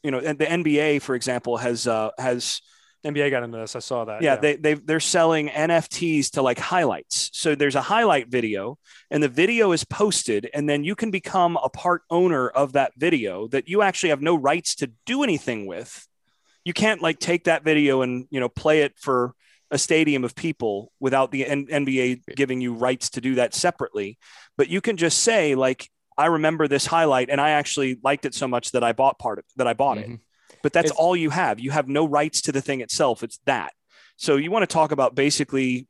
you 0.03 0.11
know. 0.11 0.21
The 0.21 0.47
NBA, 0.47 1.03
for 1.03 1.15
example, 1.15 1.59
has 1.59 1.87
uh, 1.87 2.11
has 2.19 2.61
NBA 3.05 3.31
got 3.31 3.43
into 3.43 3.59
this. 3.59 3.77
I 3.77 3.81
saw 3.81 4.05
that. 4.07 4.23
Yeah, 4.23 4.37
they 4.37 4.57
they 4.57 4.75
they're 4.75 5.01
selling 5.01 5.49
NFTs 5.49 6.31
to 6.33 6.43
like 6.43 6.59
highlights. 6.59 7.31
So 7.35 7.55
there's 7.55 7.75
a 7.75 7.83
highlight 7.83 8.29
video, 8.29 8.79
and 9.11 9.23
the 9.23 9.29
video 9.29 9.73
is 9.73 9.85
posted, 9.85 10.49
and 10.55 10.69
then 10.69 10.85
you 10.85 10.95
can 10.95 11.11
become 11.11 11.57
a 11.63 11.69
part 11.69 12.03
owner 12.11 12.49
of 12.49 12.73
that 12.73 12.93
video 12.97 13.47
that 13.49 13.69
you 13.69 13.83
actually 13.83 14.09
have 14.11 14.23
no 14.23 14.35
rights 14.35 14.75
to 14.77 14.91
do 15.07 15.23
anything 15.23 15.67
with. 15.67 16.07
You 16.65 16.73
can't 16.73 17.03
like 17.03 17.19
take 17.19 17.45
that 17.45 17.63
video 17.63 18.01
and 18.03 18.27
you 18.31 18.41
know 18.41 18.49
play 18.49 18.83
it 18.83 18.95
for 18.99 19.35
a 19.71 19.79
stadium 19.79 20.25
of 20.25 20.35
people 20.35 20.93
without 21.01 21.31
the 21.31 21.45
N- 21.47 21.67
NBA 21.67 22.23
giving 22.37 22.61
you 22.61 22.75
rights 22.75 23.11
to 23.11 23.21
do 23.21 23.35
that 23.37 23.55
separately. 23.55 24.19
But 24.57 24.69
you 24.69 24.81
can 24.81 24.97
just 24.97 25.19
say 25.23 25.55
like, 25.57 25.91
I 26.17 26.27
remember 26.27 26.69
this 26.69 26.87
highlight, 26.87 27.29
and 27.29 27.41
I 27.41 27.51
actually 27.51 27.99
liked 28.03 28.25
it 28.25 28.35
so 28.35 28.47
much 28.49 28.71
that 28.73 28.85
I 28.85 28.93
bought 28.93 29.19
part 29.19 29.39
of 29.41 29.45
that 29.57 29.67
I 29.67 29.73
bought 29.75 29.99
Mhm. 29.99 30.15
it. 30.15 30.21
But 30.65 30.73
that's 30.73 30.87
It's- 30.87 30.99
all 30.99 31.15
you 31.15 31.29
have. 31.29 31.61
You 31.61 31.73
have 31.73 31.89
no 31.89 32.07
rights 32.07 32.41
to 32.41 32.51
the 32.51 32.63
thing 32.63 32.81
itself. 32.81 33.23
It's 33.23 33.39
that. 33.45 33.75
So 34.17 34.37
you 34.37 34.51
want 34.51 34.63
to 34.63 34.73
talk 34.73 34.93
about 34.93 35.15
basically 35.15 35.87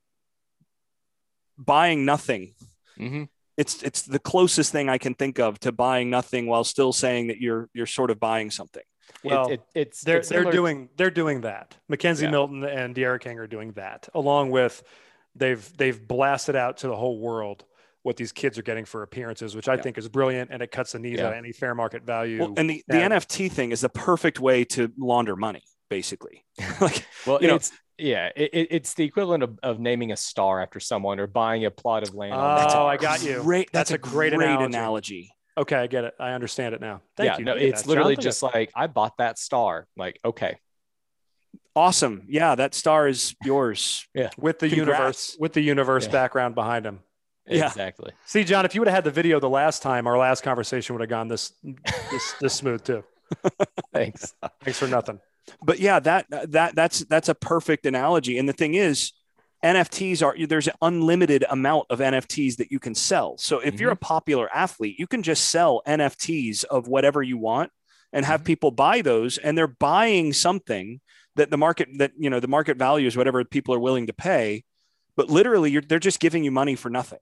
buying 1.56 2.04
nothing. 2.04 2.54
Mhm. 2.98 3.28
It's 3.56 3.84
it's 3.84 4.02
the 4.02 4.18
closest 4.18 4.72
thing 4.72 4.88
I 4.88 4.98
can 4.98 5.14
think 5.14 5.38
of 5.38 5.60
to 5.60 5.70
buying 5.70 6.10
nothing 6.10 6.46
while 6.48 6.64
still 6.64 6.92
saying 6.92 7.28
that 7.28 7.38
you're 7.40 7.68
you're 7.72 7.86
sort 7.86 8.10
of 8.10 8.18
buying 8.18 8.50
something. 8.50 8.82
Well, 9.22 9.46
it, 9.48 9.52
it, 9.52 9.60
it's 9.82 10.00
they're 10.02 10.18
it's 10.18 10.28
they're 10.28 10.50
doing 10.50 10.88
they're 10.96 11.10
doing 11.22 11.42
that. 11.42 11.76
McKenzie 11.88 12.22
Yeah. 12.22 12.30
Milton 12.30 12.64
and 12.64 12.96
D'Eriq 12.96 13.20
King 13.20 13.38
are 13.38 13.46
doing 13.46 13.72
that, 13.74 14.08
along 14.12 14.50
with 14.50 14.82
they've 15.36 15.64
they've 15.76 16.00
blasted 16.08 16.56
out 16.56 16.78
to 16.78 16.88
the 16.88 16.96
whole 16.96 17.20
world 17.20 17.64
what 18.04 18.16
these 18.16 18.30
kids 18.32 18.56
are 18.58 18.62
getting 18.62 18.84
for 18.84 19.02
appearances, 19.02 19.56
which 19.56 19.68
I 19.68 19.74
Yeah. 19.74 19.82
think 19.82 19.98
is 19.98 20.08
brilliant, 20.08 20.50
and 20.52 20.62
it 20.62 20.70
cuts 20.70 20.92
the 20.92 20.98
knees 21.00 21.18
Yeah. 21.18 21.26
out 21.26 21.32
of 21.32 21.38
any 21.38 21.52
fair 21.52 21.74
market 21.74 22.02
value. 22.04 22.38
Well, 22.38 22.54
and 22.56 22.70
the, 22.70 22.84
the 22.86 22.98
Yeah. 22.98 23.08
NFT 23.08 23.50
thing 23.50 23.72
is 23.72 23.80
the 23.80 23.88
perfect 23.88 24.38
way 24.38 24.64
to 24.66 24.92
launder 24.96 25.34
money, 25.36 25.64
basically. 25.90 26.44
like 26.80 27.06
Well, 27.26 27.38
you 27.40 27.48
know- 27.48 27.56
it's 27.56 27.72
yeah, 27.98 28.30
it, 28.36 28.50
it- 28.52 28.68
it's 28.70 28.94
the 28.94 29.04
equivalent 29.04 29.42
of, 29.42 29.58
of 29.62 29.78
naming 29.80 30.12
a 30.12 30.16
star 30.16 30.60
after 30.62 30.80
someone 30.80 31.18
or 31.20 31.26
buying 31.26 31.64
a 31.64 31.70
plot 31.70 32.06
of 32.06 32.14
land. 32.14 32.34
on 32.34 32.68
Oh, 32.76 32.86
I 32.86 32.96
got 32.96 33.22
you. 33.24 33.40
Great. 33.40 33.70
That's 33.72 33.90
That's, 33.90 34.04
a 34.04 34.08
a 34.08 34.12
great 34.12 34.32
great, 34.34 34.46
analogy. 34.48 34.64
analogy. 34.76 35.30
okay, 35.56 35.76
I 35.76 35.86
get 35.86 36.04
it. 36.04 36.14
I 36.20 36.32
understand 36.32 36.74
it 36.74 36.80
now. 36.80 37.00
Thank 37.16 37.30
yeah, 37.30 37.38
you. 37.38 37.44
no, 37.44 37.54
it's 37.54 37.82
that, 37.82 37.88
literally 37.88 38.16
Jonathan. 38.16 38.28
just 38.28 38.42
like 38.42 38.70
I 38.74 38.86
bought 38.88 39.16
that 39.18 39.38
star. 39.38 39.86
Like, 39.96 40.18
okay, 40.24 40.56
Awesome. 41.76 42.24
Yeah, 42.28 42.54
that 42.54 42.72
star 42.74 43.08
is 43.08 43.34
yours. 43.44 44.06
with 44.36 44.58
the 44.60 44.68
Congrats. 44.68 44.76
universe 44.76 45.36
with 45.40 45.52
the 45.54 45.60
universe 45.60 46.06
Yeah. 46.06 46.12
background 46.12 46.54
behind 46.54 46.86
him. 46.86 47.00
Yeah. 47.46 47.66
exactly. 47.66 48.12
See, 48.26 48.44
Jon, 48.44 48.64
if 48.64 48.74
you 48.74 48.80
would 48.80 48.88
have 48.88 48.94
had 48.94 49.04
the 49.04 49.10
video 49.10 49.38
the 49.38 49.50
last 49.50 49.82
time, 49.82 50.06
our 50.06 50.16
last 50.16 50.42
conversation 50.42 50.94
would 50.94 51.00
have 51.00 51.10
gone 51.10 51.28
this 51.28 51.52
this, 51.62 52.34
this 52.40 52.54
smooth 52.54 52.82
too. 52.84 53.04
Thanks. 53.92 54.34
Thanks 54.62 54.78
for 54.78 54.86
nothing. 54.86 55.20
but 55.62 55.78
yeah 55.78 56.00
that 56.00 56.26
that 56.30 56.74
that's 56.74 57.00
that's 57.00 57.28
a 57.28 57.34
perfect 57.34 57.86
analogy 57.86 58.38
and 58.38 58.48
the 58.48 58.52
thing 58.52 58.74
is 58.74 59.12
nfts 59.64 60.22
are 60.22 60.36
there's 60.46 60.68
an 60.68 60.74
unlimited 60.82 61.44
amount 61.50 61.86
of 61.90 61.98
nfts 61.98 62.56
that 62.56 62.70
you 62.70 62.78
can 62.78 62.94
sell 62.94 63.36
so 63.38 63.60
if 63.60 63.80
you're 63.80 63.90
a 63.90 63.94
mm-hmm. 63.94 64.00
popular 64.00 64.54
athlete 64.54 64.98
you 64.98 65.06
can 65.06 65.22
just 65.22 65.48
sell 65.50 65.82
nfts 65.86 66.64
of 66.64 66.88
whatever 66.88 67.22
you 67.22 67.38
want 67.38 67.70
and 68.12 68.24
have 68.24 68.40
mm-hmm. 68.40 68.46
people 68.46 68.70
buy 68.70 69.02
those 69.02 69.38
and 69.38 69.56
they're 69.56 69.66
buying 69.66 70.32
something 70.32 71.00
that 71.36 71.50
the 71.50 71.56
market 71.56 71.88
that 71.98 72.12
you 72.18 72.30
know 72.30 72.40
the 72.40 72.48
market 72.48 72.76
value 72.76 73.06
is 73.06 73.16
whatever 73.16 73.44
people 73.44 73.74
are 73.74 73.80
willing 73.80 74.06
to 74.06 74.12
pay 74.12 74.64
but 75.16 75.30
literally 75.30 75.70
you're, 75.70 75.82
they're 75.82 75.98
just 75.98 76.20
giving 76.20 76.44
you 76.44 76.50
money 76.50 76.74
for 76.74 76.90
nothing 76.90 77.18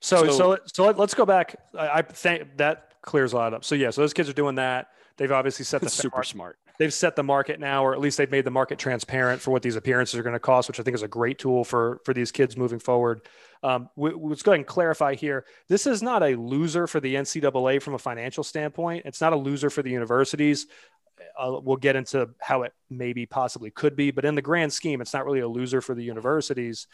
So, 0.00 0.24
So- 0.24 0.30
so, 0.30 0.58
so, 0.66 0.84
let, 0.86 0.98
us 0.98 1.14
go 1.14 1.26
back. 1.26 1.56
I, 1.78 1.88
I 1.98 2.02
think 2.02 2.56
that 2.56 2.94
clears 3.02 3.32
a 3.32 3.36
lot 3.36 3.54
up. 3.54 3.64
So, 3.64 3.74
yeah, 3.74 3.90
so 3.90 4.00
those 4.00 4.14
kids 4.14 4.28
are 4.28 4.34
doing 4.34 4.56
that. 4.56 4.88
They've 5.16 5.32
obviously 5.32 5.64
set 5.64 5.80
the 5.82 5.90
super 5.90 6.16
mar- 6.18 6.24
smart 6.24 6.58
they've 6.80 6.94
set 6.94 7.14
the 7.14 7.22
market 7.22 7.60
now, 7.60 7.84
or 7.84 7.92
at 7.92 8.00
least 8.00 8.16
they've 8.16 8.30
made 8.30 8.46
the 8.46 8.50
market 8.50 8.78
transparent 8.78 9.42
for 9.42 9.50
what 9.50 9.60
these 9.60 9.76
appearances 9.76 10.18
are 10.18 10.22
going 10.22 10.32
to 10.32 10.40
cost, 10.40 10.66
which 10.66 10.80
I 10.80 10.82
think 10.82 10.94
is 10.94 11.02
a 11.02 11.08
great 11.08 11.38
tool 11.38 11.62
for 11.62 12.00
for 12.06 12.14
these 12.14 12.32
kids 12.32 12.56
moving 12.56 12.78
forward. 12.78 13.20
Um, 13.62 13.90
we, 13.96 14.12
let's 14.12 14.42
go 14.42 14.52
ahead 14.52 14.60
and 14.60 14.66
clarify 14.66 15.14
here. 15.14 15.44
This 15.68 15.86
is 15.86 16.02
not 16.02 16.22
a 16.22 16.34
loser 16.36 16.86
for 16.86 16.98
the 16.98 17.14
NCAA 17.14 17.82
from 17.82 17.94
a 17.94 17.98
financial 17.98 18.42
standpoint. 18.42 19.04
It's 19.04 19.20
not 19.20 19.34
a 19.34 19.36
loser 19.36 19.68
for 19.68 19.82
the 19.82 19.90
universities. 19.90 20.66
Uh, 21.38 21.60
we'll 21.62 21.76
get 21.76 21.96
into 21.96 22.30
how 22.40 22.62
it 22.62 22.72
maybe 22.88 23.26
possibly 23.26 23.70
could 23.70 23.94
be, 23.94 24.10
but 24.10 24.24
in 24.24 24.34
the 24.34 24.42
grand 24.42 24.72
scheme, 24.72 25.02
it's 25.02 25.12
not 25.12 25.26
really 25.26 25.40
a 25.40 25.48
loser 25.48 25.82
for 25.82 25.94
the 25.94 26.02
universities. 26.02 26.86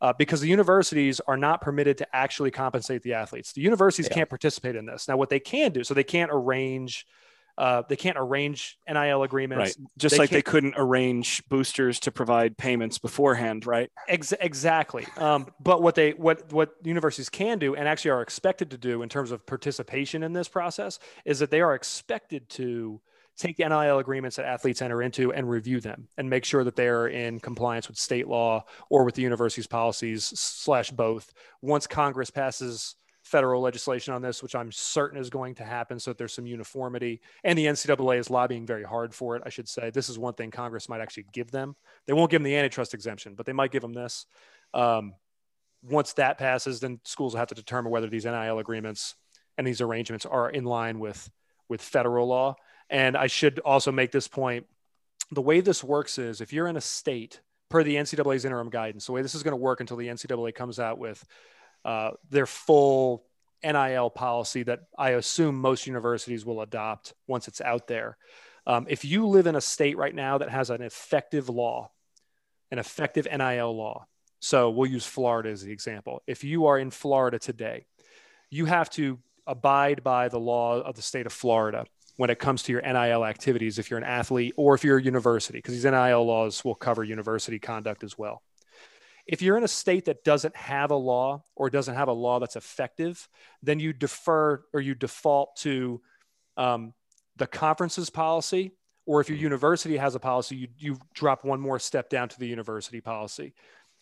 Uh, 0.00 0.12
because 0.18 0.40
the 0.40 0.48
universities 0.48 1.20
are 1.26 1.36
not 1.36 1.60
permitted 1.60 1.96
to 1.98 2.06
actually 2.14 2.50
compensate 2.50 3.02
the 3.02 3.14
athletes. 3.14 3.52
The 3.52 3.62
universities 3.62 4.06
Yeah. 4.10 4.14
can't 4.16 4.28
participate 4.28 4.76
in 4.76 4.84
this. 4.86 5.08
Now, 5.08 5.16
what 5.16 5.30
they 5.30 5.40
can 5.40 5.72
do, 5.72 5.82
so 5.84 5.94
they 5.94 6.04
can't 6.04 6.30
arrange, 6.32 7.06
uh, 7.56 7.82
they 7.88 7.96
can't 7.96 8.18
arrange 8.18 8.76
NIL 8.88 9.22
agreements. 9.22 9.78
right 9.78 9.88
just 9.96 10.14
They 10.14 10.18
like 10.18 10.30
they 10.30 10.42
couldn't 10.42 10.74
arrange 10.76 11.42
boosters 11.48 12.00
to 12.00 12.10
provide 12.10 12.58
payments 12.58 12.98
beforehand 12.98 13.64
right 13.64 13.90
Ex- 14.08 14.32
exactly. 14.40 15.06
Um, 15.16 15.46
but 15.60 15.80
what 15.80 15.94
they 15.94 16.10
what 16.12 16.52
what 16.52 16.74
universities 16.82 17.28
can 17.28 17.60
do 17.60 17.76
and 17.76 17.86
actually 17.86 18.10
are 18.10 18.22
expected 18.22 18.72
to 18.72 18.78
do 18.78 19.02
in 19.02 19.08
terms 19.08 19.30
of 19.30 19.46
participation 19.46 20.24
in 20.24 20.32
this 20.32 20.48
process 20.48 20.98
is 21.24 21.38
that 21.38 21.50
they 21.52 21.60
are 21.60 21.74
expected 21.74 22.48
to 22.50 23.00
take 23.36 23.58
NIL 23.58 23.98
agreements 23.98 24.36
that 24.36 24.46
athletes 24.46 24.82
enter 24.82 25.02
into 25.02 25.32
and 25.32 25.48
review 25.48 25.80
them 25.80 26.08
and 26.16 26.30
make 26.30 26.44
sure 26.44 26.64
that 26.64 26.76
they 26.76 26.88
are 26.88 27.08
in 27.08 27.40
compliance 27.40 27.88
with 27.88 27.98
state 27.98 28.28
law 28.28 28.64
or 28.90 29.04
with 29.04 29.14
the 29.14 29.22
university's 29.22 29.66
policies 29.66 30.24
slash 30.38 30.90
both. 30.90 31.32
Once 31.60 31.86
Congress 31.86 32.30
passes 32.30 32.96
federal 33.24 33.62
legislation 33.62 34.14
on 34.14 34.22
this, 34.22 34.42
which 34.42 34.54
I'm 34.54 34.70
certain 34.70 35.18
is 35.18 35.30
going 35.30 35.54
to 35.56 35.64
happen, 35.64 35.98
so 35.98 36.10
that 36.10 36.18
there's 36.18 36.34
some 36.34 36.46
uniformity. 36.46 37.20
And 37.42 37.58
the 37.58 37.66
NCAA 37.66 38.18
is 38.18 38.30
lobbying 38.30 38.66
very 38.66 38.84
hard 38.84 39.14
for 39.14 39.34
it. 39.34 39.42
I 39.44 39.48
should 39.48 39.68
say 39.68 39.90
this 39.90 40.08
is 40.08 40.18
one 40.18 40.34
thing 40.34 40.50
Congress 40.50 40.88
might 40.88 41.00
actually 41.00 41.26
give 41.32 41.50
them. 41.50 41.74
They 42.06 42.12
won't 42.12 42.30
give 42.30 42.40
them 42.40 42.44
the 42.44 42.56
antitrust 42.56 42.94
exemption, 42.94 43.34
but 43.34 43.46
they 43.46 43.52
might 43.52 43.72
give 43.72 43.82
them 43.82 43.94
this. 43.94 44.26
Um, 44.74 45.14
once 45.82 46.12
that 46.14 46.38
passes, 46.38 46.80
then 46.80 47.00
schools 47.04 47.32
will 47.32 47.40
have 47.40 47.48
to 47.48 47.54
determine 47.54 47.90
whether 47.90 48.08
these 48.08 48.24
NIL 48.26 48.58
agreements 48.58 49.14
and 49.56 49.66
these 49.66 49.80
arrangements 49.80 50.26
are 50.26 50.50
in 50.50 50.64
line 50.64 50.98
with 50.98 51.30
with 51.68 51.80
federal 51.80 52.28
law. 52.28 52.56
And 52.90 53.16
I 53.16 53.26
should 53.26 53.58
also 53.60 53.92
make 53.92 54.12
this 54.12 54.28
point: 54.28 54.66
the 55.30 55.42
way 55.42 55.60
this 55.60 55.82
works 55.82 56.18
is 56.18 56.40
if 56.40 56.52
you're 56.52 56.68
in 56.68 56.76
a 56.76 56.80
state 56.80 57.40
per 57.68 57.82
the 57.82 57.96
NCAA's 57.96 58.44
interim 58.44 58.70
guidance, 58.70 59.06
the 59.06 59.12
way 59.12 59.22
this 59.22 59.34
is 59.34 59.42
going 59.42 59.52
to 59.52 59.56
work 59.56 59.80
until 59.80 59.96
the 59.96 60.08
NCAA 60.08 60.54
comes 60.54 60.78
out 60.78 60.98
with 60.98 61.24
uh, 61.84 62.12
their 62.30 62.46
full 62.46 63.24
NIL 63.62 64.10
policy 64.10 64.62
that 64.64 64.80
I 64.98 65.10
assume 65.10 65.56
most 65.56 65.86
universities 65.86 66.44
will 66.44 66.60
adopt 66.60 67.14
once 67.26 67.48
it's 67.48 67.60
out 67.60 67.86
there. 67.86 68.16
Um, 68.66 68.86
if 68.88 69.04
you 69.04 69.26
live 69.26 69.46
in 69.46 69.56
a 69.56 69.60
state 69.60 69.96
right 69.96 70.14
now 70.14 70.38
that 70.38 70.50
has 70.50 70.70
an 70.70 70.82
effective 70.82 71.48
law, 71.48 71.90
an 72.70 72.78
effective 72.78 73.26
NIL 73.30 73.76
law, 73.76 74.06
so 74.40 74.70
we'll 74.70 74.90
use 74.90 75.06
Florida 75.06 75.50
as 75.50 75.62
the 75.62 75.72
example. 75.72 76.22
If 76.26 76.44
you 76.44 76.66
are 76.66 76.78
in 76.78 76.90
Florida 76.90 77.38
today, 77.38 77.86
you 78.50 78.66
have 78.66 78.90
to 78.90 79.18
abide 79.46 80.02
by 80.02 80.28
the 80.28 80.40
law 80.40 80.80
of 80.80 80.96
the 80.96 81.02
state 81.02 81.26
of 81.26 81.32
Florida 81.32 81.86
when 82.16 82.30
it 82.30 82.38
comes 82.38 82.62
to 82.64 82.72
your 82.72 82.82
NIL 82.82 83.24
activities 83.24 83.78
if 83.78 83.90
you're 83.90 83.98
an 83.98 84.04
athlete 84.04 84.54
or 84.56 84.74
if 84.74 84.84
you're 84.84 84.98
a 84.98 85.02
university, 85.02 85.58
because 85.58 85.74
these 85.74 85.84
NIL 85.84 86.24
laws 86.24 86.64
will 86.64 86.74
cover 86.74 87.02
university 87.02 87.58
conduct 87.58 88.04
as 88.04 88.16
well. 88.16 88.42
If 89.26 89.40
you're 89.40 89.56
in 89.56 89.64
a 89.64 89.68
state 89.68 90.04
that 90.04 90.22
doesn't 90.22 90.54
have 90.54 90.90
a 90.90 90.96
law 90.96 91.42
or 91.56 91.70
doesn't 91.70 91.94
have 91.94 92.08
a 92.08 92.12
law 92.12 92.40
that's 92.40 92.56
effective, 92.56 93.26
then 93.62 93.80
you 93.80 93.92
defer 93.92 94.62
or 94.72 94.80
you 94.80 94.94
default 94.94 95.56
to 95.56 96.02
um, 96.56 96.92
the 97.36 97.46
conference's 97.46 98.10
policy. 98.10 98.72
Or 99.06 99.20
if 99.20 99.28
your 99.28 99.38
university 99.38 99.96
has 99.96 100.14
a 100.14 100.20
policy, 100.20 100.56
you, 100.56 100.68
you 100.78 100.98
drop 101.14 101.44
one 101.44 101.60
more 101.60 101.78
step 101.78 102.08
down 102.08 102.28
to 102.30 102.38
the 102.38 102.46
university 102.46 103.00
policy. 103.00 103.54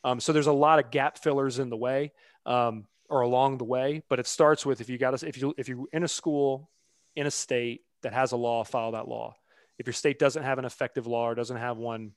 Um, 0.05 0.21
so 0.21 0.33
there's 0.33 0.49
a 0.49 0.53
lot 0.53 0.79
of 0.79 0.91
gap 0.91 1.19
fillers 1.19 1.59
in 1.59 1.71
the 1.71 1.77
way 1.77 2.13
um, 2.47 2.87
or 3.09 3.21
along 3.21 3.59
the 3.59 3.65
way, 3.65 4.03
but 4.09 4.19
it 4.19 4.27
starts 4.27 4.67
with 4.67 4.81
if 4.81 4.89
you 4.89 4.99
got 4.99 5.19
to, 5.19 5.27
if 5.27 5.41
you 5.41 5.55
if 5.57 5.69
you're 5.69 5.87
in 5.93 6.03
a 6.03 6.09
school 6.09 6.71
in 7.15 7.27
a 7.27 7.31
state 7.31 7.83
that 8.03 8.13
has 8.13 8.33
a 8.33 8.37
law, 8.37 8.65
follow 8.65 8.93
that 8.93 9.09
law. 9.09 9.35
If 9.79 9.87
your 9.87 9.95
state 9.95 10.19
doesn't 10.19 10.43
have 10.43 10.59
an 10.59 10.65
effective 10.65 11.07
law 11.07 11.29
or 11.29 11.35
doesn't 11.35 11.57
have 11.57 11.77
one 11.77 12.13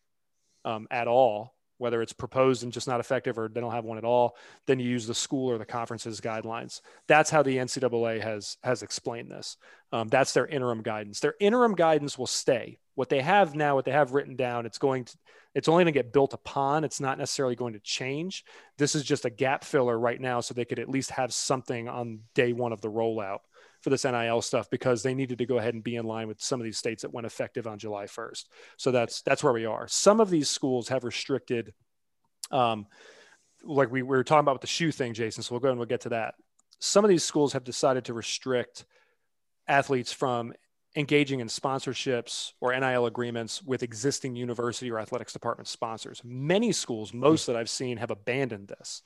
um, 0.63 0.87
at 0.91 1.07
all, 1.07 1.55
whether 1.77 2.01
it's 2.01 2.13
proposed 2.13 2.63
and 2.63 2.71
just 2.71 2.87
not 2.87 2.99
effective 2.99 3.37
or 3.37 3.49
they 3.49 3.59
don't 3.59 3.71
have 3.71 3.85
one 3.85 3.97
at 3.97 4.05
all, 4.05 4.37
then 4.65 4.79
you 4.79 4.89
use 4.89 5.07
the 5.07 5.13
school 5.13 5.51
or 5.51 5.57
the 5.57 5.65
conference's 5.65 6.21
guidelines. 6.21 6.81
That's 7.07 7.29
how 7.29 7.43
the 7.43 7.57
NCAA 7.57 8.21
has 8.21 8.57
has 8.63 8.81
explained 8.81 9.29
this. 9.29 9.57
Um, 9.91 10.07
that's 10.07 10.33
their 10.33 10.47
interim 10.47 10.81
guidance. 10.81 11.19
Their 11.19 11.35
interim 11.39 11.75
guidance 11.75 12.17
will 12.17 12.27
stay. 12.27 12.79
What 12.95 13.09
they 13.09 13.21
have 13.21 13.55
now, 13.55 13.75
what 13.75 13.85
they 13.85 13.91
have 13.91 14.13
written 14.13 14.37
down, 14.37 14.65
it's 14.65 14.77
going 14.77 15.03
to, 15.05 15.17
it's 15.53 15.67
only 15.67 15.83
going 15.83 15.93
to 15.93 15.99
get 15.99 16.13
built 16.13 16.33
upon. 16.33 16.85
It's 16.85 17.01
not 17.01 17.17
necessarily 17.17 17.55
going 17.55 17.73
to 17.73 17.79
change. 17.79 18.45
This 18.77 18.95
is 18.95 19.03
just 19.03 19.25
a 19.25 19.29
gap 19.29 19.65
filler 19.65 19.97
right 19.97 20.19
now, 20.19 20.39
so 20.39 20.53
they 20.53 20.65
could 20.65 20.79
at 20.79 20.89
least 20.89 21.11
have 21.11 21.33
something 21.33 21.89
on 21.89 22.21
day 22.35 22.53
one 22.53 22.71
of 22.71 22.81
the 22.81 22.89
rollout 22.89 23.39
for 23.85 23.91
this 23.91 24.03
NIL 24.03 24.41
stuff 24.41 24.67
because 24.71 25.03
they 25.03 25.13
needed 25.13 25.37
to 25.37 25.45
go 25.45 25.59
ahead 25.59 25.75
and 25.75 25.83
be 25.83 25.95
in 25.95 26.05
line 26.05 26.27
with 26.27 26.41
some 26.41 26.59
of 26.59 26.63
these 26.63 26.79
states 26.79 27.03
that 27.03 27.13
went 27.13 27.27
effective 27.27 27.67
on 27.67 27.77
July 27.77 28.05
1st. 28.05 28.45
So 28.77 28.89
that's 28.89 29.21
that's 29.21 29.43
where 29.43 29.53
we 29.53 29.67
are. 29.67 29.87
Some 29.87 30.19
of 30.19 30.31
these 30.31 30.49
schools 30.49 30.87
have 30.87 31.03
restricted, 31.03 31.71
um, 32.49 32.87
like 33.63 33.91
we, 33.91 34.01
we 34.01 34.17
were 34.17 34.23
talking 34.23 34.39
about 34.39 34.55
with 34.55 34.61
the 34.61 34.67
shoe 34.67 34.91
thing, 34.91 35.13
Jason. 35.13 35.43
So 35.43 35.53
we'll 35.53 35.59
go 35.59 35.69
and 35.69 35.77
we'll 35.77 35.85
get 35.85 36.01
to 36.01 36.09
that. 36.09 36.33
Some 36.79 37.05
of 37.05 37.09
these 37.09 37.23
schools 37.23 37.53
have 37.53 37.63
decided 37.63 38.05
to 38.05 38.15
restrict 38.15 38.85
athletes 39.67 40.11
from 40.11 40.51
engaging 40.95 41.39
in 41.39 41.47
sponsorships 41.47 42.53
or 42.59 42.75
NIL 42.75 43.05
agreements 43.05 43.61
with 43.61 43.83
existing 43.83 44.35
university 44.35 44.89
or 44.89 44.97
athletics 44.97 45.31
department 45.31 45.67
sponsors. 45.67 46.21
Many 46.23 46.71
schools, 46.71 47.13
most 47.13 47.45
that 47.45 47.55
I've 47.55 47.69
seen, 47.69 47.97
have 47.97 48.09
abandoned 48.09 48.67
this. 48.67 49.03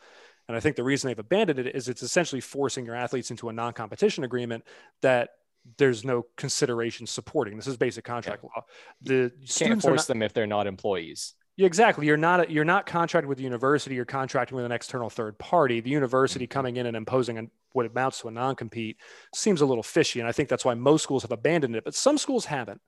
And 0.50 0.58
I 0.58 0.60
think 0.60 0.76
the 0.76 0.84
reason 0.84 1.08
they've 1.08 1.20
abandoned 1.20 1.60
it 1.60 1.76
is 1.76 1.88
it's 1.88 2.02
essentially 2.02 2.42
forcing 2.42 2.84
your 2.84 2.96
athletes 2.96 3.30
into 3.30 3.50
a 3.50 3.54
non 3.54 3.72
competition 3.72 4.24
agreement 4.24 4.64
that 5.04 5.30
there's 5.78 6.04
no 6.04 6.26
consideration 6.38 7.06
supporting. 7.06 7.56
This 7.56 7.68
is 7.68 7.78
basic 7.78 8.04
contract 8.04 8.44
yeah. 8.44 8.50
law. 8.56 8.66
The 9.04 9.32
you 9.40 9.48
can't 9.48 9.80
force 9.80 10.02
not, 10.02 10.08
them 10.08 10.22
if 10.24 10.34
they're 10.34 10.48
not 10.48 10.66
employees. 10.66 11.36
Yeah, 11.56 11.68
exactly. 11.68 12.08
You're 12.08 12.18
not 12.18 12.50
you're 12.50 12.66
not 12.66 12.88
contracted 12.88 13.30
with 13.30 13.38
the 13.38 13.44
university. 13.44 13.94
You're 13.94 14.06
contracting 14.06 14.56
with 14.56 14.66
an 14.66 14.72
external 14.72 15.08
third 15.08 15.38
party. 15.38 15.82
The 15.82 15.92
university 15.92 16.46
mm-hmm. 16.46 16.54
coming 16.54 16.78
in 16.78 16.88
and 16.88 16.98
imposing 16.98 17.38
an, 17.38 17.52
what 17.74 17.86
amounts 17.86 18.22
to 18.22 18.30
a 18.30 18.32
non-compete 18.32 18.98
seems 19.36 19.62
a 19.62 19.68
little 19.68 19.84
fishy, 19.84 20.20
and 20.20 20.28
I 20.28 20.32
think 20.32 20.50
that's 20.50 20.66
why 20.66 20.74
most 20.74 21.04
schools 21.04 21.22
have 21.22 21.32
abandoned 21.32 21.76
it. 21.76 21.84
But 21.84 21.94
some 21.94 22.18
schools 22.18 22.46
haven't, 22.46 22.82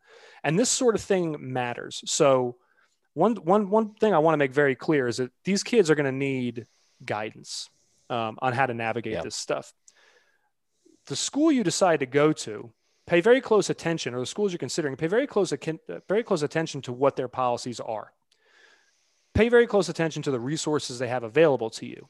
and 0.44 0.58
this 0.58 0.70
sort 0.70 0.96
of 0.96 1.02
thing 1.02 1.36
matters. 1.40 2.02
So, 2.08 2.56
one 3.14 3.36
one 3.36 3.70
one 3.70 3.94
thing 3.94 4.16
I 4.16 4.20
want 4.20 4.34
to 4.34 4.40
make 4.40 4.52
very 4.52 4.76
clear 4.76 5.08
is 5.08 5.18
that 5.18 5.32
these 5.44 5.62
kids 5.62 5.92
are 5.92 5.96
going 5.96 6.06
to 6.06 6.12
need 6.12 6.66
guidance 7.06 7.70
um, 8.10 8.38
on 8.42 8.54
how 8.54 8.66
to 8.66 8.74
navigate 8.74 9.24
this 9.24 9.36
stuff. 9.36 9.74
The 11.08 11.16
school 11.16 11.52
you 11.52 11.64
decide 11.64 12.02
to 12.02 12.06
go 12.06 12.32
to, 12.34 12.72
pay 13.08 13.22
very 13.22 13.42
close 13.42 13.70
attention, 13.70 14.14
or 14.14 14.20
the 14.20 14.26
schools 14.26 14.52
you're 14.52 14.60
considering, 14.60 14.96
pay 14.96 15.08
very 15.08 15.28
close 15.28 15.54
very 16.08 16.24
close 16.24 16.44
attention 16.44 16.82
to 16.84 16.94
what 16.94 17.16
their 17.16 17.28
policies 17.28 17.80
are 17.80 18.12
pay 19.34 19.50
very 19.50 19.68
close 19.68 19.90
attention 19.90 20.22
to 20.24 20.32
the 20.32 20.40
resources 20.40 21.00
they 21.00 21.08
have 21.08 21.24
available 21.24 21.70
to 21.70 21.86
you. 21.86 22.08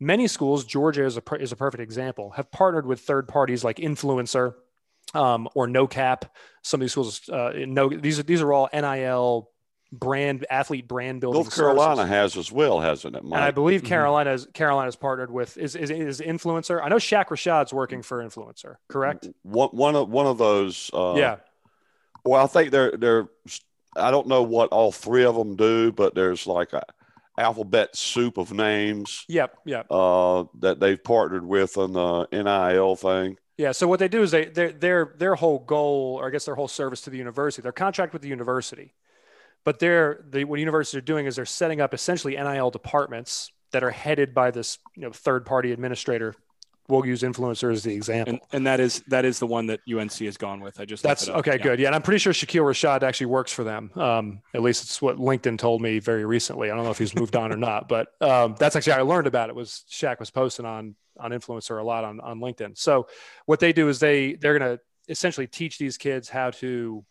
Many 0.00 0.28
schools, 0.28 0.64
Georgia 0.64 1.04
is 1.04 1.16
a, 1.16 1.34
is 1.40 1.52
a 1.52 1.56
perfect 1.56 1.82
example, 1.82 2.30
have 2.30 2.50
partnered 2.50 2.86
with 2.86 3.00
third 3.00 3.26
parties 3.26 3.64
like 3.64 3.78
INFLCR 3.78 4.54
um, 5.14 5.48
or 5.54 5.66
No 5.66 5.86
Cap. 5.86 6.36
Some 6.62 6.80
of 6.80 6.82
these 6.82 6.92
schools, 6.92 7.28
uh, 7.28 7.52
no, 7.56 7.88
these 7.88 8.18
are 8.18 8.22
these 8.22 8.40
are 8.40 8.52
all 8.52 8.68
NIL 8.72 9.50
brand 9.92 10.46
athlete 10.50 10.86
brand 10.86 11.20
building. 11.20 11.42
North 11.42 11.54
Carolina 11.54 12.06
has 12.06 12.36
as 12.36 12.52
well, 12.52 12.80
hasn't 12.80 13.16
it? 13.16 13.24
Mike? 13.24 13.36
And 13.36 13.44
I 13.44 13.50
believe 13.50 13.80
mm-hmm. 13.80 13.88
Carolina's 13.88 14.44
mm-hmm. 14.44 14.52
Carolina's 14.52 14.96
partnered 14.96 15.30
with 15.30 15.56
is, 15.56 15.76
is 15.76 15.90
is 15.90 16.20
INFLCR. 16.20 16.82
I 16.82 16.88
know 16.88 16.96
Shaq 16.96 17.26
Rashad's 17.26 17.72
working 17.72 18.02
for 18.02 18.22
INFLCR, 18.22 18.76
correct? 18.88 19.28
One 19.42 19.70
one 19.70 19.96
of 19.96 20.08
one 20.08 20.26
of 20.26 20.38
those. 20.38 20.90
Uh, 20.92 21.14
yeah. 21.16 21.36
Well, 22.24 22.42
I 22.42 22.46
think 22.46 22.70
they're 22.70 22.96
they're 22.96 23.28
I 23.96 24.10
don't 24.10 24.26
know 24.26 24.42
what 24.42 24.70
all 24.70 24.92
three 24.92 25.24
of 25.24 25.34
them 25.34 25.56
do, 25.56 25.92
but 25.92 26.14
there's 26.14 26.46
like 26.46 26.72
a 26.72 26.82
alphabet 27.38 27.96
soup 27.96 28.36
of 28.36 28.52
names. 28.52 29.24
Yep, 29.28 29.58
yep. 29.64 29.86
Uh, 29.90 30.44
that 30.60 30.80
they've 30.80 31.02
partnered 31.02 31.46
with 31.46 31.78
on 31.78 31.92
the 31.92 32.26
NIL 32.32 32.96
thing. 32.96 33.38
Yeah. 33.56 33.72
So 33.72 33.88
what 33.88 33.98
they 33.98 34.08
do 34.08 34.22
is 34.22 34.30
they 34.30 34.46
their 34.46 34.72
their 34.72 35.14
their 35.16 35.34
whole 35.34 35.58
goal, 35.60 36.18
or 36.20 36.26
I 36.26 36.30
guess 36.30 36.44
their 36.44 36.54
whole 36.54 36.68
service 36.68 37.00
to 37.02 37.10
the 37.10 37.18
university, 37.18 37.62
their 37.62 37.72
contract 37.72 38.12
with 38.12 38.22
the 38.22 38.28
university, 38.28 38.94
but 39.68 39.80
they're 39.80 40.24
the 40.30 40.44
what 40.44 40.58
universities 40.58 40.96
are 40.96 41.02
doing 41.02 41.26
is 41.26 41.36
they're 41.36 41.44
setting 41.44 41.82
up 41.82 41.92
essentially 41.92 42.36
NIL 42.36 42.70
departments 42.70 43.52
that 43.72 43.84
are 43.84 43.90
headed 43.90 44.32
by 44.32 44.50
this 44.50 44.78
you 44.96 45.02
know 45.02 45.12
third 45.12 45.44
party 45.44 45.72
administrator 45.72 46.34
we'll 46.88 47.04
use 47.04 47.20
INFLCR 47.20 47.70
as 47.70 47.82
the 47.82 47.92
example. 47.92 48.32
And, 48.32 48.40
and, 48.50 48.66
that 48.66 48.80
is 48.80 49.02
that 49.08 49.26
is 49.26 49.38
the 49.38 49.46
one 49.46 49.66
that 49.66 49.80
UNC 49.86 50.10
has 50.20 50.38
gone 50.38 50.60
with. 50.60 50.80
I 50.80 50.86
just 50.86 51.02
that's 51.02 51.28
okay, 51.28 51.56
yeah. 51.58 51.62
good. 51.62 51.80
Yeah, 51.80 51.88
and 51.88 51.94
I'm 51.94 52.00
pretty 52.00 52.18
sure 52.18 52.32
Shakeel 52.32 52.62
Rashad 52.62 53.02
actually 53.02 53.26
works 53.26 53.52
for 53.52 53.62
them. 53.62 53.90
Um, 53.94 54.40
at 54.54 54.62
least 54.62 54.84
it's 54.84 55.02
what 55.02 55.18
LinkedIn 55.18 55.58
told 55.58 55.82
me 55.82 55.98
very 55.98 56.24
recently. 56.24 56.70
I 56.70 56.74
don't 56.74 56.84
know 56.84 56.90
if 56.90 56.96
he's 56.96 57.14
moved 57.14 57.36
on 57.36 57.52
or 57.52 57.58
not, 57.58 57.90
but 57.90 58.08
um, 58.22 58.56
that's 58.58 58.74
actually 58.74 58.94
how 58.94 59.00
I 59.00 59.02
learned 59.02 59.26
about 59.26 59.50
it. 59.50 59.54
Was 59.54 59.84
Shaq 59.90 60.18
was 60.18 60.30
posting 60.30 60.64
on 60.64 60.94
on 61.18 61.32
INFLCR 61.32 61.78
a 61.78 61.84
lot 61.84 62.04
on 62.04 62.20
on 62.20 62.38
LinkedIn. 62.38 62.78
So 62.78 63.06
what 63.44 63.60
they 63.60 63.74
do 63.74 63.90
is 63.90 63.98
they 63.98 64.32
they're 64.32 64.58
going 64.58 64.78
to 64.78 64.80
essentially 65.10 65.46
teach 65.46 65.76
these 65.76 65.98
kids 65.98 66.30
how 66.30 66.52
to 66.52 67.04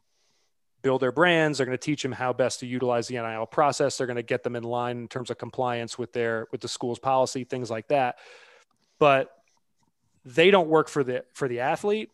build 0.82 1.02
their 1.02 1.12
brands. 1.12 1.58
They're 1.58 1.66
going 1.66 1.78
to 1.78 1.84
teach 1.84 2.04
them 2.04 2.12
how 2.12 2.34
best 2.34 2.60
to 2.62 2.68
utilize 2.68 3.08
the 3.08 3.16
NIL 3.16 3.46
process. 3.46 3.98
They're 3.98 4.08
going 4.08 4.18
to 4.18 4.24
get 4.24 4.44
them 4.44 4.56
in 4.56 4.64
line 4.64 4.98
in 4.98 5.08
terms 5.08 5.30
of 5.30 5.38
compliance 5.38 5.98
with 5.98 6.14
their 6.14 6.48
with 6.52 6.62
the 6.62 6.68
school's 6.68 7.00
policy, 7.00 7.44
things 7.44 7.70
like 7.70 7.88
that. 7.90 8.18
But 9.00 9.32
they 10.26 10.52
don't 10.52 10.68
work 10.68 10.90
for 10.90 11.04
the 11.04 11.24
for 11.34 11.48
the 11.48 11.62
athlete. 11.62 12.10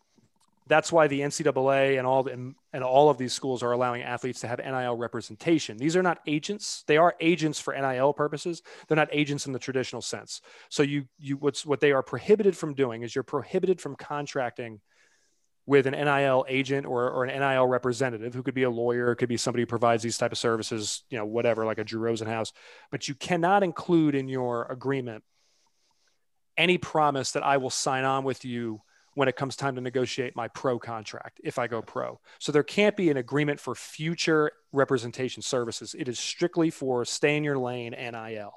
That's 0.66 0.90
why 0.90 1.08
the 1.08 1.20
NCAA 1.20 1.98
and 1.98 2.06
all 2.06 2.22
the, 2.22 2.32
and, 2.32 2.54
and 2.72 2.82
all 2.82 3.10
of 3.10 3.18
these 3.18 3.34
schools 3.34 3.62
are 3.62 3.72
allowing 3.72 4.00
athletes 4.00 4.40
to 4.40 4.48
have 4.48 4.60
NIL 4.60 4.96
representation. 4.96 5.76
These 5.76 5.94
are 5.94 6.02
not 6.02 6.20
agents; 6.26 6.84
they 6.86 6.96
are 6.96 7.14
agents 7.20 7.60
for 7.60 7.74
NIL 7.74 8.14
purposes. 8.14 8.62
They're 8.88 8.96
not 8.96 9.10
agents 9.12 9.46
in 9.46 9.52
the 9.52 9.58
traditional 9.58 10.00
sense. 10.00 10.40
So 10.70 10.82
you 10.82 11.06
you 11.18 11.36
what's 11.36 11.66
what 11.66 11.80
they 11.80 11.92
are 11.92 12.02
prohibited 12.02 12.56
from 12.56 12.74
doing 12.74 13.02
is 13.02 13.14
you're 13.14 13.24
prohibited 13.24 13.80
from 13.80 13.94
contracting 13.96 14.80
with 15.66 15.86
an 15.86 15.92
NIL 15.92 16.44
agent 16.48 16.86
or, 16.86 17.10
or 17.10 17.24
an 17.24 17.38
NIL 17.38 17.66
representative 17.66 18.34
who 18.34 18.42
could 18.42 18.54
be 18.54 18.64
a 18.64 18.70
lawyer, 18.70 19.14
could 19.14 19.28
be 19.28 19.36
somebody 19.36 19.62
who 19.62 19.66
provides 19.66 20.02
these 20.02 20.18
type 20.18 20.32
of 20.32 20.38
services, 20.38 21.04
you 21.08 21.16
know, 21.16 21.24
whatever, 21.24 21.64
like 21.64 21.78
a 21.78 21.84
Drew 21.84 22.00
Rosenhaus. 22.00 22.52
But 22.90 23.08
you 23.08 23.14
cannot 23.14 23.62
include 23.62 24.14
in 24.14 24.28
your 24.28 24.66
agreement 24.70 25.24
any 26.56 26.78
promise 26.78 27.32
that 27.32 27.42
I 27.42 27.56
will 27.56 27.70
sign 27.70 28.04
on 28.04 28.24
with 28.24 28.44
you 28.44 28.82
when 29.14 29.28
it 29.28 29.36
comes 29.36 29.56
time 29.56 29.76
to 29.76 29.80
negotiate 29.80 30.36
my 30.36 30.48
pro 30.48 30.78
contract 30.78 31.40
if 31.42 31.58
I 31.58 31.66
go 31.66 31.80
pro. 31.80 32.20
So 32.38 32.52
there 32.52 32.62
can't 32.62 32.96
be 32.96 33.10
an 33.10 33.16
agreement 33.16 33.60
for 33.60 33.74
future 33.74 34.50
representation 34.72 35.42
services. 35.42 35.94
It 35.98 36.08
is 36.08 36.18
strictly 36.18 36.70
for 36.70 37.04
stay 37.04 37.36
in 37.36 37.44
your 37.44 37.58
lane 37.58 37.92
NIL 37.92 38.52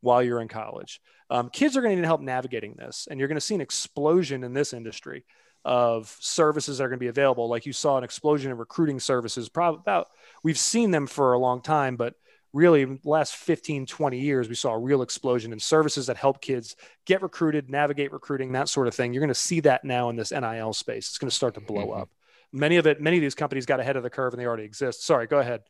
while 0.00 0.22
you're 0.22 0.40
in 0.40 0.48
college. 0.48 1.00
Um, 1.30 1.48
kids 1.48 1.76
are 1.76 1.80
going 1.80 1.96
to 1.96 2.00
need 2.00 2.06
help 2.06 2.20
navigating 2.20 2.74
this, 2.76 3.08
and 3.10 3.18
you're 3.18 3.28
going 3.28 3.36
to 3.36 3.40
see 3.40 3.54
an 3.54 3.62
explosion 3.62 4.44
in 4.44 4.52
this 4.52 4.74
industry 4.74 5.24
of 5.64 6.14
services 6.20 6.78
that 6.78 6.84
are 6.84 6.88
going 6.88 6.98
to 6.98 7.04
be 7.04 7.08
available. 7.08 7.48
Like 7.48 7.66
you 7.66 7.72
saw 7.72 7.96
an 7.98 8.04
explosion 8.04 8.50
in 8.50 8.58
recruiting 8.58 9.00
services. 9.00 9.48
Probably 9.48 9.80
about 9.80 10.08
we've 10.42 10.58
seen 10.58 10.90
them 10.90 11.06
for 11.06 11.32
a 11.32 11.38
long 11.38 11.62
time, 11.62 11.96
but 11.96 12.14
really 12.54 13.00
last 13.04 13.34
15 13.34 13.84
20 13.84 14.18
years 14.18 14.48
we 14.48 14.54
saw 14.54 14.72
a 14.72 14.78
real 14.78 15.02
explosion 15.02 15.52
in 15.52 15.58
services 15.58 16.06
that 16.06 16.16
help 16.16 16.40
kids 16.40 16.76
get 17.04 17.20
recruited 17.20 17.68
navigate 17.68 18.12
recruiting 18.12 18.52
that 18.52 18.68
sort 18.68 18.86
of 18.86 18.94
thing 18.94 19.12
you're 19.12 19.20
going 19.20 19.28
to 19.28 19.34
see 19.34 19.58
that 19.58 19.84
now 19.84 20.08
in 20.08 20.16
this 20.16 20.30
nil 20.30 20.72
space 20.72 21.08
it's 21.08 21.18
going 21.18 21.28
to 21.28 21.34
start 21.34 21.54
to 21.54 21.60
blow 21.60 21.88
mm-hmm. 21.88 22.02
up 22.02 22.10
many 22.52 22.76
of 22.76 22.86
it 22.86 23.00
many 23.00 23.16
of 23.16 23.20
these 23.20 23.34
companies 23.34 23.66
got 23.66 23.80
ahead 23.80 23.96
of 23.96 24.04
the 24.04 24.08
curve 24.08 24.32
and 24.32 24.40
they 24.40 24.46
already 24.46 24.62
exist 24.62 25.04
sorry 25.04 25.26
go 25.26 25.40
ahead 25.40 25.62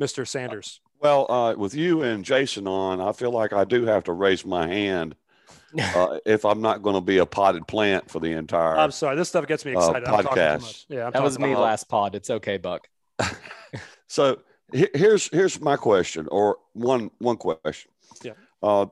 mr 0.00 0.26
sanders 0.26 0.80
well 0.98 1.30
uh, 1.30 1.54
with 1.54 1.76
you 1.76 2.02
and 2.02 2.24
jason 2.24 2.66
on 2.66 3.00
i 3.00 3.12
feel 3.12 3.30
like 3.30 3.52
i 3.52 3.64
do 3.64 3.86
have 3.86 4.02
to 4.02 4.12
raise 4.12 4.44
my 4.44 4.66
hand 4.66 5.14
uh, 5.78 6.18
if 6.26 6.44
i'm 6.44 6.60
not 6.60 6.82
going 6.82 6.94
to 6.94 7.00
be 7.00 7.18
a 7.18 7.26
potted 7.26 7.66
plant 7.66 8.10
for 8.10 8.20
the 8.20 8.32
entire 8.32 8.76
i'm 8.76 8.90
sorry 8.90 9.16
this 9.16 9.28
stuff 9.28 9.46
gets 9.46 9.64
me 9.64 9.74
uh, 9.74 9.78
excited 9.78 10.08
uh, 10.08 10.22
podcast 10.22 10.86
yeah 10.88 11.06
I'm 11.06 11.12
that 11.12 11.22
was 11.22 11.38
me 11.38 11.54
last 11.56 11.88
pod 11.88 12.14
it's 12.14 12.30
okay 12.30 12.56
buck 12.56 12.88
so 14.06 14.38
here's 14.72 15.28
here's 15.28 15.60
my 15.60 15.76
question 15.76 16.28
or 16.30 16.58
one 16.72 17.10
one 17.18 17.36
question. 17.36 17.90
Yeah. 18.22 18.32
Uh, 18.62 18.86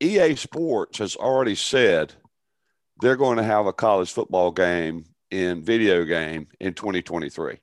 EA 0.00 0.36
Sports 0.36 0.98
has 0.98 1.16
already 1.16 1.54
said 1.54 2.14
they're 3.00 3.16
going 3.16 3.38
to 3.38 3.42
have 3.42 3.66
a 3.66 3.72
college 3.72 4.12
football 4.12 4.52
game 4.52 5.04
in 5.30 5.62
video 5.62 6.04
game 6.04 6.46
in 6.60 6.74
2023. 6.74 7.58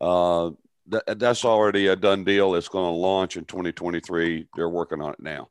Uh, 0.00 0.50
that, 0.88 1.18
that's 1.18 1.44
already 1.44 1.86
a 1.86 1.96
done 1.96 2.24
deal. 2.24 2.54
It's 2.54 2.68
going 2.68 2.84
to 2.84 2.90
launch 2.90 3.36
in 3.36 3.44
2023. 3.44 4.48
They're 4.54 4.68
working 4.68 5.00
on 5.00 5.12
it 5.14 5.20
now. 5.20 5.48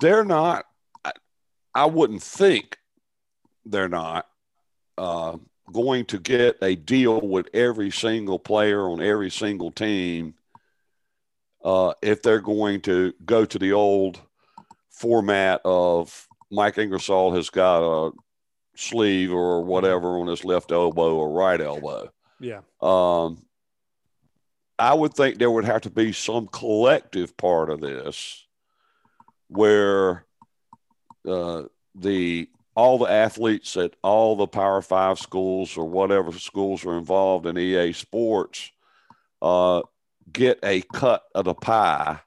They're 0.00 0.24
not. 0.24 0.64
I, 1.04 1.12
I 1.74 1.86
wouldn't 1.86 2.22
think 2.22 2.78
they're 3.64 3.88
not. 3.88 4.26
Uh, 4.96 5.36
going 5.72 6.04
to 6.06 6.18
get 6.18 6.56
a 6.62 6.74
deal 6.74 7.20
with 7.20 7.48
every 7.54 7.90
single 7.90 8.38
player 8.38 8.88
on 8.88 9.02
every 9.02 9.30
single 9.30 9.70
team 9.70 10.34
uh, 11.64 11.92
if 12.02 12.22
they're 12.22 12.40
going 12.40 12.80
to 12.82 13.12
go 13.24 13.44
to 13.44 13.58
the 13.58 13.72
old 13.72 14.20
format 14.90 15.60
of 15.64 16.26
Mike 16.50 16.78
Ingersoll 16.78 17.34
has 17.34 17.50
got 17.50 17.82
a 17.82 18.12
sleeve 18.76 19.32
or 19.32 19.64
whatever 19.64 20.18
on 20.18 20.28
his 20.28 20.44
left 20.44 20.72
elbow 20.72 21.14
or 21.16 21.30
right 21.30 21.60
elbow. 21.60 22.10
Yeah. 22.40 22.60
Um, 22.80 23.44
I 24.78 24.94
would 24.94 25.14
think 25.14 25.38
there 25.38 25.50
would 25.50 25.64
have 25.64 25.82
to 25.82 25.90
be 25.90 26.12
some 26.12 26.46
collective 26.46 27.36
part 27.36 27.70
of 27.70 27.80
this 27.80 28.46
where 29.48 30.24
uh, 31.26 31.64
the 31.94 32.48
all 32.74 32.98
the 32.98 33.10
athletes 33.10 33.76
at 33.76 33.96
all 34.02 34.36
the 34.36 34.46
Power 34.46 34.80
Five 34.80 35.18
schools 35.18 35.76
or 35.76 35.84
whatever 35.84 36.32
schools 36.32 36.84
are 36.86 36.96
involved 36.96 37.46
in 37.46 37.58
EA 37.58 37.92
Sports 37.92 38.70
uh, 39.42 39.82
get 40.32 40.58
a 40.62 40.82
cut 40.92 41.24
of 41.34 41.44
the 41.44 41.54
pie 41.54 42.20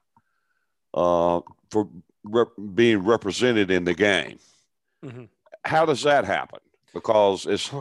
uh, 0.94 1.40
for 1.70 1.88
rep- 2.24 2.48
being 2.74 2.98
represented 2.98 3.70
in 3.70 3.84
the 3.84 3.94
game. 3.94 4.38
Mm-hmm. 5.04 5.24
How 5.64 5.86
does 5.86 6.02
that 6.02 6.24
happen? 6.24 6.60
Because 6.92 7.46
it's 7.46 7.72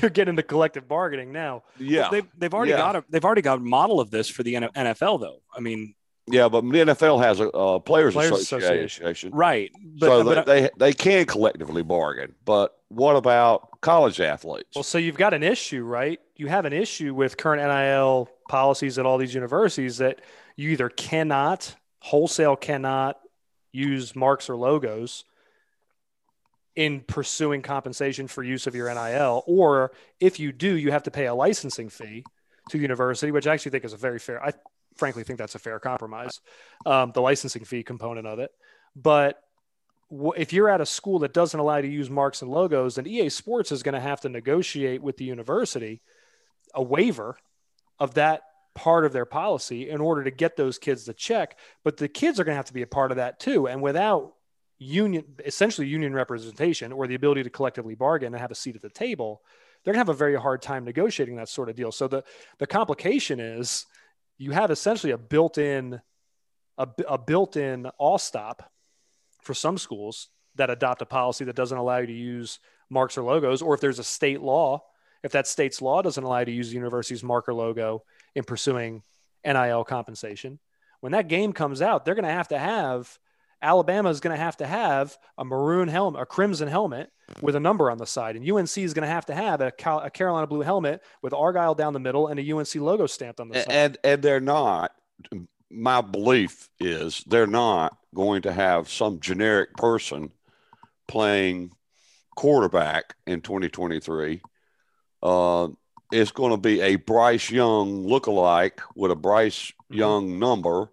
you're 0.00 0.10
getting 0.10 0.34
the 0.34 0.42
collective 0.42 0.88
bargaining 0.88 1.30
now. 1.30 1.62
Yeah, 1.78 2.08
they've, 2.10 2.26
they've 2.36 2.52
already 2.52 2.72
yeah. 2.72 2.78
got 2.78 2.96
a 2.96 3.04
they've 3.08 3.24
already 3.24 3.42
got 3.42 3.58
a 3.58 3.62
model 3.62 4.00
of 4.00 4.10
this 4.10 4.28
for 4.28 4.42
the 4.42 4.54
NFL 4.54 5.20
though. 5.20 5.42
I 5.54 5.60
mean, 5.60 5.94
Yeah, 6.26 6.48
but 6.48 6.62
the 6.62 6.78
NFL 6.78 7.22
has 7.22 7.40
a 7.40 7.50
uh, 7.50 7.78
players, 7.80 8.14
Players 8.14 8.32
association, 8.32 9.04
Association. 9.04 9.30
Right. 9.32 9.70
But, 9.98 10.06
so 10.06 10.24
but 10.24 10.46
they, 10.46 10.62
they 10.62 10.70
they 10.76 10.92
can 10.92 11.26
collectively 11.26 11.82
bargain. 11.82 12.34
But 12.44 12.76
what 12.88 13.16
about 13.16 13.80
college 13.80 14.20
athletes? 14.20 14.74
Well, 14.74 14.84
so 14.84 14.98
you've 14.98 15.16
got 15.16 15.34
an 15.34 15.42
issue, 15.42 15.82
right? 15.82 16.20
You 16.36 16.48
have 16.48 16.64
an 16.64 16.72
issue 16.72 17.14
with 17.14 17.36
current 17.36 17.62
NIL 17.62 18.28
policies 18.48 18.98
at 18.98 19.06
all 19.06 19.18
these 19.18 19.34
universities 19.34 19.98
that 19.98 20.20
you 20.56 20.70
either 20.70 20.88
cannot, 20.88 21.74
wholesale 22.00 22.56
cannot 22.56 23.18
use 23.72 24.14
marks 24.14 24.50
or 24.50 24.56
logos 24.56 25.24
in 26.76 27.00
pursuing 27.00 27.62
compensation 27.62 28.26
for 28.26 28.42
use 28.42 28.66
of 28.66 28.74
your 28.74 28.92
NIL, 28.92 29.42
or 29.46 29.92
if 30.20 30.38
you 30.38 30.52
do, 30.52 30.76
you 30.76 30.92
have 30.92 31.02
to 31.02 31.10
pay 31.10 31.26
a 31.26 31.34
licensing 31.34 31.88
fee 31.88 32.24
to 32.70 32.78
the 32.78 32.82
university, 32.82 33.32
which 33.32 33.46
I 33.46 33.54
actually 33.54 33.72
think 33.72 33.84
is 33.84 33.92
a 33.92 33.96
very 33.96 34.18
fair. 34.18 34.42
I 34.42 34.52
frankly 35.00 35.24
think 35.24 35.38
that's 35.38 35.56
a 35.56 35.58
fair 35.58 35.80
compromise, 35.80 36.40
um, 36.86 37.10
the 37.12 37.20
licensing 37.20 37.64
fee 37.64 37.82
component 37.82 38.26
of 38.26 38.38
it. 38.38 38.52
But 38.94 39.42
wh- 40.10 40.36
if 40.36 40.52
you're 40.52 40.68
at 40.68 40.80
a 40.80 40.86
school 40.86 41.18
that 41.20 41.34
doesn't 41.34 41.58
allow 41.58 41.76
you 41.76 41.82
to 41.82 41.88
use 41.88 42.08
marks 42.08 42.42
and 42.42 42.50
logos, 42.50 42.94
then 42.94 43.06
EA 43.08 43.28
Sports 43.28 43.72
is 43.72 43.82
going 43.82 43.94
to 43.94 44.00
have 44.00 44.20
to 44.20 44.28
negotiate 44.28 45.02
with 45.02 45.16
the 45.16 45.24
university 45.24 46.00
a 46.74 46.82
waiver 46.82 47.36
of 47.98 48.14
that 48.14 48.42
part 48.74 49.04
of 49.04 49.12
their 49.12 49.24
policy 49.24 49.90
in 49.90 50.00
order 50.00 50.22
to 50.22 50.30
get 50.30 50.56
those 50.56 50.78
kids 50.78 51.04
to 51.04 51.12
check. 51.12 51.58
But 51.82 51.96
the 51.96 52.08
kids 52.08 52.38
are 52.38 52.44
going 52.44 52.54
to 52.54 52.58
have 52.58 52.66
to 52.66 52.72
be 52.72 52.82
a 52.82 52.86
part 52.86 53.10
of 53.10 53.16
that 53.16 53.40
too. 53.40 53.66
And 53.66 53.82
without 53.82 54.34
union, 54.78 55.24
essentially 55.44 55.88
union 55.88 56.14
representation 56.14 56.92
or 56.92 57.06
the 57.06 57.16
ability 57.16 57.42
to 57.42 57.50
collectively 57.50 57.94
bargain 57.94 58.32
and 58.32 58.40
have 58.40 58.52
a 58.52 58.54
seat 58.54 58.76
at 58.76 58.82
the 58.82 58.88
table, 58.90 59.42
they're 59.84 59.92
going 59.92 60.04
to 60.04 60.10
have 60.10 60.14
a 60.14 60.18
very 60.18 60.36
hard 60.36 60.62
time 60.62 60.84
negotiating 60.84 61.36
that 61.36 61.48
sort 61.48 61.68
of 61.68 61.76
deal. 61.76 61.90
So 61.92 62.06
the 62.06 62.22
the 62.58 62.66
complication 62.66 63.40
is 63.40 63.86
you 64.40 64.52
have 64.52 64.70
essentially 64.70 65.12
a 65.12 65.18
built-in 65.18 66.00
a, 66.78 66.88
a 67.06 67.18
built-in 67.18 67.86
all 67.98 68.16
stop 68.16 68.72
for 69.42 69.52
some 69.52 69.76
schools 69.76 70.28
that 70.56 70.70
adopt 70.70 71.02
a 71.02 71.06
policy 71.06 71.44
that 71.44 71.54
doesn't 71.54 71.76
allow 71.76 71.98
you 71.98 72.06
to 72.06 72.12
use 72.12 72.58
marks 72.88 73.18
or 73.18 73.22
logos, 73.22 73.60
or 73.60 73.74
if 73.74 73.80
there's 73.80 73.98
a 73.98 74.04
state 74.04 74.40
law, 74.40 74.82
if 75.22 75.32
that 75.32 75.46
state's 75.46 75.82
law 75.82 76.00
doesn't 76.00 76.24
allow 76.24 76.38
you 76.38 76.46
to 76.46 76.52
use 76.52 76.70
the 76.70 76.74
university's 76.74 77.22
marker 77.22 77.52
logo 77.52 78.02
in 78.34 78.42
pursuing 78.42 79.02
NIL 79.44 79.84
compensation, 79.84 80.58
when 81.00 81.12
that 81.12 81.28
game 81.28 81.52
comes 81.52 81.82
out, 81.82 82.04
they're 82.04 82.14
going 82.14 82.24
to 82.24 82.30
have 82.30 82.48
to 82.48 82.58
have 82.58 83.18
Alabama 83.62 84.08
is 84.08 84.20
going 84.20 84.34
to 84.36 84.42
have 84.42 84.56
to 84.58 84.66
have 84.66 85.16
a 85.36 85.44
maroon 85.44 85.88
helmet, 85.88 86.22
a 86.22 86.26
crimson 86.26 86.68
helmet 86.68 87.10
with 87.42 87.54
a 87.54 87.60
number 87.60 87.90
on 87.90 87.98
the 87.98 88.06
side, 88.06 88.36
and 88.36 88.50
UNC 88.50 88.78
is 88.78 88.94
going 88.94 89.06
to 89.06 89.12
have 89.12 89.26
to 89.26 89.34
have 89.34 89.60
a, 89.60 89.70
Cal- 89.70 90.00
a 90.00 90.10
Carolina 90.10 90.46
blue 90.46 90.62
helmet 90.62 91.02
with 91.22 91.32
Argyle 91.32 91.74
down 91.74 91.92
the 91.92 92.00
middle 92.00 92.26
and 92.26 92.40
a 92.40 92.52
UNC 92.52 92.74
logo 92.76 93.06
stamped 93.06 93.38
on 93.40 93.48
the 93.48 93.56
side. 93.60 93.66
and 93.70 93.98
and 94.02 94.22
they're 94.22 94.40
not. 94.40 94.92
My 95.70 96.00
belief 96.00 96.68
is 96.80 97.22
they're 97.26 97.46
not 97.46 97.96
going 98.14 98.42
to 98.42 98.52
have 98.52 98.88
some 98.90 99.20
generic 99.20 99.76
person 99.76 100.32
playing 101.06 101.70
quarterback 102.34 103.14
in 103.26 103.40
2023. 103.40 104.40
Uh, 105.22 105.68
it's 106.10 106.32
going 106.32 106.50
to 106.50 106.56
be 106.56 106.80
a 106.80 106.96
Bryce 106.96 107.50
Young 107.50 108.04
lookalike 108.04 108.80
with 108.96 109.10
a 109.12 109.16
Bryce 109.16 109.72
Young 109.90 110.38
number. 110.38 110.90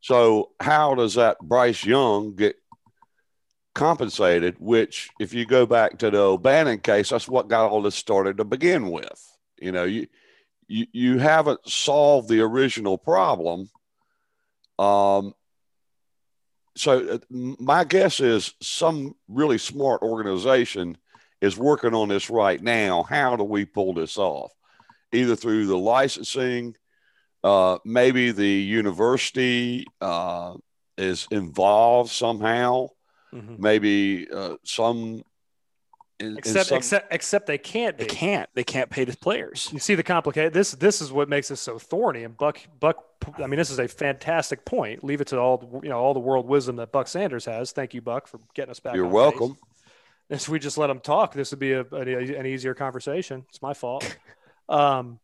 So 0.00 0.50
how 0.60 0.94
does 0.94 1.14
that 1.14 1.38
Bryce 1.40 1.84
Young 1.84 2.34
get 2.34 2.56
compensated? 3.74 4.56
Which, 4.58 5.10
if 5.20 5.34
you 5.34 5.44
go 5.46 5.66
back 5.66 5.98
to 5.98 6.10
the 6.10 6.18
O'Bannon 6.18 6.78
case, 6.78 7.10
that's 7.10 7.28
what 7.28 7.48
got 7.48 7.70
all 7.70 7.82
this 7.82 7.94
started 7.94 8.36
to 8.38 8.44
begin 8.44 8.90
with. 8.90 9.24
You 9.60 9.72
know, 9.72 9.84
you 9.84 10.06
you 10.68 10.86
you 10.92 11.18
haven't 11.18 11.68
solved 11.68 12.28
the 12.28 12.40
original 12.40 12.98
problem. 12.98 13.70
Um. 14.78 15.34
So 16.76 17.08
uh, 17.08 17.18
my 17.30 17.82
guess 17.82 18.20
is 18.20 18.54
some 18.62 19.16
really 19.26 19.58
smart 19.58 20.02
organization 20.02 20.96
is 21.40 21.56
working 21.56 21.92
on 21.92 22.08
this 22.08 22.30
right 22.30 22.62
now. 22.62 23.02
How 23.02 23.34
do 23.34 23.42
we 23.42 23.64
pull 23.64 23.94
this 23.94 24.16
off? 24.16 24.52
Either 25.12 25.34
through 25.34 25.66
the 25.66 25.76
licensing, 25.76 26.76
uh, 27.44 27.78
maybe 27.84 28.32
the 28.32 28.46
university 28.48 29.86
uh, 30.00 30.54
is 30.96 31.26
involved 31.30 32.10
somehow. 32.10 32.88
Mhm. 33.32 33.58
Maybe 33.58 34.26
uh, 34.30 34.56
some. 34.64 34.98
in- 34.98 35.24
in 36.20 36.36
Except, 36.38 36.66
some- 36.70 36.78
except, 36.78 37.12
except 37.14 37.46
they 37.46 37.58
can't. 37.58 37.96
they 37.96 38.06
can't. 38.06 38.48
They 38.54 38.64
can't 38.64 38.90
pay 38.90 39.04
the 39.04 39.16
players. 39.16 39.68
You 39.72 39.78
see 39.78 39.94
the 39.94 40.02
complicated. 40.02 40.52
This 40.52 40.72
this 40.72 41.00
is 41.00 41.12
what 41.12 41.28
makes 41.28 41.46
this 41.48 41.60
so 41.60 41.78
thorny. 41.78 42.24
And 42.24 42.36
Buck 42.36 42.58
Buck. 42.80 43.04
I 43.36 43.46
mean, 43.46 43.58
this 43.58 43.70
is 43.70 43.78
a 43.78 43.86
fantastic 43.86 44.64
point. 44.64 45.04
Leave 45.04 45.20
it 45.20 45.28
to 45.28 45.38
all 45.38 45.58
the, 45.58 45.80
you 45.82 45.88
know 45.90 45.98
all 45.98 46.14
the 46.14 46.20
world 46.20 46.46
wisdom 46.48 46.76
that 46.76 46.90
Buck 46.90 47.06
Sanders 47.06 47.44
has. 47.44 47.70
Thank 47.70 47.94
you, 47.94 48.00
Buck, 48.00 48.26
for 48.26 48.40
getting 48.54 48.70
us 48.72 48.80
back. 48.80 48.94
You're 48.96 49.06
welcome. 49.06 49.54
Pace. 49.54 49.62
If 50.30 50.46
we 50.50 50.58
just 50.58 50.76
let 50.76 50.90
him 50.90 51.00
talk, 51.00 51.32
this 51.32 51.52
would 51.52 51.58
be 51.58 51.72
a, 51.72 51.80
an, 51.80 52.06
an 52.34 52.44
easier 52.44 52.74
conversation. 52.74 53.46
It's 53.48 53.62
my 53.62 53.72
fault. 53.72 54.04
um, 54.68 55.20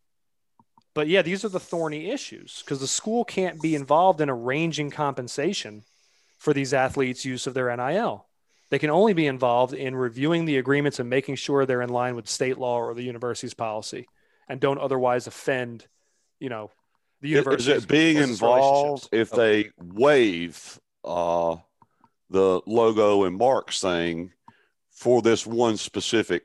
but 0.94 1.08
yeah, 1.08 1.22
these 1.22 1.44
are 1.44 1.48
the 1.48 1.60
thorny 1.60 2.10
issues 2.10 2.62
because 2.64 2.80
the 2.80 2.86
school 2.86 3.24
can't 3.24 3.60
be 3.60 3.74
involved 3.74 4.20
in 4.20 4.30
arranging 4.30 4.90
compensation 4.90 5.82
for 6.38 6.52
these 6.54 6.72
athletes' 6.72 7.24
use 7.24 7.46
of 7.46 7.54
their 7.54 7.74
NIL. 7.76 8.26
They 8.70 8.78
can 8.78 8.90
only 8.90 9.12
be 9.12 9.26
involved 9.26 9.74
in 9.74 9.94
reviewing 9.94 10.44
the 10.44 10.56
agreements 10.56 10.98
and 10.98 11.10
making 11.10 11.36
sure 11.36 11.66
they're 11.66 11.82
in 11.82 11.90
line 11.90 12.16
with 12.16 12.28
state 12.28 12.58
law 12.58 12.78
or 12.78 12.94
the 12.94 13.02
university's 13.02 13.54
policy 13.54 14.06
and 14.48 14.60
don't 14.60 14.78
otherwise 14.78 15.26
offend, 15.26 15.86
you 16.38 16.48
know, 16.48 16.70
the 17.20 17.32
Is 17.32 17.38
university. 17.38 17.72
it 17.72 17.88
being 17.88 18.16
involved 18.18 19.08
if 19.12 19.30
they 19.30 19.70
waive 19.78 20.78
uh, 21.04 21.56
the 22.30 22.60
logo 22.66 23.24
and 23.24 23.36
marks 23.36 23.80
thing 23.80 24.32
for 24.90 25.22
this 25.22 25.46
one 25.46 25.76
specific 25.76 26.44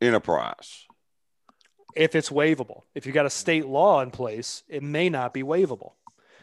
enterprise? 0.00 0.86
If 1.96 2.14
it's 2.14 2.30
waivable. 2.30 2.82
If 2.94 3.06
you've 3.06 3.14
got 3.14 3.26
a 3.26 3.30
state 3.30 3.66
law 3.66 4.00
in 4.02 4.10
place, 4.10 4.62
it 4.68 4.82
may 4.82 5.08
not 5.08 5.32
be 5.34 5.42
waivable. 5.42 5.92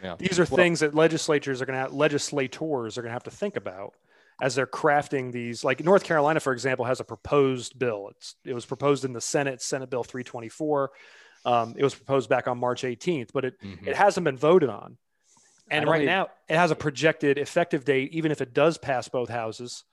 Yeah. 0.04 0.16
These 0.18 0.40
are 0.40 0.44
Well- 0.44 0.58
things 0.58 0.82
that 0.82 0.94
legislatures 0.96 1.62
are 1.62 1.66
going 1.66 1.76
to 1.76 1.82
have, 1.82 1.94
legislators 1.94 2.98
are 2.98 3.02
going 3.02 3.10
to 3.10 3.14
have 3.14 3.24
to 3.24 3.32
think 3.32 3.56
about 3.56 3.94
as 4.42 4.56
they're 4.56 4.68
crafting 4.68 5.32
these. 5.32 5.64
Like 5.64 5.84
North 5.84 6.04
Carolina, 6.04 6.40
for 6.40 6.52
example, 6.52 6.86
has 6.86 7.00
a 7.00 7.04
proposed 7.06 7.78
bill. 7.80 8.10
It's 8.10 8.36
it 8.44 8.54
was 8.54 8.66
proposed 8.66 9.06
in 9.06 9.14
the 9.14 9.22
Senate, 9.22 9.62
Senate 9.62 9.90
Bill 9.90 10.04
324. 10.04 10.92
Um, 11.46 11.76
it 11.78 11.84
was 11.84 11.94
proposed 11.96 12.30
back 12.30 12.48
on 12.48 12.58
March 12.58 12.84
18th, 12.84 13.32
but 13.34 13.46
it 13.46 13.62
Mhm. 13.62 13.88
it 13.88 13.96
hasn't 13.96 14.24
been 14.26 14.38
voted 14.38 14.70
on. 14.70 14.98
And 15.70 15.88
right 15.88 16.02
even- 16.02 16.14
now, 16.14 16.30
it 16.50 16.58
has 16.58 16.72
a 16.72 16.76
projected 16.76 17.38
effective 17.38 17.86
date, 17.86 18.12
even 18.14 18.32
if 18.32 18.42
it 18.42 18.54
does 18.54 18.78
pass 18.78 19.08
both 19.08 19.30
houses, 19.30 19.84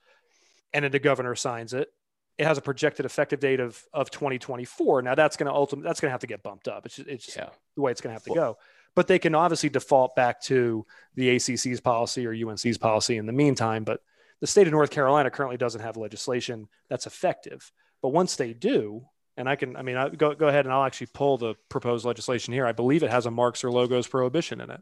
and 0.73 0.83
then 0.83 0.91
the 0.91 0.99
governor 0.99 1.35
signs 1.35 1.73
it. 1.73 1.93
It 2.41 2.47
has 2.47 2.57
a 2.57 2.61
projected 2.61 3.05
effective 3.05 3.39
date 3.39 3.59
of 3.59 3.81
of 3.93 4.09
2024. 4.09 5.03
Now 5.03 5.13
that's 5.15 5.37
going 5.37 5.45
to 5.45 5.53
ultimately 5.53 5.87
that's 5.87 5.99
going 5.99 6.09
to 6.09 6.13
have 6.13 6.21
to 6.21 6.27
get 6.27 6.41
bumped 6.41 6.67
up. 6.67 6.85
It's 6.87 6.95
just, 6.95 7.07
it's 7.07 7.25
just 7.25 7.37
Yeah. 7.37 7.49
the 7.75 7.81
way 7.81 7.91
it's 7.91 8.01
going 8.01 8.09
to 8.09 8.15
have 8.15 8.23
to 8.23 8.33
go. 8.33 8.57
But 8.95 9.07
they 9.07 9.19
can 9.19 9.35
obviously 9.35 9.69
default 9.69 10.15
back 10.15 10.41
to 10.43 10.85
the 11.15 11.35
ACC's 11.35 11.79
policy 11.79 12.25
or 12.25 12.33
UNC's 12.33 12.77
policy 12.77 13.17
in 13.17 13.25
the 13.25 13.31
meantime. 13.31 13.83
But 13.83 14.01
the 14.41 14.47
state 14.47 14.65
of 14.67 14.73
North 14.73 14.89
Carolina 14.89 15.29
currently 15.29 15.57
doesn't 15.57 15.81
have 15.81 15.97
legislation 15.97 16.67
that's 16.89 17.05
effective. 17.05 17.71
But 18.01 18.09
once 18.09 18.35
they 18.35 18.53
do, 18.53 19.05
and 19.37 19.47
I 19.47 19.55
can, 19.55 19.77
I 19.77 19.83
mean, 19.83 19.95
I, 19.95 20.09
go 20.09 20.33
go 20.33 20.47
ahead 20.47 20.65
and 20.65 20.73
I'll 20.73 20.83
actually 20.83 21.09
pull 21.13 21.37
the 21.37 21.53
proposed 21.69 22.05
legislation 22.05 22.53
here. 22.53 22.65
I 22.65 22.71
believe 22.71 23.03
it 23.03 23.11
has 23.11 23.27
a 23.27 23.31
marks 23.31 23.63
or 23.63 23.71
logos 23.71 24.07
prohibition 24.07 24.59
in 24.59 24.71
it. 24.71 24.81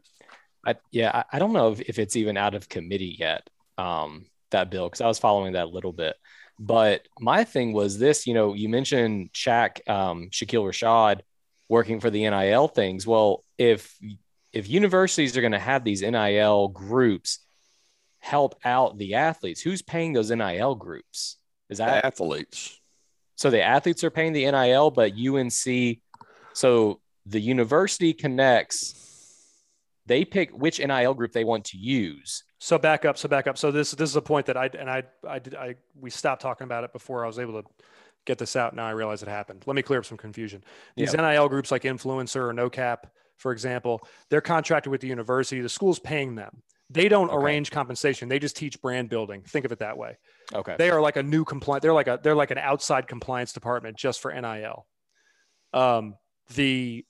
I, 0.66 0.76
yeah, 0.90 1.10
I, 1.14 1.36
I 1.36 1.38
don't 1.38 1.52
know 1.52 1.72
if, 1.72 1.80
if 1.80 1.98
it's 1.98 2.16
even 2.16 2.36
out 2.36 2.54
of 2.54 2.68
committee 2.68 3.16
yet, 3.18 3.48
um, 3.78 4.26
that 4.50 4.70
bill, 4.70 4.86
because 4.88 5.00
I 5.02 5.06
was 5.06 5.18
following 5.18 5.52
that 5.52 5.66
a 5.66 5.70
little 5.70 5.92
bit. 5.92 6.16
But 6.62 7.08
my 7.18 7.44
thing 7.44 7.72
was 7.72 7.98
this, 7.98 8.26
you 8.26 8.34
know, 8.34 8.52
you 8.52 8.68
mentioned 8.68 9.32
Shaq, 9.32 9.88
um, 9.88 10.28
Shakeel 10.30 10.62
Rashad 10.62 11.22
working 11.70 12.00
for 12.00 12.10
the 12.10 12.28
NIL 12.28 12.68
things. 12.68 13.06
Well, 13.06 13.44
if 13.56 13.96
if 14.52 14.68
universities 14.68 15.36
are 15.38 15.40
going 15.40 15.52
to 15.52 15.58
have 15.58 15.84
these 15.84 16.02
NIL 16.02 16.68
groups 16.68 17.38
help 18.18 18.56
out 18.62 18.98
the 18.98 19.14
athletes, 19.14 19.62
who's 19.62 19.80
paying 19.80 20.12
those 20.12 20.30
NIL 20.30 20.74
groups? 20.74 21.38
Is 21.70 21.78
that 21.78 22.04
Athletes. 22.04 22.78
so 23.36 23.48
the 23.48 23.62
athletes 23.62 24.04
are 24.04 24.10
paying 24.10 24.34
the 24.34 24.50
NIL, 24.50 24.90
but 24.90 25.12
UNC, 25.12 25.98
so 26.52 27.00
the 27.24 27.40
university 27.40 28.12
connects, 28.12 28.94
they 30.04 30.24
pick 30.24 30.50
which 30.50 30.78
NIL 30.78 31.14
group 31.14 31.32
they 31.32 31.44
want 31.44 31.66
to 31.66 31.78
use. 31.78 32.42
So 32.62 32.78
back 32.78 33.04
up. 33.06 33.16
So 33.16 33.28
back 33.28 33.46
up. 33.46 33.56
So 33.58 33.70
this 33.70 33.90
this 33.92 34.10
is 34.10 34.16
a 34.16 34.22
point 34.22 34.46
that 34.46 34.56
I 34.56 34.66
and 34.78 34.88
I 34.88 35.02
I 35.26 35.38
did 35.38 35.54
I 35.54 35.76
we 35.98 36.10
stopped 36.10 36.42
talking 36.42 36.66
about 36.66 36.84
it 36.84 36.92
before 36.92 37.24
I 37.24 37.26
was 37.26 37.38
able 37.38 37.62
to 37.62 37.68
get 38.26 38.36
this 38.36 38.54
out. 38.54 38.76
Now 38.76 38.86
I 38.86 38.90
realize 38.90 39.22
it 39.22 39.28
happened. 39.28 39.64
Let 39.66 39.74
me 39.74 39.82
clear 39.82 39.98
up 39.98 40.04
some 40.04 40.18
confusion. 40.18 40.62
These 40.94 41.14
NIL 41.14 41.48
groups 41.48 41.70
like 41.70 41.82
INFLCR 41.82 42.48
or 42.48 42.52
No 42.52 42.68
Cap, 42.68 43.06
for 43.38 43.50
example, 43.52 44.06
they're 44.28 44.42
contracted 44.42 44.90
with 44.90 45.00
the 45.00 45.08
university. 45.08 45.62
The 45.62 45.70
school's 45.70 45.98
paying 45.98 46.34
them. 46.34 46.62
They 46.90 47.08
don't 47.08 47.30
Okay. 47.30 47.36
arrange 47.36 47.70
compensation. 47.70 48.28
They 48.28 48.38
just 48.38 48.56
teach 48.56 48.82
brand 48.82 49.08
building. 49.08 49.42
Think 49.42 49.64
of 49.64 49.72
it 49.72 49.78
that 49.78 49.96
way. 49.96 50.18
Okay. 50.54 50.74
They 50.76 50.90
are 50.90 51.00
like 51.00 51.16
a 51.16 51.22
new 51.22 51.46
compliant. 51.46 51.80
They're 51.82 51.94
like 51.94 52.08
a 52.08 52.20
they're 52.22 52.34
like 52.34 52.50
an 52.50 52.58
outside 52.58 53.08
compliance 53.08 53.54
department 53.54 53.96
just 53.96 54.20
for 54.20 54.38
NIL. 54.38 54.86
Um, 55.72 56.16
the 56.54 57.06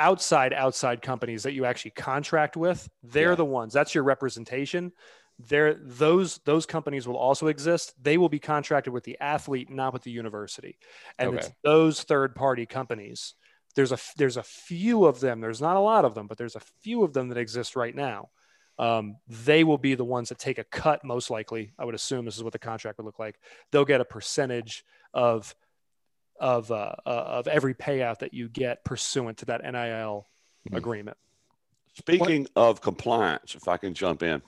outside 0.00 0.52
outside 0.52 1.02
companies 1.02 1.44
that 1.44 1.52
you 1.52 1.64
actually 1.66 1.92
contract 1.92 2.56
with, 2.56 2.88
they're 3.02 3.30
Yeah. 3.30 3.34
the 3.36 3.44
ones. 3.44 3.72
That's 3.72 3.94
your 3.94 4.02
representation. 4.04 4.92
There, 5.38 5.74
those 5.74 6.38
those 6.44 6.66
companies 6.66 7.06
will 7.06 7.16
also 7.16 7.46
exist. 7.46 7.94
They 8.02 8.18
will 8.18 8.28
be 8.28 8.40
contracted 8.40 8.92
with 8.92 9.04
the 9.04 9.16
athlete, 9.20 9.70
not 9.70 9.92
with 9.92 10.02
the 10.02 10.10
university. 10.10 10.78
And 11.18 11.34
it's 11.34 11.50
those 11.62 12.02
third 12.02 12.34
party 12.34 12.66
companies. 12.66 13.34
There's 13.76 13.92
a 13.92 13.98
there's 14.16 14.36
a 14.36 14.42
few 14.42 15.06
of 15.06 15.20
them. 15.20 15.40
There's 15.40 15.60
not 15.60 15.76
a 15.76 15.80
lot 15.80 16.04
of 16.04 16.14
them, 16.14 16.26
but 16.26 16.36
there's 16.38 16.56
a 16.56 16.66
few 16.82 17.04
of 17.04 17.12
them 17.12 17.28
that 17.28 17.38
exist 17.38 17.76
right 17.76 17.94
now. 17.94 18.30
Um, 18.78 19.16
they 19.28 19.62
will 19.64 19.78
be 19.78 19.94
the 19.94 20.04
ones 20.04 20.30
that 20.30 20.38
take 20.38 20.58
a 20.58 20.64
cut, 20.64 21.04
most 21.04 21.30
likely. 21.30 21.72
I 21.78 21.84
would 21.84 21.94
assume 21.94 22.24
this 22.24 22.36
is 22.36 22.42
what 22.44 22.52
the 22.54 22.58
contract 22.58 22.98
would 22.98 23.04
look 23.06 23.18
like. 23.18 23.38
They'll 23.70 23.84
get 23.84 24.00
a 24.00 24.06
percentage 24.06 24.84
of 25.12 25.54
of 26.40 26.70
uh, 26.72 26.94
uh, 27.06 27.08
of 27.10 27.46
every 27.46 27.74
payout 27.74 28.18
that 28.20 28.34
you 28.34 28.48
get 28.48 28.84
pursuant 28.84 29.38
to 29.38 29.44
that 29.46 29.62
NIL 29.62 30.26
Mhm. 30.68 30.76
agreement. 30.76 31.16
Speaking 31.94 32.46
of 32.56 32.80
compliance, 32.80 33.54
if 33.54 33.68
I 33.68 33.76
can 33.76 33.94
jump 33.94 34.22
in 34.22 34.42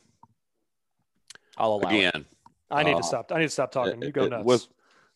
I'll 1.57 1.75
allow 1.75 1.91
it. 1.91 1.95
again, 1.99 2.27
I 2.71 2.83
need 2.83 2.95
Uh, 2.95 2.99
to 2.99 3.03
stop. 3.03 3.31
I 3.33 3.39
need 3.39 3.45
to 3.47 3.51
stop 3.51 3.71
talking. 3.73 4.01
You 4.03 4.11
go 4.11 4.25
uh, 4.25 4.29
nuts. 4.29 4.45
with 4.45 4.69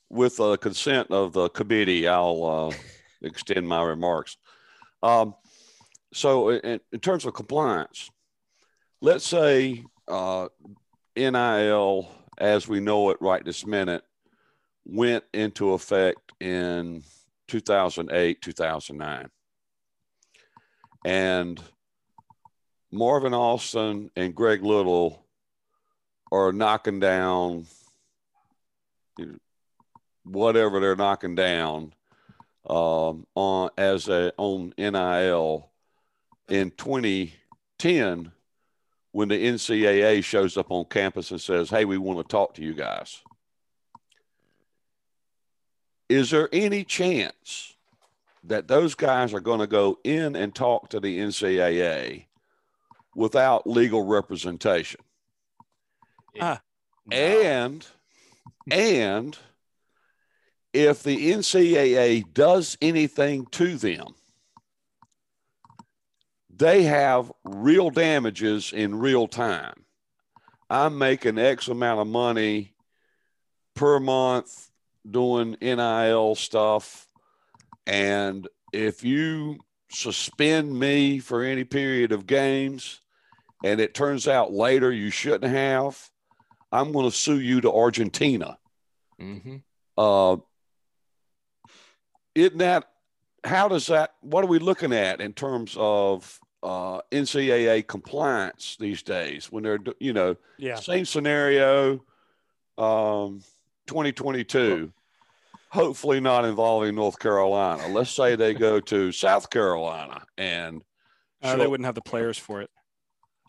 with 0.09 0.37
the 0.37 0.57
consent 0.59 1.11
of 1.11 1.33
the 1.33 1.49
committee. 1.49 2.07
I'll 2.07 2.45
uh, 2.45 2.77
extend 3.23 3.67
my 3.67 3.83
remarks. 3.83 4.37
Um, 5.03 5.35
so, 6.13 6.51
in, 6.51 6.81
in 6.93 7.01
terms 7.01 7.25
of 7.25 7.35
compliance, 7.35 8.11
let's 9.01 9.27
say 9.27 9.85
uh, 10.09 10.49
NIL, 11.17 12.09
as 12.39 12.69
we 12.69 12.81
know 12.81 13.11
it 13.11 13.17
right 13.21 13.45
this 13.45 13.67
minute, 13.67 14.05
went 14.87 15.25
into 15.35 15.73
effect 15.73 16.33
in 16.41 17.03
2008, 17.49 18.41
2009. 18.41 19.29
And 21.05 21.61
Marvin 22.91 23.35
Austin 23.35 24.11
and 24.17 24.35
Greg 24.35 24.63
Little 24.63 25.25
are 26.33 26.53
knocking 26.53 27.01
down 27.01 27.67
whatever 30.25 30.81
they're 30.81 30.97
knocking 30.97 31.35
down 31.35 31.93
um, 32.69 33.27
on 33.35 33.71
as 33.79 34.09
a 34.09 34.33
on 34.37 34.73
NIL 34.77 35.71
in 36.49 36.71
2010 36.73 38.33
when 39.13 39.29
the 39.29 39.47
NCAA 39.47 40.23
shows 40.25 40.57
up 40.57 40.71
on 40.71 40.85
campus 40.87 41.31
and 41.31 41.41
says, 41.41 41.71
"Hey, 41.71 41.85
we 41.85 41.97
want 41.97 42.19
to 42.19 42.25
talk 42.25 42.55
to 42.55 42.63
you 42.63 42.75
guys." 42.75 43.23
Is 46.09 46.31
there 46.31 46.49
any 46.53 46.85
chance 46.85 47.75
that 48.45 48.69
those 48.69 48.95
guys 48.95 49.35
are 49.35 49.41
going 49.41 49.61
to 49.61 49.67
go 49.67 49.99
in 50.05 50.37
and 50.37 50.55
talk 50.55 50.91
to 50.91 51.01
the 51.01 51.19
NCAA 51.19 52.27
without 53.15 53.67
legal 53.67 54.05
representation? 54.05 55.01
Uh, 56.39 56.59
no. 57.07 57.17
And 57.17 57.87
and 58.71 59.37
if 60.73 61.03
the 61.03 61.33
NCAA 61.33 62.33
does 62.35 62.77
anything 62.81 63.47
to 63.53 63.77
them, 63.77 64.15
they 66.51 66.83
have 66.85 67.33
real 67.45 67.91
damages 67.91 68.73
in 68.73 68.99
real 68.99 69.27
time. 69.29 69.85
I'm 70.69 70.99
making 70.99 71.39
X 71.39 71.69
amount 71.69 72.01
of 72.01 72.07
money 72.07 72.75
per 73.75 74.01
month 74.01 74.71
doing 75.11 75.57
NIL 75.61 76.35
stuff. 76.35 77.09
And 77.87 78.49
if 78.73 79.05
you 79.05 79.59
suspend 79.91 80.79
me 80.79 81.19
for 81.19 81.43
any 81.43 81.65
period 81.65 82.13
of 82.13 82.27
games 82.27 83.01
and 83.65 83.81
it 83.81 83.95
turns 83.95 84.27
out 84.27 84.53
later 84.53 84.93
you 84.93 85.11
shouldn't 85.11 85.53
have, 85.53 86.11
I'm 86.73 86.93
going 86.93 87.09
to 87.09 87.17
sue 87.17 87.41
you 87.41 87.61
to 87.61 87.73
Argentina. 87.73 88.59
Mhm. 89.21 89.63
Uh, 89.97 90.39
isn't 92.35 92.59
that 92.59 92.91
how 93.47 93.69
does 93.69 93.87
that? 93.87 94.15
What 94.21 94.45
are 94.45 94.49
we 94.49 94.59
looking 94.59 94.93
at 94.93 95.21
in 95.21 95.33
terms 95.33 95.77
of 95.79 96.39
uh, 96.63 97.01
NCAA 97.13 97.87
compliance 97.87 98.77
these 98.79 99.03
days 99.03 99.51
when 99.51 99.63
they're 99.63 99.79
you 100.01 100.13
know 100.13 100.37
yeah. 100.59 100.77
same 100.77 101.05
scenario, 101.05 102.05
um, 102.77 103.43
2022. 103.87 104.93
Hopefully 105.71 106.21
not 106.21 106.45
involving 106.45 106.95
North 106.95 107.19
Carolina. 107.19 107.89
Let's 107.89 108.11
say 108.11 108.37
they 108.37 108.55
go 108.55 108.81
to 108.81 109.13
South 109.13 109.51
Carolina 109.51 110.23
and 110.39 110.83
Uh, 111.43 111.53
show- 111.53 111.59
they 111.59 111.67
wouldn't 111.67 111.85
have 111.87 111.95
the 111.97 112.01
players 112.03 112.39
for 112.39 112.63
it. 112.63 112.71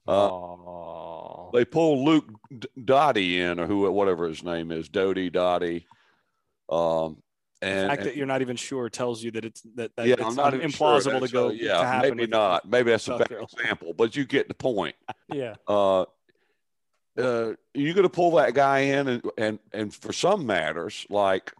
Uh, 0.07 1.51
they 1.53 1.65
pull 1.65 2.05
Luke 2.05 2.29
D- 2.57 2.67
Dottie 2.83 3.41
in 3.41 3.59
or 3.59 3.67
who 3.67 3.89
whatever 3.91 4.27
his 4.27 4.43
name 4.43 4.71
is, 4.71 4.88
Doty 4.89 5.29
Dottie. 5.29 5.85
Um, 6.69 7.21
The 7.61 7.67
and, 7.67 7.89
fact 7.89 8.01
and- 8.01 8.09
that 8.09 8.15
you're 8.15 8.25
not 8.25 8.41
even 8.41 8.55
sure 8.55 8.89
tells 8.89 9.23
you 9.23 9.31
that 9.31 9.43
it's 9.45 9.61
that, 9.75 9.95
that 9.95 10.07
yeah, 10.07 10.13
it's 10.13 10.23
I'm 10.23 10.35
not 10.35 10.53
even 10.53 10.69
sure. 10.69 10.88
implausible 10.99 11.25
to 11.25 11.31
go 11.31 11.47
uh, 11.47 11.51
yeah, 11.51 11.77
to 11.79 11.85
happen. 11.85 12.15
maybe 12.17 12.27
not. 12.27 12.69
Maybe 12.69 12.91
that's 12.91 13.03
a 13.03 13.11
South 13.11 13.19
bad 13.19 13.29
Carolina. 13.29 13.49
example, 13.59 13.93
but 13.93 14.15
you 14.15 14.25
get 14.25 14.47
the 14.47 14.53
point. 14.53 14.95
Yeah. 15.33 15.55
Uh, 15.67 16.05
uh, 17.18 17.53
you're 17.74 17.93
going 17.93 18.03
to 18.03 18.09
pull 18.09 18.32
that 18.36 18.53
guy 18.53 18.80
in, 18.80 19.07
and 19.07 19.24
and 19.38 19.59
and 19.74 19.93
for 19.93 20.13
some 20.13 20.45
matters, 20.45 21.05
like 21.09 21.53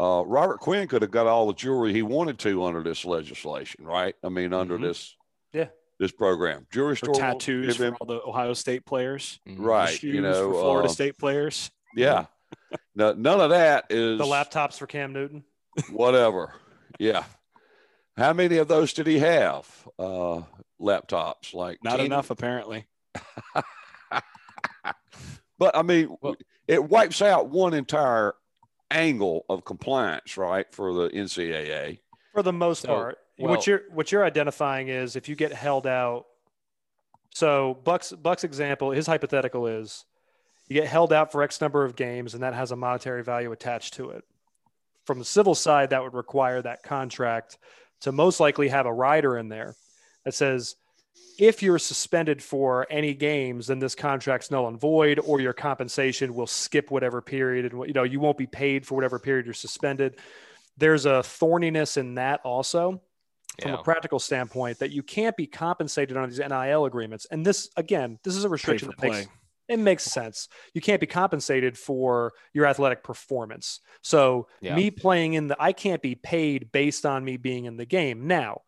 uh, 0.00 0.22
Robert 0.26 0.58
Quinn 0.60 0.88
could 0.88 1.02
have 1.02 1.10
got 1.10 1.26
all 1.26 1.46
the 1.46 1.54
jewelry 1.54 1.92
he 1.92 2.02
wanted 2.02 2.38
to 2.40 2.64
under 2.64 2.82
this 2.82 3.04
legislation, 3.04 3.84
right? 3.84 4.14
I 4.24 4.28
mean, 4.30 4.52
under 4.52 4.78
Mhm. 4.78 4.82
this 4.82 5.16
Yeah. 5.52 5.68
this 5.98 6.10
program, 6.12 6.66
jewelry 6.72 6.96
for 6.96 7.06
store 7.06 7.22
won't 7.22 7.40
tattoos 7.40 7.76
for 7.76 7.94
all 8.00 8.06
the 8.06 8.22
Ohio 8.26 8.54
State 8.54 8.84
players, 8.86 9.38
Mhm. 9.46 9.56
right? 9.58 9.90
shoes 9.90 10.14
You 10.14 10.22
know, 10.22 10.52
for 10.52 10.60
Florida 10.60 10.88
uh, 10.88 10.92
State 10.92 11.18
players. 11.18 11.70
Yeah, 11.94 12.26
no, 12.94 13.12
none 13.12 13.40
of 13.40 13.50
that 13.50 13.86
is 13.90 14.18
The 14.18 14.24
laptops 14.24 14.78
for 14.78 14.86
Cam 14.86 15.12
Newton. 15.12 15.44
whatever. 15.90 16.54
Yeah. 16.98 17.24
How 18.16 18.32
many 18.32 18.56
of 18.58 18.68
those 18.68 18.92
did 18.92 19.06
he 19.06 19.18
have? 19.20 19.66
Uh, 19.98 20.42
laptops, 20.80 21.52
like 21.54 21.78
Not 21.84 21.96
10? 21.98 22.06
enough, 22.06 22.30
apparently. 22.30 22.86
But 25.60 25.76
I 25.76 25.82
mean, 25.82 26.16
Well- 26.22 26.36
it 26.66 26.82
wipes 26.82 27.20
out 27.20 27.50
one 27.50 27.74
entire 27.74 28.34
angle 28.90 29.44
of 29.48 29.64
compliance, 29.64 30.36
right, 30.38 30.66
for 30.74 30.92
the 30.94 31.10
NCAA. 31.14 32.00
For 32.32 32.42
the 32.42 32.52
most 32.52 32.82
So, 32.82 32.88
part, 32.88 33.18
well- 33.38 33.50
what 33.50 33.66
you're 33.66 33.82
what 33.90 34.10
you're 34.10 34.24
identifying 34.24 34.88
is 34.88 35.14
if 35.14 35.28
you 35.28 35.36
get 35.36 35.52
held 35.52 35.86
out. 35.86 36.26
So 37.34 37.74
Buck's 37.84 38.10
Buck's 38.10 38.42
example, 38.42 38.90
his 38.90 39.06
hypothetical 39.06 39.66
is 39.66 40.06
you 40.66 40.74
get 40.74 40.88
held 40.88 41.12
out 41.12 41.30
for 41.30 41.42
X 41.42 41.60
number 41.60 41.84
of 41.84 41.94
games, 41.94 42.32
and 42.32 42.42
that 42.42 42.54
has 42.54 42.72
a 42.72 42.76
monetary 42.76 43.22
value 43.22 43.52
attached 43.52 43.94
to 43.94 44.10
it. 44.10 44.24
From 45.04 45.18
the 45.18 45.24
civil 45.26 45.54
side, 45.54 45.90
that 45.90 46.02
would 46.02 46.14
require 46.14 46.62
that 46.62 46.82
contract 46.82 47.58
to 48.00 48.12
most 48.12 48.40
likely 48.40 48.68
have 48.68 48.86
a 48.86 48.92
rider 48.92 49.36
in 49.36 49.50
there 49.50 49.76
that 50.24 50.32
says 50.32 50.76
if 51.38 51.62
you're 51.62 51.78
suspended 51.78 52.42
for 52.42 52.86
any 52.90 53.14
games, 53.14 53.68
then 53.68 53.78
this 53.78 53.94
contract's 53.94 54.50
null 54.50 54.68
and 54.68 54.78
void, 54.78 55.18
or 55.18 55.40
your 55.40 55.54
compensation 55.54 56.34
will 56.34 56.46
skip 56.46 56.90
whatever 56.90 57.22
period, 57.22 57.72
and 57.72 57.86
you 57.86 57.94
know 57.94 58.02
you 58.02 58.20
won't 58.20 58.36
be 58.38 58.46
paid 58.46 58.86
for 58.86 58.94
whatever 58.94 59.18
period 59.18 59.46
you're 59.46 59.54
suspended. 59.54 60.18
There's 60.76 61.06
a 61.06 61.22
thorniness 61.22 61.96
in 61.96 62.14
that 62.16 62.40
also 62.44 63.02
from 63.60 63.72
Yeah. 63.72 63.80
a 63.80 63.82
practical 63.82 64.18
standpoint 64.18 64.78
that 64.78 64.90
you 64.90 65.02
can't 65.02 65.36
be 65.36 65.46
compensated 65.46 66.16
on 66.16 66.28
these 66.28 66.38
NIL 66.38 66.84
agreements. 66.86 67.26
And 67.30 67.44
this, 67.44 67.68
again, 67.76 68.18
this 68.22 68.36
is 68.36 68.44
a 68.44 68.48
restriction 68.48 68.88
that 68.88 69.00
makes 69.00 69.28
it 69.68 69.78
makes 69.78 70.02
sense. 70.02 70.48
You 70.74 70.80
can't 70.80 71.00
be 71.00 71.06
compensated 71.06 71.78
for 71.78 72.32
your 72.52 72.66
athletic 72.66 73.04
performance. 73.04 73.80
So 74.02 74.48
Yeah. 74.60 74.74
me 74.74 74.90
playing 74.90 75.34
in 75.34 75.46
the, 75.46 75.56
I 75.62 75.72
can't 75.72 76.02
be 76.02 76.16
paid 76.16 76.72
based 76.72 77.06
on 77.06 77.24
me 77.24 77.36
being 77.36 77.66
in 77.66 77.76
the 77.76 77.84
game. 77.86 78.26
Now, 78.26 78.62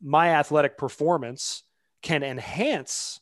my 0.00 0.30
athletic 0.30 0.78
performance 0.78 1.64
can 2.02 2.22
enhance 2.22 3.20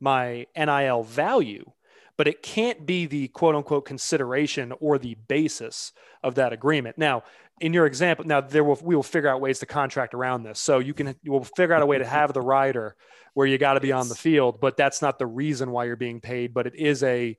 my 0.00 0.46
NIL 0.56 1.04
value, 1.04 1.70
but 2.16 2.26
it 2.26 2.42
can't 2.42 2.84
be 2.84 3.06
the 3.06 3.28
quote 3.28 3.54
unquote 3.54 3.84
consideration 3.84 4.72
or 4.80 4.98
the 4.98 5.16
basis 5.28 5.92
of 6.22 6.34
that 6.34 6.52
agreement. 6.52 6.98
Now, 6.98 7.22
in 7.60 7.72
your 7.72 7.86
example, 7.86 8.24
now 8.24 8.40
there 8.40 8.64
will 8.64 8.78
we 8.82 8.96
will 8.96 9.02
figure 9.04 9.28
out 9.28 9.40
ways 9.40 9.60
to 9.60 9.66
contract 9.66 10.14
around 10.14 10.42
this. 10.42 10.58
So 10.58 10.80
you 10.80 10.94
can 10.94 11.14
you 11.22 11.30
will 11.30 11.44
figure 11.44 11.74
out 11.74 11.82
a 11.82 11.86
way 11.86 11.98
to 11.98 12.06
have 12.06 12.32
the 12.32 12.40
rider 12.40 12.96
where 13.34 13.46
you 13.46 13.56
got 13.56 13.74
to 13.74 13.80
be 13.80 13.92
on 13.92 14.08
the 14.08 14.14
field, 14.14 14.60
but 14.60 14.76
that's 14.76 15.00
not 15.00 15.18
the 15.18 15.26
reason 15.26 15.70
why 15.70 15.84
you're 15.84 15.96
being 15.96 16.20
paid. 16.20 16.52
But 16.52 16.66
it 16.66 16.74
is 16.74 17.02
a 17.04 17.36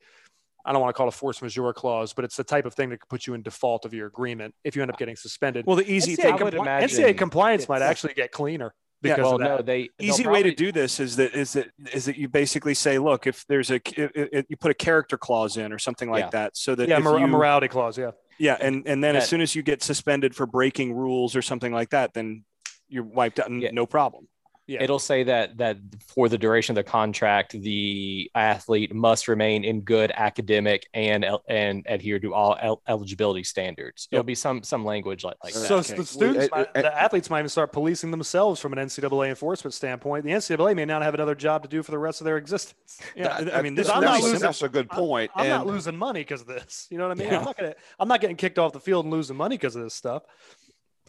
I 0.65 0.71
don't 0.71 0.81
want 0.81 0.95
to 0.95 0.97
call 0.97 1.07
it 1.07 1.13
a 1.13 1.17
force 1.17 1.41
majeure 1.41 1.73
clause, 1.73 2.13
but 2.13 2.23
it's 2.23 2.37
the 2.37 2.43
type 2.45 2.65
of 2.65 2.73
thing 2.73 2.89
that 2.91 3.01
could 3.01 3.09
put 3.09 3.27
you 3.27 3.33
in 3.33 3.41
default 3.41 3.83
of 3.83 3.93
your 3.93 4.07
agreement 4.07 4.55
if 4.63 4.77
you 4.77 4.81
end 4.81 4.89
up 4.89 4.97
getting 4.97 5.17
suspended. 5.17 5.65
Well, 5.65 5.75
the 5.75 5.91
easy 5.91 6.15
NCAA, 6.15 6.41
would 6.41 6.53
compli- 6.53 6.83
NCAA 6.83 7.17
compliance 7.17 7.67
might 7.67 7.81
actually 7.81 8.13
get 8.13 8.31
cleaner 8.31 8.73
Yeah, 9.03 9.15
because 9.15 9.23
well, 9.25 9.33
of 9.35 9.39
that. 9.41 9.45
no, 9.57 9.61
they 9.61 9.89
they'll 9.99 10.09
easy 10.09 10.27
way 10.27 10.43
to 10.43 10.53
do 10.53 10.71
this 10.71 10.99
is 10.99 11.15
that 11.17 11.33
is 11.35 11.53
that 11.53 11.71
is 11.91 12.05
that 12.05 12.17
you 12.17 12.29
basically 12.29 12.73
say, 12.73 12.99
look, 12.99 13.27
if 13.27 13.45
there's 13.47 13.69
a 13.71 13.75
it, 13.75 14.11
it, 14.15 14.45
you 14.49 14.57
put 14.57 14.71
a 14.71 14.73
character 14.75 15.17
clause 15.17 15.57
in 15.57 15.71
or 15.73 15.79
something 15.79 16.09
like 16.09 16.25
Yeah. 16.25 16.29
that, 16.31 16.57
so 16.57 16.75
that 16.75 16.87
yeah, 16.87 16.97
if 16.97 17.03
mor- 17.03 17.17
a 17.17 17.21
you, 17.21 17.27
morality 17.27 17.67
clause. 17.67 17.97
Yeah. 17.97 18.11
yeah, 18.37 18.57
and 18.59 18.87
and 18.87 19.03
then 19.03 19.15
Yeah. 19.15 19.21
as 19.21 19.27
soon 19.29 19.41
as 19.41 19.55
you 19.55 19.61
get 19.63 19.83
suspended 19.83 20.35
for 20.35 20.45
breaking 20.45 20.93
rules 20.93 21.35
or 21.35 21.41
something 21.41 21.73
like 21.73 21.89
that, 21.89 22.13
then 22.13 22.45
you're 22.87 23.03
wiped 23.03 23.39
out, 23.39 23.51
Yeah. 23.51 23.71
no 23.71 23.85
problem. 23.85 24.27
Yeah. 24.65 24.81
It'll 24.81 24.97
say 24.99 25.23
that 25.23 25.57
that 25.57 25.77
for 26.07 26.29
the 26.29 26.37
duration 26.37 26.71
of 26.77 26.85
the 26.85 26.89
contract, 26.89 27.51
the 27.51 28.31
athlete 28.33 28.95
must 28.95 29.27
remain 29.27 29.65
in 29.65 29.81
good 29.81 30.09
academic 30.15 30.87
and 30.93 31.25
and 31.49 31.85
adhere 31.85 32.17
to 32.19 32.33
all 32.33 32.57
el- 32.61 32.81
eligibility 32.87 33.43
standards. 33.43 34.07
It'll 34.09 34.23
be 34.23 34.35
some 34.35 34.63
some 34.63 34.85
language 34.85 35.25
like, 35.25 35.35
like 35.43 35.53
so 35.53 35.81
that. 35.81 35.97
the 35.97 36.05
students, 36.05 36.47
Well, 36.49 36.61
might- 36.61 36.67
eh, 36.67 36.79
eh, 36.79 36.81
the 36.83 36.95
eh. 36.95 37.03
athletes 37.03 37.29
might 37.29 37.39
even 37.39 37.49
start 37.49 37.73
policing 37.73 38.11
themselves 38.11 38.61
from 38.61 38.71
an 38.71 38.79
NCAA 38.79 39.27
enforcement 39.27 39.73
standpoint. 39.73 40.23
The 40.23 40.31
NCAA 40.31 40.75
may 40.77 40.85
not 40.85 41.01
have 41.01 41.13
another 41.13 41.35
job 41.35 41.63
to 41.63 41.67
do 41.67 41.83
for 41.83 41.91
the 41.91 41.99
rest 41.99 42.21
of 42.21 42.25
their 42.25 42.37
existence. 42.37 43.01
Yeah, 43.17 43.41
That- 43.41 43.55
I 43.55 43.61
mean, 43.61 43.75
this, 43.75 43.89
I'm 43.89 44.01
not 44.01 44.11
that's, 44.13 44.17
is- 44.19 44.31
losing- 44.31 44.39
that's 44.47 44.61
a 44.61 44.69
good 44.69 44.89
point. 44.89 45.29
I'm 45.35 45.49
not 45.49 45.61
and 45.63 45.69
losing 45.71 45.97
money 45.97 46.21
because 46.21 46.39
of 46.39 46.47
this. 46.47 46.87
You 46.89 46.97
know 46.99 47.09
what 47.09 47.17
I 47.17 47.19
mean? 47.19 47.27
Yeah. 47.33 47.39
I'm 47.39 47.43
not 47.45 47.57
gonna. 47.57 47.75
I'm 47.99 48.07
not 48.07 48.21
getting 48.21 48.37
kicked 48.37 48.57
off 48.59 48.71
the 48.71 48.79
field 48.79 49.03
and 49.03 49.11
losing 49.13 49.35
money 49.35 49.57
because 49.57 49.75
of 49.75 49.83
this 49.83 49.93
stuff. 49.93 50.23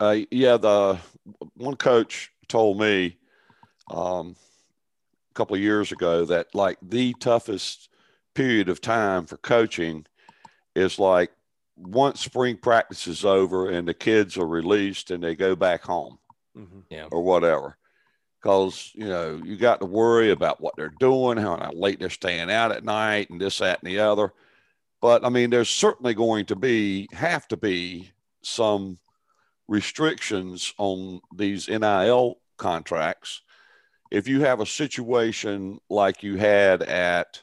uh, 0.01 0.17
yeah, 0.33 0.57
the 0.57 0.99
one 1.55 1.77
coach 1.77 2.33
told 2.49 2.81
me 2.81 3.17
um, 3.91 4.37
a 5.31 5.35
couple 5.35 5.57
of 5.57 5.63
years 5.63 5.93
ago 5.93 6.25
that 6.25 6.55
like 6.55 6.79
the 6.83 7.15
toughest 7.21 7.89
period 8.35 8.69
of 8.69 8.81
time 8.81 9.27
for 9.27 9.37
coaching 9.39 10.07
is 10.75 10.99
like 10.99 11.31
once 11.77 12.21
spring 12.21 12.57
practice 12.57 13.07
is 13.07 13.25
over 13.25 13.71
and 13.71 13.87
the 13.87 13.95
kids 13.95 14.37
are 14.37 14.47
released 14.47 15.11
and 15.11 15.23
they 15.23 15.35
go 15.35 15.57
back 15.57 15.83
home 15.83 16.19
yeah, 16.91 17.07
or 17.11 17.23
whatever. 17.23 17.77
Because 18.41 18.91
you 18.95 19.09
know 19.09 19.41
you 19.43 19.57
got 19.57 19.81
to 19.81 19.87
worry 19.87 20.31
about 20.31 20.61
what 20.61 20.75
they're 20.77 20.93
doing, 21.01 21.39
how 21.39 21.71
late 21.73 21.99
they're 21.99 22.11
staying 22.11 22.51
out 22.51 22.73
at 22.73 22.85
night, 22.85 23.31
and 23.31 23.41
this, 23.41 23.59
that, 23.59 23.83
and 23.83 23.91
the 23.91 24.01
other. 24.01 24.35
But 25.01 25.25
I 25.25 25.31
mean, 25.31 25.51
there's 25.51 25.71
certainly 25.71 26.13
going 26.13 26.47
to 26.47 26.57
be 26.57 27.09
have 27.13 27.49
to 27.49 27.57
be 27.57 28.11
some 28.43 28.99
restrictions 29.67 30.75
on 30.77 31.23
these 31.35 31.69
NIL 31.69 32.39
contracts. 32.59 33.41
If 34.11 34.29
you 34.29 34.43
have 34.43 34.61
a 34.61 34.67
situation 34.67 35.81
like 35.91 36.23
you 36.23 36.37
had 36.37 36.83
at 36.83 37.43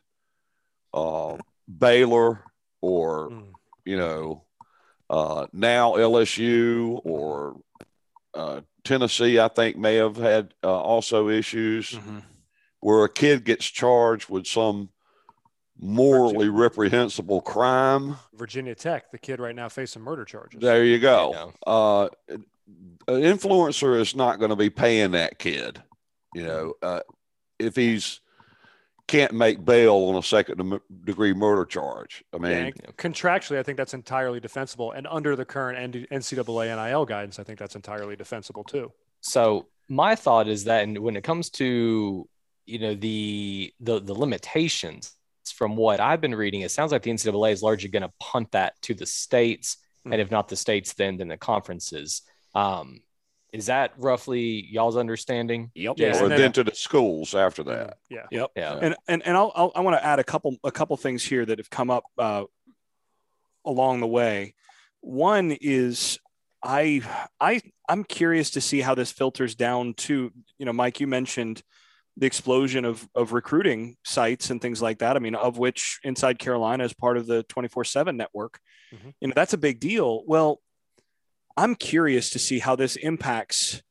uh, 0.94 1.38
Baylor 1.68 2.44
or 2.82 3.30
Mm. 3.30 3.54
you 3.86 3.98
know 3.98 4.46
uh, 5.10 5.48
now 5.54 5.94
LSU 5.94 7.02
or 7.04 7.58
uh, 8.34 8.62
Tennessee, 8.84 9.40
I 9.40 9.50
think 9.50 9.76
may 9.78 9.96
have 9.96 10.16
had 10.16 10.54
uh, 10.64 10.70
also 10.82 11.28
issues 11.30 11.92
Mhm. 11.92 12.24
where 12.80 13.04
a 13.04 13.10
kid 13.10 13.44
gets 13.44 13.66
charged 13.66 14.30
with 14.30 14.48
some 14.48 14.90
morally 15.78 16.48
reprehensible 16.50 17.42
crime. 17.42 18.16
Virginia 18.34 18.74
Tech, 18.76 19.12
the 19.12 19.18
kid 19.18 19.40
right 19.40 19.56
now 19.56 19.68
facing 19.68 20.02
murder 20.02 20.24
charges. 20.26 20.62
There 20.62 20.84
you 20.86 21.00
go. 21.00 21.32
Yeah. 21.34 21.72
Uh, 21.74 22.10
an 22.30 22.46
influencer 23.22 24.00
is 24.00 24.16
not 24.16 24.40
going 24.40 24.50
to 24.52 24.56
be 24.56 24.70
paying 24.70 25.12
that 25.12 25.38
kid. 25.40 25.82
You 26.34 26.44
know, 26.44 26.74
uh, 26.82 27.02
if 27.60 27.76
he's 27.76 28.22
can't 29.08 29.34
make 29.34 29.66
bail 29.66 29.96
on 29.96 30.16
a 30.16 30.24
second 30.24 30.80
degree 31.04 31.34
murder 31.34 31.66
charge. 31.66 32.24
I 32.34 32.38
mean, 32.38 32.52
Yeah, 32.68 32.92
contractually, 32.98 33.58
I 33.60 33.64
think 33.64 33.78
that's 33.78 33.94
entirely 33.94 34.40
defensible. 34.40 34.94
And 34.94 35.06
under 35.06 35.36
the 35.36 35.44
current 35.44 35.94
NCAA 36.10 36.74
NIL 36.74 37.06
guidance, 37.06 37.38
I 37.38 37.44
think 37.44 37.60
that's 37.60 37.76
entirely 37.76 38.16
defensible 38.16 38.64
too. 38.64 38.94
So 39.20 39.68
my 39.90 40.16
thought 40.16 40.48
is 40.48 40.64
that 40.66 40.84
and 40.84 40.98
when 41.00 41.18
it 41.18 41.24
comes 41.24 41.50
to 41.52 42.28
you 42.66 42.80
know 42.80 42.96
the 42.96 43.74
the 43.82 44.00
the 44.00 44.14
limitations 44.14 45.14
from 45.56 45.76
what 45.76 46.00
I've 46.00 46.22
been 46.22 46.36
reading, 46.36 46.62
it 46.62 46.72
sounds 46.72 46.94
like 46.94 47.02
the 47.04 47.12
NCAA 47.12 47.52
is 47.52 47.62
largely 47.62 47.90
going 47.90 48.04
to 48.04 48.14
punt 48.20 48.52
that 48.52 48.82
to 48.84 48.94
the 48.94 49.06
states, 49.06 49.78
Hmm. 50.06 50.14
and 50.14 50.22
if 50.22 50.32
not 50.32 50.48
the 50.48 50.56
states, 50.56 50.94
then 50.94 51.18
then 51.18 51.28
the 51.28 51.38
conferences. 51.38 52.22
Um, 52.56 53.02
is 53.52 53.66
that 53.66 53.92
roughly 53.98 54.66
y'all's 54.72 54.96
understanding? 54.98 55.72
Yep. 55.76 55.96
Yeah, 55.98 56.08
or 56.20 56.24
and 56.24 56.32
then- 56.32 56.40
then 56.40 56.52
to 56.54 56.64
the 56.64 56.74
schools 56.76 57.36
after 57.36 57.64
that. 57.64 57.98
Yeah. 58.10 58.26
Yep. 58.32 58.52
Yeah. 58.56 58.80
And 58.82 58.96
and 59.08 59.22
and 59.26 59.36
I'll, 59.38 59.52
I'll 59.56 59.72
I 59.76 59.82
want 59.82 59.98
to 59.98 60.06
add 60.06 60.20
a 60.20 60.24
couple 60.24 60.58
a 60.64 60.72
couple 60.72 60.96
things 60.98 61.24
here 61.24 61.46
that 61.46 61.58
have 61.58 61.70
come 61.70 61.90
up 61.90 62.04
uh, 62.18 62.44
along 63.66 64.00
the 64.00 64.08
way. 64.08 64.54
One 65.02 65.52
is 65.60 66.20
I 66.64 67.02
I 67.40 67.62
I'm 67.90 68.04
curious 68.04 68.52
to 68.52 68.62
see 68.62 68.82
how 68.82 68.96
this 68.96 69.12
filters 69.12 69.56
down 69.56 69.94
to 69.96 70.32
you 70.58 70.66
know 70.66 70.74
Mike 70.74 71.00
you 71.00 71.08
mentioned 71.08 71.62
the 72.18 72.28
explosion 72.28 72.86
of 72.86 73.08
of 73.16 73.34
recruiting 73.34 73.96
sites 74.04 74.50
and 74.50 74.62
things 74.62 74.82
like 74.82 75.00
that. 75.00 75.16
I 75.16 75.20
mean, 75.20 75.36
of 75.36 75.58
which 75.58 76.00
Inside 76.04 76.40
Carolina 76.40 76.84
is 76.84 76.94
part 76.94 77.18
of 77.18 77.26
the 77.26 77.44
24/7 77.46 78.16
network. 78.16 78.60
Mhm. 78.94 79.14
You 79.22 79.28
know, 79.30 79.34
that's 79.36 79.54
a 79.54 79.58
big 79.58 79.80
deal. 79.80 80.24
Well, 80.28 80.62
I'm 81.58 81.76
curious 81.76 82.30
to 82.32 82.40
see 82.40 82.60
how 82.60 82.76
this 82.76 82.96
impacts 82.96 83.82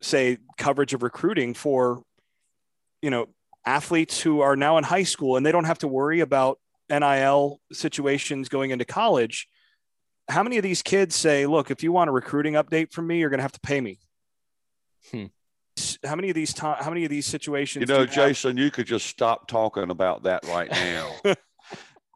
say 0.00 0.38
coverage 0.58 0.92
of 0.92 1.02
recruiting 1.02 1.54
for 1.54 2.02
you 3.00 3.10
know 3.10 3.28
athletes 3.66 4.20
who 4.20 4.40
are 4.40 4.56
now 4.56 4.76
in 4.76 4.84
high 4.84 5.02
school 5.02 5.36
and 5.36 5.44
they 5.46 5.52
don't 5.52 5.64
have 5.64 5.78
to 5.78 5.88
worry 5.88 6.20
about 6.20 6.58
NIL 6.90 7.60
situations 7.72 8.48
going 8.48 8.70
into 8.70 8.84
college. 8.84 9.48
How 10.28 10.42
many 10.42 10.56
of 10.58 10.62
these 10.62 10.82
kids 10.82 11.14
say, 11.16 11.46
look, 11.46 11.70
if 11.70 11.82
you 11.82 11.92
want 11.92 12.08
a 12.08 12.12
recruiting 12.12 12.54
update 12.54 12.92
from 12.92 13.06
me, 13.06 13.18
you're 13.18 13.30
going 13.30 13.38
to 13.38 13.42
have 13.42 13.52
to 13.52 13.60
pay 13.60 13.80
me? 13.80 13.98
Hmm. 15.10 15.24
How 16.04 16.14
many 16.14 16.28
of 16.30 16.34
these 16.34 16.52
ti- 16.54 16.60
how 16.60 16.88
many 16.90 17.04
of 17.04 17.10
these 17.10 17.26
situations 17.26 17.88
You 17.88 17.94
know, 17.94 18.00
have- 18.00 18.12
Jason, 18.12 18.56
you 18.56 18.70
could 18.70 18.86
just 18.86 19.06
stop 19.06 19.48
talking 19.48 19.90
about 19.90 20.22
that 20.24 20.46
right 20.46 20.70
now. 20.70 21.10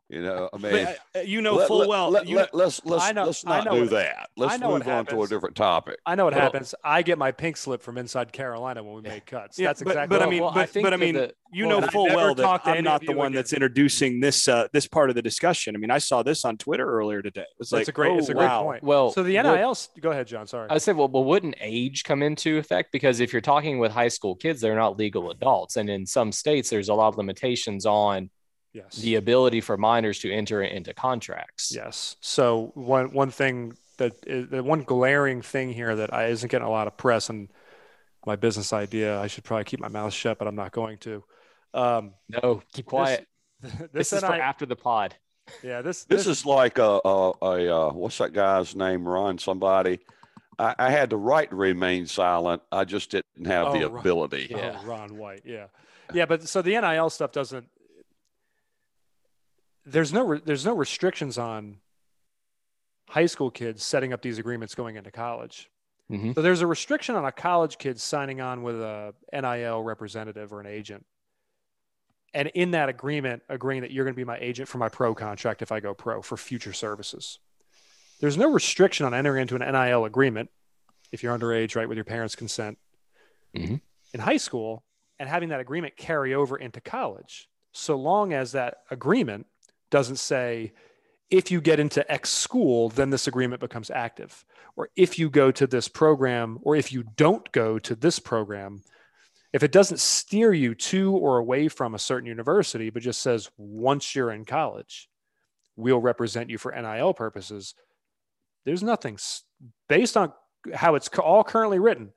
you 0.08 0.22
know, 0.22 0.48
I 0.52 0.56
mean, 0.56 0.72
But, 0.72 0.98
uh, 1.20 1.22
you 1.22 1.42
know 1.42 1.56
let, 1.56 1.68
full 1.68 1.78
let, 1.80 1.88
well 1.88 2.10
let, 2.10 2.26
you- 2.26 2.36
let, 2.36 2.54
us 2.54 2.80
let's 2.84 3.12
know- 3.12 3.24
let's 3.26 3.44
not 3.44 3.64
do 3.70 3.80
what- 3.80 3.90
that. 3.90 4.30
Let's 4.36 4.54
I 4.54 4.56
know 4.56 4.70
what 4.70 4.86
move 4.86 4.94
on 4.94 5.06
to 5.06 5.22
a 5.22 5.28
different 5.28 5.54
topic. 5.54 5.98
I 6.06 6.14
know 6.14 6.24
what 6.24 6.32
Well- 6.34 6.42
happens. 6.42 6.74
I 6.82 7.02
get 7.02 7.18
my 7.18 7.30
pink 7.30 7.56
slip 7.58 7.82
from 7.82 7.98
Inside 7.98 8.32
Carolina 8.32 8.82
when 8.82 8.94
we 8.94 9.02
make 9.02 9.26
cuts. 9.26 9.58
Yeah, 9.58 9.68
That's 9.68 9.82
but- 9.82 9.90
exactly. 9.90 10.16
but 10.18 10.26
I 10.26 10.30
mean, 10.30 10.42
Well, 10.42 10.50
I 10.50 10.54
but, 10.54 10.70
think 10.70 10.84
but 10.84 10.94
I 10.94 10.96
mean, 10.96 11.14
the- 11.14 11.34
you 11.52 11.66
Well, 11.66 11.80
know 11.80 11.86
full 11.88 12.06
well 12.06 12.34
that 12.34 12.60
I'm 12.64 12.84
not 12.84 13.02
the 13.02 13.12
one 13.12 13.28
again. 13.28 13.36
that's 13.36 13.52
introducing 13.52 14.20
this 14.20 14.48
uh, 14.48 14.68
this 14.72 14.86
part 14.86 15.10
of 15.10 15.16
the 15.16 15.22
discussion. 15.22 15.74
I 15.74 15.78
mean, 15.78 15.90
I 15.90 15.98
saw 15.98 16.22
this 16.22 16.44
on 16.44 16.56
Twitter 16.56 16.86
earlier 16.88 17.22
today. 17.22 17.42
It 17.42 17.46
was 17.58 17.70
that's 17.70 17.80
like, 17.80 17.88
a 17.88 17.92
great. 17.92 18.12
oh, 18.12 18.18
it's 18.18 18.28
a 18.28 18.34
great 18.34 18.46
wow. 18.46 18.62
point. 18.62 18.82
Well, 18.82 19.12
so 19.12 19.22
the 19.22 19.36
what- 19.36 19.56
NIL. 19.58 19.76
Go 20.00 20.10
ahead, 20.10 20.26
Jon. 20.26 20.46
Sorry. 20.46 20.68
I 20.70 20.74
said, 20.74 20.82
say, 20.82 20.92
well, 20.94 21.08
but 21.08 21.20
wouldn't 21.22 21.56
age 21.60 22.04
come 22.04 22.22
into 22.22 22.56
effect? 22.58 22.92
Because 22.92 23.20
if 23.20 23.32
you're 23.32 23.42
talking 23.42 23.78
with 23.78 23.92
high 23.92 24.08
school 24.08 24.34
kids, 24.36 24.60
they're 24.60 24.74
not 24.74 24.98
legal 24.98 25.30
adults. 25.30 25.76
And 25.76 25.90
in 25.90 26.06
some 26.06 26.32
states, 26.32 26.70
there's 26.70 26.88
a 26.88 26.94
lot 26.94 27.08
of 27.08 27.16
limitations 27.18 27.84
on 27.86 28.30
yes. 28.78 28.96
the 28.96 29.14
ability 29.16 29.60
for 29.60 29.76
minors 29.76 30.18
to 30.20 30.32
enter 30.32 30.62
into 30.62 30.94
contracts. 30.94 31.72
Yes. 31.74 32.16
So 32.20 32.72
one 32.74 33.12
one 33.12 33.30
thing 33.30 33.76
that 33.98 34.12
is 34.26 34.48
the 34.48 34.62
one 34.62 34.82
glaring 34.82 35.42
thing 35.42 35.72
here 35.72 35.94
that 35.96 36.12
I 36.14 36.26
isn't 36.26 36.50
getting 36.50 36.66
a 36.66 36.70
lot 36.70 36.86
of 36.86 36.96
press 36.96 37.28
and 37.30 37.48
my 38.26 38.36
business 38.36 38.72
idea. 38.72 39.20
I 39.20 39.26
should 39.26 39.44
probably 39.44 39.64
keep 39.64 39.80
my 39.80 39.88
mouth 39.88 40.12
shut, 40.12 40.38
but 40.38 40.48
I'm 40.48 40.56
not 40.56 40.72
going 40.72 40.98
to. 40.98 41.24
Um, 41.74 42.14
No, 42.28 42.62
keep 42.72 42.86
quiet. 42.86 43.26
this, 43.60 43.72
This, 43.72 43.88
this, 43.92 44.12
is 44.12 44.22
NIL 44.22 44.30
for 44.32 44.36
after 44.36 44.66
the 44.66 44.76
pod. 44.76 45.14
yeah. 45.62 45.82
This 45.82 46.04
This 46.04 46.26
is 46.26 46.44
like 46.46 46.78
a, 46.78 47.00
a, 47.04 47.32
a 47.42 47.76
uh, 47.88 47.92
what's 47.92 48.18
that 48.18 48.32
guy's 48.32 48.74
name? 48.76 49.06
Ron 49.06 49.38
somebody. 49.38 50.00
I, 50.58 50.74
I 50.78 50.90
had 50.90 51.10
the 51.10 51.16
right 51.16 51.48
to 51.48 51.56
remain 51.56 52.06
silent. 52.06 52.62
I 52.72 52.84
just 52.84 53.10
didn't 53.10 53.46
have 53.46 53.72
the 53.72 53.84
Oh, 53.84 53.90
Ron- 53.90 54.00
ability. 54.00 54.48
Yeah. 54.50 54.78
Oh, 54.82 54.86
Ron 54.86 55.16
White. 55.16 55.42
Yeah. 55.44 55.66
Yeah, 56.12 56.26
but 56.26 56.48
so 56.48 56.62
the 56.62 56.78
NIL 56.80 57.10
stuff 57.10 57.32
doesn't. 57.32 57.66
There's 59.88 60.12
no 60.12 60.24
re- 60.26 60.42
there's 60.44 60.64
no 60.66 60.74
restrictions 60.74 61.38
on 61.38 61.78
high 63.08 63.26
school 63.26 63.50
kids 63.50 63.82
setting 63.82 64.12
up 64.12 64.20
these 64.22 64.38
agreements 64.38 64.74
going 64.74 64.96
into 64.96 65.10
college. 65.10 65.70
Mhm. 66.10 66.34
So 66.34 66.42
there's 66.42 66.60
a 66.60 66.66
restriction 66.66 67.14
on 67.14 67.24
a 67.24 67.32
college 67.32 67.78
kid 67.78 68.00
signing 68.00 68.40
on 68.40 68.62
with 68.62 68.80
a 68.80 69.14
NIL 69.32 69.82
representative 69.82 70.52
or 70.52 70.60
an 70.60 70.66
agent. 70.66 71.06
And 72.34 72.48
in 72.48 72.72
that 72.72 72.88
agreement, 72.90 73.42
agreeing 73.48 73.80
that 73.82 73.90
you're 73.90 74.04
going 74.04 74.14
to 74.14 74.16
be 74.16 74.24
my 74.24 74.38
agent 74.38 74.68
for 74.68 74.76
my 74.78 74.88
pro 74.90 75.14
contract 75.14 75.62
if 75.62 75.72
I 75.72 75.80
go 75.80 75.94
pro 75.94 76.20
for 76.20 76.36
future 76.36 76.74
services. 76.74 77.38
There's 78.20 78.36
no 78.36 78.50
restriction 78.52 79.06
on 79.06 79.14
entering 79.14 79.42
into 79.42 79.54
an 79.56 79.62
NIL 79.62 80.04
agreement 80.04 80.50
if 81.12 81.22
you're 81.22 81.36
underage, 81.36 81.74
right, 81.76 81.88
with 81.88 81.96
your 81.96 82.04
parents' 82.04 82.36
consent 82.36 82.78
Mhm. 83.54 83.80
in 84.12 84.20
high 84.20 84.36
school 84.36 84.84
and 85.18 85.28
having 85.28 85.48
that 85.48 85.60
agreement 85.60 85.96
carry 85.96 86.34
over 86.34 86.58
into 86.58 86.82
college, 86.82 87.48
so 87.72 87.96
long 87.96 88.34
as 88.34 88.52
that 88.52 88.82
agreement 88.90 89.46
doesn't 89.90 90.16
say, 90.16 90.72
if 91.30 91.50
you 91.50 91.60
get 91.60 91.80
into 91.80 92.10
X 92.10 92.30
school, 92.30 92.88
then 92.88 93.10
this 93.10 93.26
agreement 93.26 93.60
becomes 93.60 93.90
active. 93.90 94.44
Or 94.76 94.88
if 94.96 95.18
you 95.18 95.28
go 95.28 95.50
to 95.50 95.66
this 95.66 95.88
program, 95.88 96.58
or 96.62 96.76
if 96.76 96.92
you 96.92 97.04
don't 97.16 97.50
go 97.52 97.78
to 97.80 97.94
this 97.94 98.18
program, 98.18 98.82
if 99.52 99.62
it 99.62 99.72
doesn't 99.72 100.00
steer 100.00 100.52
you 100.52 100.74
to 100.74 101.16
or 101.16 101.38
away 101.38 101.68
from 101.68 101.94
a 101.94 101.98
certain 101.98 102.28
university, 102.28 102.90
but 102.90 103.02
just 103.02 103.22
says, 103.22 103.50
once 103.56 104.14
you're 104.14 104.30
in 104.30 104.44
college, 104.44 105.08
we'll 105.76 106.00
represent 106.00 106.50
you 106.50 106.58
for 106.58 106.72
NIL 106.72 107.14
purposes, 107.14 107.74
there's 108.64 108.82
nothing 108.82 109.18
based 109.88 110.16
on 110.16 110.32
how 110.74 110.94
it's 110.94 111.08
all 111.18 111.44
currently 111.44 111.78
written. 111.78 112.12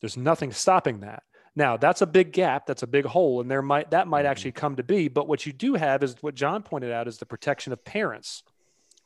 There's 0.00 0.16
nothing 0.16 0.52
stopping 0.52 1.00
that. 1.00 1.22
Now 1.56 1.78
that's 1.78 2.02
a 2.02 2.06
big 2.06 2.32
gap. 2.32 2.66
That's 2.66 2.82
a 2.82 2.86
big 2.86 3.06
hole, 3.06 3.40
and 3.40 3.50
there 3.50 3.62
might 3.62 3.90
that 3.90 4.06
might 4.06 4.20
mm-hmm. 4.20 4.30
actually 4.30 4.52
come 4.52 4.76
to 4.76 4.82
be. 4.82 5.08
But 5.08 5.26
what 5.26 5.46
you 5.46 5.52
do 5.52 5.74
have 5.74 6.02
is 6.02 6.16
what 6.20 6.34
Jon 6.34 6.62
pointed 6.62 6.92
out 6.92 7.08
is 7.08 7.18
the 7.18 7.26
protection 7.26 7.72
of 7.72 7.84
parents. 7.84 8.42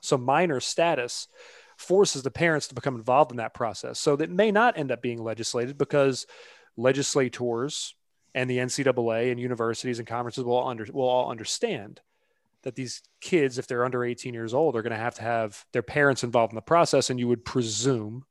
So 0.03 0.19
minor 0.19 0.61
status 0.61 1.29
forces 1.77 2.23
the 2.23 2.31
parents 2.31 2.69
to 2.69 2.75
become 2.75 2.97
involved 2.97 3.31
in 3.31 3.39
that 3.39 3.55
process. 3.55 3.99
So 3.99 4.17
that 4.17 4.31
may 4.31 4.51
not 4.51 4.77
end 4.77 4.91
up 4.91 5.01
being 5.01 5.23
legislated 5.23 5.79
because 5.79 6.27
legislators 6.77 7.95
and 8.35 8.49
the 8.49 8.59
NCAA 8.59 9.31
and 9.31 9.41
universities 9.41 9.99
and 9.99 10.07
conferences 10.07 10.45
will 10.45 10.67
under 10.67 10.87
will 10.93 11.09
all 11.09 11.31
understand 11.31 12.01
that 12.63 12.75
these 12.75 13.03
kids, 13.21 13.59
if 13.59 13.67
they're 13.67 13.85
under 13.85 14.05
18 14.05 14.35
years 14.35 14.53
old, 14.53 14.77
are 14.77 14.83
going 14.83 14.91
to 14.91 14.97
have 14.97 15.15
to 15.15 15.23
have 15.23 15.65
their 15.73 15.83
parents 15.83 16.23
involved 16.23 16.53
in 16.53 16.57
the 16.57 16.63
process. 16.63 17.09
And 17.09 17.19
you 17.19 17.29
would 17.29 17.45
presume, 17.45 18.25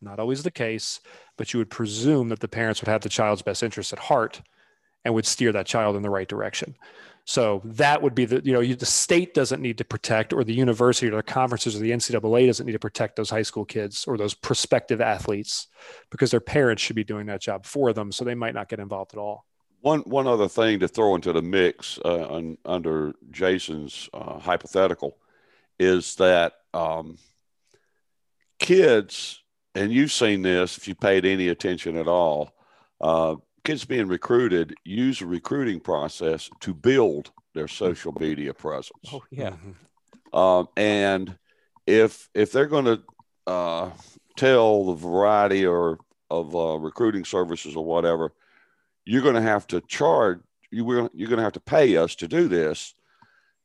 not 0.00 0.18
always 0.18 0.42
the 0.42 0.50
case, 0.50 1.00
but 1.36 1.52
you 1.52 1.58
would 1.58 1.70
presume 1.70 2.28
that 2.28 2.40
the 2.40 2.48
parents 2.48 2.80
would 2.80 2.88
have 2.88 3.02
the 3.02 3.08
child's 3.08 3.42
best 3.42 3.62
interests 3.62 3.92
at 3.92 3.98
heart 3.98 4.42
and 5.04 5.14
would 5.14 5.26
steer 5.26 5.52
that 5.52 5.66
child 5.66 5.96
in 5.96 6.02
the 6.02 6.10
right 6.10 6.28
direction. 6.28 6.76
So 7.24 7.62
that 7.64 8.02
would 8.02 8.14
be 8.14 8.24
the, 8.24 8.40
you 8.44 8.52
know, 8.52 8.60
you, 8.60 8.74
the 8.74 8.86
state 8.86 9.34
doesn't 9.34 9.62
need 9.62 9.78
to 9.78 9.84
protect, 9.84 10.32
or 10.32 10.42
the 10.42 10.54
university 10.54 11.06
or 11.08 11.16
the 11.16 11.22
conferences 11.22 11.76
or 11.76 11.78
the 11.78 11.92
NCAA 11.92 12.46
doesn't 12.46 12.66
need 12.66 12.72
to 12.72 12.78
protect 12.78 13.16
those 13.16 13.30
high 13.30 13.42
school 13.42 13.64
kids 13.64 14.04
or 14.06 14.16
those 14.16 14.34
prospective 14.34 15.00
athletes 15.00 15.68
because 16.10 16.30
their 16.30 16.40
parents 16.40 16.82
should 16.82 16.96
be 16.96 17.04
doing 17.04 17.26
that 17.26 17.40
job 17.40 17.64
for 17.64 17.92
them. 17.92 18.10
So 18.10 18.24
they 18.24 18.34
might 18.34 18.54
not 18.54 18.68
get 18.68 18.80
involved 18.80 19.12
at 19.14 19.18
all. 19.18 19.44
One, 19.82 20.00
one 20.00 20.26
other 20.26 20.48
thing 20.48 20.80
to 20.80 20.88
throw 20.88 21.14
into 21.14 21.32
the 21.32 21.40
mix 21.40 21.98
uh, 22.04 22.52
under 22.64 23.14
Jason's 23.30 24.10
uh, 24.12 24.38
hypothetical 24.38 25.16
is 25.78 26.16
that 26.16 26.54
um, 26.74 27.16
kids, 28.58 29.40
and 29.74 29.92
you've 29.92 30.12
seen 30.12 30.42
this 30.42 30.76
if 30.78 30.88
you 30.88 30.94
paid 30.94 31.24
any 31.24 31.48
attention 31.48 31.96
at 31.96 32.08
all, 32.08 32.52
uh, 33.00 33.36
kids 33.64 33.84
being 33.84 34.08
recruited 34.08 34.74
use 34.84 35.20
a 35.20 35.26
recruiting 35.26 35.80
process 35.80 36.50
to 36.60 36.74
build 36.74 37.30
their 37.54 37.68
social 37.68 38.12
media 38.20 38.54
presence. 38.54 39.10
Oh 39.12 39.22
yeah. 39.30 39.54
Um, 40.32 40.68
and 40.76 41.36
if 41.86 42.28
if 42.34 42.52
they're 42.52 42.66
going 42.66 42.84
to 42.84 43.02
uh, 43.46 43.90
tell 44.36 44.86
the 44.86 44.94
variety 44.94 45.66
or 45.66 45.98
of 46.30 46.54
uh, 46.54 46.76
recruiting 46.78 47.24
services 47.24 47.74
or 47.74 47.84
whatever, 47.84 48.32
you're 49.04 49.22
going 49.22 49.34
to 49.34 49.42
have 49.42 49.66
to 49.68 49.80
charge. 49.82 50.40
You 50.70 50.84
will, 50.84 51.10
you're 51.12 51.28
going 51.28 51.38
to 51.38 51.42
have 51.44 51.54
to 51.54 51.60
pay 51.60 51.96
us 51.96 52.14
to 52.16 52.28
do 52.28 52.46
this. 52.46 52.94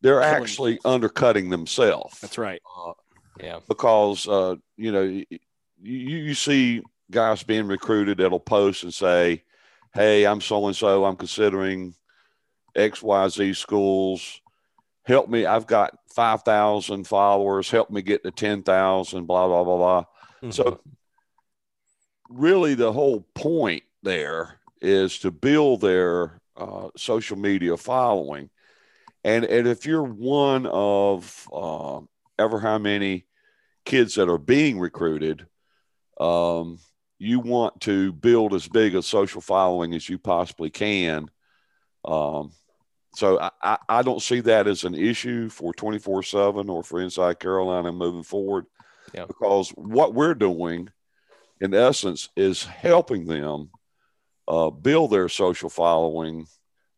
They're 0.01 0.22
Killing 0.22 0.36
actually 0.36 0.80
undercutting 0.84 1.49
themselves. 1.51 2.20
That's 2.20 2.38
right. 2.39 2.62
Uh, 2.78 2.93
Yeah. 3.39 3.60
because 3.68 4.28
uh, 4.28 4.56
you 4.78 4.91
know 4.91 5.24
you, 5.86 6.17
you 6.17 6.33
see 6.33 6.81
guys 7.11 7.43
being 7.43 7.67
recruited 7.67 8.17
that'll 8.17 8.39
post 8.39 8.83
and 8.83 8.93
say, 8.93 9.43
"Hey, 9.93 10.25
I'm 10.25 10.41
so 10.41 10.65
and 10.67 10.75
so. 10.75 11.05
I'm 11.05 11.15
considering 11.15 11.93
X 12.75 13.01
Y 13.01 13.27
Z 13.29 13.53
schools. 13.53 14.41
Help 15.03 15.29
me. 15.29 15.45
I've 15.45 15.67
got 15.67 15.97
five 16.13 16.41
thousand 16.43 17.07
followers. 17.07 17.69
Help 17.69 17.89
me 17.89 18.01
get 18.01 18.23
to 18.23 18.31
ten 18.31 18.63
thousand. 18.63 19.25
Blah 19.25 19.47
blah 19.47 19.63
blah 19.63 19.77
blah." 19.77 20.03
Mm-hmm. 20.41 20.51
So, 20.51 20.81
really, 22.29 22.73
the 22.73 22.91
whole 22.91 23.25
point 23.36 23.83
there 24.01 24.59
is 24.81 25.19
to 25.19 25.31
build 25.31 25.81
their 25.81 26.41
uh, 26.57 26.89
social 26.97 27.38
media 27.38 27.77
following, 27.77 28.49
and 29.23 29.45
and 29.45 29.67
if 29.67 29.86
you're 29.86 30.03
one 30.03 30.65
of 30.65 31.47
uh, 31.53 31.99
ever 32.39 32.59
how 32.59 32.79
many 32.79 33.27
kids 33.86 34.15
that 34.15 34.29
are 34.29 34.39
being 34.39 34.79
recruited, 34.79 35.45
um, 36.20 36.80
you 37.18 37.39
want 37.39 37.82
to 37.82 38.11
build 38.13 38.53
as 38.53 38.68
big 38.68 38.95
a 38.95 39.01
social 39.01 39.41
following 39.41 39.93
as 39.93 40.07
you 40.07 40.18
possibly 40.18 40.70
can. 40.70 41.30
Um, 42.03 42.51
so 43.16 43.39
I, 43.39 43.78
I, 43.88 44.01
don't 44.01 44.22
see 44.22 44.41
that 44.41 44.68
as 44.68 44.84
an 44.84 44.93
issue 44.93 45.49
for 45.49 45.74
24 45.74 46.24
7 46.24 46.70
or 46.70 46.84
for 46.84 47.01
Inside 47.01 47.39
Carolina 47.39 47.91
moving 47.91 48.24
forward 48.24 48.66
Yeah. 49.13 49.26
because 49.26 49.70
what 49.70 50.13
we're 50.13 50.36
doing, 50.36 50.89
in 51.61 51.74
essence, 51.74 52.30
is 52.36 52.63
helping 52.63 53.26
them 53.26 53.72
uh, 54.47 54.70
build 54.70 55.11
their 55.11 55.30
social 55.30 55.70
following 55.70 56.45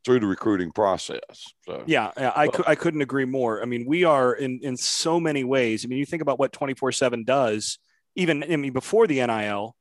through 0.03 0.21
the 0.21 0.25
recruiting 0.25 0.71
process. 0.71 1.21
So, 1.65 1.83
Yeah, 1.85 2.11
yeah, 2.17 2.31
I, 2.35 2.49
I 2.65 2.75
couldn't 2.75 3.01
agree 3.01 3.25
more. 3.25 3.61
I 3.61 3.65
mean, 3.65 3.85
we 3.85 4.03
are 4.03 4.33
in 4.33 4.59
in 4.63 4.75
so 4.75 5.19
many 5.19 5.43
ways. 5.43 5.85
I 5.85 5.87
mean, 5.87 5.99
you 5.99 6.05
think 6.05 6.21
about 6.21 6.39
what 6.39 6.51
24/7 6.51 7.25
does, 7.25 7.77
even 8.17 8.43
I 8.43 8.55
mean 8.57 8.73
before 8.73 9.07
the 9.07 9.25
NIL 9.25 9.75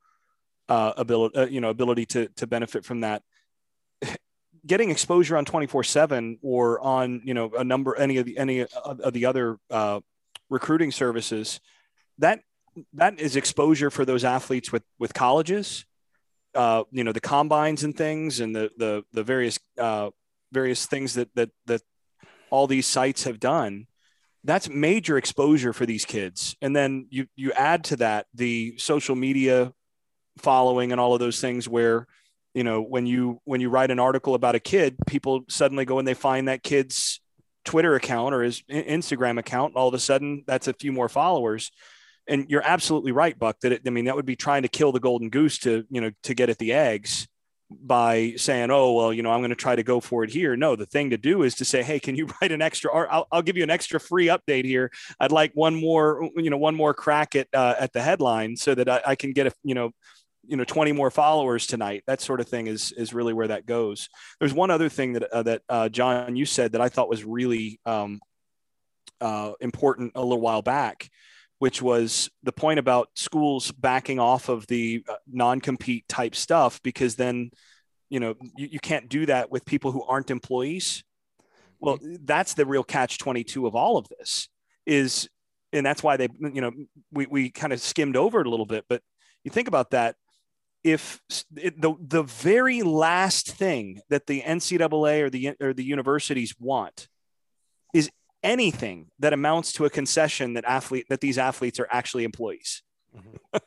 uh, 0.68 0.92
ability, 0.96 1.36
uh, 1.36 1.46
you 1.46 1.60
know, 1.60 1.70
ability 1.70 2.06
to 2.06 2.28
to 2.36 2.46
benefit 2.46 2.84
from 2.84 3.00
that. 3.00 3.22
Getting 4.66 4.90
exposure 4.90 5.36
on 5.36 5.44
24/7 5.44 6.38
or 6.42 6.80
on, 6.80 7.22
you 7.24 7.34
know, 7.34 7.52
a 7.56 7.62
number 7.62 7.96
any 7.96 8.16
of 8.16 8.26
the 8.26 8.36
any 8.36 8.66
of 8.84 9.12
the 9.12 9.26
other 9.26 9.58
uh, 9.70 10.00
recruiting 10.50 10.90
services, 10.90 11.60
that 12.18 12.40
that 12.92 13.20
is 13.20 13.36
exposure 13.36 13.90
for 13.90 14.04
those 14.04 14.24
athletes 14.24 14.72
with 14.72 14.82
with 14.98 15.14
colleges, 15.14 15.84
uh, 16.54 16.82
you 16.90 17.04
know, 17.04 17.12
the 17.12 17.20
combines 17.20 17.84
and 17.84 17.96
things, 17.96 18.40
and 18.40 18.56
the 18.56 18.70
the 18.76 19.04
the 19.12 19.22
various 19.22 19.58
uh, 19.78 20.10
various 20.50 20.86
things 20.86 21.14
that 21.14 21.32
that 21.36 21.50
that 21.66 21.82
all 22.50 22.66
these 22.66 22.86
sites 22.86 23.24
have 23.24 23.38
done 23.38 23.86
that's 24.46 24.68
major 24.68 25.18
exposure 25.18 25.72
for 25.72 25.86
these 25.86 26.04
kids. 26.04 26.56
And 26.62 26.74
then 26.74 27.06
you 27.10 27.26
you 27.36 27.52
add 27.52 27.84
to 27.84 27.96
that 27.96 28.26
the 28.34 28.74
social 28.78 29.16
media 29.16 29.72
following 30.38 30.92
and 30.92 31.00
all 31.00 31.14
of 31.14 31.20
those 31.20 31.40
things 31.40 31.68
where 31.68 32.06
you 32.54 32.64
know 32.64 32.80
when 32.80 33.06
you 33.06 33.40
when 33.44 33.60
you 33.60 33.68
write 33.68 33.90
an 33.90 33.98
article 33.98 34.34
about 34.34 34.54
a 34.54 34.60
kid 34.60 34.96
people 35.06 35.44
suddenly 35.48 35.84
go 35.84 35.98
and 35.98 36.06
they 36.06 36.14
find 36.14 36.48
that 36.48 36.62
kid's 36.62 37.20
twitter 37.64 37.94
account 37.94 38.34
or 38.34 38.42
his 38.42 38.62
instagram 38.70 39.38
account. 39.38 39.74
All 39.76 39.88
of 39.88 39.94
a 39.94 39.98
sudden 39.98 40.44
that's 40.46 40.68
a 40.68 40.74
few 40.74 40.92
more 40.92 41.08
followers. 41.08 41.70
And 42.28 42.50
you're 42.50 42.64
absolutely 42.64 43.12
right 43.12 43.38
buck 43.38 43.60
that 43.60 43.72
it, 43.72 43.82
i 43.86 43.90
mean 43.90 44.06
that 44.06 44.16
would 44.16 44.26
be 44.26 44.36
trying 44.36 44.62
to 44.62 44.68
kill 44.68 44.92
the 44.92 45.00
golden 45.00 45.30
goose 45.30 45.58
to 45.60 45.84
you 45.90 46.00
know 46.00 46.10
to 46.22 46.34
get 46.34 46.50
at 46.50 46.58
the 46.58 46.72
eggs 46.72 47.26
by 47.70 48.34
saying, 48.36 48.70
"Oh, 48.70 48.92
well, 48.92 49.12
you 49.12 49.22
know, 49.22 49.32
I'm 49.32 49.40
going 49.40 49.50
to 49.50 49.56
try 49.56 49.76
to 49.76 49.82
go 49.82 50.00
for 50.00 50.24
it 50.24 50.30
here." 50.30 50.56
No, 50.56 50.76
the 50.76 50.86
thing 50.86 51.10
to 51.10 51.16
do 51.16 51.42
is 51.42 51.54
to 51.56 51.64
say, 51.64 51.82
"Hey, 51.82 51.98
can 51.98 52.16
you 52.16 52.28
write 52.40 52.52
an 52.52 52.62
extra? 52.62 52.90
Or 52.90 53.10
I'll, 53.12 53.26
I'll 53.32 53.42
give 53.42 53.56
you 53.56 53.62
an 53.62 53.70
extra 53.70 54.00
free 54.00 54.26
update 54.26 54.64
here. 54.64 54.90
I'd 55.20 55.32
like 55.32 55.52
one 55.54 55.74
more, 55.74 56.30
you 56.36 56.50
know, 56.50 56.58
one 56.58 56.74
more 56.74 56.94
crack 56.94 57.34
at 57.34 57.48
uh, 57.52 57.74
at 57.78 57.92
the 57.92 58.02
headline 58.02 58.56
so 58.56 58.74
that 58.74 58.88
I, 58.88 59.02
I 59.06 59.14
can 59.14 59.32
get 59.32 59.46
a, 59.46 59.52
you 59.62 59.74
know, 59.74 59.92
you 60.46 60.56
know, 60.56 60.64
20 60.64 60.92
more 60.92 61.10
followers 61.10 61.66
tonight. 61.66 62.04
That 62.06 62.20
sort 62.20 62.40
of 62.40 62.48
thing 62.48 62.66
is 62.66 62.92
is 62.92 63.12
really 63.12 63.32
where 63.32 63.48
that 63.48 63.66
goes. 63.66 64.08
There's 64.38 64.54
one 64.54 64.70
other 64.70 64.88
thing 64.88 65.14
that 65.14 65.24
uh, 65.24 65.42
that 65.42 65.62
uh, 65.68 65.88
Jon 65.88 66.36
you 66.36 66.46
said 66.46 66.72
that 66.72 66.80
I 66.80 66.88
thought 66.88 67.08
was 67.08 67.24
really 67.24 67.80
um, 67.84 68.20
uh, 69.20 69.52
important 69.60 70.12
a 70.14 70.22
little 70.22 70.40
while 70.40 70.62
back, 70.62 71.08
which 71.58 71.80
was 71.80 72.30
the 72.42 72.52
point 72.52 72.78
about 72.78 73.08
schools 73.14 73.72
backing 73.72 74.18
off 74.18 74.48
of 74.48 74.66
the 74.66 75.04
uh, 75.08 75.14
non-compete 75.30 76.06
type 76.08 76.34
stuff 76.34 76.80
because 76.82 77.16
then 77.16 77.50
you 78.08 78.20
know 78.20 78.34
you, 78.56 78.68
you 78.72 78.80
can't 78.80 79.08
do 79.08 79.26
that 79.26 79.50
with 79.50 79.64
people 79.64 79.92
who 79.92 80.02
aren't 80.04 80.30
employees. 80.30 81.02
Well 81.80 81.98
that's 82.22 82.54
the 82.54 82.66
real 82.66 82.84
catch 82.84 83.18
22 83.18 83.66
of 83.66 83.74
all 83.74 83.96
of 83.96 84.06
this 84.08 84.48
is 84.86 85.28
and 85.72 85.84
that's 85.84 86.02
why 86.02 86.16
they 86.16 86.28
you 86.40 86.60
know 86.60 86.72
we, 87.12 87.26
we 87.26 87.50
kind 87.50 87.72
of 87.72 87.80
skimmed 87.80 88.16
over 88.16 88.40
it 88.40 88.46
a 88.46 88.50
little 88.50 88.66
bit 88.66 88.84
but 88.88 89.02
you 89.46 89.50
think 89.50 89.68
about 89.68 89.92
that. 89.92 90.16
If 90.82 91.20
it, 91.56 91.80
the 91.80 91.94
the 92.00 92.24
very 92.24 92.82
last 92.82 93.48
thing 93.52 94.00
that 94.08 94.26
the 94.26 94.42
NCAA 94.42 95.22
or 95.22 95.30
the 95.30 95.54
or 95.60 95.72
the 95.72 95.84
universities 95.84 96.54
want 96.58 97.08
anything 98.46 99.08
that 99.18 99.32
amounts 99.32 99.72
to 99.74 99.84
a 99.84 99.90
concession 99.90 100.54
that 100.54 100.64
athlete 100.64 101.06
that 101.10 101.20
these 101.20 101.38
athletes 101.38 101.78
are 101.80 101.88
actually 101.90 102.24
employees. 102.24 102.82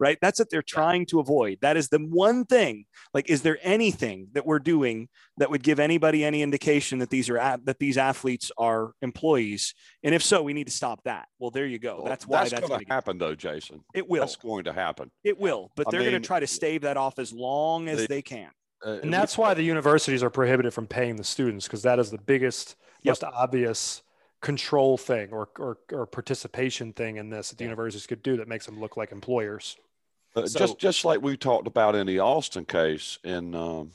right? 0.00 0.18
That's 0.20 0.38
what 0.38 0.50
they're 0.50 0.62
trying 0.62 1.06
to 1.06 1.20
avoid. 1.20 1.58
That 1.60 1.76
is 1.76 1.88
the 1.88 1.98
one 1.98 2.44
thing. 2.44 2.86
Like, 3.14 3.30
is 3.30 3.42
there 3.42 3.58
anything 3.62 4.28
that 4.32 4.46
we're 4.46 4.58
doing 4.58 5.08
that 5.36 5.50
would 5.50 5.62
give 5.62 5.78
anybody 5.78 6.24
any 6.24 6.42
indication 6.42 6.98
that 6.98 7.10
these 7.10 7.30
are 7.30 7.58
that 7.64 7.78
these 7.78 7.98
athletes 7.98 8.50
are 8.58 8.92
employees? 9.02 9.74
And 10.02 10.14
if 10.14 10.22
so, 10.22 10.42
we 10.42 10.52
need 10.52 10.66
to 10.66 10.72
stop 10.72 11.02
that. 11.04 11.28
Well, 11.38 11.50
there 11.50 11.66
you 11.66 11.78
go. 11.78 12.02
That's 12.04 12.26
why 12.26 12.40
that's, 12.40 12.52
going 12.52 12.68
gonna 12.68 12.78
to 12.80 12.84
get- 12.84 12.92
happen, 12.92 13.18
though, 13.18 13.34
Jason. 13.34 13.84
It 13.94 14.08
will. 14.08 14.20
That's 14.20 14.36
going 14.36 14.64
to 14.64 14.72
happen. 14.72 15.10
It 15.24 15.38
will. 15.38 15.70
But 15.76 15.88
I 15.88 15.90
they're 15.92 16.00
going 16.10 16.20
to 16.22 16.26
try 16.26 16.40
to 16.40 16.46
stave 16.46 16.82
that 16.82 16.96
off 16.96 17.18
as 17.18 17.32
long 17.32 17.88
as 17.88 18.00
the- 18.00 18.06
they 18.08 18.22
can. 18.22 18.50
Uh, 18.84 18.98
And 19.02 19.12
that's 19.12 19.36
why 19.36 19.54
the 19.54 19.62
universities 19.62 20.22
are 20.22 20.30
prohibited 20.30 20.72
from 20.72 20.86
paying 20.86 21.16
the 21.16 21.24
students 21.24 21.66
because 21.66 21.82
that 21.82 21.98
is 21.98 22.10
the 22.12 22.18
biggest, 22.18 22.76
Yep. 23.02 23.12
most 23.12 23.24
obvious 23.24 24.02
control 24.40 24.96
thing 24.96 25.30
or, 25.32 25.48
or, 25.58 25.78
or 25.92 26.06
participation 26.06 26.92
thing 26.92 27.16
in 27.16 27.30
this 27.30 27.50
that 27.50 27.58
the 27.58 27.64
universities 27.64 28.06
could 28.06 28.22
do 28.22 28.36
that 28.36 28.48
makes 28.48 28.66
them 28.66 28.78
look 28.80 28.96
like 28.96 29.12
employers. 29.12 29.76
Uh, 30.36 30.46
So- 30.46 30.58
just 30.58 30.78
just 30.78 31.04
like 31.04 31.22
we 31.22 31.36
talked 31.36 31.66
about 31.66 31.94
in 31.94 32.06
the 32.06 32.20
Alston 32.20 32.64
case 32.64 33.18
in 33.24 33.54
um, 33.54 33.90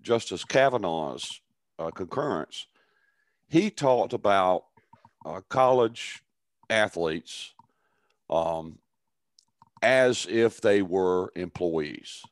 Justice 0.00 0.44
Kavanaugh's 0.44 1.40
uh, 1.78 1.90
concurrence, 1.90 2.66
he 3.48 3.70
talked 3.70 4.12
about 4.12 4.64
uh, 5.24 5.40
college 5.48 6.22
athletes 6.68 7.54
um, 8.30 8.78
as 9.82 10.26
if 10.28 10.60
they 10.60 10.82
were 10.82 11.32
employees. 11.36 12.22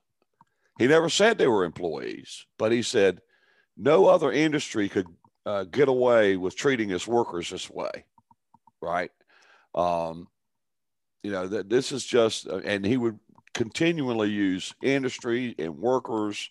He 0.79 0.87
never 0.87 1.09
said 1.11 1.37
they 1.37 1.47
were 1.47 1.65
employees, 1.65 2.47
but 2.57 2.73
he 2.73 2.83
said 2.83 3.21
no 3.77 4.07
other 4.07 4.33
industry 4.33 4.89
could 4.89 5.09
uh, 5.51 5.65
get 5.65 5.89
away 5.89 6.37
with 6.37 6.57
treating 6.57 6.89
his 6.89 7.09
workers 7.09 7.51
this 7.51 7.69
way, 7.69 8.05
right? 8.81 9.11
Um, 9.75 10.29
you 11.23 11.33
know 11.33 11.49
that 11.49 11.69
this 11.69 11.91
is 11.93 12.05
just, 12.05 12.49
uh, 12.49 12.59
and 12.59 12.85
he 12.85 12.97
would 12.97 13.19
continually 13.53 14.31
use 14.31 14.73
industry 14.83 15.55
and 15.59 15.77
workers, 15.79 16.51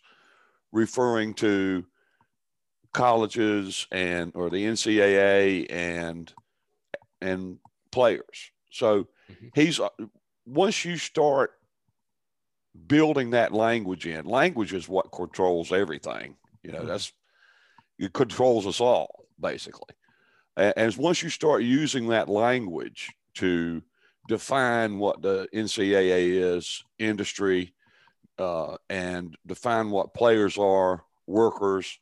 referring 0.72 1.34
to 1.36 1.86
colleges 2.94 3.88
and 3.92 4.32
or 4.36 4.50
the 4.50 4.66
NCAA 4.66 5.72
and 5.72 6.34
and 7.22 7.58
players. 7.92 8.52
So 8.70 9.08
mm-hmm. 9.32 9.48
he's 9.56 9.80
uh, 9.80 9.90
once 10.46 10.84
you 10.84 10.98
start 10.98 11.54
building 12.86 13.32
that 13.32 13.54
language 13.54 14.06
in, 14.06 14.26
language 14.26 14.74
is 14.74 14.90
what 14.90 15.12
controls 15.12 15.72
everything. 15.72 16.36
You 16.64 16.74
know, 16.74 16.80
mm-hmm. 16.80 16.88
that's 16.88 17.14
it 18.00 18.14
controls 18.14 18.66
us 18.66 18.82
all 18.82 19.20
basically. 19.40 19.94
And, 20.58 20.74
and 20.76 20.98
once 20.98 21.24
you 21.24 21.30
start 21.30 21.64
using 21.64 22.08
that 22.08 22.30
language 22.30 23.12
to 23.36 23.82
define 24.28 25.00
what 25.00 25.22
the 25.22 25.48
NCAA 25.54 26.56
is, 26.56 26.84
industry, 26.98 27.74
uh, 28.38 28.78
and 28.90 29.38
define 29.46 29.90
what 29.90 30.14
players 30.14 30.58
are, 30.58 31.04
workers, 31.28 32.00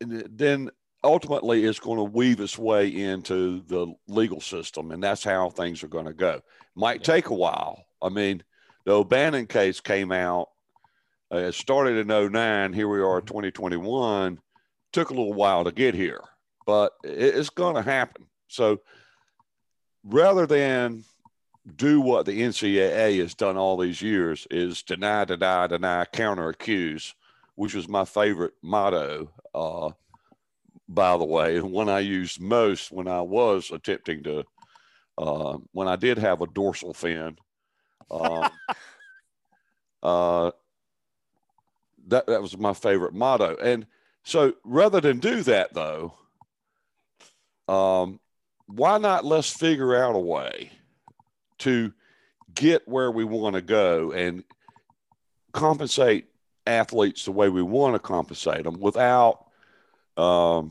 then 0.00 0.70
ultimately 1.04 1.64
it's 1.64 1.80
going 1.80 1.98
to 1.98 2.04
weave 2.04 2.40
its 2.40 2.58
way 2.58 2.88
into 2.88 3.62
the 3.66 3.92
legal 4.06 4.40
system, 4.40 4.92
and 4.92 5.02
that's 5.02 5.24
how 5.24 5.50
things 5.50 5.82
are 5.82 5.88
going 5.88 6.06
to 6.06 6.12
go. 6.12 6.40
Might 6.74 7.04
take 7.04 7.28
a 7.28 7.34
while. 7.34 7.84
I 8.00 8.08
mean, 8.08 8.42
the 8.84 8.92
O'Bannon 8.92 9.46
case 9.46 9.80
came 9.80 10.12
out. 10.12 10.48
Uh, 11.32 11.38
it 11.38 11.54
started 11.54 11.96
in 11.96 12.32
09. 12.32 12.72
Here 12.72 12.88
we 12.88 13.00
are, 13.00 13.20
2021. 13.20 14.40
Took 14.92 15.10
a 15.10 15.14
little 15.14 15.32
while 15.32 15.64
to 15.64 15.72
get 15.72 15.94
here, 15.94 16.20
but 16.66 16.92
it's 17.04 17.50
going 17.50 17.76
to 17.76 17.82
happen. 17.82 18.26
So 18.48 18.80
rather 20.04 20.46
than 20.46 21.04
do 21.76 22.00
what 22.00 22.26
the 22.26 22.40
NCAA 22.40 23.20
has 23.20 23.34
done 23.34 23.56
all 23.56 23.76
these 23.76 24.00
years 24.02 24.46
is 24.50 24.82
deny, 24.82 25.24
deny, 25.24 25.66
deny, 25.66 26.04
counter 26.06 26.48
accuse, 26.48 27.14
which 27.54 27.74
was 27.74 27.88
my 27.88 28.04
favorite 28.04 28.54
motto. 28.62 29.30
Uh, 29.54 29.90
by 30.88 31.16
the 31.16 31.24
way, 31.24 31.56
and 31.56 31.70
one 31.70 31.88
I 31.88 32.00
used 32.00 32.40
most 32.40 32.90
when 32.90 33.06
I 33.06 33.20
was 33.20 33.70
attempting 33.70 34.24
to, 34.24 34.44
uh, 35.18 35.58
when 35.72 35.86
I 35.86 35.94
did 35.94 36.18
have 36.18 36.40
a 36.40 36.48
dorsal 36.48 36.94
fin. 36.94 37.36
Um, 38.10 38.50
uh, 40.02 40.50
that 42.08 42.26
that 42.26 42.42
was 42.42 42.58
my 42.58 42.72
favorite 42.72 43.14
motto, 43.14 43.56
and 43.56 43.86
so 44.24 44.54
rather 44.64 45.00
than 45.00 45.18
do 45.18 45.42
that 45.42 45.74
though, 45.74 46.14
um, 47.68 48.20
why 48.66 48.98
not 48.98 49.24
let's 49.24 49.50
figure 49.50 49.94
out 49.96 50.14
a 50.14 50.18
way 50.18 50.70
to 51.58 51.92
get 52.54 52.86
where 52.88 53.10
we 53.10 53.24
want 53.24 53.54
to 53.54 53.62
go 53.62 54.12
and 54.12 54.44
compensate 55.52 56.26
athletes 56.66 57.24
the 57.24 57.32
way 57.32 57.48
we 57.48 57.62
want 57.62 57.94
to 57.94 57.98
compensate 57.98 58.64
them 58.64 58.80
without 58.80 59.46
um, 60.16 60.70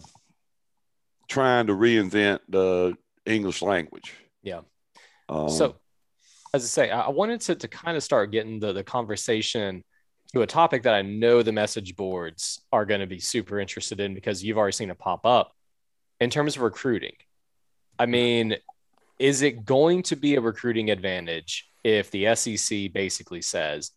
trying 1.28 1.68
to 1.68 1.74
reinvent 1.74 2.40
the 2.50 2.98
English 3.26 3.62
language. 3.62 4.14
Yeah. 4.42 4.62
Um, 5.28 5.50
so, 5.50 5.76
as 6.54 6.64
I 6.64 6.68
say, 6.68 6.90
I 6.90 7.10
wanted 7.10 7.42
to, 7.42 7.56
to 7.56 7.68
kind 7.68 7.96
of 7.96 8.04
start 8.04 8.32
getting 8.32 8.60
the, 8.60 8.74
the 8.74 8.84
conversation 8.84 9.84
to 10.34 10.42
a 10.42 10.48
topic 10.48 10.84
that 10.84 10.94
I 10.94 11.02
know 11.02 11.42
the 11.42 11.52
message 11.52 11.96
boards 11.96 12.62
are 12.72 12.86
going 12.86 13.00
to 13.02 13.08
be 13.08 13.20
super 13.20 13.60
interested 13.60 14.00
in 14.00 14.14
because 14.14 14.44
you've 14.44 14.58
already 14.58 14.74
seen 14.74 14.90
it 14.90 15.00
pop 15.00 15.26
up 15.26 15.54
in 16.20 16.30
terms 16.30 16.56
of 16.56 16.62
recruiting. 16.62 17.16
I 17.98 18.06
mean, 18.06 18.56
is 19.18 19.42
it 19.42 19.66
going 19.66 20.04
to 20.04 20.16
be 20.16 20.36
a 20.36 20.42
recruiting 20.42 20.92
advantage 20.92 21.70
if 21.84 22.12
the 22.12 22.36
SEC 22.36 22.94
basically 22.94 23.42
says, 23.42 23.92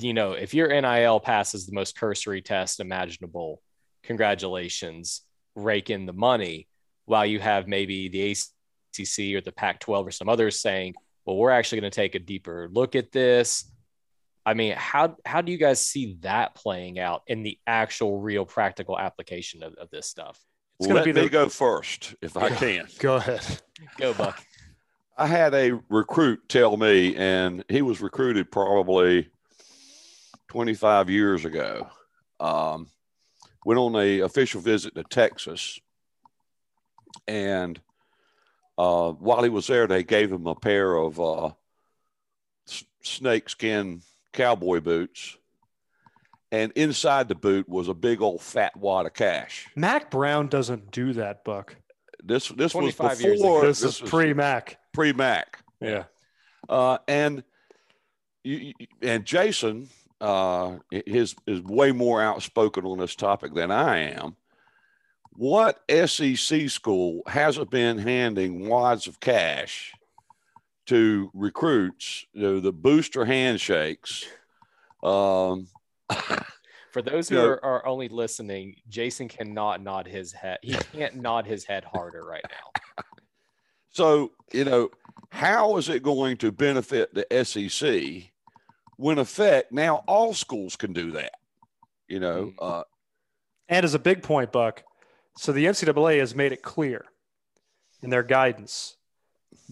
you 0.00 0.12
know, 0.12 0.32
if 0.32 0.52
your 0.54 0.68
NIL 0.68 1.20
passes 1.20 1.66
the 1.66 1.72
most 1.72 1.96
cursory 1.96 2.42
test 2.42 2.80
imaginable, 2.80 3.62
congratulations, 4.02 5.22
rake 5.54 5.88
in 5.88 6.04
the 6.04 6.12
money, 6.12 6.68
while 7.04 7.26
you 7.26 7.40
have 7.40 7.68
maybe 7.68 8.08
the 8.08 8.30
ACC 8.32 9.34
or 9.34 9.40
the 9.40 9.52
Pac 9.52 9.80
12 9.80 10.06
or 10.06 10.10
some 10.10 10.28
others 10.28 10.60
saying, 10.60 10.94
well, 11.24 11.36
we're 11.36 11.50
actually 11.50 11.80
going 11.80 11.90
to 11.90 11.94
take 11.94 12.14
a 12.14 12.18
deeper 12.18 12.68
look 12.72 12.96
at 12.96 13.12
this. 13.12 13.70
I 14.44 14.54
mean, 14.54 14.74
how 14.76 15.16
how 15.24 15.40
do 15.40 15.52
you 15.52 15.58
guys 15.58 15.84
see 15.84 16.16
that 16.20 16.54
playing 16.54 16.98
out 16.98 17.22
in 17.26 17.42
the 17.42 17.58
actual 17.66 18.18
real 18.20 18.44
practical 18.44 18.98
application 18.98 19.62
of, 19.62 19.74
of 19.74 19.90
this 19.90 20.06
stuff? 20.06 20.38
It's 20.80 20.88
going 20.88 21.04
to 21.04 21.12
be 21.12 21.20
me 21.20 21.28
go 21.28 21.48
first 21.48 22.14
if 22.20 22.36
I 22.36 22.48
can. 22.50 22.88
Go 22.98 23.16
ahead. 23.16 23.44
Go, 23.98 24.14
Buck. 24.14 24.42
I 25.16 25.26
had 25.28 25.54
a 25.54 25.78
recruit 25.88 26.48
tell 26.48 26.76
me, 26.76 27.14
and 27.14 27.64
he 27.68 27.82
was 27.82 28.00
recruited 28.00 28.50
probably 28.50 29.28
25 30.48 31.08
years 31.08 31.44
ago. 31.44 31.88
Um, 32.40 32.88
went 33.64 33.78
on 33.78 33.94
a 33.94 34.20
official 34.20 34.60
visit 34.60 34.96
to 34.96 35.04
Texas, 35.04 35.78
and 37.28 37.80
uh, 38.76 39.12
while 39.12 39.44
he 39.44 39.50
was 39.50 39.68
there, 39.68 39.86
they 39.86 40.02
gave 40.02 40.32
him 40.32 40.48
a 40.48 40.56
pair 40.56 40.96
of 40.96 41.20
uh, 41.20 41.50
snakeskin 43.02 44.02
cowboy 44.32 44.80
boots 44.80 45.36
and 46.52 46.70
inside 46.72 47.28
the 47.28 47.34
boot 47.34 47.68
was 47.68 47.88
a 47.88 47.94
big 47.94 48.20
old 48.20 48.42
fat 48.42 48.76
wad 48.76 49.06
of 49.06 49.14
cash. 49.14 49.66
Mack 49.74 50.10
Brown 50.10 50.48
doesn't 50.48 50.90
do 50.92 51.14
that, 51.14 51.44
Buck. 51.44 51.74
This 52.22 52.48
this 52.48 52.74
was 52.74 52.94
before. 52.94 53.62
This, 53.66 53.80
this 53.80 54.00
is 54.00 54.08
pre 54.08 54.34
Mack. 54.34 54.78
Pre 54.92 55.12
Mack. 55.12 55.58
Yeah. 55.80 56.04
Uh, 56.68 56.98
and 57.08 57.42
you, 58.44 58.74
and 59.00 59.24
Jason 59.24 59.88
uh, 60.20 60.76
is 60.92 61.34
is 61.46 61.62
way 61.62 61.90
more 61.90 62.22
outspoken 62.22 62.84
on 62.84 62.98
this 62.98 63.16
topic 63.16 63.54
than 63.54 63.70
I 63.70 64.10
am. 64.10 64.36
What 65.32 65.80
SEC 65.90 66.68
school 66.68 67.22
hasn't 67.26 67.70
been 67.70 67.96
handing 67.96 68.68
wads 68.68 69.06
of 69.06 69.18
cash 69.18 69.92
to 70.86 71.30
recruits? 71.34 72.26
You 72.32 72.42
know, 72.42 72.60
the 72.60 72.72
booster 72.72 73.24
handshakes. 73.24 74.24
Um, 75.02 75.68
For 76.92 77.00
those 77.00 77.28
who 77.28 77.38
are, 77.38 77.64
are, 77.64 77.86
only 77.86 78.08
listening, 78.08 78.76
Jason 78.90 79.26
cannot 79.26 79.82
nod 79.82 80.06
his 80.06 80.30
head. 80.30 80.58
He 80.60 80.74
can't 80.74 81.16
nod 81.16 81.46
his 81.46 81.64
head 81.64 81.84
harder 81.84 82.22
right 82.22 82.44
now. 82.50 83.04
So, 83.92 84.32
you 84.52 84.64
know, 84.64 84.90
how 85.30 85.78
is 85.78 85.88
it 85.88 86.02
going 86.02 86.36
to 86.38 86.52
benefit 86.52 87.14
the 87.14 87.26
SEC 87.44 88.30
when, 88.96 89.18
effect, 89.18 89.72
now 89.72 90.04
all 90.06 90.34
schools 90.34 90.76
can 90.76 90.92
do 90.92 91.12
that? 91.12 91.32
You 92.08 92.20
know, 92.20 92.46
mm-hmm. 92.46 92.58
uh, 92.60 92.82
and 93.68 93.84
as 93.84 93.94
a 93.94 93.98
big 93.98 94.22
point, 94.22 94.52
Buck, 94.52 94.84
so 95.38 95.52
the 95.52 95.64
NCAA 95.64 96.18
has 96.18 96.34
made 96.34 96.52
it 96.52 96.60
clear 96.60 97.06
in 98.02 98.10
their 98.10 98.22
guidance 98.22 98.96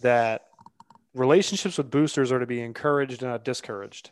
that 0.00 0.46
relationships 1.14 1.78
with 1.78 1.90
boosters 1.90 2.30
are 2.32 2.38
to 2.38 2.46
be 2.46 2.60
encouraged 2.60 3.22
and 3.22 3.30
not 3.30 3.44
discouraged. 3.44 4.10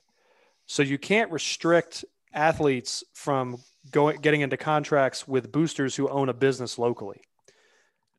So 0.66 0.82
you 0.82 0.98
can't 0.98 1.30
restrict 1.30 2.04
athletes 2.34 3.04
from 3.14 3.58
going 3.90 4.20
getting 4.20 4.42
into 4.42 4.56
contracts 4.56 5.26
with 5.26 5.50
boosters 5.52 5.96
who 5.96 6.08
own 6.08 6.28
a 6.28 6.34
business 6.34 6.78
locally. 6.78 7.22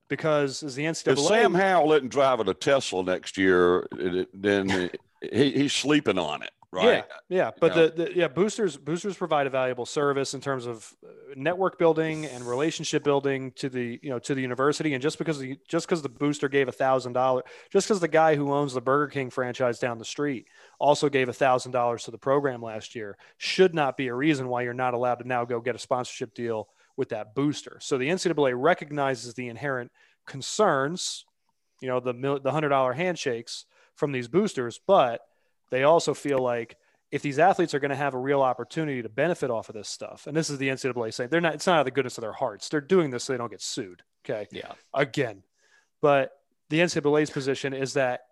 Because 0.09 0.63
as 0.63 0.75
the 0.75 0.83
NCAA, 0.83 1.13
if 1.13 1.19
Sam 1.19 1.53
Howell 1.53 1.93
isn't 1.93 2.09
driving 2.09 2.49
a 2.49 2.53
Tesla 2.53 3.03
next 3.03 3.37
year, 3.37 3.87
then 4.33 4.89
he, 5.21 5.51
he's 5.51 5.73
sleeping 5.73 6.17
on 6.17 6.41
it 6.41 6.51
right? 6.71 7.05
Yeah, 7.29 7.37
yeah. 7.37 7.51
But 7.59 7.73
the, 7.73 8.03
the, 8.03 8.15
yeah 8.15 8.27
boosters 8.27 8.77
boosters 8.77 9.17
provide 9.17 9.47
a 9.47 9.49
valuable 9.49 9.85
service 9.85 10.33
in 10.33 10.41
terms 10.41 10.65
of 10.65 10.93
uh, 11.03 11.09
network 11.35 11.77
building 11.79 12.25
and 12.25 12.47
relationship 12.47 13.03
building 13.03 13.51
to 13.53 13.69
the 13.69 13.99
you 14.01 14.09
know 14.09 14.19
to 14.19 14.35
the 14.35 14.41
university. 14.41 14.93
And 14.93 15.01
just 15.01 15.17
because 15.17 15.39
the, 15.39 15.57
just 15.67 15.87
because 15.87 16.01
the 16.01 16.09
booster 16.09 16.47
gave 16.49 16.67
a 16.67 16.71
thousand 16.71 17.13
dollars, 17.13 17.43
just 17.71 17.87
because 17.87 17.99
the 17.99 18.07
guy 18.07 18.35
who 18.35 18.53
owns 18.53 18.73
the 18.73 18.81
Burger 18.81 19.07
King 19.11 19.29
franchise 19.29 19.79
down 19.79 19.97
the 19.97 20.05
street 20.05 20.47
also 20.79 21.09
gave 21.09 21.29
a 21.29 21.33
thousand 21.33 21.71
dollars 21.71 22.03
to 22.03 22.11
the 22.11 22.17
program 22.17 22.61
last 22.61 22.95
year, 22.95 23.17
should 23.37 23.73
not 23.73 23.97
be 23.97 24.07
a 24.07 24.13
reason 24.13 24.47
why 24.47 24.61
you're 24.61 24.73
not 24.73 24.93
allowed 24.93 25.15
to 25.15 25.27
now 25.27 25.45
go 25.45 25.59
get 25.59 25.75
a 25.75 25.79
sponsorship 25.79 26.33
deal 26.33 26.69
with 26.99 27.09
that 27.09 27.33
booster. 27.33 27.77
So 27.79 27.97
the 27.97 28.09
NCAA 28.09 28.53
recognizes 28.55 29.33
the 29.33 29.47
inherent 29.47 29.89
concerns, 30.27 31.23
you 31.81 31.87
know, 31.87 32.01
the 32.01 32.41
the 32.43 32.51
hundred 32.51 32.69
dollar 32.69 32.91
handshakes 32.91 33.63
from 33.95 34.11
these 34.11 34.27
boosters, 34.27 34.81
but 34.85 35.21
they 35.71 35.83
also 35.83 36.13
feel 36.13 36.39
like 36.39 36.75
if 37.09 37.21
these 37.21 37.39
athletes 37.39 37.73
are 37.73 37.79
going 37.79 37.89
to 37.89 37.95
have 37.95 38.15
a 38.15 38.19
real 38.19 38.41
opportunity 38.41 39.01
to 39.01 39.07
benefit 39.07 39.49
off 39.49 39.69
of 39.69 39.75
this 39.75 39.87
stuff, 39.87 40.27
and 40.27 40.35
this 40.35 40.49
is 40.49 40.57
the 40.57 40.67
NCAA 40.67 41.13
saying 41.13 41.29
they're 41.29 41.39
not, 41.39 41.55
it's 41.55 41.65
not 41.65 41.75
out 41.75 41.79
of 41.79 41.85
the 41.85 41.91
goodness 41.91 42.17
of 42.17 42.21
their 42.21 42.33
hearts. 42.33 42.67
They're 42.67 42.81
doing 42.81 43.11
this 43.11 43.23
so 43.23 43.33
they 43.33 43.37
don't 43.37 43.49
get 43.49 43.61
sued. 43.61 44.03
Okay. 44.25 44.47
Yeah. 44.51 44.73
Again, 44.93 45.43
but 46.01 46.33
the 46.69 46.81
NCAA's 46.81 47.29
position 47.29 47.73
is 47.73 47.93
that 47.93 48.23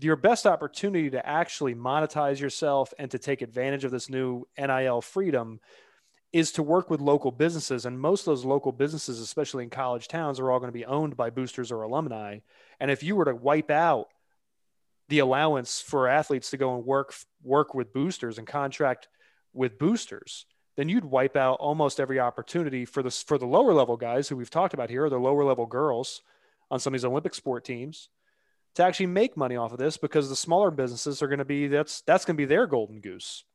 your 0.00 0.16
best 0.16 0.46
opportunity 0.46 1.10
to 1.10 1.24
actually 1.24 1.76
monetize 1.76 2.40
yourself 2.40 2.92
and 2.98 3.08
to 3.12 3.20
take 3.20 3.40
advantage 3.40 3.84
of 3.84 3.92
this 3.92 4.10
new 4.10 4.48
NIL 4.58 5.00
freedom 5.00 5.60
is 6.36 6.52
to 6.52 6.62
work 6.62 6.90
with 6.90 7.00
local 7.00 7.30
businesses. 7.30 7.86
And 7.86 7.98
most 7.98 8.20
of 8.20 8.26
those 8.26 8.44
local 8.44 8.70
businesses, 8.70 9.20
especially 9.20 9.64
in 9.64 9.70
college 9.70 10.06
towns, 10.06 10.38
are 10.38 10.50
all 10.50 10.58
going 10.58 10.68
to 10.68 10.78
be 10.78 10.84
owned 10.84 11.16
by 11.16 11.30
boosters 11.30 11.72
or 11.72 11.80
alumni. 11.80 12.40
And 12.78 12.90
if 12.90 13.02
you 13.02 13.16
were 13.16 13.24
to 13.24 13.34
wipe 13.34 13.70
out 13.70 14.08
the 15.08 15.20
allowance 15.20 15.80
for 15.80 16.06
athletes 16.06 16.50
to 16.50 16.58
go 16.58 16.76
and 16.76 16.84
work 16.84 17.14
work 17.42 17.72
with 17.72 17.94
boosters 17.94 18.36
and 18.36 18.46
contract 18.46 19.08
with 19.54 19.78
boosters, 19.78 20.44
then 20.76 20.90
you'd 20.90 21.06
wipe 21.06 21.36
out 21.36 21.58
almost 21.58 21.98
every 21.98 22.20
opportunity 22.20 22.84
for 22.84 23.02
the 23.02 23.10
for 23.10 23.38
the 23.38 23.46
lower 23.46 23.72
level 23.72 23.96
guys 23.96 24.28
who 24.28 24.36
we've 24.36 24.50
talked 24.50 24.74
about 24.74 24.90
here, 24.90 25.06
or 25.06 25.10
the 25.10 25.16
lower 25.18 25.42
level 25.42 25.64
girls 25.64 26.20
on 26.70 26.78
some 26.78 26.92
of 26.92 27.00
these 27.00 27.06
Olympic 27.06 27.32
sport 27.32 27.64
teams 27.64 28.10
to 28.74 28.84
actually 28.84 29.06
make 29.06 29.38
money 29.38 29.56
off 29.56 29.72
of 29.72 29.78
this 29.78 29.96
because 29.96 30.28
the 30.28 30.36
smaller 30.36 30.70
businesses 30.70 31.22
are 31.22 31.28
going 31.28 31.38
to 31.38 31.46
be 31.46 31.66
that's 31.66 32.02
that's 32.02 32.26
going 32.26 32.36
to 32.36 32.42
be 32.42 32.44
their 32.44 32.66
golden 32.66 33.00
goose 33.00 33.45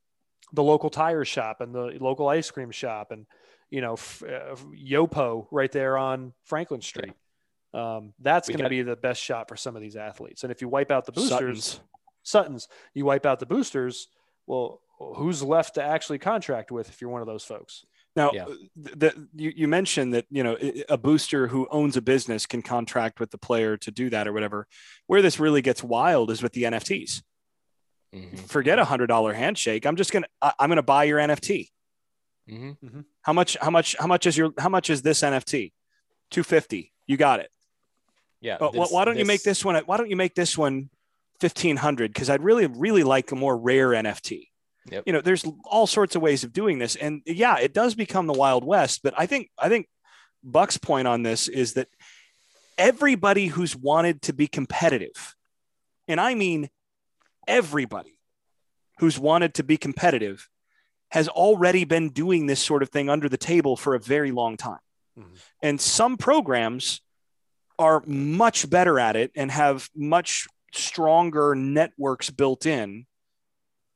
the 0.53 0.63
local 0.63 0.89
tire 0.89 1.25
shop 1.25 1.61
and 1.61 1.73
the 1.73 1.97
local 1.99 2.27
ice 2.27 2.49
cream 2.51 2.71
shop 2.71 3.11
and 3.11 3.25
you 3.69 3.81
know 3.81 3.93
uh, 3.93 4.55
yopo 4.75 5.47
right 5.51 5.71
there 5.71 5.97
on 5.97 6.33
franklin 6.45 6.81
street 6.81 7.13
um, 7.73 8.13
that's 8.19 8.49
going 8.49 8.59
to 8.59 8.69
be 8.69 8.81
the 8.81 8.97
best 8.97 9.21
shot 9.21 9.47
for 9.47 9.55
some 9.55 9.75
of 9.75 9.81
these 9.81 9.95
athletes 9.95 10.43
and 10.43 10.51
if 10.51 10.61
you 10.61 10.67
wipe 10.67 10.91
out 10.91 11.05
the 11.05 11.11
boosters 11.13 11.63
Sutton's. 11.63 11.79
sutton's 12.23 12.67
you 12.93 13.05
wipe 13.05 13.25
out 13.25 13.39
the 13.39 13.45
boosters 13.45 14.07
well 14.45 14.81
who's 15.15 15.41
left 15.41 15.75
to 15.75 15.83
actually 15.83 16.19
contract 16.19 16.71
with 16.71 16.89
if 16.89 17.01
you're 17.01 17.09
one 17.09 17.21
of 17.21 17.27
those 17.27 17.43
folks 17.43 17.85
Now, 18.15 18.31
Yeah. 18.33 18.45
the, 18.75 18.95
the, 18.95 19.27
you, 19.35 19.53
you 19.55 19.67
mentioned 19.67 20.13
that 20.13 20.25
you 20.29 20.43
know 20.43 20.57
a 20.89 20.97
booster 20.97 21.47
who 21.47 21.67
owns 21.71 21.95
a 21.95 22.01
business 22.01 22.45
can 22.45 22.61
contract 22.61 23.19
with 23.19 23.31
the 23.31 23.37
player 23.37 23.77
to 23.77 23.89
do 23.91 24.09
that 24.09 24.27
or 24.27 24.33
whatever. 24.33 24.67
Where 25.07 25.21
this 25.21 25.39
really 25.39 25.61
gets 25.61 25.81
wild 25.81 26.29
is 26.29 26.43
with 26.43 26.51
the 26.51 26.63
NFTs. 26.63 27.23
Mhm. 28.13 28.39
Forget 28.49 28.77
a 28.79 28.85
hundred 28.85 29.07
dollar 29.07 29.33
handshake. 29.33 29.85
I'm 29.85 29.95
just 29.95 30.11
gonna 30.11 30.27
I, 30.41 30.53
I'm 30.59 30.69
gonna 30.69 30.83
buy 30.83 31.05
your 31.05 31.19
NFT. 31.19 31.69
Mhm. 32.49 33.05
How 33.21 33.33
much? 33.33 33.55
How 33.61 33.69
much? 33.69 33.95
How 33.97 34.07
much 34.07 34.25
is 34.25 34.37
your? 34.37 34.51
How 34.57 34.67
much 34.69 34.89
is 34.89 35.01
this 35.01 35.21
NFT? 35.21 35.71
Two 36.29 36.43
fifty. 36.43 36.91
You 37.07 37.15
got 37.17 37.39
it. 37.39 37.49
Yeah. 38.41 38.57
But 38.59 38.73
this- 38.73 38.91
why 38.91 39.05
don't 39.05 39.17
you 39.17 39.25
make 39.25 39.43
this 39.43 39.63
one? 39.63 39.75
Why 39.85 39.97
don't 39.97 40.09
you 40.09 40.15
make 40.17 40.35
this 40.35 40.57
one 40.57 40.89
fifteen 41.39 41.77
hundred? 41.77 42.13
Because 42.13 42.29
I'd 42.29 42.43
really 42.43 42.65
really 42.67 43.03
like 43.03 43.31
a 43.31 43.35
more 43.35 43.57
rare 43.57 43.89
NFT. 43.89 44.47
Yep. 44.89 45.03
You 45.05 45.13
know, 45.13 45.21
there's 45.21 45.45
all 45.63 45.85
sorts 45.87 46.15
of 46.15 46.21
ways 46.23 46.43
of 46.43 46.51
doing 46.51 46.79
this, 46.79 46.95
and 46.95 47.21
yeah, 47.25 47.59
it 47.59 47.73
does 47.73 47.93
become 47.95 48.25
the 48.27 48.33
Wild 48.33 48.65
West. 48.65 49.01
But 49.03 49.13
I 49.15 49.25
think 49.27 49.49
I 49.57 49.69
think 49.69 49.87
Buck's 50.43 50.77
point 50.77 51.07
on 51.07 51.21
this 51.23 51.47
is 51.47 51.73
that 51.73 51.87
everybody 52.77 53.47
who's 53.47 53.75
wanted 53.75 54.23
to 54.23 54.33
be 54.33 54.47
competitive, 54.47 55.35
and 56.07 56.19
I 56.19 56.33
mean 56.35 56.69
everybody 57.47 58.17
who's 58.99 59.17
wanted 59.17 59.55
to 59.55 59.63
be 59.63 59.77
competitive, 59.77 60.47
has 61.09 61.27
already 61.27 61.83
been 61.83 62.09
doing 62.09 62.45
this 62.45 62.61
sort 62.61 62.83
of 62.83 62.89
thing 62.89 63.09
under 63.09 63.27
the 63.27 63.37
table 63.37 63.75
for 63.75 63.95
a 63.95 63.99
very 63.99 64.31
long 64.31 64.55
time. 64.55 64.79
Mhm. 65.17 65.37
And 65.61 65.81
some 65.81 66.17
programs 66.17 67.01
are 67.77 68.03
much 68.05 68.69
better 68.69 68.99
at 68.99 69.15
it 69.15 69.31
and 69.35 69.51
have 69.51 69.89
much 69.95 70.47
stronger 70.73 71.55
networks 71.55 72.29
built 72.29 72.65
in 72.65 73.05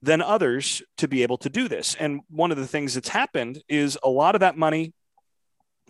than 0.02 0.22
others 0.22 0.82
to 0.98 1.08
be 1.08 1.24
able 1.24 1.38
to 1.38 1.50
do 1.50 1.68
this. 1.68 1.96
And 1.96 2.22
one 2.30 2.52
of 2.52 2.58
the 2.58 2.68
things 2.68 2.94
that's 2.94 3.10
happened 3.10 3.64
is 3.70 3.98
a 4.04 4.10
lot 4.10 4.36
of 4.36 4.42
that 4.42 4.58
money 4.58 4.94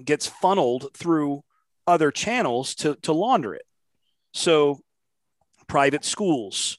gets 0.04 0.28
funneled 0.28 0.90
through 0.94 1.44
other 1.88 2.12
channels 2.12 2.76
to, 2.76 2.96
to 3.04 3.14
launder 3.14 3.54
it. 3.56 3.66
So, 4.34 4.82
private 5.68 6.06
schools, 6.06 6.78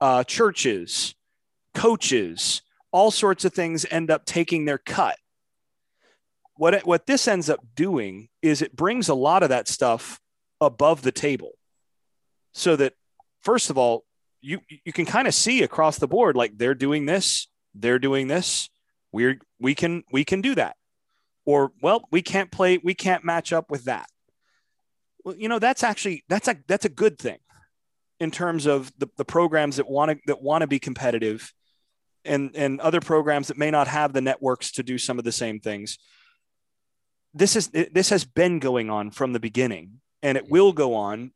uh, 0.00 0.24
churches, 0.24 1.14
coaches, 1.74 2.62
all 2.92 3.10
sorts 3.10 3.44
of 3.44 3.52
things 3.52 3.84
end 3.90 4.10
up 4.10 4.24
taking 4.24 4.64
their 4.64 4.78
cut. 4.78 5.18
What, 6.56 6.74
it, 6.74 6.86
what 6.86 7.06
this 7.06 7.28
ends 7.28 7.50
up 7.50 7.60
doing 7.74 8.28
is 8.40 8.62
it 8.62 8.74
brings 8.74 9.08
a 9.08 9.14
lot 9.14 9.42
of 9.42 9.50
that 9.50 9.68
stuff 9.68 10.20
above 10.60 11.02
the 11.02 11.12
table 11.12 11.52
so 12.52 12.76
that, 12.76 12.94
first 13.42 13.68
of 13.68 13.76
all, 13.76 14.04
you, 14.40 14.60
you 14.84 14.92
can 14.92 15.04
kind 15.04 15.28
of 15.28 15.34
see 15.34 15.62
across 15.62 15.98
the 15.98 16.08
board 16.08 16.36
like 16.36 16.56
they're 16.56 16.74
doing 16.74 17.04
this, 17.04 17.48
they're 17.74 17.98
doing 17.98 18.28
this, 18.28 18.70
we're, 19.12 19.38
we, 19.60 19.74
can, 19.74 20.04
we 20.10 20.24
can 20.24 20.40
do 20.40 20.54
that. 20.54 20.76
Or, 21.44 21.72
well, 21.82 22.08
we 22.10 22.22
can't 22.22 22.50
play, 22.50 22.78
we 22.78 22.94
can't 22.94 23.24
match 23.24 23.52
up 23.52 23.70
with 23.70 23.84
that. 23.84 24.06
Well, 25.24 25.36
you 25.36 25.48
know, 25.48 25.58
that's 25.58 25.82
actually, 25.82 26.24
that's 26.28 26.48
a, 26.48 26.56
that's 26.66 26.86
a 26.86 26.88
good 26.88 27.18
thing 27.18 27.38
in 28.20 28.30
terms 28.30 28.66
of 28.66 28.92
the, 28.98 29.08
the 29.16 29.24
programs 29.24 29.76
that 29.76 29.88
want 29.88 30.10
to 30.10 30.18
that 30.26 30.42
want 30.42 30.62
to 30.62 30.66
be 30.66 30.78
competitive 30.78 31.52
and 32.24 32.50
and 32.54 32.80
other 32.80 33.00
programs 33.00 33.48
that 33.48 33.58
may 33.58 33.70
not 33.70 33.88
have 33.88 34.12
the 34.12 34.20
networks 34.20 34.72
to 34.72 34.82
do 34.82 34.98
some 34.98 35.18
of 35.18 35.24
the 35.24 35.32
same 35.32 35.60
things. 35.60 35.98
This 37.34 37.56
is 37.56 37.68
this 37.68 38.10
has 38.10 38.24
been 38.24 38.58
going 38.58 38.90
on 38.90 39.10
from 39.10 39.32
the 39.32 39.40
beginning 39.40 40.00
and 40.22 40.36
it 40.36 40.50
will 40.50 40.72
go 40.72 40.94
on 40.94 41.32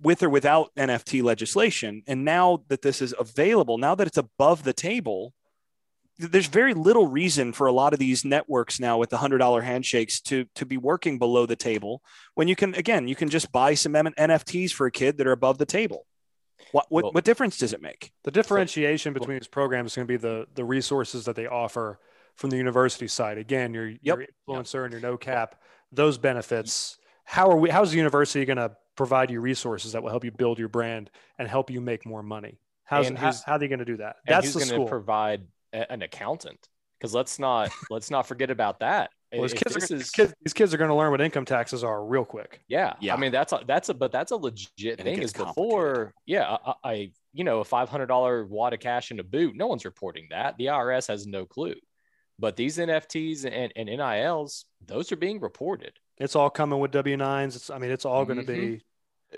with 0.00 0.22
or 0.22 0.30
without 0.30 0.70
nft 0.76 1.22
legislation. 1.22 2.02
And 2.06 2.24
now 2.24 2.64
that 2.68 2.82
this 2.82 3.02
is 3.02 3.14
available 3.18 3.78
now 3.78 3.94
that 3.94 4.06
it's 4.06 4.18
above 4.18 4.64
the 4.64 4.72
table 4.72 5.32
there's 6.18 6.46
very 6.46 6.74
little 6.74 7.06
reason 7.06 7.52
for 7.52 7.66
a 7.66 7.72
lot 7.72 7.92
of 7.92 7.98
these 7.98 8.24
networks 8.24 8.80
now 8.80 8.98
with 8.98 9.10
the 9.10 9.16
hundred 9.18 9.38
dollar 9.38 9.60
handshakes 9.62 10.20
to 10.22 10.44
to 10.54 10.66
be 10.66 10.76
working 10.76 11.18
below 11.18 11.46
the 11.46 11.56
table 11.56 12.02
when 12.34 12.48
you 12.48 12.56
can 12.56 12.74
again 12.74 13.06
you 13.08 13.14
can 13.14 13.28
just 13.28 13.52
buy 13.52 13.74
some 13.74 13.94
M- 13.94 14.06
nfts 14.18 14.72
for 14.72 14.86
a 14.86 14.90
kid 14.90 15.18
that 15.18 15.26
are 15.26 15.32
above 15.32 15.58
the 15.58 15.66
table 15.66 16.06
what 16.72 16.86
what, 16.88 17.04
Well- 17.04 17.12
what 17.12 17.24
difference 17.24 17.56
does 17.56 17.72
it 17.72 17.80
make 17.80 18.12
The 18.24 18.30
differentiation 18.32 19.12
between 19.12 19.38
these 19.38 19.48
programs 19.48 19.92
is 19.92 19.96
going 19.96 20.08
to 20.08 20.12
be 20.12 20.16
the 20.16 20.46
the 20.54 20.64
resources 20.64 21.24
that 21.26 21.36
they 21.36 21.46
offer 21.46 22.00
from 22.34 22.50
the 22.50 22.56
university 22.56 23.08
side. 23.08 23.36
Again, 23.36 23.74
your 23.74 23.88
your 24.00 24.24
INFLCR 24.48 24.84
and 24.84 24.92
your 24.92 25.00
no 25.00 25.16
cap, 25.16 25.60
those 25.90 26.18
benefits. 26.18 26.96
How 27.24 27.50
are 27.50 27.56
we? 27.56 27.68
How's 27.68 27.90
the 27.90 27.96
university 27.96 28.44
going 28.44 28.58
to 28.58 28.76
provide 28.94 29.30
you 29.30 29.40
resources 29.40 29.92
that 29.92 30.02
will 30.02 30.10
help 30.10 30.24
you 30.24 30.30
build 30.30 30.58
your 30.58 30.68
brand 30.68 31.10
and 31.38 31.48
help 31.48 31.68
you 31.70 31.80
make 31.80 32.06
more 32.06 32.22
money? 32.22 32.60
How's 32.84 33.08
how, 33.08 33.32
how 33.44 33.52
are 33.54 33.58
they 33.58 33.66
going 33.68 33.80
to 33.80 33.84
do 33.84 33.96
that? 33.98 34.16
That's 34.26 34.52
the 34.52 34.60
going 34.60 34.68
to 34.68 34.74
school. 34.74 34.88
provide 34.88 35.46
a- 35.72 35.90
an 35.92 36.02
accountant? 36.02 36.68
Because 36.98 37.14
let's 37.14 37.38
not 37.38 37.70
let's 37.90 38.10
not 38.10 38.26
forget 38.26 38.50
about 38.50 38.80
that. 38.80 39.10
Well, 39.32 39.42
these 39.42 39.52
kids, 39.52 39.76
are, 39.76 39.80
gonna- 39.80 39.84
is- 39.84 40.06
these 40.06 40.10
kids, 40.10 40.34
these 40.42 40.52
kids 40.54 40.72
are 40.72 40.78
going 40.78 40.88
to 40.88 40.94
learn 40.94 41.10
what 41.10 41.20
income 41.20 41.44
taxes 41.44 41.84
are 41.84 42.04
real 42.04 42.24
quick. 42.24 42.62
Yeah, 42.66 42.94
Yeah. 43.00 43.14
I 43.14 43.18
mean 43.18 43.30
that's 43.32 43.52
a 43.52 43.60
that's 43.66 43.88
a 43.90 43.94
but 43.94 44.10
that's 44.10 44.32
a 44.32 44.36
legit 44.36 44.98
And 44.98 45.02
thing. 45.04 45.22
Is 45.22 45.32
before, 45.32 46.12
yeah, 46.26 46.56
I, 46.66 46.74
I 46.84 47.10
you 47.34 47.44
know 47.44 47.60
a 47.60 47.64
five 47.64 47.88
hundred 47.88 48.06
dollar 48.06 48.44
wad 48.46 48.72
of 48.72 48.80
cash 48.80 49.10
in 49.10 49.20
a 49.20 49.24
boot. 49.24 49.54
No 49.54 49.66
one's 49.66 49.84
reporting 49.84 50.28
that. 50.30 50.56
The 50.58 50.66
IRS 50.66 51.08
has 51.08 51.26
no 51.26 51.44
clue. 51.44 51.74
But 52.40 52.54
these 52.56 52.78
NFTs 52.78 53.44
and, 53.44 53.72
and 53.74 53.88
NILs, 53.88 54.64
those 54.86 55.10
are 55.10 55.16
being 55.16 55.40
reported. 55.40 55.92
It's 56.18 56.36
all 56.36 56.50
coming 56.50 56.78
with 56.78 56.92
W 56.92 57.16
nines. 57.16 57.54
It's 57.56 57.68
I 57.68 57.78
mean, 57.78 57.90
it's 57.90 58.04
all 58.04 58.24
going 58.24 58.38
to 58.44 58.50
Mhm. 58.52 58.60
be. 58.78 58.82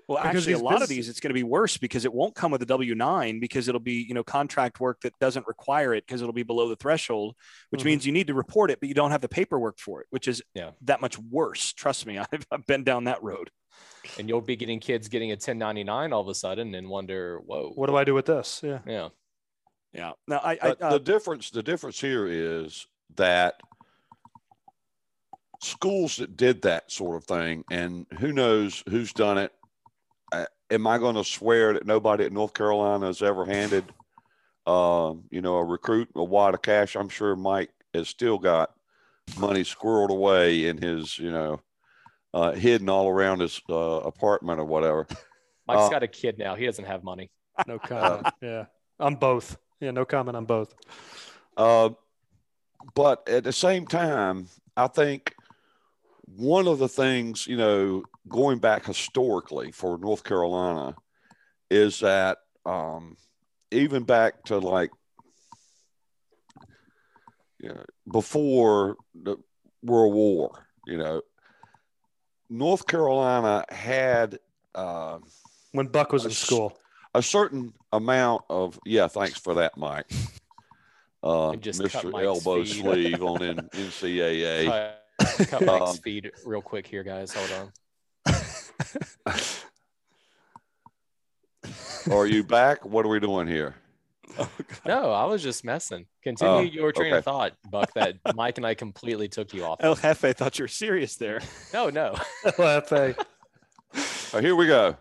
Well, 0.06 0.18
Because 0.22 0.36
actually, 0.36 0.52
a 0.52 0.56
these 0.56 0.62
lot 0.62 0.82
of 0.82 0.88
these 0.88 1.08
it's 1.08 1.18
going 1.18 1.30
to 1.30 1.34
be 1.34 1.42
worse 1.42 1.76
because 1.76 2.04
it 2.04 2.12
won't 2.12 2.34
come 2.34 2.52
with 2.52 2.62
a 2.62 2.66
W 2.66 2.94
nine 2.94 3.40
because 3.40 3.66
it'll 3.66 3.80
be 3.80 4.04
you 4.06 4.14
know 4.14 4.22
contract 4.22 4.78
work 4.78 5.00
that 5.00 5.18
doesn't 5.18 5.46
require 5.48 5.94
it 5.94 6.06
because 6.06 6.22
it'll 6.22 6.32
be 6.32 6.44
below 6.44 6.68
the 6.68 6.76
threshold, 6.76 7.34
which 7.70 7.82
Mhm. 7.82 7.86
means 7.86 8.06
you 8.06 8.12
need 8.12 8.28
to 8.28 8.34
report 8.34 8.70
it, 8.70 8.78
but 8.78 8.88
you 8.88 8.94
don't 8.94 9.10
have 9.10 9.20
the 9.20 9.28
paperwork 9.28 9.78
for 9.78 10.00
it, 10.00 10.06
which 10.10 10.28
is 10.28 10.42
Yeah. 10.54 10.70
that 10.82 11.00
much 11.00 11.18
worse. 11.18 11.72
Trust 11.72 12.06
me, 12.06 12.18
I've, 12.32 12.46
I've 12.52 12.66
been 12.66 12.84
down 12.84 13.04
that 13.04 13.22
road. 13.22 13.50
And 14.18 14.28
you'll 14.28 14.40
be 14.40 14.56
getting 14.56 14.78
kids 14.80 15.08
getting 15.08 15.30
a 15.30 15.34
1099 15.36 16.12
all 16.12 16.20
of 16.20 16.28
a 16.28 16.34
sudden 16.34 16.74
and 16.74 16.88
wonder, 16.88 17.40
whoa, 17.40 17.72
What 17.74 17.86
do 17.88 17.96
I 17.96 18.04
do 18.04 18.14
with 18.14 18.26
this? 18.26 18.60
Yeah. 18.62 18.78
yeah. 18.86 19.08
Yeah. 19.92 20.12
Now 20.28 20.38
I, 20.38 20.52
I 20.62 20.70
uh, 20.80 20.90
the 20.92 21.00
difference, 21.00 21.50
the 21.50 21.62
difference 21.64 22.00
here 22.00 22.26
is 22.28 22.86
that 23.16 23.60
schools 25.62 26.16
that 26.16 26.36
did 26.36 26.62
that 26.62 26.90
sort 26.90 27.16
of 27.16 27.24
thing, 27.24 27.64
and 27.70 28.06
who 28.20 28.32
knows 28.32 28.82
who's 28.88 29.12
done 29.12 29.36
it. 29.38 29.52
Uh, 30.70 30.74
am 30.74 30.86
I 30.86 30.98
going 30.98 31.16
to 31.16 31.24
swear 31.24 31.74
that 31.74 31.86
nobody 31.86 32.24
at 32.24 32.32
North 32.32 32.54
Carolina 32.54 33.06
has 33.06 33.22
ever 33.22 33.44
handed, 33.44 33.84
um, 34.66 35.24
you 35.30 35.40
know, 35.40 35.56
a 35.56 35.64
recruit 35.64 36.08
a 36.14 36.24
wad 36.24 36.54
of 36.54 36.62
cash? 36.62 36.96
I'm 36.96 37.08
sure 37.08 37.36
Mike 37.36 37.70
has 37.94 38.08
still 38.08 38.38
got 38.38 38.70
money 39.38 39.62
squirreled 39.62 40.10
away 40.10 40.66
in 40.66 40.78
his, 40.78 41.18
you 41.18 41.30
know, 41.30 41.60
uh, 42.34 42.52
hidden 42.52 42.88
all 42.88 43.08
around 43.08 43.40
his 43.40 43.60
uh, 43.68 43.74
apartment 43.74 44.60
or 44.60 44.64
whatever. 44.64 45.06
Mike's 45.66 45.82
Uh, 45.82 45.90
got 45.90 46.02
a 46.02 46.08
kid 46.08 46.38
now. 46.38 46.54
He 46.54 46.66
doesn't 46.66 46.84
have 46.84 47.02
money. 47.02 47.30
No 47.66 47.78
comment. 47.78 48.26
yeah. 48.42 48.66
On 48.98 49.14
both. 49.16 49.56
Yeah. 49.80 49.90
No 49.90 50.04
comment 50.04 50.36
on 50.36 50.44
both. 50.44 50.74
Uh, 51.56 51.90
but 52.94 53.28
at 53.28 53.44
the 53.44 53.52
same 53.52 53.86
time, 53.86 54.48
I 54.76 54.86
think 54.86 55.34
one 56.36 56.68
of 56.68 56.78
the 56.78 56.88
things, 56.88 57.46
you 57.46 57.56
know, 57.56 58.04
going 58.28 58.58
back 58.58 58.86
historically 58.86 59.72
for 59.72 59.98
North 59.98 60.24
Carolina 60.24 60.94
is 61.70 62.00
that 62.00 62.38
um, 62.66 63.16
even 63.70 64.04
back 64.04 64.44
to 64.44 64.58
like 64.58 64.90
you 67.58 67.68
know, 67.68 67.84
before 68.10 68.96
the 69.14 69.36
World 69.82 70.14
War, 70.14 70.66
you 70.86 70.96
know, 70.96 71.20
North 72.48 72.86
Carolina 72.86 73.64
had 73.68 74.38
uh, 74.74 75.18
When 75.72 75.86
Buck 75.88 76.12
was 76.12 76.24
in 76.24 76.30
school. 76.30 76.78
a 77.14 77.22
certain 77.22 77.74
amount 77.92 78.42
of, 78.48 78.78
yeah, 78.84 79.08
thanks 79.08 79.38
for 79.38 79.54
that, 79.54 79.76
Mike. 79.76 80.10
Uh, 81.22 81.54
just 81.56 81.82
cut 81.90 82.04
Mr. 82.06 82.24
Elbow 82.24 82.64
feed. 82.64 82.80
Sleeve 82.82 83.22
on 83.22 83.42
N- 83.42 83.68
NCAA. 83.72 84.94
Cut, 85.20 85.48
cut 85.48 85.64
Mike's 85.66 85.90
Um, 85.90 85.96
feed 85.98 86.30
real 86.44 86.62
quick 86.62 86.86
here, 86.86 87.02
guys. 87.02 87.32
Hold 87.34 87.72
on. 88.26 88.34
Are 92.10 92.26
you 92.26 92.42
back? 92.42 92.84
What 92.84 93.04
are 93.04 93.08
we 93.08 93.20
doing 93.20 93.46
here? 93.46 93.74
No, 94.86 95.10
I 95.12 95.24
was 95.26 95.42
just 95.42 95.64
messing. 95.64 96.06
Continue 96.22 96.54
Oh, 96.54 96.60
your 96.60 96.92
train 96.92 97.08
okay. 97.12 97.18
of 97.18 97.24
thought, 97.24 97.52
Buck. 97.70 97.92
That 97.94 98.16
Mike 98.34 98.56
and 98.58 98.66
I 98.66 98.74
completely 98.74 99.28
took 99.28 99.52
you 99.52 99.64
off. 99.64 99.78
El 99.80 99.96
Jefe 99.96 100.34
thought 100.36 100.58
you 100.58 100.64
were 100.64 100.68
serious 100.68 101.16
there. 101.16 101.40
No, 101.74 101.90
no. 101.90 102.14
LFA. 102.44 103.18
All 103.18 103.24
right, 104.32 104.44
here 104.44 104.56
we 104.56 104.66
go. 104.66 104.96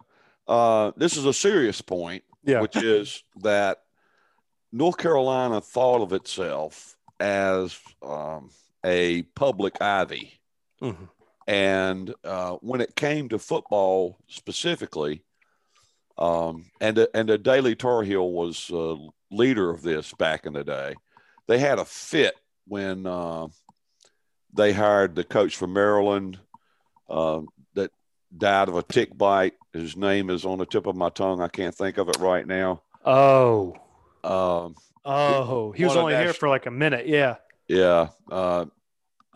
Uh, 0.48 0.92
this 0.98 1.16
is 1.16 1.26
a 1.26 1.34
serious 1.34 1.80
point, 1.82 2.24
Yeah. 2.44 2.62
which 2.62 2.76
is 2.76 3.24
that 3.42 3.84
North 4.74 4.98
Carolina 4.98 5.62
thought 5.62 6.02
of 6.02 6.12
itself 6.12 6.98
as 7.20 7.80
um, 8.02 8.50
a 8.86 9.24
public 9.36 9.82
ivy. 9.82 10.40
Mhm. 10.82 11.10
And 11.48 12.14
uh, 12.24 12.58
when 12.62 12.80
it 12.82 12.96
came 12.96 13.30
to 13.30 13.40
football 13.40 14.18
specifically, 14.28 15.24
um, 16.18 16.66
and 16.80 16.98
the, 16.98 17.10
and 17.14 17.28
the 17.28 17.38
Daily 17.38 17.76
Tar 17.76 18.04
Heel 18.04 18.30
was 18.32 18.70
uh, 18.72 18.96
leader 19.32 19.70
of 19.70 19.82
this 19.82 20.14
back 20.14 20.46
in 20.46 20.54
the 20.54 20.64
day. 20.64 20.96
They 21.48 21.58
had 21.58 21.80
a 21.80 21.86
fit 21.86 22.36
when 22.68 23.06
uh, 23.08 23.48
they 24.54 24.74
hired 24.74 25.16
the 25.16 25.24
coach 25.24 25.56
from 25.56 25.74
Maryland 25.74 26.40
uh, 27.10 27.42
that 27.74 27.92
died 28.38 28.70
of 28.70 28.76
a 28.76 28.84
tick 28.84 29.18
bite. 29.18 29.54
His 29.74 29.98
name 29.98 30.30
is 30.30 30.46
on 30.46 30.60
the 30.60 30.66
tip 30.66 30.86
of 30.86 30.96
my 30.96 31.10
tongue. 31.10 31.42
I 31.42 31.48
can't 31.48 31.74
think 31.74 31.98
of 31.98 32.10
it 32.10 32.18
right 32.20 32.46
now. 32.46 32.84
Oh. 33.06 33.74
Um, 34.24 34.76
Oh, 35.06 35.72
he 35.72 35.86
was 35.86 35.96
only 35.96 36.14
here 36.14 36.34
for 36.34 36.50
like 36.50 36.68
a 36.68 36.72
minute. 36.72 37.08
Yeah. 37.08 37.38
Yeah. 37.70 38.10
Uh, 38.30 38.66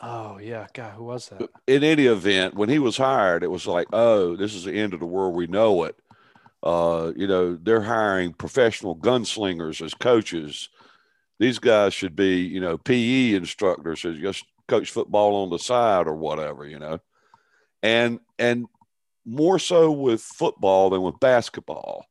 Oh 0.06 0.38
yeah. 0.38 0.68
God, 0.74 0.92
who 0.92 1.06
was 1.06 1.30
that? 1.30 1.50
in 1.66 1.82
any 1.84 2.08
event, 2.08 2.56
when 2.56 2.68
he 2.68 2.78
was 2.78 2.98
hired, 2.98 3.42
it 3.42 3.50
was 3.50 3.66
like, 3.66 3.88
oh, 3.94 4.36
this 4.36 4.54
is 4.54 4.66
the 4.66 4.74
end 4.74 4.94
of 4.94 5.00
the 5.00 5.06
world. 5.06 5.34
We 5.34 5.48
know 5.48 5.86
it. 5.86 5.96
Uh, 6.62 7.14
you 7.16 7.26
know, 7.26 7.56
they're 7.56 7.82
hiring 7.82 8.34
professional 8.34 8.98
gunslingers 8.98 9.82
as 9.84 9.94
coaches. 9.94 10.68
These 11.40 11.60
guys 11.60 11.94
should 11.94 12.18
be, 12.18 12.42
you 12.42 12.60
know, 12.60 12.78
PE 12.78 13.34
instructors 13.34 14.04
as 14.04 14.18
just 14.18 14.44
coach 14.68 14.92
football 14.92 15.44
on 15.44 15.50
the 15.50 15.58
side 15.60 16.08
or 16.08 16.16
whatever, 16.16 16.68
you 16.68 16.80
know. 16.80 17.00
And 17.82 18.20
and 18.38 18.68
more 19.26 19.58
so 19.58 19.90
with 19.92 20.22
football 20.22 20.90
than 20.90 21.02
with 21.02 21.20
basketball. 21.22 22.06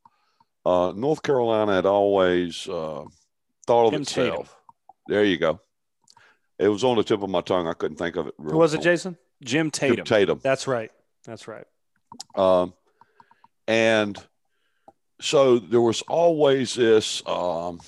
Uh, 0.65 0.93
North 0.97 1.23
Carolina 1.23 1.75
had 1.75 1.87
always 1.87 2.67
uh, 2.69 3.05
thought 3.67 3.87
of 3.87 3.93
Jim 3.93 4.03
itself. 4.03 4.31
Tatum. 4.31 4.49
There 5.09 5.25
you 5.25 5.37
go. 5.37 5.61
It 6.59 6.69
was 6.69 6.85
on 6.85 6.97
the 6.97 7.03
tip 7.03 7.23
of 7.23 7.31
my 7.31 7.41
tongue. 7.41 7.67
I 7.67 7.73
couldn't 7.73 7.97
think 7.97 8.17
of 8.17 8.29
it. 8.29 8.35
Who 8.39 8.57
was 8.57 8.75
it. 8.75 8.83
Jason? 8.83 9.17
Jim 9.43 9.71
Tatum. 9.71 9.97
Tatum. 9.97 10.07
Tatum. 10.07 10.41
That's 10.43 10.67
right. 10.67 10.93
That's 11.25 11.49
right. 11.49 11.65
Um, 12.35 12.75
and 13.67 14.19
so 15.21 15.59
there 15.59 15.81
was 15.81 16.03
always 16.03 16.75
this 16.75 17.23
um, 17.27 17.81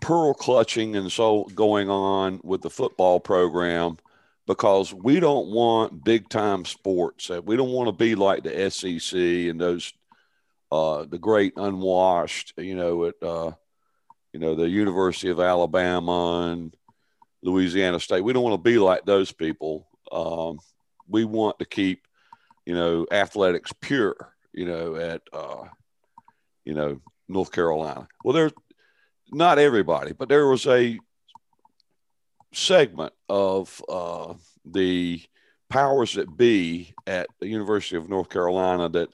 pearl 0.00 0.34
clutching 0.34 0.96
and 0.96 1.10
so 1.10 1.44
going 1.54 1.88
on 1.88 2.40
with 2.42 2.62
the 2.62 2.70
football 2.70 3.20
program 3.20 3.98
because 4.46 4.92
we 4.92 5.18
don't 5.18 5.48
want 5.48 6.04
big 6.04 6.28
time 6.28 6.64
sports. 6.64 7.30
We 7.44 7.56
don't 7.56 7.70
want 7.70 7.88
to 7.88 7.92
be 7.92 8.14
like 8.14 8.42
the 8.42 8.70
SEC 8.70 9.18
and 9.18 9.60
those 9.60 9.92
uh, 10.70 11.04
the 11.04 11.18
great 11.18 11.52
unwashed, 11.56 12.54
you 12.56 12.74
know, 12.74 13.04
at 13.04 13.14
uh, 13.22 13.52
you 14.32 14.40
know 14.40 14.54
the 14.54 14.68
University 14.68 15.30
of 15.30 15.40
Alabama 15.40 16.50
and 16.52 16.76
Louisiana 17.46 18.00
State. 18.00 18.22
We 18.22 18.32
don't 18.32 18.42
want 18.42 18.54
to 18.54 18.70
be 18.70 18.78
like 18.78 19.04
those 19.04 19.32
people. 19.32 19.86
Um, 20.12 20.58
we 21.08 21.24
want 21.24 21.58
to 21.60 21.64
keep 21.64 22.06
you 22.66 22.74
know, 22.74 23.06
athletics 23.10 23.72
pure, 23.80 24.34
you 24.52 24.66
know, 24.66 24.96
at, 24.96 25.22
uh, 25.32 25.64
you 26.64 26.74
know, 26.74 27.00
North 27.28 27.52
Carolina. 27.52 28.08
Well, 28.24 28.34
there's 28.34 28.52
not 29.30 29.58
everybody, 29.58 30.12
but 30.12 30.28
there 30.28 30.48
was 30.48 30.66
a 30.66 30.98
segment 32.52 33.12
of 33.28 33.80
uh, 33.88 34.34
the 34.64 35.22
powers 35.70 36.14
that 36.14 36.36
be 36.36 36.92
at 37.06 37.28
the 37.40 37.46
University 37.46 37.96
of 37.96 38.08
North 38.08 38.28
Carolina 38.28 38.88
that 38.88 39.08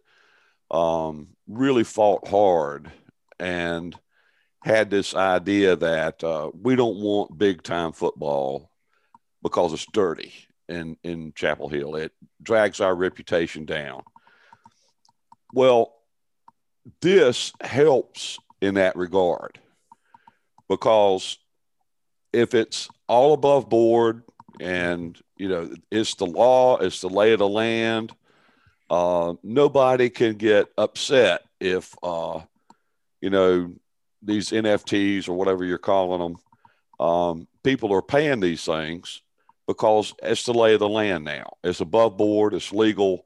um, 0.71 1.29
really 1.47 1.85
fought 1.85 2.27
hard 2.27 2.91
and 3.39 3.95
had 4.65 4.91
this 4.91 5.15
idea 5.15 5.77
that 5.77 6.23
uh, 6.23 6.51
we 6.61 6.77
don't 6.77 6.99
want 6.99 7.37
big 7.37 7.63
time 7.63 7.93
football 7.93 8.71
because 9.43 9.73
it's 9.73 9.87
dirty 9.93 10.33
in, 10.69 10.97
in 11.03 11.33
Chapel 11.35 11.69
Hill. 11.69 11.97
It 11.97 12.13
drags 12.43 12.81
our 12.81 12.95
reputation 12.95 13.65
down. 13.65 14.03
Well, 15.53 15.95
this 17.01 17.53
helps 17.61 18.39
in 18.61 18.75
that 18.75 18.97
regard 18.97 19.59
because 20.69 21.39
if 22.33 22.55
it's 22.55 22.89
all 23.09 23.35
above 23.35 23.69
board 23.69 24.23
and 24.61 25.21
you 25.37 25.49
know 25.49 25.71
it's 25.91 26.15
the 26.15 26.27
law, 26.27 26.79
it's 26.79 27.01
the 27.01 27.09
lay 27.09 27.33
of 27.33 27.41
the 27.41 27.49
land, 27.49 28.13
uh, 28.89 29.35
nobody 29.43 30.09
can 30.09 30.37
get 30.37 30.67
upset 30.79 31.43
if 31.61 31.95
uh, 32.03 32.41
you 33.21 33.31
know 33.31 33.73
these 34.23 34.51
NFTs 34.51 35.29
or 35.29 35.35
whatever 35.35 35.65
you're 35.65 35.79
calling 35.79 36.21
them. 36.21 37.07
Um, 37.07 37.49
people 37.63 37.93
are 37.93 38.03
paying 38.03 38.41
these 38.41 38.65
things 38.65 39.23
because 39.67 40.15
it's 40.23 40.45
the 40.45 40.55
lay 40.55 40.75
of 40.75 40.81
the 40.81 40.89
land 40.89 41.25
now. 41.25 41.55
It's 41.65 41.81
above 41.81 42.17
board. 42.17 42.55
It's 42.55 42.73
legal. 42.73 43.25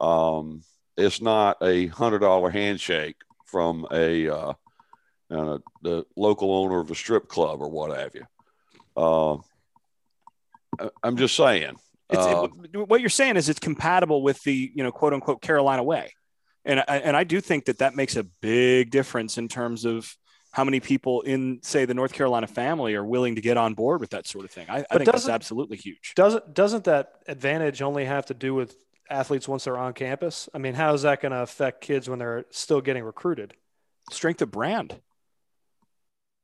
Um, 0.00 0.62
it's 0.96 1.20
not 1.20 1.58
a 1.62 1.86
hundred 1.88 2.20
dollar 2.20 2.50
handshake 2.50 3.16
from 3.46 3.86
a 3.90 4.28
uh, 4.28 4.52
uh, 5.30 5.58
the 5.82 6.04
local 6.16 6.52
owner 6.52 6.80
of 6.80 6.90
a 6.90 6.94
strip 6.94 7.28
club 7.28 7.60
or 7.60 7.68
what 7.68 7.96
have 7.96 8.14
you. 8.14 8.26
Uh, 8.96 9.38
I'm 11.02 11.16
just 11.16 11.36
saying. 11.36 11.76
It's, 12.10 12.18
Uh, 12.18 12.48
it, 12.72 12.88
what 12.88 13.00
you're 13.00 13.08
saying 13.08 13.36
is 13.36 13.48
it's 13.48 13.60
compatible 13.60 14.22
with 14.22 14.42
the 14.42 14.72
you 14.74 14.82
know 14.82 14.90
quote 14.90 15.12
unquote 15.12 15.42
Carolina 15.42 15.82
way, 15.82 16.12
and 16.64 16.80
I, 16.80 16.96
and 16.98 17.16
I 17.16 17.24
do 17.24 17.40
think 17.40 17.66
that 17.66 17.78
that 17.78 17.94
makes 17.94 18.16
a 18.16 18.24
big 18.24 18.90
difference 18.90 19.38
in 19.38 19.48
terms 19.48 19.84
of 19.84 20.14
how 20.52 20.64
many 20.64 20.80
people 20.80 21.20
in 21.22 21.60
say 21.62 21.84
the 21.84 21.94
North 21.94 22.12
Carolina 22.12 22.46
family 22.46 22.94
are 22.94 23.04
willing 23.04 23.36
to 23.36 23.40
get 23.40 23.56
on 23.56 23.74
board 23.74 24.00
with 24.00 24.10
that 24.10 24.26
sort 24.26 24.44
of 24.44 24.50
thing. 24.50 24.66
I, 24.68 24.84
I 24.90 24.96
think 24.98 25.04
that's 25.10 25.28
absolutely 25.28 25.76
huge. 25.76 26.12
Doesn't 26.16 26.54
doesn't 26.54 26.84
that 26.84 27.14
advantage 27.28 27.82
only 27.82 28.04
have 28.04 28.26
to 28.26 28.34
do 28.34 28.54
with 28.54 28.74
athletes 29.08 29.46
once 29.48 29.64
they're 29.64 29.78
on 29.78 29.92
campus? 29.92 30.48
I 30.54 30.58
mean, 30.58 30.74
how 30.74 30.92
is 30.94 31.02
that 31.02 31.20
going 31.20 31.32
to 31.32 31.42
affect 31.42 31.80
kids 31.80 32.08
when 32.08 32.18
they're 32.18 32.46
still 32.50 32.80
getting 32.80 33.04
recruited? 33.04 33.54
Strength 34.10 34.42
of 34.42 34.50
brand. 34.50 35.00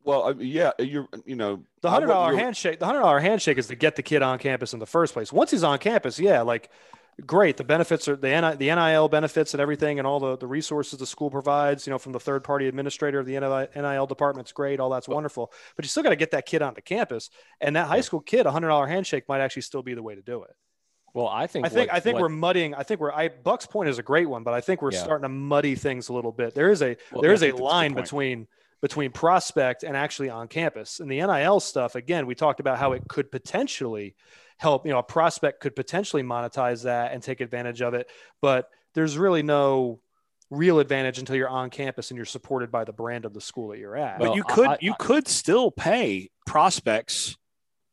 well, 0.05 0.25
I 0.29 0.33
mean, 0.35 0.49
yeah, 0.49 0.71
you're 0.79 1.09
you 1.25 1.35
know 1.35 1.65
The 1.83 1.91
hundred 1.91 2.07
dollar 2.09 2.37
handshake, 2.37 2.79
the 2.79 2.87
hundred 2.87 3.01
dollar 3.01 3.19
handshake 3.19 3.59
is 3.59 3.67
to 3.69 3.75
get 3.75 3.97
the 3.97 4.03
kid 4.03 4.23
on 4.23 4.39
campus 4.39 4.73
in 4.73 4.79
the 4.79 4.87
first 4.87 5.15
place. 5.15 5.33
Once 5.33 5.51
he's 5.51 5.65
on 5.65 5.79
campus, 5.79 6.21
yeah, 6.21 6.43
like 6.43 6.71
great. 7.25 7.57
The 7.57 7.65
benefits 7.65 8.09
are 8.09 8.17
the 8.17 8.29
NI, 8.29 8.57
the 8.57 8.75
NIL 8.75 9.09
benefits 9.09 9.55
and 9.55 9.61
everything, 9.61 9.99
and 9.99 10.07
all 10.07 10.21
the, 10.21 10.37
the 10.37 10.47
resources 10.47 10.99
the 10.99 11.07
school 11.07 11.31
provides. 11.31 11.87
You 11.87 11.93
know, 11.93 11.99
from 11.99 12.13
the 12.13 12.21
third 12.21 12.45
party 12.45 12.69
administrator 12.69 13.21
of 13.21 13.27
the 13.27 13.39
NIL, 13.39 13.69
NIL 13.75 14.07
department's 14.07 14.53
great. 14.53 14.81
All 14.81 14.91
that's 14.91 15.09
wonderful, 15.09 15.53
but 15.77 15.85
you 15.85 15.89
still 15.89 16.03
got 16.03 16.11
to 16.11 16.17
get 16.17 16.33
that 16.33 16.47
kid 16.47 16.63
onto 16.63 16.81
campus. 16.81 17.31
And 17.61 17.77
that 17.77 17.87
high 17.87 18.03
school 18.03 18.21
kid, 18.21 18.47
a 18.47 18.51
hundred 18.51 18.69
dollar 18.69 18.87
handshake 18.87 19.29
might 19.29 19.41
actually 19.41 19.63
still 19.63 19.83
be 19.83 19.95
the 19.95 20.03
way 20.03 20.15
to 20.15 20.23
do 20.23 20.43
it. 20.43 20.55
Well, 21.15 21.29
I 21.29 21.47
think 21.47 21.65
I 21.65 21.69
think 21.71 21.89
what- 21.89 21.97
I 21.97 22.01
think 22.01 22.15
what- 22.15 22.23
we're 22.23 22.29
muddying. 22.29 22.75
I 22.75 22.83
think 22.83 23.01
we're. 23.01 23.13
I 23.13 23.29
Buck's 23.29 23.67
point 23.67 23.89
is 23.89 23.99
a 23.99 24.03
great 24.03 24.29
one, 24.29 24.43
but 24.43 24.53
I 24.53 24.61
think 24.61 24.83
we're 24.83 24.93
Yeah. 24.93 25.03
starting 25.03 25.23
to 25.23 25.31
muddy 25.31 25.75
things 25.75 26.11
a 26.11 26.13
little 26.13 26.33
bit. 26.33 26.55
There 26.55 26.71
is 26.71 26.83
a 26.83 26.97
Well, 27.13 27.23
there 27.23 27.33
is 27.33 27.43
a 27.43 27.47
think 27.47 27.55
that's 27.55 27.61
a 27.61 27.63
good 27.63 27.65
line 27.65 27.95
between 27.95 28.49
between 28.83 29.11
prospect 29.11 29.83
and 29.83 29.97
actually 29.97 30.29
on 30.29 30.49
campus. 30.49 31.01
And 31.01 31.11
the 31.11 31.21
NIL 31.21 31.61
stuff, 31.61 31.95
again, 31.95 32.27
we 32.27 32.35
talked 32.35 32.61
about 32.61 32.79
how 32.79 32.93
it 32.93 33.03
could 33.09 33.33
potentially 33.33 34.15
help. 34.59 34.87
You 34.87 34.93
know, 34.93 34.99
a 34.99 35.03
prospect 35.03 35.61
could 35.61 35.77
potentially 35.77 36.23
monetize 36.23 36.85
that 36.85 37.13
and 37.13 37.23
take 37.23 37.41
advantage 37.41 37.83
of 37.83 37.95
it, 37.95 38.09
but 38.41 38.69
there's 38.95 39.19
really 39.19 39.43
no 39.43 40.01
real 40.51 40.79
advantage 40.79 41.19
until 41.19 41.35
you're 41.37 41.49
on 41.49 41.71
campus 41.71 42.11
and 42.11 42.17
you're 42.17 42.25
supported 42.25 42.71
by 42.71 42.85
the 42.85 42.93
brand 42.93 43.25
of 43.25 43.35
the 43.35 43.41
school 43.41 43.69
that 43.69 43.79
you're 43.79 43.97
at. 43.97 44.19
But 44.19 44.29
Well, 44.29 44.37
you 44.37 44.45
could 44.45 44.69
I- 44.69 44.79
you 44.81 44.95
could 44.99 45.27
still 45.29 45.71
pay 45.71 46.31
prospects, 46.47 47.37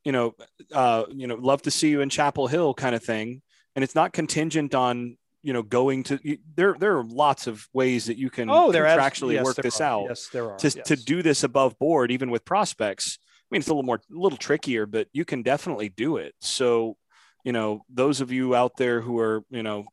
you 0.03 0.11
know, 0.11 0.35
uh, 0.71 1.05
you 1.09 1.27
know, 1.27 1.35
love 1.35 1.61
to 1.63 1.71
see 1.71 1.89
you 1.89 2.01
in 2.01 2.09
Chapel 2.09 2.47
Hill 2.47 2.73
kind 2.73 2.95
of 2.95 3.03
thing, 3.03 3.41
and 3.75 3.83
it's 3.83 3.95
not 3.95 4.13
contingent 4.13 4.75
on 4.75 5.17
you 5.41 5.51
know 5.51 5.61
going 5.63 6.03
to. 6.03 6.19
You, 6.23 6.37
there 6.55 6.75
there 6.79 6.97
are 6.97 7.03
lots 7.03 7.47
of 7.47 7.67
ways 7.73 8.05
that 8.05 8.17
you 8.17 8.29
can 8.29 8.49
oh, 8.49 8.71
there 8.71 8.85
abs- 8.85 9.19
contractually 9.19 9.33
yes, 9.33 9.43
work 9.43 9.55
there 9.57 9.63
this 9.63 9.81
are. 9.81 9.83
out 9.83 10.05
Yes, 10.09 10.27
there 10.29 10.49
are. 10.51 10.57
to 10.59 10.69
to 10.69 10.95
do 10.95 11.21
this 11.21 11.43
above 11.43 11.77
board, 11.79 12.11
even 12.11 12.29
with 12.29 12.45
prospects. 12.45 13.17
I 13.53 13.55
mean, 13.55 13.59
it's 13.59 13.67
a 13.69 13.71
little 13.73 13.83
more, 13.83 13.97
a 14.11 14.17
little 14.19 14.37
trickier, 14.37 14.87
but 14.87 15.07
you 15.13 15.25
can 15.25 15.43
definitely 15.43 15.89
do 15.89 16.17
it. 16.17 16.33
So, 16.41 16.97
you 17.43 17.51
know, 17.51 17.83
those 17.87 18.19
of 18.19 18.31
you 18.31 18.55
out 18.55 18.77
there 18.77 18.99
who 18.99 19.19
are, 19.19 19.43
you 19.51 19.61
know, 19.61 19.85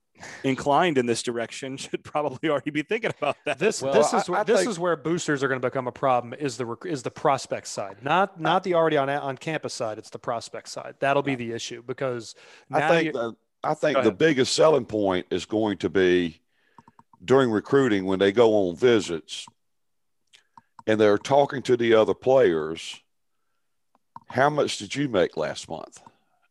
inclined 0.45 0.97
in 0.97 1.05
this 1.05 1.23
direction 1.23 1.77
should 1.77 2.03
probably 2.03 2.49
already 2.49 2.71
be 2.71 2.83
thinking 2.83 3.13
about 3.19 3.37
that. 3.45 3.59
This 3.59 3.83
Well, 3.83 3.93
this 3.93 4.15
is 4.15 4.31
where 4.31 4.41
I 4.41 4.45
this 4.45 4.61
think- 4.61 4.71
is 4.71 4.79
where 4.79 4.97
boosters 4.97 5.43
are 5.43 5.49
going 5.49 5.61
to 5.61 5.67
become 5.67 5.87
a 5.89 5.93
problem. 5.93 6.33
Is 6.39 6.57
the 6.57 6.75
is 6.87 7.03
the 7.03 7.11
prospect 7.11 7.67
side, 7.67 7.99
not 8.03 8.41
not 8.41 8.63
the 8.63 8.73
already 8.75 8.97
on 8.97 9.11
on 9.11 9.37
campus 9.37 9.75
side. 9.75 9.99
It's 9.99 10.11
the 10.11 10.19
prospect 10.19 10.71
side. 10.71 10.95
That'll 11.01 11.23
be 11.23 11.35
the 11.35 11.53
issue 11.53 11.83
because 11.87 12.35
I 12.73 12.89
think 12.89 13.05
you- 13.07 13.13
the, 13.13 13.35
I 13.63 13.75
think 13.75 14.03
the 14.03 14.11
biggest 14.13 14.55
selling 14.55 14.87
point 14.87 15.27
is 15.31 15.45
going 15.45 15.77
to 15.79 15.91
be 15.91 16.41
during 17.23 17.51
recruiting 17.51 18.07
when 18.07 18.19
they 18.19 18.33
go 18.33 18.55
on 18.71 18.77
visits 18.77 19.45
and 20.87 20.99
they're 20.99 21.19
talking 21.19 21.61
to 21.63 21.77
the 21.77 21.93
other 21.93 22.15
players, 22.15 22.99
how 24.31 24.49
much 24.51 24.79
did 24.79 24.95
you 24.95 25.09
make 25.09 25.37
last 25.37 25.69
month? 25.69 26.01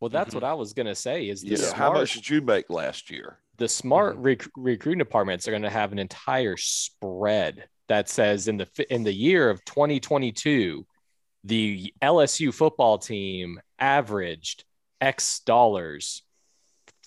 Well, 0.00 0.08
that's 0.08 0.34
what 0.34 0.44
I 0.44 0.54
was 0.54 0.72
gonna 0.72 0.94
say. 0.94 1.28
Is 1.28 1.42
the 1.42 1.48
Yeah. 1.50 1.56
smart, 1.56 1.74
How 1.76 1.92
much 1.92 2.14
did 2.14 2.28
you 2.28 2.40
make 2.40 2.70
last 2.70 3.10
year? 3.10 3.38
the 3.58 3.68
smart 3.68 4.14
Mm-hmm. 4.14 4.22
rec- 4.22 4.48
recruiting 4.56 4.98
departments 4.98 5.46
are 5.46 5.50
going 5.50 5.60
to 5.60 5.68
have 5.68 5.92
an 5.92 5.98
entire 5.98 6.56
spread 6.56 7.68
that 7.88 8.08
says 8.08 8.48
in 8.48 8.56
the 8.56 8.66
in 8.94 9.02
the 9.04 9.12
year 9.12 9.50
of 9.50 9.62
2022 9.66 10.86
the 11.44 11.92
LSU 12.02 12.52
football 12.54 12.96
team 12.98 13.60
averaged 13.78 14.64
X 15.02 15.40
dollars 15.40 16.22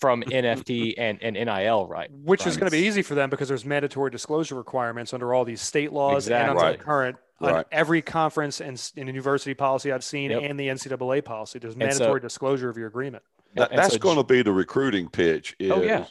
from 0.04 0.22
NFT 0.28 0.94
and, 0.98 1.18
and 1.22 1.34
NIL 1.34 1.86
right 1.86 2.10
which 2.12 2.46
is 2.46 2.58
going 2.58 2.70
to 2.70 2.76
be 2.76 2.84
easy 2.86 3.00
for 3.00 3.14
them 3.14 3.30
because 3.30 3.48
there's 3.48 3.64
mandatory 3.64 4.10
disclosure 4.10 4.54
requirements 4.54 5.14
under 5.14 5.32
all 5.32 5.46
these 5.46 5.62
state 5.62 5.92
laws 5.92 6.26
and 6.28 6.50
under 6.50 6.60
Right. 6.62 6.78
the 6.78 6.84
current 6.84 7.16
on 7.40 7.64
every 7.72 8.02
conference 8.02 8.60
and, 8.60 8.74
s- 8.74 8.92
and 8.98 9.06
university 9.08 9.54
policy 9.54 9.90
I've 9.92 10.04
seen 10.04 10.30
Yep. 10.30 10.42
and 10.44 10.60
the 10.60 10.68
NCAA 10.68 11.24
policy. 11.24 11.58
There's 11.58 11.72
so- 11.74 11.78
mandatory 11.78 12.20
disclosure 12.20 12.68
of 12.68 12.76
your 12.76 12.86
agreement. 12.88 13.22
That, 13.54 13.70
that's 13.74 13.94
so 13.94 13.98
going 13.98 14.16
to 14.16 14.24
be 14.24 14.42
the 14.42 14.52
recruiting 14.52 15.08
pitch. 15.08 15.56
Is, 15.58 15.70
Oh, 15.70 15.82
yeah. 15.82 16.04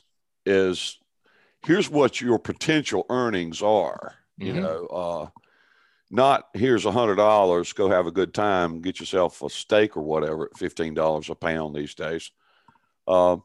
Is 0.46 0.98
here's 1.66 1.90
what 1.90 2.20
your 2.20 2.40
potential 2.40 3.06
earnings 3.10 3.62
are. 3.62 4.16
You 4.38 4.54
Mhm. 4.54 4.62
know, 4.62 4.86
uh, 4.88 5.28
not 6.10 6.50
here's 6.54 6.86
a 6.86 6.92
hundred 6.92 7.16
dollars. 7.16 7.74
Go 7.74 7.90
have 7.90 8.08
a 8.08 8.12
good 8.12 8.34
time. 8.34 8.82
Get 8.82 9.00
yourself 9.00 9.42
a 9.42 9.50
steak 9.50 9.96
or 9.98 10.02
whatever 10.04 10.46
at 10.46 10.58
fifteen 10.58 10.94
dollars 10.94 11.30
a 11.30 11.36
pound 11.36 11.76
these 11.76 11.94
days. 11.96 12.32
Uh, 13.08 13.38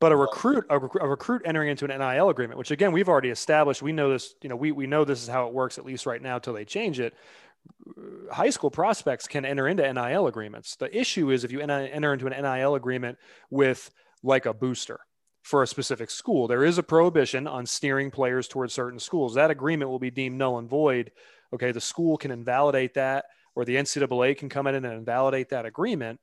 But 0.00 0.12
a 0.12 0.16
recruit, 0.16 0.64
a, 0.70 0.80
recru- 0.80 1.02
a 1.02 1.08
recruit 1.08 1.42
entering 1.44 1.68
into 1.68 1.84
an 1.84 1.98
NIL 1.98 2.30
agreement, 2.30 2.58
which 2.58 2.70
again 2.70 2.90
we've 2.90 3.08
already 3.08 3.28
established, 3.28 3.82
we 3.82 3.92
know 3.92 4.10
this. 4.10 4.34
You 4.42 4.48
know, 4.48 4.56
we 4.56 4.72
we 4.72 4.86
know 4.86 5.04
this 5.04 5.22
is 5.22 5.28
how 5.28 5.46
it 5.46 5.52
works 5.52 5.76
at 5.76 5.84
least 5.84 6.06
right 6.06 6.22
now 6.22 6.38
till 6.38 6.54
they 6.54 6.64
change 6.64 6.98
it. 6.98 7.14
High 8.32 8.48
school 8.48 8.70
prospects 8.70 9.28
can 9.28 9.44
enter 9.44 9.68
into 9.68 9.82
NIL 9.92 10.26
agreements. 10.26 10.76
The 10.76 10.96
issue 10.96 11.30
is 11.30 11.44
if 11.44 11.52
you 11.52 11.60
en- 11.60 11.70
enter 11.70 12.14
into 12.14 12.26
an 12.26 12.42
NIL 12.42 12.74
agreement 12.74 13.18
with 13.50 13.90
like 14.22 14.46
a 14.46 14.54
booster 14.54 15.00
for 15.42 15.62
a 15.62 15.66
specific 15.66 16.10
school, 16.10 16.48
there 16.48 16.64
is 16.64 16.78
a 16.78 16.82
prohibition 16.82 17.46
on 17.46 17.66
steering 17.66 18.10
players 18.10 18.48
towards 18.48 18.72
certain 18.72 18.98
schools. 18.98 19.34
That 19.34 19.50
agreement 19.50 19.90
will 19.90 19.98
be 19.98 20.10
deemed 20.10 20.38
null 20.38 20.58
and 20.58 20.68
void. 20.68 21.12
Okay, 21.52 21.72
the 21.72 21.80
school 21.80 22.16
can 22.16 22.30
invalidate 22.30 22.94
that, 22.94 23.26
or 23.54 23.66
the 23.66 23.76
NCAA 23.76 24.38
can 24.38 24.48
come 24.48 24.66
in 24.66 24.76
and 24.76 24.86
invalidate 24.86 25.50
that 25.50 25.66
agreement 25.66 26.20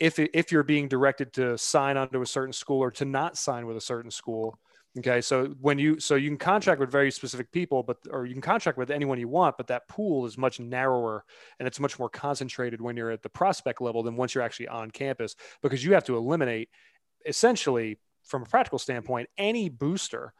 if 0.00 0.18
if 0.18 0.52
you're 0.52 0.62
being 0.62 0.88
directed 0.88 1.32
to 1.34 1.58
sign 1.58 1.96
onto 1.96 2.22
a 2.22 2.26
certain 2.26 2.52
school 2.52 2.80
or 2.80 2.90
to 2.92 3.04
not 3.04 3.36
sign 3.36 3.66
with 3.66 3.76
a 3.76 3.80
certain 3.80 4.10
school 4.10 4.58
okay? 4.98 5.20
So 5.20 5.54
when 5.60 5.78
you 5.78 6.00
so 6.00 6.14
you 6.14 6.28
can 6.28 6.38
contract 6.38 6.80
with 6.80 6.90
very 6.90 7.10
specific 7.10 7.50
people 7.52 7.82
but 7.82 7.98
or 8.10 8.26
you 8.26 8.32
can 8.32 8.42
contract 8.42 8.78
with 8.78 8.90
anyone 8.90 9.18
you 9.18 9.28
want 9.28 9.56
but 9.56 9.66
that 9.68 9.88
pool 9.88 10.26
is 10.26 10.38
much 10.38 10.60
narrower 10.60 11.24
and 11.58 11.66
it's 11.66 11.80
much 11.80 11.98
more 11.98 12.08
concentrated 12.08 12.80
when 12.80 12.96
you're 12.96 13.10
at 13.10 13.22
the 13.22 13.28
prospect 13.28 13.80
level 13.80 14.02
than 14.02 14.16
once 14.16 14.34
you're 14.34 14.44
actually 14.44 14.68
on 14.68 14.90
campus 14.90 15.34
because 15.62 15.84
you 15.84 15.94
have 15.94 16.04
to 16.04 16.16
eliminate 16.16 16.68
essentially 17.26 17.98
from 18.24 18.42
a 18.42 18.46
practical 18.46 18.78
standpoint 18.78 19.28
any 19.36 19.68
booster 19.68 20.32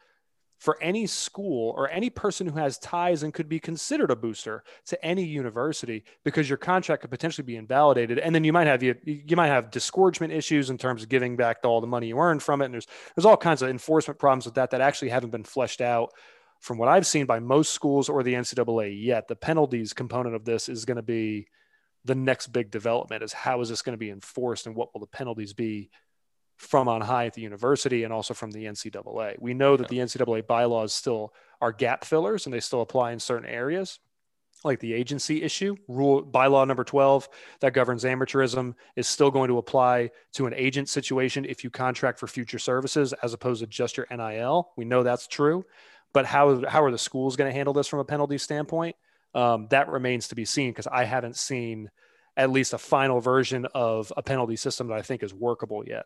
for 0.59 0.77
any 0.81 1.07
school 1.07 1.73
or 1.77 1.89
any 1.89 2.09
person 2.09 2.45
who 2.45 2.59
has 2.59 2.77
ties 2.77 3.23
and 3.23 3.33
could 3.33 3.47
be 3.47 3.59
considered 3.59 4.11
a 4.11 4.15
booster 4.15 4.61
to 4.85 5.03
any 5.03 5.23
university 5.23 6.03
because 6.25 6.49
your 6.49 6.57
contract 6.57 7.01
could 7.01 7.09
potentially 7.09 7.45
be 7.45 7.55
invalidated. 7.55 8.19
And 8.19 8.35
then 8.35 8.43
you 8.43 8.51
might 8.51 8.67
have 8.67 8.83
you, 8.83 8.95
you 9.05 9.37
might 9.37 9.47
have 9.47 9.71
disgorgement 9.71 10.33
issues 10.33 10.69
in 10.69 10.77
terms 10.77 11.01
of 11.01 11.09
giving 11.09 11.37
back 11.37 11.59
all 11.63 11.79
the 11.79 11.87
money 11.87 12.07
you 12.07 12.19
earned 12.19 12.43
from 12.43 12.61
it. 12.61 12.65
And 12.65 12.73
there's 12.73 12.87
there's 13.15 13.25
all 13.25 13.37
kinds 13.37 13.61
of 13.61 13.69
enforcement 13.69 14.19
problems 14.19 14.45
with 14.45 14.55
that 14.55 14.71
that 14.71 14.81
actually 14.81 15.09
haven't 15.09 15.31
been 15.31 15.45
fleshed 15.45 15.79
out 15.79 16.11
from 16.59 16.77
what 16.77 16.89
I've 16.89 17.07
seen 17.07 17.25
by 17.25 17.39
most 17.39 17.71
schools 17.71 18.09
or 18.09 18.21
the 18.21 18.33
NCAA 18.33 19.01
yet. 19.01 19.29
The 19.29 19.37
penalties 19.37 19.93
component 19.93 20.35
of 20.35 20.43
this 20.43 20.67
is 20.67 20.83
going 20.83 20.97
to 20.97 21.01
be 21.01 21.47
the 22.03 22.15
next 22.15 22.47
big 22.47 22.69
development 22.69 23.23
is 23.23 23.31
how 23.31 23.61
is 23.61 23.69
this 23.69 23.81
going 23.81 23.93
to 23.93 23.97
be 23.97 24.09
enforced 24.09 24.67
and 24.67 24.75
what 24.75 24.93
will 24.93 25.01
the 25.01 25.07
penalties 25.07 25.53
be 25.53 25.89
from 26.59 26.89
on 26.89 26.99
high 26.99 27.25
at 27.25 27.33
the 27.33 27.41
university 27.41 28.03
and 28.03 28.13
also 28.13 28.33
from 28.33 28.51
the 28.51 28.65
NCAA. 28.65 29.39
We 29.39 29.53
know 29.53 29.77
that 29.77 29.87
the 29.87 29.97
NCAA 29.97 30.45
bylaws 30.45 30.93
still 30.93 31.33
are 31.61 31.71
gap 31.71 32.03
fillers 32.03 32.45
and 32.45 32.53
they 32.53 32.59
still 32.59 32.81
apply 32.81 33.13
in 33.13 33.19
certain 33.19 33.47
areas, 33.47 33.99
like 34.65 34.81
the 34.81 34.93
agency 34.93 35.41
issue. 35.41 35.77
Rule 35.87 36.21
bylaw 36.21 36.67
number 36.67 36.83
12 36.83 37.29
that 37.61 37.73
governs 37.73 38.03
amateurism 38.03 38.75
is 38.97 39.07
still 39.07 39.31
going 39.31 39.47
to 39.47 39.57
apply 39.57 40.11
to 40.33 40.47
an 40.47 40.53
agent 40.53 40.89
situation 40.89 41.45
if 41.45 41.63
you 41.63 41.69
contract 41.69 42.19
for 42.19 42.27
future 42.27 42.59
services 42.59 43.13
as 43.23 43.33
opposed 43.33 43.61
to 43.61 43.67
just 43.67 43.95
your 43.95 44.05
NIL. 44.11 44.69
We 44.75 44.83
know 44.83 45.01
that's 45.01 45.27
true. 45.27 45.65
But 46.11 46.25
how, 46.25 46.67
how 46.67 46.83
are 46.83 46.91
the 46.91 46.97
schools 46.97 47.37
going 47.37 47.49
to 47.49 47.55
handle 47.55 47.73
this 47.73 47.87
from 47.87 47.99
a 47.99 48.05
penalty 48.05 48.37
standpoint? 48.37 48.97
Um, 49.33 49.67
that 49.69 49.87
remains 49.87 50.27
to 50.29 50.35
be 50.35 50.43
seen 50.43 50.71
because 50.71 50.87
I 50.87 51.05
haven't 51.05 51.37
seen 51.37 51.89
at 52.35 52.49
least 52.49 52.73
a 52.73 52.77
final 52.77 53.21
version 53.21 53.65
of 53.73 54.11
a 54.17 54.23
penalty 54.23 54.57
system 54.57 54.87
that 54.87 54.97
I 54.97 55.03
think 55.03 55.23
is 55.23 55.33
workable 55.33 55.83
yet. 55.87 56.05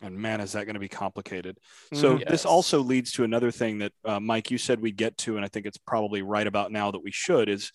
And 0.00 0.16
man, 0.16 0.40
is 0.40 0.52
that 0.52 0.64
going 0.64 0.74
to 0.74 0.80
be 0.80 0.88
complicated. 0.88 1.58
So 1.92 2.18
Mhm. 2.18 2.28
this 2.28 2.44
also 2.44 2.80
leads 2.80 3.12
to 3.12 3.24
another 3.24 3.50
thing 3.50 3.78
that 3.78 3.92
uh, 4.04 4.20
Mike, 4.20 4.50
you 4.50 4.58
said 4.58 4.80
we 4.80 4.92
get 4.92 5.16
to, 5.18 5.36
and 5.36 5.44
I 5.44 5.48
think 5.48 5.66
it's 5.66 5.78
probably 5.78 6.22
right 6.22 6.46
about 6.46 6.70
now 6.70 6.90
that 6.92 7.02
we 7.02 7.10
should 7.10 7.48
is 7.48 7.72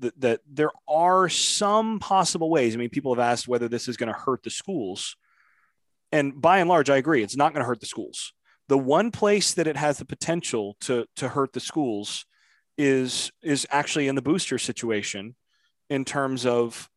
th- 0.00 0.14
that 0.18 0.40
there 0.48 0.70
are 0.86 1.28
some 1.28 1.98
possible 1.98 2.50
ways. 2.50 2.74
I 2.74 2.78
mean, 2.78 2.90
people 2.90 3.12
have 3.14 3.24
asked 3.24 3.48
whether 3.48 3.68
this 3.68 3.88
is 3.88 3.96
going 3.96 4.12
to 4.12 4.18
hurt 4.18 4.42
the 4.44 4.50
schools, 4.50 5.16
and 6.12 6.40
by 6.40 6.58
and 6.58 6.68
large, 6.68 6.88
I 6.88 6.98
agree. 6.98 7.22
It's 7.22 7.36
not 7.36 7.52
going 7.52 7.62
to 7.62 7.66
hurt 7.66 7.80
the 7.80 7.86
schools. 7.86 8.32
The 8.68 8.78
one 8.78 9.10
place 9.10 9.52
that 9.54 9.66
it 9.66 9.76
has 9.76 9.98
the 9.98 10.04
potential 10.04 10.76
to 10.82 11.06
to 11.16 11.28
hurt 11.30 11.52
the 11.52 11.60
schools 11.60 12.26
is 12.78 13.32
is 13.42 13.66
actually 13.70 14.06
in 14.06 14.14
the 14.14 14.22
booster 14.22 14.58
situation, 14.58 15.34
in 15.90 16.04
terms 16.04 16.46
of 16.46 16.88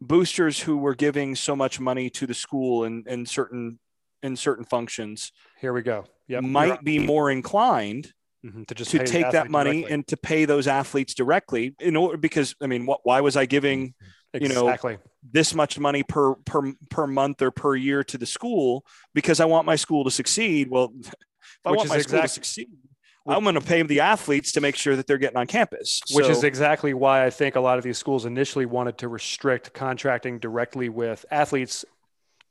boosters 0.00 0.60
who 0.60 0.76
were 0.76 0.94
giving 0.94 1.34
so 1.34 1.56
much 1.56 1.80
money 1.80 2.10
to 2.10 2.26
the 2.26 2.34
school 2.34 2.84
and 2.84 3.06
and 3.06 3.26
certain 3.28 3.78
in 4.24 4.34
certain 4.36 4.64
functions 4.64 5.30
Here 5.60 5.72
we 5.72 5.82
go. 5.82 6.04
Yep. 6.28 6.42
might 6.42 6.82
be 6.82 6.98
more 6.98 7.30
inclined 7.30 8.12
Mhm, 8.44 8.66
to 8.66 8.74
just 8.74 8.90
to 8.90 8.98
take 9.04 9.30
that 9.30 9.50
money 9.50 9.70
directly. 9.80 9.92
and 9.94 10.06
to 10.08 10.16
pay 10.18 10.44
those 10.44 10.66
athletes 10.66 11.14
directly 11.14 11.74
in 11.80 11.96
order 11.96 12.18
because 12.18 12.54
I 12.60 12.66
mean 12.66 12.84
what 12.84 13.00
why 13.04 13.20
was 13.22 13.36
I 13.36 13.46
giving 13.46 13.94
you 14.34 14.48
know, 14.48 14.66
exactly. 14.68 14.98
this 15.32 15.54
much 15.54 15.78
money 15.78 16.02
per 16.02 16.34
per 16.44 16.72
per 16.90 17.06
month 17.06 17.40
or 17.40 17.50
per 17.50 17.74
year 17.74 18.04
to 18.04 18.18
the 18.18 18.26
school 18.26 18.84
because 19.14 19.40
I 19.40 19.46
want 19.46 19.64
my 19.64 19.76
school 19.76 20.04
to 20.04 20.10
succeed 20.10 20.68
well 20.70 20.92
if 21.00 21.10
I 21.64 21.70
Which 21.70 21.78
want 21.78 21.88
my 21.90 21.98
school 22.00 22.20
to 22.20 22.28
succeed 22.28 22.68
I'm 23.26 23.42
going 23.42 23.54
to 23.54 23.62
pay 23.62 23.80
the 23.82 24.00
athletes 24.00 24.52
to 24.52 24.60
make 24.60 24.76
sure 24.76 24.96
that 24.96 25.06
they're 25.06 25.16
getting 25.16 25.38
on 25.38 25.46
campus 25.46 26.02
which 26.12 26.28
is 26.28 26.44
exactly 26.44 26.92
why 26.92 27.24
I 27.24 27.30
think 27.30 27.56
a 27.56 27.60
lot 27.60 27.78
of 27.78 27.84
these 27.84 27.96
schools 27.96 28.26
initially 28.26 28.66
wanted 28.66 28.98
to 28.98 29.08
restrict 29.08 29.72
contracting 29.72 30.38
directly 30.38 30.90
with 30.90 31.24
athletes 31.30 31.86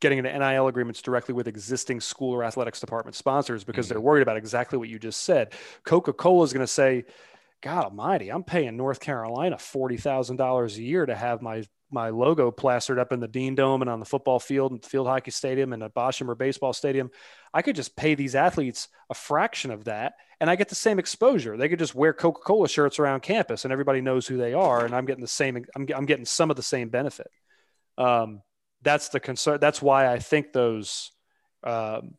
getting 0.04 0.20
into 0.20 0.38
NIL 0.38 0.68
agreements 0.68 1.02
directly 1.02 1.34
with 1.34 1.48
existing 1.48 2.02
school 2.02 2.36
or 2.36 2.44
athletics 2.44 2.80
department 2.80 3.16
sponsors 3.16 3.64
because 3.64 3.90
they're 3.90 4.02
worried 4.02 4.22
about 4.22 4.38
exactly 4.38 4.78
what 4.78 4.90
you 4.90 5.00
just 5.00 5.22
said. 5.22 5.54
Coca-Cola 5.86 6.44
is 6.44 6.54
going 6.54 6.64
to 6.64 6.72
say, 6.72 7.06
God 7.62 7.86
almighty, 7.86 8.30
I'm 8.30 8.44
paying 8.44 8.76
North 8.76 9.00
Carolina 9.00 9.56
$40,000 9.56 10.78
a 10.78 10.82
year 10.82 11.06
to 11.06 11.16
have 11.16 11.42
my 11.42 11.64
my 11.90 12.10
logo 12.10 12.50
plastered 12.50 12.98
up 12.98 13.14
in 13.14 13.20
the 13.20 13.28
Dean 13.28 13.54
Dome 13.54 13.82
and 13.82 13.90
on 13.90 14.00
the 14.00 14.06
football 14.06 14.40
field 14.40 14.72
and 14.72 14.84
field 14.84 15.06
hockey 15.06 15.30
stadium 15.30 15.74
and 15.74 15.84
a 15.84 15.90
Boshemer 15.90 16.36
baseball 16.36 16.74
stadium. 16.74 17.12
I 17.54 17.62
could 17.62 17.76
just 17.76 17.96
pay 17.96 18.16
these 18.16 18.34
athletes 18.34 18.88
a 19.12 19.14
fraction 19.14 19.70
of 19.70 19.84
that 19.84 20.14
and 20.40 20.50
I 20.50 20.56
get 20.56 20.70
the 20.70 20.76
same 20.76 20.98
exposure. 20.98 21.56
They 21.56 21.70
could 21.70 21.78
just 21.78 21.94
wear 21.94 22.12
Coca-Cola 22.12 22.68
shirts 22.68 22.98
around 22.98 23.22
campus 23.22 23.64
and 23.64 23.72
everybody 23.72 24.02
knows 24.02 24.26
who 24.26 24.38
they 24.38 24.56
are. 24.56 24.84
And 24.84 24.96
I'm 24.96 25.06
getting 25.06 25.22
the 25.22 25.28
same, 25.28 25.64
I'm, 25.76 25.88
I'm 25.96 26.08
getting 26.08 26.26
some 26.26 26.50
of 26.50 26.56
the 26.56 26.64
same 26.64 26.90
benefit. 26.90 27.30
Um, 27.96 28.42
that's 28.84 29.10
the 29.10 29.20
concern. 29.20 29.60
That's 29.60 29.82
why 29.82 30.12
I 30.12 30.20
think 30.20 30.54
those, 30.54 31.12
um, 31.64 32.16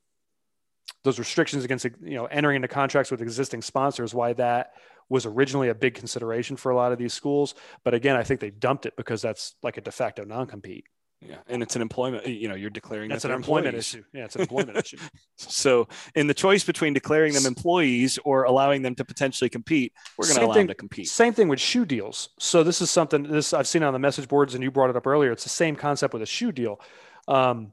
those 1.03 1.19
restrictions 1.19 1.65
against, 1.65 1.85
you 1.85 2.15
know, 2.15 2.27
entering 2.27 2.57
into 2.57 2.69
contracts 2.69 3.11
with 3.11 3.21
existing 3.21 3.63
sponsors, 3.63 4.15
why 4.15 4.33
that 4.35 4.73
was 5.09 5.27
originally 5.27 5.69
a 5.69 5.75
big 5.75 5.95
consideration 5.95 6.57
for 6.57 6.71
a 6.71 6.77
lot 6.77 6.93
of 6.93 6.99
these 6.99 7.13
schools. 7.13 7.55
But 7.85 7.95
again, 7.95 8.17
I 8.17 8.23
think 8.23 8.41
they 8.41 8.51
dumped 8.51 8.87
it 8.87 8.97
because 8.97 9.21
that's 9.21 9.55
like 9.63 9.77
a 9.77 9.83
de 9.83 9.93
facto 9.93 10.25
non-compete. 10.25 10.87
Yeah 11.29 11.37
and 11.49 11.63
it's 11.63 11.77
an 11.77 11.83
employment 11.83 12.27
you 12.27 12.49
know 12.49 12.55
you're 12.55 12.71
declaring 12.71 13.09
That's 13.09 13.23
that 13.23 13.31
an 13.31 13.37
employment 13.37 13.77
issue. 13.77 14.05
Yeah, 14.13 14.25
it's 14.25 14.37
an 14.37 14.43
employment 14.43 14.79
issue. 14.79 14.99
So, 15.37 15.89
in 16.15 16.29
the 16.29 16.35
choice 16.35 16.63
between 16.63 16.95
declaring 16.95 17.33
them 17.33 17.45
employees 17.45 18.19
or 18.25 18.45
allowing 18.45 18.83
them 18.83 18.95
to 18.95 19.05
potentially 19.05 19.51
compete, 19.51 19.93
we're 20.17 20.27
going 20.27 20.37
to 20.39 20.45
allow 20.47 20.55
thing- 20.55 20.61
them 20.63 20.69
to 20.69 20.75
compete. 20.75 21.09
Same 21.09 21.33
thing 21.33 21.49
with 21.49 21.61
shoe 21.61 21.85
deals. 21.85 22.29
So 22.39 22.63
this 22.63 22.81
is 22.81 22.91
something 22.91 23.25
this 23.25 23.53
I've 23.53 23.67
seen 23.67 23.83
on 23.83 23.93
the 23.93 23.99
message 23.99 24.29
boards, 24.29 24.55
and 24.55 24.63
you 24.63 24.71
brought 24.71 24.91
it 24.91 24.97
up 24.97 25.07
earlier. 25.07 25.33
It's 25.33 25.43
the 25.43 25.51
same 25.51 25.75
concept 25.75 26.15
with 26.15 26.23
a 26.23 26.27
shoe 26.27 26.53
deal. 26.53 26.81
Um, 27.27 27.73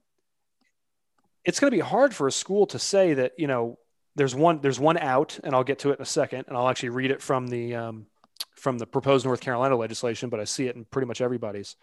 it's 1.45 1.59
going 1.59 1.71
to 1.71 1.75
be 1.75 1.81
hard 1.81 2.13
for 2.15 2.27
a 2.27 2.31
school 2.31 2.65
to 2.67 2.79
say 2.79 3.13
that 3.13 3.33
you 3.37 3.47
know 3.47 3.77
there's 4.15 4.35
one 4.35 4.59
there's 4.61 4.79
one 4.79 4.97
out, 4.97 5.39
and 5.43 5.55
I'll 5.55 5.63
get 5.63 5.79
to 5.79 5.91
it 5.91 5.99
in 5.99 6.01
a 6.01 6.05
second, 6.05 6.45
and 6.47 6.57
I'll 6.57 6.67
actually 6.67 6.89
read 6.89 7.11
it 7.11 7.21
from 7.21 7.47
the 7.47 7.75
um, 7.75 8.07
from 8.55 8.77
the 8.77 8.85
proposed 8.85 9.25
North 9.25 9.41
Carolina 9.41 9.75
legislation, 9.75 10.29
but 10.29 10.39
I 10.39 10.45
see 10.45 10.67
it 10.67 10.75
in 10.75 10.85
pretty 10.85 11.07
much 11.07 11.21
everybody's. 11.21 11.75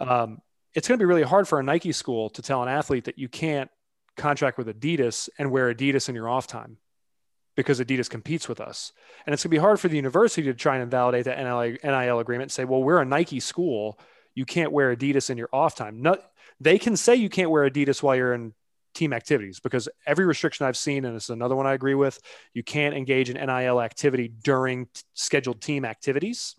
Um, 0.00 0.40
it's 0.74 0.88
going 0.88 0.98
to 0.98 1.02
be 1.02 1.06
really 1.06 1.22
hard 1.22 1.46
for 1.46 1.60
a 1.60 1.62
Nike 1.62 1.92
school 1.92 2.30
to 2.30 2.42
tell 2.42 2.62
an 2.62 2.68
athlete 2.68 3.04
that 3.04 3.18
you 3.18 3.28
can't 3.28 3.70
contract 4.16 4.58
with 4.58 4.68
Adidas 4.68 5.28
and 5.38 5.50
wear 5.50 5.72
Adidas 5.72 6.08
in 6.08 6.14
your 6.14 6.28
off 6.28 6.46
time 6.46 6.78
because 7.56 7.80
Adidas 7.80 8.08
competes 8.08 8.48
with 8.48 8.60
us. 8.60 8.92
And 9.26 9.34
it's 9.34 9.42
going 9.42 9.50
to 9.50 9.56
be 9.56 9.60
hard 9.60 9.78
for 9.78 9.88
the 9.88 9.96
university 9.96 10.42
to 10.44 10.54
try 10.54 10.74
and 10.74 10.82
invalidate 10.82 11.26
that 11.26 11.38
NIL, 11.38 12.18
agreement 12.18 12.44
and 12.44 12.52
say, 12.52 12.64
well, 12.64 12.82
we're 12.82 13.00
a 13.00 13.04
Nike 13.04 13.40
school. 13.40 13.98
You 14.34 14.46
can't 14.46 14.72
wear 14.72 14.94
Adidas 14.94 15.28
in 15.28 15.36
your 15.36 15.50
off 15.52 15.74
time. 15.74 16.00
No, 16.00 16.16
they 16.60 16.78
can 16.78 16.96
say 16.96 17.14
you 17.14 17.28
can't 17.28 17.50
wear 17.50 17.68
Adidas 17.68 18.02
while 18.02 18.16
you're 18.16 18.32
in 18.32 18.54
team 18.94 19.12
activities 19.12 19.60
because 19.60 19.88
every 20.06 20.24
restriction 20.24 20.66
I've 20.66 20.76
seen, 20.76 21.04
and 21.04 21.16
it's 21.16 21.30
another 21.30 21.56
one 21.56 21.66
I 21.66 21.74
agree 21.74 21.94
with, 21.94 22.20
you 22.54 22.62
can't 22.62 22.94
engage 22.94 23.30
in 23.30 23.36
NIL 23.36 23.80
activity 23.80 24.28
during 24.28 24.86
t- 24.86 25.02
scheduled 25.14 25.60
team 25.60 25.84
activities. 25.84 26.56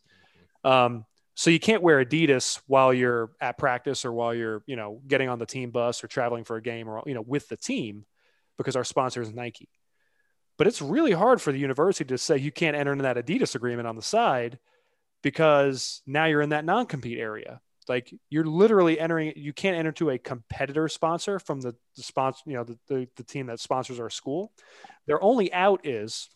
Um, 0.63 1.05
so 1.35 1.49
you 1.49 1.59
can't 1.59 1.81
wear 1.81 2.03
Adidas 2.03 2.61
while 2.67 2.93
you're 2.93 3.31
at 3.41 3.57
practice 3.57 4.05
or 4.05 4.11
while 4.11 4.33
you're, 4.35 4.63
you 4.67 4.75
know, 4.75 5.01
getting 5.07 5.29
on 5.29 5.39
the 5.39 5.45
team 5.45 5.71
bus 5.71 6.03
or 6.03 6.07
traveling 6.07 6.43
for 6.43 6.57
a 6.57 6.61
game 6.61 6.87
or, 6.87 7.01
you 7.05 7.15
know, 7.15 7.23
with 7.25 7.47
the 7.49 7.57
team 7.57 8.05
because 8.57 8.75
our 8.75 8.83
sponsor 8.83 9.21
is 9.21 9.33
Nike. 9.33 9.69
But 10.57 10.67
it's 10.67 10.81
really 10.81 11.11
hard 11.11 11.41
for 11.41 11.51
the 11.51 11.57
university 11.57 12.07
to 12.09 12.17
say 12.19 12.37
you 12.37 12.51
can't 12.51 12.75
enter 12.75 12.91
into 12.91 13.03
that 13.03 13.17
Adidas 13.17 13.55
agreement 13.55 13.87
on 13.87 13.95
the 13.95 14.03
side 14.03 14.59
because 15.23 16.03
now 16.05 16.25
you're 16.25 16.41
in 16.41 16.49
that 16.49 16.65
non-compete 16.65 17.17
area. 17.17 17.59
Like 17.89 18.13
you're 18.29 18.45
literally 18.45 18.99
entering, 18.99 19.33
you 19.35 19.53
can't 19.53 19.75
enter 19.75 19.91
to 19.93 20.11
a 20.11 20.19
competitor 20.19 20.87
sponsor 20.87 21.39
from 21.39 21.61
the, 21.61 21.75
the 21.95 22.03
sponsor, 22.03 22.43
you 22.45 22.53
know, 22.53 22.63
the, 22.63 22.77
the, 22.87 23.07
the, 23.17 23.23
team 23.23 23.47
that 23.47 23.59
sponsors 23.59 23.99
our 23.99 24.09
school. 24.09 24.53
Their 25.05 25.21
only 25.21 25.51
out 25.51 25.85
is 25.85 26.29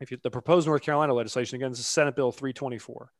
if 0.00 0.10
you, 0.10 0.18
the 0.20 0.30
proposed 0.30 0.66
North 0.66 0.82
Carolina 0.82 1.14
legislation, 1.14 1.56
again, 1.56 1.70
this 1.70 1.78
is 1.78 1.86
Senate 1.86 2.16
Bill 2.16 2.32
324. 2.32 3.12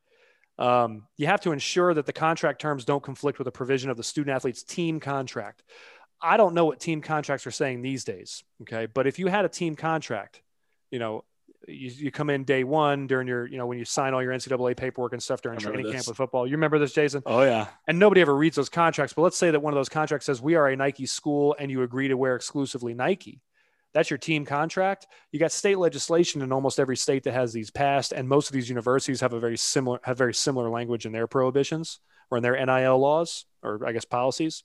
Um, 0.61 1.07
you 1.17 1.27
have 1.27 1.41
to 1.43 1.53
ensure 1.53 1.95
that 1.95 2.07
the 2.07 2.13
contract 2.13 2.61
terms 2.61 2.85
don't 2.85 3.03
conflict 3.03 3.39
with 3.39 3.47
the 3.47 3.53
provision 3.53 3.91
of 3.91 3.97
the 3.97 4.03
student 4.03 4.37
athlete's 4.37 4.63
team 4.63 5.01
contract. 5.01 5.63
I 6.23 6.37
don't 6.37 6.55
know 6.55 6.67
what 6.67 6.81
team 6.81 7.01
contracts 7.01 7.47
are 7.47 7.51
saying 7.51 7.81
these 7.81 8.05
days. 8.05 8.45
Okay. 8.63 8.87
But 8.87 9.07
if 9.07 9.19
you 9.19 9.29
had 9.29 9.45
a 9.45 9.49
team 9.49 9.75
contract, 9.75 10.43
you 10.91 10.99
know, 10.99 11.25
you, 11.67 11.91
you 11.91 12.11
come 12.11 12.31
in 12.31 12.45
day 12.45 12.65
one 12.65 13.07
during 13.07 13.27
your, 13.27 13.47
you 13.47 13.57
know, 13.57 13.67
when 13.67 13.79
you 13.79 13.85
sign 13.85 14.13
all 14.13 14.23
your 14.23 14.33
NCAA 14.33 14.77
paperwork 14.77 15.13
and 15.13 15.23
stuff 15.23 15.41
during 15.41 15.59
training 15.59 15.87
this. 15.87 15.95
camp 15.95 16.09
with 16.09 16.17
football. 16.17 16.47
You 16.47 16.53
remember 16.53 16.79
this, 16.79 16.93
Jason? 16.93 17.23
Oh, 17.25 17.43
yeah. 17.43 17.69
And 17.87 17.99
nobody 17.99 18.21
ever 18.21 18.35
reads 18.35 18.57
those 18.57 18.69
contracts. 18.69 19.15
But 19.15 19.23
let's 19.23 19.37
say 19.37 19.51
that 19.51 19.61
one 19.61 19.73
of 19.73 19.77
those 19.77 19.89
contracts 19.89 20.27
says 20.27 20.43
we 20.43 20.57
are 20.57 20.69
a 20.69 20.77
Nike 20.77 21.07
school 21.07 21.57
and 21.59 21.71
you 21.71 21.83
agree 21.83 22.09
to 22.09 22.17
wear 22.17 22.37
exclusively 22.37 22.93
Nike. 22.93 23.41
That's 23.93 24.11
your 24.11 24.19
team 24.19 24.45
contract. 24.45 25.07
You 25.33 25.41
got 25.41 25.53
state 25.53 25.79
legislation 25.79 26.43
in 26.43 26.53
almost 26.53 26.79
every 26.79 26.97
state 26.97 27.25
that 27.25 27.35
has 27.35 27.53
these 27.53 27.71
passed, 27.71 28.13
and 28.13 28.29
most 28.29 28.49
of 28.49 28.53
these 28.53 28.69
universities 28.69 29.21
have 29.21 29.33
a 29.33 29.41
very 29.41 29.57
similar 29.57 30.01
have 30.05 30.17
very 30.17 30.35
similar 30.35 30.69
language 30.71 31.07
in 31.07 31.13
their 31.13 31.27
prohibitions 31.27 31.99
or 32.31 32.39
in 32.39 32.43
their 32.43 32.65
NIL 32.65 32.99
laws 32.99 33.47
or 33.63 33.85
I 33.87 33.93
guess 33.93 34.05
policies 34.05 34.63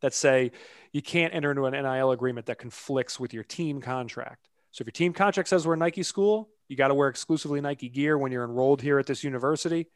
that 0.00 0.14
say 0.14 0.50
you 0.92 1.02
can't 1.02 1.34
enter 1.34 1.50
into 1.50 1.64
an 1.64 1.72
NIL 1.72 2.10
agreement 2.10 2.46
that 2.46 2.58
conflicts 2.58 3.20
with 3.20 3.32
your 3.32 3.44
team 3.44 3.80
contract. 3.80 4.48
So 4.72 4.82
if 4.82 4.86
your 4.86 4.92
team 4.92 5.12
contract 5.12 5.48
says 5.48 5.66
we're 5.66 5.74
a 5.74 5.76
Nike 5.76 6.02
school, 6.02 6.48
you 6.68 6.76
got 6.76 6.88
to 6.88 6.94
wear 6.94 7.08
exclusively 7.08 7.60
Nike 7.60 7.88
gear 7.88 8.16
when 8.16 8.32
you're 8.32 8.44
enrolled 8.44 8.80
here 8.80 8.98
at 8.98 9.06
this 9.06 9.24
university, 9.24 9.88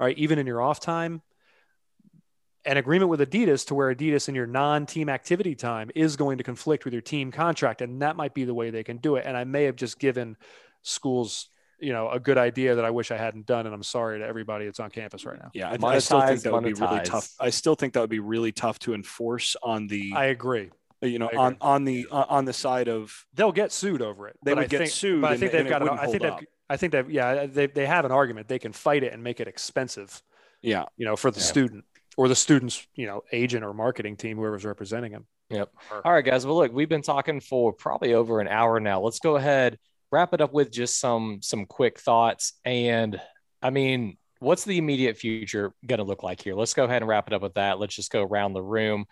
right? 0.00 0.16
Even 0.18 0.38
in 0.38 0.46
your 0.46 0.62
off 0.62 0.80
time. 0.80 1.22
An 2.66 2.78
agreement 2.78 3.10
with 3.10 3.20
Adidas 3.20 3.66
to 3.66 3.74
wear 3.74 3.94
Adidas 3.94 4.28
in 4.28 4.34
your 4.34 4.46
non-team 4.46 5.08
activity 5.08 5.54
time 5.54 5.90
is 5.94 6.16
going 6.16 6.38
to 6.38 6.44
conflict 6.44 6.84
with 6.84 6.94
your 6.94 7.02
team 7.02 7.30
contract, 7.30 7.82
and 7.82 8.00
that 8.00 8.16
might 8.16 8.32
be 8.32 8.44
the 8.44 8.54
way 8.54 8.70
they 8.70 8.82
can 8.82 8.96
do 8.96 9.16
it. 9.16 9.24
And 9.26 9.36
I 9.36 9.44
may 9.44 9.64
have 9.64 9.76
just 9.76 9.98
given 9.98 10.36
schools 10.82 11.48
you 11.80 11.92
know 11.92 12.10
a 12.10 12.18
good 12.18 12.38
idea 12.38 12.76
that 12.76 12.84
I 12.84 12.90
wish 12.90 13.10
I 13.10 13.16
hadn't 13.16 13.46
done, 13.46 13.66
and 13.66 13.74
I'm 13.74 13.82
sorry 13.82 14.20
to 14.20 14.26
everybody 14.26 14.64
that's 14.64 14.80
on 14.80 14.90
campus 14.90 15.24
right 15.24 15.38
now. 15.38 15.50
Yeah, 15.52 15.70
I, 15.70 15.86
I 15.86 15.98
still 15.98 16.20
think 16.22 16.40
that 16.42 16.52
would 16.52 16.64
be 16.64 16.72
really 16.72 17.00
tough. 17.00 17.30
I 17.38 17.50
still 17.50 17.74
think 17.74 17.92
that 17.94 18.00
would 18.00 18.10
be 18.10 18.20
really 18.20 18.52
tough 18.52 18.78
to 18.80 18.94
enforce 18.94 19.56
on 19.62 19.86
the. 19.86 20.12
I 20.14 20.26
agree. 20.26 20.70
Uh, 21.02 21.06
you 21.06 21.18
know, 21.18 21.28
on 21.36 21.56
on 21.60 21.84
the 21.84 22.06
uh, 22.10 22.24
on 22.28 22.44
the 22.44 22.52
side 22.52 22.88
of 22.88 23.26
they'll 23.34 23.52
get 23.52 23.72
sued 23.72 24.02
over 24.02 24.28
it. 24.28 24.36
They 24.44 24.54
would 24.54 24.64
I 24.64 24.66
get 24.66 24.78
think, 24.78 24.90
sued. 24.90 25.22
But 25.22 25.32
I 25.32 25.36
think 25.36 25.52
and, 25.52 25.66
they've 25.66 25.72
and 25.72 25.86
got. 25.86 25.92
An, 25.92 25.98
I 25.98 26.06
think 26.06 26.22
they've. 26.22 26.46
I 26.70 26.76
think 26.76 26.92
that 26.92 27.10
yeah, 27.10 27.46
they 27.46 27.66
they 27.66 27.86
have 27.86 28.04
an 28.04 28.12
argument. 28.12 28.48
They 28.48 28.58
can 28.58 28.72
fight 28.72 29.02
it 29.02 29.12
and 29.12 29.22
make 29.22 29.40
it 29.40 29.48
expensive. 29.48 30.22
Yeah, 30.62 30.84
you 30.96 31.04
know, 31.04 31.16
for 31.16 31.30
the 31.30 31.40
yeah. 31.40 31.46
student 31.46 31.84
or 32.16 32.28
the 32.28 32.34
student's 32.34 32.86
you 32.94 33.06
know 33.06 33.22
agent 33.32 33.64
or 33.64 33.72
marketing 33.72 34.16
team, 34.16 34.36
whoever's 34.36 34.64
representing 34.64 35.12
him. 35.12 35.26
Yep. 35.50 35.70
All 36.04 36.12
right, 36.12 36.24
guys. 36.24 36.46
Well, 36.46 36.56
look, 36.56 36.72
we've 36.72 36.88
been 36.88 37.02
talking 37.02 37.40
for 37.40 37.72
probably 37.72 38.14
over 38.14 38.40
an 38.40 38.48
hour 38.48 38.80
now. 38.80 39.00
Let's 39.00 39.18
go 39.18 39.36
ahead 39.36 39.78
wrap 40.14 40.32
it 40.32 40.40
up 40.40 40.52
with 40.52 40.70
just 40.70 41.00
some 41.00 41.40
some 41.42 41.66
quick 41.66 41.98
thoughts. 41.98 42.52
And 42.64 43.20
I 43.60 43.70
mean, 43.70 44.16
what's 44.38 44.64
the 44.64 44.78
immediate 44.78 45.16
future 45.16 45.74
going 45.84 45.98
to 45.98 46.04
look 46.04 46.22
like 46.22 46.40
here? 46.40 46.54
Let's 46.54 46.72
go 46.72 46.84
ahead 46.84 47.02
and 47.02 47.08
wrap 47.08 47.26
it 47.26 47.34
up 47.34 47.42
with 47.42 47.54
that. 47.54 47.80
Let's 47.80 47.96
just 47.96 48.12
go 48.12 48.22
around 48.22 48.52
the 48.52 48.62
room. 48.62 49.06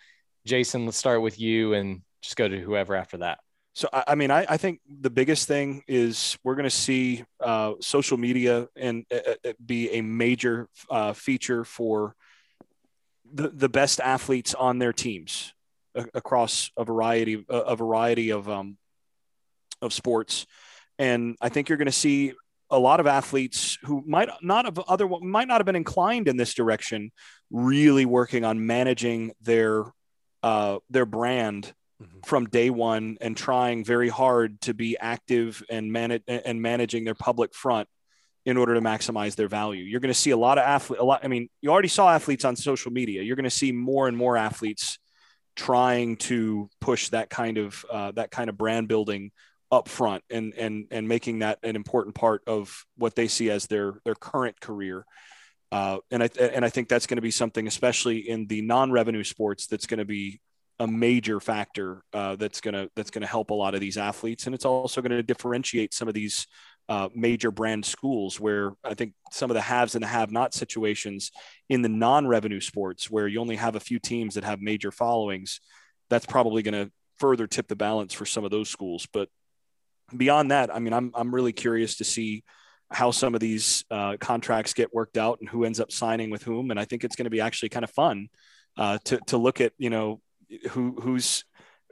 Jason, 0.45 0.85
let's 0.85 0.97
start 0.97 1.21
with 1.21 1.39
you 1.39 1.73
and 1.73 2.01
just 2.21 2.37
go 2.37 2.47
to 2.47 2.57
whoever 2.57 2.95
after 2.95 3.17
that. 3.17 3.39
So, 3.75 3.89
I 3.91 4.15
mean, 4.15 4.29
I, 4.29 4.45
I 4.47 4.57
think 4.57 4.81
the 4.87 5.09
biggest 5.09 5.47
thing 5.47 5.83
is 5.87 6.37
we're 6.43 6.55
going 6.55 6.65
to 6.65 6.69
see 6.69 7.25
uh, 7.39 7.73
social 7.81 8.17
media 8.17 8.67
and 8.77 9.03
uh, 9.11 9.31
uh, 9.31 9.49
uh, 9.49 9.53
be 9.65 9.89
a 9.91 10.01
major 10.01 10.69
uh, 10.91 11.13
feature 11.13 11.65
for 11.65 12.15
the, 13.33 13.49
the 13.49 13.69
best 13.69 13.99
athletes 13.99 14.53
on 14.53 14.79
their 14.79 14.93
teams 14.93 15.53
across 16.13 16.71
a 16.77 16.83
variety 16.83 17.45
a 17.49 17.75
variety 17.75 18.31
of 18.31 18.49
um, 18.49 18.77
of 19.81 19.93
sports. 19.93 20.45
And 20.99 21.35
I 21.41 21.49
think 21.49 21.69
you're 21.69 21.77
going 21.77 21.85
to 21.85 21.91
see 21.91 22.33
a 22.69 22.79
lot 22.79 22.99
of 22.99 23.07
athletes 23.07 23.77
who 23.83 24.03
might 24.07 24.29
not 24.41 24.65
have 24.65 24.79
other 24.79 25.07
might 25.07 25.47
not 25.47 25.59
have 25.59 25.65
been 25.65 25.75
inclined 25.75 26.27
in 26.27 26.37
this 26.37 26.53
direction, 26.53 27.11
really 27.51 28.05
working 28.05 28.45
on 28.45 28.65
managing 28.65 29.31
their 29.41 29.85
uh, 30.41 30.79
their 30.89 31.05
brand 31.05 31.73
mm-hmm. 32.01 32.19
from 32.25 32.45
day 32.45 32.69
one 32.69 33.17
and 33.21 33.35
trying 33.35 33.83
very 33.83 34.09
hard 34.09 34.61
to 34.61 34.73
be 34.73 34.97
active 34.97 35.63
and 35.69 35.91
manage 35.91 36.23
and 36.27 36.61
managing 36.61 37.03
their 37.03 37.15
public 37.15 37.53
front 37.53 37.87
in 38.45 38.57
order 38.57 38.73
to 38.73 38.81
maximize 38.81 39.35
their 39.35 39.47
value. 39.47 39.83
You're 39.83 39.99
going 40.01 40.13
to 40.13 40.19
see 40.19 40.31
a 40.31 40.37
lot 40.37 40.57
of 40.57 40.65
athletes. 40.65 41.01
A 41.01 41.05
lot. 41.05 41.21
I 41.23 41.27
mean, 41.27 41.49
you 41.61 41.71
already 41.71 41.87
saw 41.87 42.09
athletes 42.09 42.45
on 42.45 42.55
social 42.55 42.91
media. 42.91 43.21
You're 43.21 43.35
going 43.35 43.43
to 43.45 43.49
see 43.49 43.71
more 43.71 44.07
and 44.07 44.17
more 44.17 44.37
athletes 44.37 44.99
trying 45.55 46.17
to 46.17 46.69
push 46.81 47.09
that 47.09 47.29
kind 47.29 47.57
of 47.57 47.85
uh, 47.91 48.11
that 48.11 48.31
kind 48.31 48.49
of 48.49 48.57
brand 48.57 48.87
building 48.87 49.31
up 49.71 49.87
front 49.87 50.23
and 50.29 50.53
and 50.55 50.87
and 50.91 51.07
making 51.07 51.39
that 51.39 51.59
an 51.63 51.75
important 51.75 52.15
part 52.15 52.41
of 52.47 52.85
what 52.97 53.15
they 53.15 53.27
see 53.27 53.49
as 53.49 53.67
their 53.67 53.93
their 54.05 54.15
current 54.15 54.59
career. 54.59 55.05
Uh, 55.71 55.97
and 56.11 56.21
I 56.21 56.29
and 56.39 56.63
I 56.63 56.69
think 56.69 56.89
that's 56.89 57.07
going 57.07 57.17
to 57.17 57.21
be 57.21 57.31
something, 57.31 57.65
especially 57.65 58.29
in 58.29 58.45
the 58.45 58.61
non-revenue 58.61 59.23
sports, 59.23 59.67
that's 59.67 59.87
going 59.87 59.97
to 59.97 60.05
be 60.05 60.39
a 60.79 60.87
major 60.87 61.39
factor 61.39 62.03
uh, 62.13 62.35
that's 62.35 62.61
going 62.61 62.73
to 62.73 62.89
that's 62.95 63.09
going 63.09 63.21
to 63.21 63.27
help 63.27 63.49
a 63.49 63.53
lot 63.53 63.73
of 63.73 63.79
these 63.79 63.97
athletes, 63.97 64.45
and 64.45 64.53
it's 64.53 64.65
also 64.65 65.01
going 65.01 65.11
to 65.11 65.23
differentiate 65.23 65.93
some 65.93 66.07
of 66.07 66.13
these 66.13 66.45
uh, 66.89 67.09
major 67.15 67.51
brand 67.51 67.85
schools 67.85 68.39
where 68.39 68.71
I 68.83 68.93
think 68.93 69.13
some 69.31 69.49
of 69.49 69.55
the 69.55 69.61
haves 69.61 69.95
and 69.95 70.03
the 70.03 70.07
have-not 70.07 70.53
situations 70.53 71.31
in 71.69 71.81
the 71.81 71.89
non-revenue 71.89 72.59
sports, 72.59 73.09
where 73.09 73.27
you 73.27 73.39
only 73.39 73.55
have 73.55 73.75
a 73.75 73.79
few 73.79 73.99
teams 73.99 74.35
that 74.35 74.43
have 74.43 74.61
major 74.61 74.91
followings, 74.91 75.61
that's 76.09 76.25
probably 76.25 76.61
going 76.61 76.85
to 76.85 76.91
further 77.19 77.47
tip 77.47 77.67
the 77.67 77.75
balance 77.75 78.13
for 78.13 78.25
some 78.25 78.43
of 78.43 78.51
those 78.51 78.69
schools. 78.69 79.07
But 79.11 79.29
beyond 80.15 80.51
that, 80.51 80.73
I 80.73 80.79
mean, 80.79 80.93
I'm 80.93 81.11
I'm 81.15 81.33
really 81.33 81.53
curious 81.53 81.97
to 81.97 82.03
see 82.03 82.43
how 82.91 83.11
some 83.11 83.33
of 83.33 83.39
these 83.39 83.83
uh, 83.89 84.17
contracts 84.19 84.73
get 84.73 84.93
worked 84.93 85.17
out 85.17 85.39
and 85.39 85.49
who 85.49 85.63
ends 85.63 85.79
up 85.79 85.91
signing 85.91 86.29
with 86.29 86.43
whom. 86.43 86.69
And 86.69 86.79
I 86.79 86.85
think 86.85 87.03
it's 87.03 87.15
going 87.15 87.25
to 87.25 87.31
be 87.31 87.41
actually 87.41 87.69
kind 87.69 87.83
of 87.83 87.91
fun 87.91 88.27
uh, 88.77 88.97
to 89.05 89.19
to 89.27 89.37
look 89.37 89.61
at 89.61 89.73
you 89.77 89.89
know 89.89 90.21
who 90.71 90.95
who's 91.01 91.45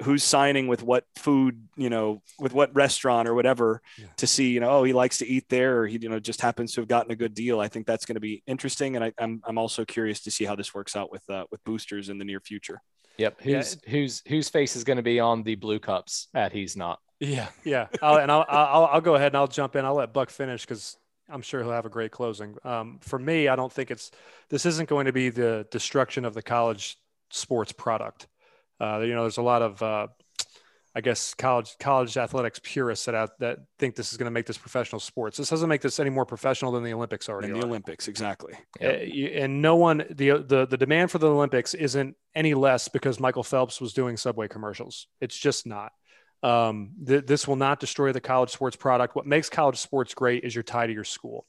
who's 0.03 0.23
signing 0.23 0.68
with 0.68 0.84
what 0.84 1.06
food 1.15 1.68
you 1.76 1.90
know 1.90 2.22
with 2.40 2.53
what 2.53 2.73
restaurant 2.76 3.28
or 3.28 3.34
whatever 3.34 3.82
yeah. 3.98 4.06
to 4.18 4.28
see 4.28 4.52
you 4.52 4.60
know 4.60 4.69
oh 4.69 4.84
he 4.84 4.94
likes 4.94 5.18
to 5.18 5.28
eat 5.28 5.45
there 5.49 5.80
or 5.80 5.88
he 5.88 5.98
you 6.02 6.10
know 6.10 6.19
just 6.19 6.41
happens 6.41 6.73
to 6.73 6.82
have 6.82 6.88
gotten 6.88 7.11
a 7.11 7.15
good 7.15 7.34
deal 7.34 7.60
i 7.60 7.68
think 7.68 7.86
that's 7.86 8.06
going 8.06 8.15
to 8.15 8.22
be 8.22 8.44
interesting 8.48 8.95
and 8.95 9.06
I, 9.06 9.07
am 9.07 9.14
I'm, 9.19 9.41
I'm 9.45 9.57
also 9.57 9.86
curious 9.86 10.22
to 10.22 10.32
see 10.32 10.45
how 10.45 10.56
this 10.56 10.73
works 10.73 10.95
out 10.95 11.11
with 11.11 11.28
uh, 11.30 11.45
with 11.52 11.64
boosters 11.64 12.10
in 12.10 12.18
the 12.18 12.26
near 12.26 12.40
future 12.40 12.82
yep 13.18 13.40
who's 13.41 13.78
yeah. 13.84 13.91
who's 13.91 14.22
whose 14.28 14.49
face 14.49 14.76
is 14.76 14.84
going 14.84 14.98
to 14.98 15.03
be 15.03 15.19
on 15.19 15.44
the 15.44 15.56
blue 15.56 15.80
cups 15.80 16.28
at 16.34 16.52
he's 16.52 16.76
not 16.76 16.99
yeah, 17.22 17.49
yeah. 17.64 17.88
I'll, 18.02 18.18
and 18.18 18.32
I'll, 18.32 18.45
I'll, 18.49 18.86
I'll 18.86 19.02
go 19.02 19.14
ahead 19.14 19.28
and 19.28 19.38
I'll 19.38 19.48
jump 19.48 19.76
in. 19.76 19.86
I'll 19.86 19.94
let 19.94 20.11
Buck 20.11 20.32
finish 20.32 20.65
because 20.65 20.98
I'm 21.30 21.44
sure 21.44 21.61
he'll 21.61 21.72
have 21.72 21.86
a 21.86 21.90
great 21.90 22.11
closing. 22.11 22.57
Um, 22.64 22.98
for 23.02 23.19
me, 23.19 23.48
I 23.48 23.56
don't 23.56 23.72
think 23.72 23.91
it's 23.91 24.11
this 24.49 24.65
isn't 24.65 24.90
going 24.90 25.06
to 25.06 25.14
be 25.14 25.30
the 25.30 25.68
destruction 25.72 26.26
of 26.26 26.34
the 26.34 26.41
college 26.41 26.98
sports 27.30 27.72
product. 27.72 28.28
Uh, 28.82 28.99
you 28.99 29.14
know, 29.14 29.22
there's 29.22 29.38
a 29.38 29.44
lot 29.44 29.62
of 29.62 29.82
uh, 29.84 30.08
I 30.94 31.02
guess 31.02 31.34
college 31.34 31.76
college 31.80 32.18
athletics 32.18 32.60
purists 32.64 33.06
that 33.06 33.16
out, 33.16 33.40
that 33.40 33.60
think 33.80 33.95
this 33.95 34.12
is 34.12 34.18
going 34.18 34.26
to 34.26 34.32
make 34.32 34.45
this 34.45 34.58
professional 34.58 34.99
sports. 34.99 35.38
This 35.38 35.49
doesn't 35.49 35.70
make 35.70 35.82
this 35.82 35.99
any 35.99 36.10
more 36.10 36.26
professional 36.26 36.72
than 36.72 36.84
the 36.84 36.94
Olympics 36.94 37.30
already. 37.30 37.48
Than 37.48 37.60
the 37.60 37.66
are. 37.66 37.70
Olympics, 37.70 38.08
exactly. 38.08 38.56
Yep. 38.82 39.02
Uh, 39.02 39.28
and 39.40 39.62
no 39.62 39.76
one 39.76 40.03
the 40.10 40.44
the 40.45 40.66
the 40.66 40.78
demand 40.78 41.12
for 41.12 41.18
the 41.18 41.30
Olympics 41.30 41.74
isn't 41.74 42.16
any 42.36 42.53
less 42.53 42.88
because 42.88 43.20
Michael 43.20 43.44
Phelps 43.44 43.80
was 43.80 43.94
doing 43.94 44.18
Subway 44.18 44.48
commercials. 44.48 45.08
It's 45.22 45.38
just 45.38 45.66
not. 45.66 45.94
Um, 46.44 46.91
th- 47.06 47.26
this 47.26 47.48
will 47.48 47.56
not 47.56 47.80
destroy 47.80 48.12
the 48.12 48.20
college 48.20 48.49
sports 48.49 48.76
product. 48.76 49.16
What 49.16 49.28
makes 49.28 49.48
college 49.48 49.78
sports 49.78 50.14
great 50.14 50.44
is 50.44 50.56
your 50.56 50.64
tie 50.64 50.88
to 50.88 50.94
your 50.94 51.03
school 51.03 51.45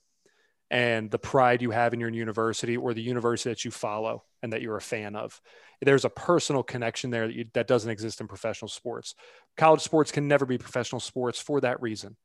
and 0.71 1.11
the 1.11 1.19
pride 1.19 1.63
you 1.63 1.71
have 1.71 1.95
in 1.95 2.01
your 2.01 2.11
university 2.11 2.77
or 2.77 2.95
the 2.95 3.03
university 3.03 3.51
that 3.51 3.65
you 3.65 3.71
follow 3.71 4.25
and 4.43 4.53
that 4.53 4.63
you're 4.63 4.77
a 4.77 4.83
fan 4.83 5.17
of. 5.17 5.41
There's 5.83 6.05
a 6.05 6.11
personal 6.11 6.63
connection 6.63 7.11
there 7.11 7.27
that, 7.27 7.35
you, 7.35 7.47
that 7.55 7.67
doesn't 7.67 7.91
exist 7.91 8.21
in 8.21 8.29
professional 8.29 8.69
sports. 8.69 9.15
College 9.57 9.81
sports 9.81 10.13
can 10.13 10.29
never 10.29 10.47
be 10.47 10.57
professional 10.57 11.01
sports 11.01 11.41
for 11.41 11.61
that 11.61 11.83
reason. 11.83 12.17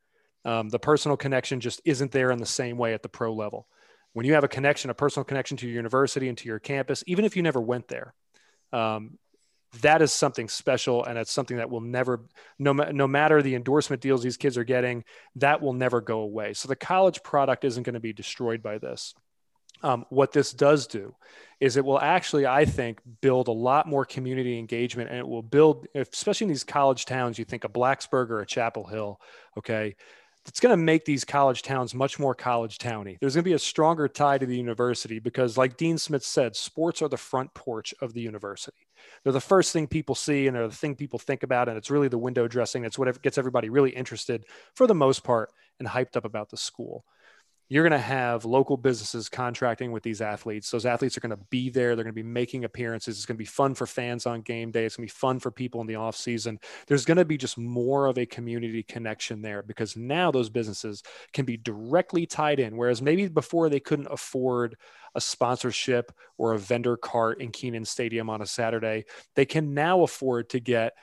Um, 0.45 0.69
the 0.69 0.79
personal 0.79 1.17
connection 1.17 1.59
just 1.59 1.81
isn't 1.83 2.11
there 2.11 2.31
in 2.31 2.39
the 2.39 2.45
same 2.45 2.77
way 2.77 2.93
at 2.93 3.01
the 3.01 3.09
pro 3.09 3.33
level. 3.33 3.67
When 4.13 4.25
you 4.25 4.33
have 4.33 4.43
a 4.43 4.47
connection, 4.47 4.89
a 4.89 4.93
personal 4.93 5.25
connection 5.25 5.57
to 5.57 5.67
your 5.67 5.75
university 5.75 6.29
and 6.29 6.37
to 6.37 6.47
your 6.47 6.59
campus, 6.59 7.03
even 7.07 7.25
if 7.25 7.35
you 7.35 7.43
never 7.43 7.59
went 7.59 7.87
there, 7.87 8.13
um, 8.71 9.17
that 9.81 10.01
is 10.01 10.11
something 10.11 10.47
special 10.47 11.03
and 11.03 11.17
it's 11.17 11.31
something 11.31 11.57
that 11.57 11.69
will 11.69 11.81
never 11.81 12.25
no, 12.57 12.73
no 12.73 13.07
matter 13.07 13.41
the 13.41 13.55
endorsement 13.55 14.01
deals 14.01 14.23
these 14.23 14.37
kids 14.37 14.57
are 14.57 14.63
getting 14.63 15.03
that 15.35 15.61
will 15.61 15.73
never 15.73 15.99
go 16.01 16.19
away 16.19 16.53
so 16.53 16.67
the 16.67 16.75
college 16.75 17.21
product 17.21 17.65
isn't 17.65 17.83
going 17.83 17.93
to 17.93 17.99
be 17.99 18.13
destroyed 18.13 18.63
by 18.63 18.77
this 18.77 19.13
um, 19.83 20.05
what 20.09 20.31
this 20.31 20.51
does 20.51 20.87
do 20.87 21.13
is 21.59 21.77
it 21.77 21.85
will 21.85 21.99
actually 21.99 22.45
i 22.45 22.65
think 22.65 22.99
build 23.21 23.47
a 23.47 23.51
lot 23.51 23.87
more 23.87 24.05
community 24.05 24.57
engagement 24.57 25.09
and 25.09 25.19
it 25.19 25.27
will 25.27 25.43
build 25.43 25.87
especially 25.95 26.45
in 26.45 26.49
these 26.49 26.63
college 26.63 27.05
towns 27.05 27.37
you 27.39 27.45
think 27.45 27.63
a 27.63 27.69
blacksburg 27.69 28.29
or 28.29 28.41
a 28.41 28.45
chapel 28.45 28.85
hill 28.85 29.19
okay 29.57 29.95
it's 30.47 30.59
going 30.59 30.71
to 30.71 30.77
make 30.77 31.03
these 31.03 31.25
college 31.25 31.61
towns 31.61 31.93
much 31.93 32.19
more 32.19 32.33
college 32.33 32.77
towny. 32.77 33.17
There's 33.19 33.35
going 33.35 33.43
to 33.43 33.49
be 33.49 33.53
a 33.53 33.59
stronger 33.59 34.07
tie 34.07 34.37
to 34.37 34.45
the 34.45 34.55
university 34.55 35.19
because, 35.19 35.57
like 35.57 35.75
Dean 35.75 35.97
Smith 35.97 36.23
said, 36.23 36.55
sports 36.55 37.01
are 37.01 37.09
the 37.09 37.17
front 37.17 37.53
porch 37.53 37.93
of 38.01 38.13
the 38.13 38.21
university. 38.21 38.87
They're 39.23 39.33
the 39.33 39.41
first 39.41 39.73
thing 39.73 39.87
people 39.87 40.15
see 40.15 40.47
and 40.47 40.55
they're 40.55 40.67
the 40.67 40.73
thing 40.73 40.95
people 40.95 41.19
think 41.19 41.43
about. 41.43 41.67
And 41.67 41.77
it's 41.77 41.91
really 41.91 42.07
the 42.07 42.17
window 42.17 42.47
dressing. 42.47 42.85
It's 42.85 42.97
what 42.97 43.21
gets 43.21 43.37
everybody 43.37 43.69
really 43.69 43.91
interested 43.91 44.45
for 44.73 44.87
the 44.87 44.95
most 44.95 45.23
part 45.23 45.51
and 45.79 45.87
hyped 45.87 46.15
up 46.15 46.25
about 46.25 46.49
the 46.49 46.57
school 46.57 47.03
you're 47.69 47.83
going 47.83 47.91
to 47.91 47.97
have 47.97 48.45
local 48.45 48.77
businesses 48.77 49.27
contracting 49.27 49.91
with 49.91 50.01
these 50.01 50.21
athletes. 50.21 50.71
Those 50.71 50.85
athletes 50.85 51.17
are 51.17 51.19
going 51.19 51.35
to 51.35 51.45
be 51.49 51.69
there. 51.69 51.95
They're 51.95 52.05
going 52.05 52.15
to 52.15 52.23
be 52.23 52.23
making 52.23 52.63
appearances. 52.63 53.17
It's 53.17 53.25
going 53.25 53.35
to 53.35 53.39
be 53.41 53.45
fun 53.45 53.75
for 53.75 53.85
fans 53.85 54.25
on 54.25 54.41
game 54.41 54.71
day. 54.71 54.85
It's 54.85 54.95
going 54.95 55.07
to 55.07 55.13
be 55.13 55.17
fun 55.17 55.39
for 55.39 55.51
people 55.51 55.81
in 55.81 55.87
the 55.87 55.95
off 55.95 56.15
season. 56.15 56.59
There's 56.87 57.03
going 57.03 57.17
to 57.17 57.25
be 57.25 57.37
just 57.37 57.57
more 57.57 58.05
of 58.05 58.17
a 58.17 58.25
community 58.25 58.83
connection 58.83 59.41
there 59.41 59.61
because 59.63 59.97
now 59.97 60.31
those 60.31 60.49
businesses 60.49 61.03
can 61.33 61.43
be 61.43 61.57
directly 61.57 62.25
tied 62.25 62.61
in. 62.61 62.77
Whereas 62.77 63.01
maybe 63.01 63.27
before 63.27 63.67
they 63.67 63.81
couldn't 63.81 64.07
afford 64.09 64.77
a 65.13 65.19
sponsorship 65.19 66.13
or 66.37 66.53
a 66.53 66.59
vendor 66.59 66.95
cart 66.95 67.41
in 67.41 67.51
Kenan 67.51 67.83
Stadium 67.83 68.29
on 68.29 68.41
a 68.41 68.45
Saturday, 68.45 69.05
they 69.35 69.45
can 69.45 69.73
now 69.73 70.03
afford 70.03 70.51
to 70.51 70.61
get, 70.61 70.93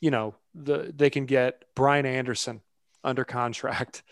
you 0.00 0.12
know, 0.12 0.36
the 0.54 0.92
they 0.94 1.10
can 1.10 1.26
get 1.26 1.64
Brian 1.74 2.06
Anderson 2.06 2.60
under 3.02 3.24
contract 3.24 4.04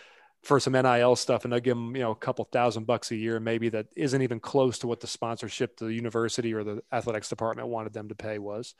for 0.44 0.60
some 0.60 0.74
NIL 0.74 1.16
stuff 1.16 1.44
and 1.44 1.52
they'll 1.52 1.60
give 1.60 1.76
them, 1.76 1.96
you 1.96 2.02
know, 2.02 2.10
a 2.10 2.16
couple 2.16 2.44
thousand 2.44 2.86
bucks 2.86 3.10
a 3.10 3.16
year, 3.16 3.40
maybe 3.40 3.70
that 3.70 3.86
isn't 3.96 4.22
even 4.22 4.40
close 4.40 4.78
to 4.78 4.86
what 4.86 5.00
the 5.00 5.06
sponsorship 5.06 5.76
the 5.76 5.86
university 5.86 6.52
or 6.52 6.62
the 6.62 6.82
athletics 6.92 7.28
department 7.28 7.68
wanted 7.68 7.92
them 7.92 8.08
to 8.08 8.14
pay 8.14 8.38
was. 8.38 8.74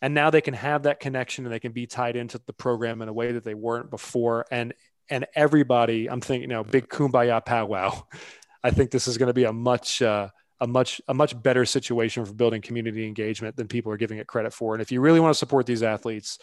And 0.00 0.14
now 0.14 0.30
they 0.30 0.40
can 0.40 0.54
have 0.54 0.84
that 0.84 1.00
connection 1.00 1.44
and 1.44 1.52
they 1.52 1.60
can 1.60 1.72
be 1.72 1.86
tied 1.86 2.16
into 2.16 2.40
the 2.46 2.52
program 2.52 3.02
in 3.02 3.08
a 3.08 3.12
way 3.12 3.32
that 3.32 3.44
they 3.44 3.54
weren't 3.54 3.90
before. 3.90 4.46
And 4.50 4.74
and 5.10 5.26
everybody, 5.34 6.08
I'm 6.08 6.20
thinking, 6.20 6.48
you 6.48 6.54
know, 6.54 6.64
big 6.64 6.88
kumbaya 6.88 7.44
powwow. 7.44 8.04
I 8.64 8.70
think 8.70 8.90
this 8.90 9.06
is 9.06 9.18
going 9.18 9.26
to 9.26 9.34
be 9.34 9.44
a 9.44 9.52
much 9.52 10.00
uh, 10.00 10.28
a 10.60 10.66
much 10.66 11.00
a 11.08 11.14
much 11.14 11.40
better 11.42 11.64
situation 11.64 12.24
for 12.24 12.32
building 12.32 12.62
community 12.62 13.06
engagement 13.06 13.56
than 13.56 13.68
people 13.68 13.92
are 13.92 13.96
giving 13.96 14.18
it 14.18 14.26
credit 14.26 14.52
for. 14.52 14.74
And 14.74 14.80
if 14.80 14.92
you 14.92 15.00
really 15.00 15.20
want 15.20 15.34
to 15.34 15.38
support 15.38 15.66
these 15.66 15.82
athletes, 15.82 16.38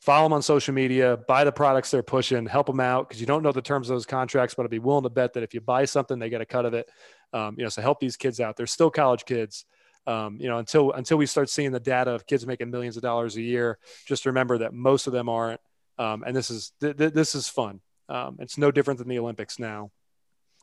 follow 0.00 0.24
them 0.24 0.32
on 0.32 0.42
social 0.42 0.74
media, 0.74 1.18
buy 1.28 1.44
the 1.44 1.52
products 1.52 1.90
they're 1.90 2.02
pushing, 2.02 2.46
help 2.46 2.66
them 2.66 2.80
out 2.80 3.08
because 3.08 3.20
you 3.20 3.26
don't 3.26 3.42
know 3.42 3.52
the 3.52 3.62
terms 3.62 3.90
of 3.90 3.94
those 3.94 4.06
contracts, 4.06 4.54
but 4.54 4.64
I'd 4.64 4.70
be 4.70 4.78
willing 4.78 5.02
to 5.02 5.10
bet 5.10 5.32
that 5.34 5.42
if 5.42 5.54
you 5.54 5.60
buy 5.60 5.84
something, 5.84 6.18
they 6.18 6.30
get 6.30 6.40
a 6.40 6.46
cut 6.46 6.64
of 6.64 6.74
it. 6.74 6.88
Um, 7.32 7.56
you 7.58 7.64
know, 7.64 7.68
so 7.68 7.82
help 7.82 8.00
these 8.00 8.16
kids 8.16 8.40
out. 8.40 8.56
They're 8.56 8.66
still 8.66 8.90
college 8.90 9.24
kids. 9.24 9.64
Um, 10.06 10.38
you 10.40 10.48
know, 10.48 10.58
until 10.58 10.92
until 10.92 11.18
we 11.18 11.26
start 11.26 11.50
seeing 11.50 11.70
the 11.70 11.80
data 11.80 12.12
of 12.12 12.26
kids 12.26 12.46
making 12.46 12.70
millions 12.70 12.96
of 12.96 13.02
dollars 13.02 13.36
a 13.36 13.42
year, 13.42 13.78
just 14.06 14.24
remember 14.24 14.58
that 14.58 14.72
most 14.72 15.06
of 15.06 15.12
them 15.12 15.28
aren't. 15.28 15.60
Um, 15.98 16.24
and 16.26 16.34
this 16.34 16.48
is 16.50 16.72
th- 16.80 16.96
th- 16.96 17.12
this 17.12 17.34
is 17.34 17.48
fun. 17.48 17.80
Um, 18.08 18.36
it's 18.38 18.56
no 18.56 18.70
different 18.70 18.98
than 18.98 19.08
the 19.08 19.18
Olympics 19.18 19.58
now. 19.58 19.90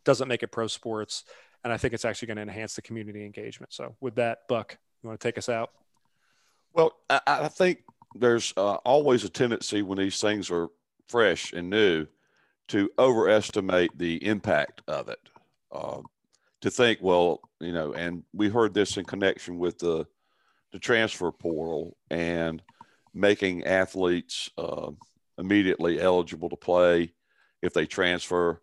Doesn't 0.03 0.28
make 0.28 0.41
it 0.41 0.48
pro 0.48 0.66
sports, 0.66 1.26
and 1.64 1.72
I 1.72 1.78
think 1.78 1.94
it's 1.94 2.06
actually 2.06 2.28
going 2.28 2.38
to 2.38 2.44
enhance 2.44 2.74
the 2.74 2.82
community 2.82 3.24
engagement. 3.24 3.72
So, 3.72 3.95
with 4.02 4.16
that, 4.16 4.48
Buck, 4.48 4.78
you 5.03 5.10
want 5.10 5.20
to 5.20 5.28
take 5.28 5.38
us 5.38 5.49
out? 5.49 5.70
Well, 6.74 6.94
I, 7.10 7.20
I 7.28 7.48
think 7.48 7.80
there's 8.15 8.53
uh, 8.57 8.75
always 8.85 9.23
a 9.23 9.29
tendency 9.29 9.81
when 9.81 9.97
these 9.97 10.19
things 10.19 10.49
are 10.49 10.69
fresh 11.07 11.53
and 11.53 11.69
new 11.69 12.07
to 12.69 12.89
overestimate 12.97 13.95
the 13.97 14.25
impact 14.25 14.81
of 14.87 15.09
it. 15.09 15.19
Uh, 15.71 16.01
to 16.61 16.71
think, 16.71 16.99
well, 17.01 17.41
you 17.59 17.73
know, 17.73 17.93
and 17.93 18.23
we 18.33 18.49
heard 18.49 18.73
this 18.73 18.97
in 18.97 19.05
connection 19.05 19.59
with 19.59 19.77
the 19.77 20.07
the 20.71 20.79
transfer 20.79 21.31
portal 21.31 21.95
and 22.09 22.61
making 23.13 23.63
athletes 23.63 24.49
uh, 24.57 24.91
immediately 25.37 26.01
eligible 26.01 26.49
to 26.49 26.57
play 26.57 27.13
if 27.61 27.73
they 27.73 27.85
transfer. 27.85 28.61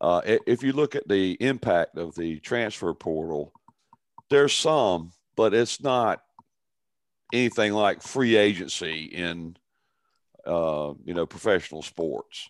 Uh, 0.00 0.22
if 0.24 0.62
you 0.62 0.72
look 0.72 0.94
at 0.94 1.06
the 1.06 1.32
impact 1.40 1.98
of 1.98 2.14
the 2.14 2.40
transfer 2.40 2.94
portal, 2.94 3.52
there's 4.30 4.54
some, 4.54 5.12
but 5.36 5.52
it's 5.52 5.82
not 5.82 6.22
anything 7.34 7.72
like 7.72 8.00
free 8.00 8.36
agency 8.36 9.04
in 9.04 9.56
uh, 10.46 10.94
you 11.04 11.14
know 11.14 11.26
professional 11.26 11.82
sports. 11.82 12.48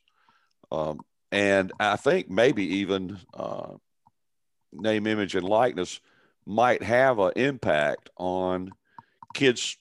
Um, 0.71 1.01
and 1.33 1.73
I 1.81 1.97
think 1.97 2.31
maybe 2.31 2.77
even 2.77 3.19
uh, 3.33 3.73
name, 4.73 5.07
image, 5.07 5.35
and 5.35 5.49
likeness 5.49 6.01
might 6.47 6.83
have 6.83 7.19
an 7.19 7.33
impact 7.37 8.11
on 8.17 8.73
kids 9.33 9.77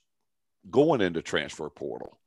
going 0.70 1.02
into 1.02 1.22
transfer 1.22 1.70
portal. 1.70 2.18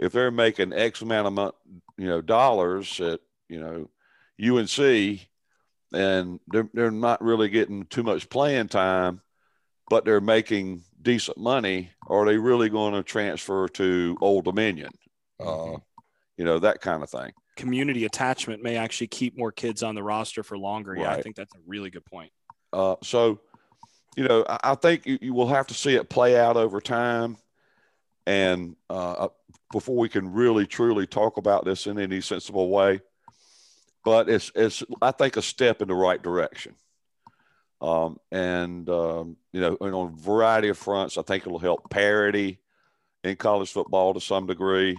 If 0.00 0.12
they're 0.12 0.30
making 0.30 0.72
X 0.72 1.02
amount 1.02 1.38
of 1.38 1.54
you 1.98 2.06
know 2.06 2.22
dollars 2.22 3.00
at 3.00 3.20
you 3.48 3.60
know 3.60 3.90
UNC, 4.42 5.20
and 5.92 6.40
they're 6.48 6.70
they're 6.72 6.90
not 6.90 7.22
really 7.22 7.50
getting 7.50 7.84
too 7.84 8.02
much 8.02 8.30
playing 8.30 8.68
time, 8.68 9.20
but 9.88 10.04
they're 10.04 10.20
making 10.20 10.82
decent 11.02 11.38
money, 11.38 11.90
are 12.08 12.24
they 12.26 12.36
really 12.36 12.68
going 12.68 12.94
to 12.94 13.02
transfer 13.02 13.68
to 13.68 14.16
Old 14.20 14.44
Dominion? 14.44 14.90
Mm-hmm. 15.40 15.74
Uh, 15.74 15.78
you 16.36 16.44
know, 16.44 16.58
that 16.58 16.80
kind 16.80 17.02
of 17.02 17.10
thing. 17.10 17.32
Community 17.56 18.04
attachment 18.04 18.62
may 18.62 18.76
actually 18.76 19.08
keep 19.08 19.36
more 19.36 19.50
kids 19.50 19.82
on 19.82 19.94
the 19.94 20.02
roster 20.02 20.42
for 20.42 20.56
longer. 20.56 20.94
Yeah, 20.96 21.06
right. 21.06 21.18
I 21.18 21.22
think 21.22 21.36
that's 21.36 21.54
a 21.54 21.58
really 21.66 21.90
good 21.90 22.04
point. 22.04 22.30
Uh, 22.72 22.96
so, 23.02 23.40
you 24.16 24.24
know, 24.24 24.44
I, 24.48 24.58
I 24.62 24.74
think 24.76 25.06
you, 25.06 25.18
you, 25.20 25.34
will 25.34 25.48
have 25.48 25.66
to 25.68 25.74
see 25.74 25.94
it 25.94 26.08
play 26.08 26.38
out 26.38 26.56
over 26.56 26.80
time. 26.80 27.36
And 28.26 28.76
uh, 28.88 29.12
uh, 29.12 29.28
before 29.72 29.96
we 29.96 30.08
can 30.08 30.32
really 30.32 30.66
truly 30.66 31.06
talk 31.06 31.38
about 31.38 31.64
this 31.64 31.86
in 31.86 31.98
any 31.98 32.20
sensible 32.20 32.68
way, 32.68 33.00
but 34.04 34.28
it's, 34.28 34.52
it's, 34.54 34.82
I 35.02 35.10
think, 35.10 35.36
a 35.36 35.42
step 35.42 35.82
in 35.82 35.88
the 35.88 35.94
right 35.94 36.22
direction. 36.22 36.74
Um, 37.80 38.18
and, 38.32 38.88
um, 38.88 39.36
you 39.52 39.60
know, 39.60 39.76
and 39.80 39.94
on 39.94 40.14
a 40.14 40.22
variety 40.22 40.68
of 40.68 40.78
fronts, 40.78 41.16
I 41.16 41.22
think 41.22 41.46
it'll 41.46 41.58
help 41.58 41.90
parity 41.90 42.60
in 43.24 43.36
college 43.36 43.72
football 43.72 44.14
to 44.14 44.20
some 44.20 44.46
degree. 44.46 44.96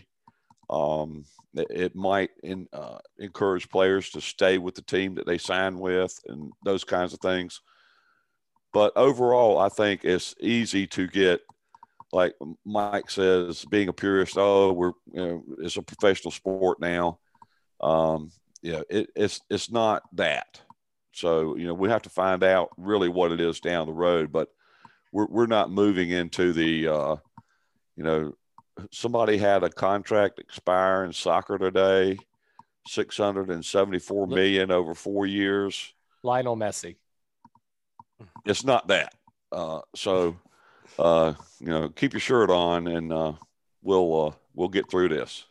Um, 0.70 1.26
it, 1.54 1.96
might 1.96 2.30
in, 2.44 2.68
uh, 2.72 3.00
encourage 3.18 3.70
players 3.70 4.12
to 4.12 4.22
stay 4.22 4.58
with 4.58 4.76
the 4.76 4.82
team 4.82 5.16
that 5.16 5.26
they 5.26 5.38
sign 5.38 5.80
with 5.80 6.18
and 6.28 6.52
those 6.64 6.84
kinds 6.84 7.14
of 7.14 7.20
things. 7.20 7.62
But 8.72 8.94
overall, 8.96 9.58
I 9.58 9.70
think 9.70 10.06
it's 10.06 10.36
easy 10.40 10.86
to 10.88 11.08
get, 11.08 11.42
like 12.12 12.36
Mike 12.66 13.10
says, 13.10 13.66
being 13.66 13.90
a 13.90 13.94
purist. 13.94 14.38
Oh, 14.38 14.74
we're 14.74 14.94
you 15.12 15.26
know, 15.26 15.44
it's 15.60 15.78
a 15.78 15.82
professional 15.82 16.32
sport 16.32 16.80
now. 16.80 17.20
Um, 17.82 18.32
yeah, 18.62 18.82
it, 18.90 19.10
it's 19.16 19.42
it's 19.50 19.72
not 19.72 20.04
that. 20.14 20.62
So, 21.20 21.58
you 21.58 21.68
know, 21.68 21.74
we 21.74 21.90
have 21.90 22.04
to 22.04 22.10
find 22.10 22.44
out 22.44 22.70
really 22.78 23.10
what 23.10 23.34
it 23.34 23.42
is 23.42 23.60
down 23.60 23.88
the 23.88 23.94
road, 23.94 24.32
but 24.32 24.48
we're, 25.12 25.26
we're 25.26 25.48
not 25.48 25.70
moving 25.70 26.12
into 26.12 26.54
the, 26.54 26.88
uh, 26.88 27.16
you 27.98 28.04
know, 28.04 28.36
somebody 28.92 29.38
had 29.38 29.64
a 29.64 29.70
contract 29.70 30.40
expire 30.40 31.04
in 31.04 31.12
soccer 31.12 31.58
today, 31.58 32.18
674 32.88 34.28
million 34.28 34.72
over 34.72 34.96
four 34.96 35.26
years. 35.26 35.94
Lionel 36.24 36.56
Messi. 36.56 36.96
It's 38.46 38.64
not 38.64 38.88
that. 38.88 39.14
Uh, 39.52 39.82
so, 39.96 40.38
uh, 40.98 41.34
you 41.60 41.68
know, 41.68 41.90
keep 41.90 42.14
your 42.14 42.22
shirt 42.22 42.50
on 42.50 42.88
and 42.88 43.12
uh, 43.12 43.34
we'll, 43.82 44.28
uh, 44.28 44.32
we'll 44.54 44.70
get 44.70 44.90
through 44.90 45.10
this. 45.10 45.44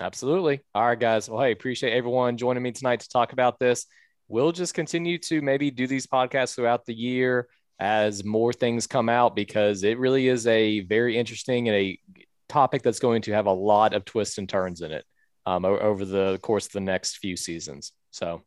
Absolutely. 0.00 0.60
All 0.72 0.86
right, 0.86 0.98
guys. 0.98 1.28
Well, 1.28 1.42
hey, 1.42 1.50
appreciate 1.50 1.94
everyone 1.94 2.36
joining 2.36 2.62
me 2.62 2.70
tonight 2.70 3.00
to 3.00 3.08
talk 3.08 3.32
about 3.32 3.58
this 3.58 3.86
we'll 4.30 4.52
just 4.52 4.74
continue 4.74 5.18
to 5.18 5.42
maybe 5.42 5.70
do 5.70 5.86
these 5.86 6.06
podcasts 6.06 6.54
throughout 6.54 6.86
the 6.86 6.94
year 6.94 7.48
as 7.80 8.24
more 8.24 8.52
things 8.52 8.86
come 8.86 9.08
out 9.08 9.34
because 9.34 9.82
it 9.82 9.98
really 9.98 10.28
is 10.28 10.46
a 10.46 10.80
very 10.80 11.18
interesting 11.18 11.68
and 11.68 11.76
a 11.76 11.98
topic 12.48 12.82
that's 12.82 13.00
going 13.00 13.22
to 13.22 13.32
have 13.32 13.46
a 13.46 13.52
lot 13.52 13.92
of 13.92 14.04
twists 14.04 14.38
and 14.38 14.48
turns 14.48 14.82
in 14.82 14.92
it 14.92 15.04
um, 15.46 15.64
over 15.64 16.04
the 16.04 16.38
course 16.42 16.66
of 16.66 16.72
the 16.72 16.80
next 16.80 17.16
few 17.16 17.36
seasons. 17.36 17.92
So 18.12 18.42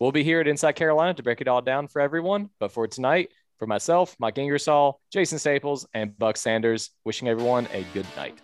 we'll 0.00 0.12
be 0.12 0.24
here 0.24 0.40
at 0.40 0.48
Inside 0.48 0.72
Carolina 0.72 1.14
to 1.14 1.22
break 1.22 1.40
it 1.40 1.48
all 1.48 1.60
down 1.60 1.88
for 1.88 2.00
everyone. 2.00 2.50
But 2.58 2.72
for 2.72 2.86
tonight, 2.86 3.30
for 3.58 3.66
myself, 3.66 4.16
Mike 4.18 4.38
Ingersoll, 4.38 5.00
Jason 5.12 5.38
Staples, 5.38 5.86
and 5.92 6.16
Buck 6.16 6.36
Sanders, 6.36 6.90
wishing 7.04 7.28
everyone 7.28 7.68
a 7.72 7.84
good 7.92 8.06
night. 8.16 8.38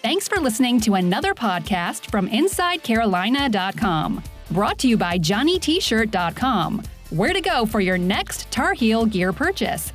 Thanks 0.00 0.26
for 0.26 0.40
listening 0.40 0.80
to 0.80 0.94
another 0.94 1.34
podcast 1.34 2.10
from 2.10 2.28
InsideCarolina.com. 2.28 4.22
Brought 4.52 4.76
to 4.80 4.88
you 4.88 4.98
by 4.98 5.18
JohnnyT-shirt.com. 5.18 6.82
Where 7.08 7.32
to 7.32 7.40
go 7.40 7.64
for 7.64 7.80
your 7.80 7.96
next 7.96 8.50
Tar 8.50 8.74
Heel 8.74 9.06
gear 9.06 9.32
purchase. 9.32 9.94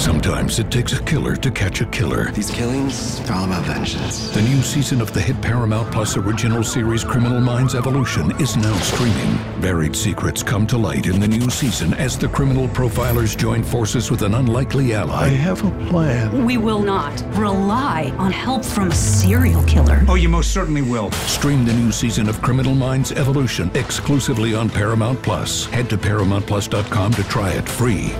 Sometimes 0.00 0.58
it 0.58 0.70
takes 0.70 0.92
a 0.92 1.02
killer 1.02 1.36
to 1.36 1.50
catch 1.50 1.82
a 1.82 1.86
killer. 1.86 2.30
These 2.32 2.50
killings 2.50 3.20
are 3.28 3.34
all 3.34 3.44
about 3.44 3.64
vengeance. 3.64 4.30
The 4.30 4.42
new 4.42 4.62
season 4.62 5.00
of 5.00 5.12
the 5.12 5.20
hit 5.20 5.40
Paramount 5.42 5.92
Plus 5.92 6.16
original 6.16 6.64
series 6.64 7.04
Criminal 7.04 7.40
Minds 7.40 7.74
Evolution 7.74 8.30
is 8.40 8.56
now 8.56 8.74
streaming. 8.78 9.60
Buried 9.60 9.94
secrets 9.94 10.42
come 10.42 10.66
to 10.68 10.78
light 10.78 11.06
in 11.06 11.20
the 11.20 11.28
new 11.28 11.50
season 11.50 11.92
as 11.94 12.18
the 12.18 12.28
criminal 12.28 12.66
profilers 12.68 13.36
join 13.36 13.62
forces 13.62 14.10
with 14.10 14.22
an 14.22 14.34
unlikely 14.34 14.94
ally. 14.94 15.26
I 15.26 15.28
have 15.28 15.64
a 15.64 15.70
plan. 15.90 16.46
We 16.46 16.56
will 16.56 16.82
not 16.82 17.22
rely 17.36 18.12
on 18.16 18.32
help 18.32 18.64
from 18.64 18.90
a 18.90 18.94
serial 18.94 19.62
killer. 19.64 20.02
Oh, 20.08 20.14
you 20.14 20.28
most 20.28 20.52
certainly 20.52 20.82
will. 20.82 21.10
Stream 21.28 21.64
the 21.64 21.74
new 21.74 21.92
season 21.92 22.28
of 22.28 22.40
Criminal 22.40 22.74
Minds 22.74 23.12
Evolution 23.12 23.70
exclusively 23.74 24.54
on 24.54 24.70
Paramount 24.70 25.22
Plus. 25.22 25.66
Head 25.66 25.90
to 25.90 25.98
ParamountPlus.com 25.98 27.12
to 27.12 27.24
try 27.24 27.50
it 27.50 27.68
free. 27.68 28.14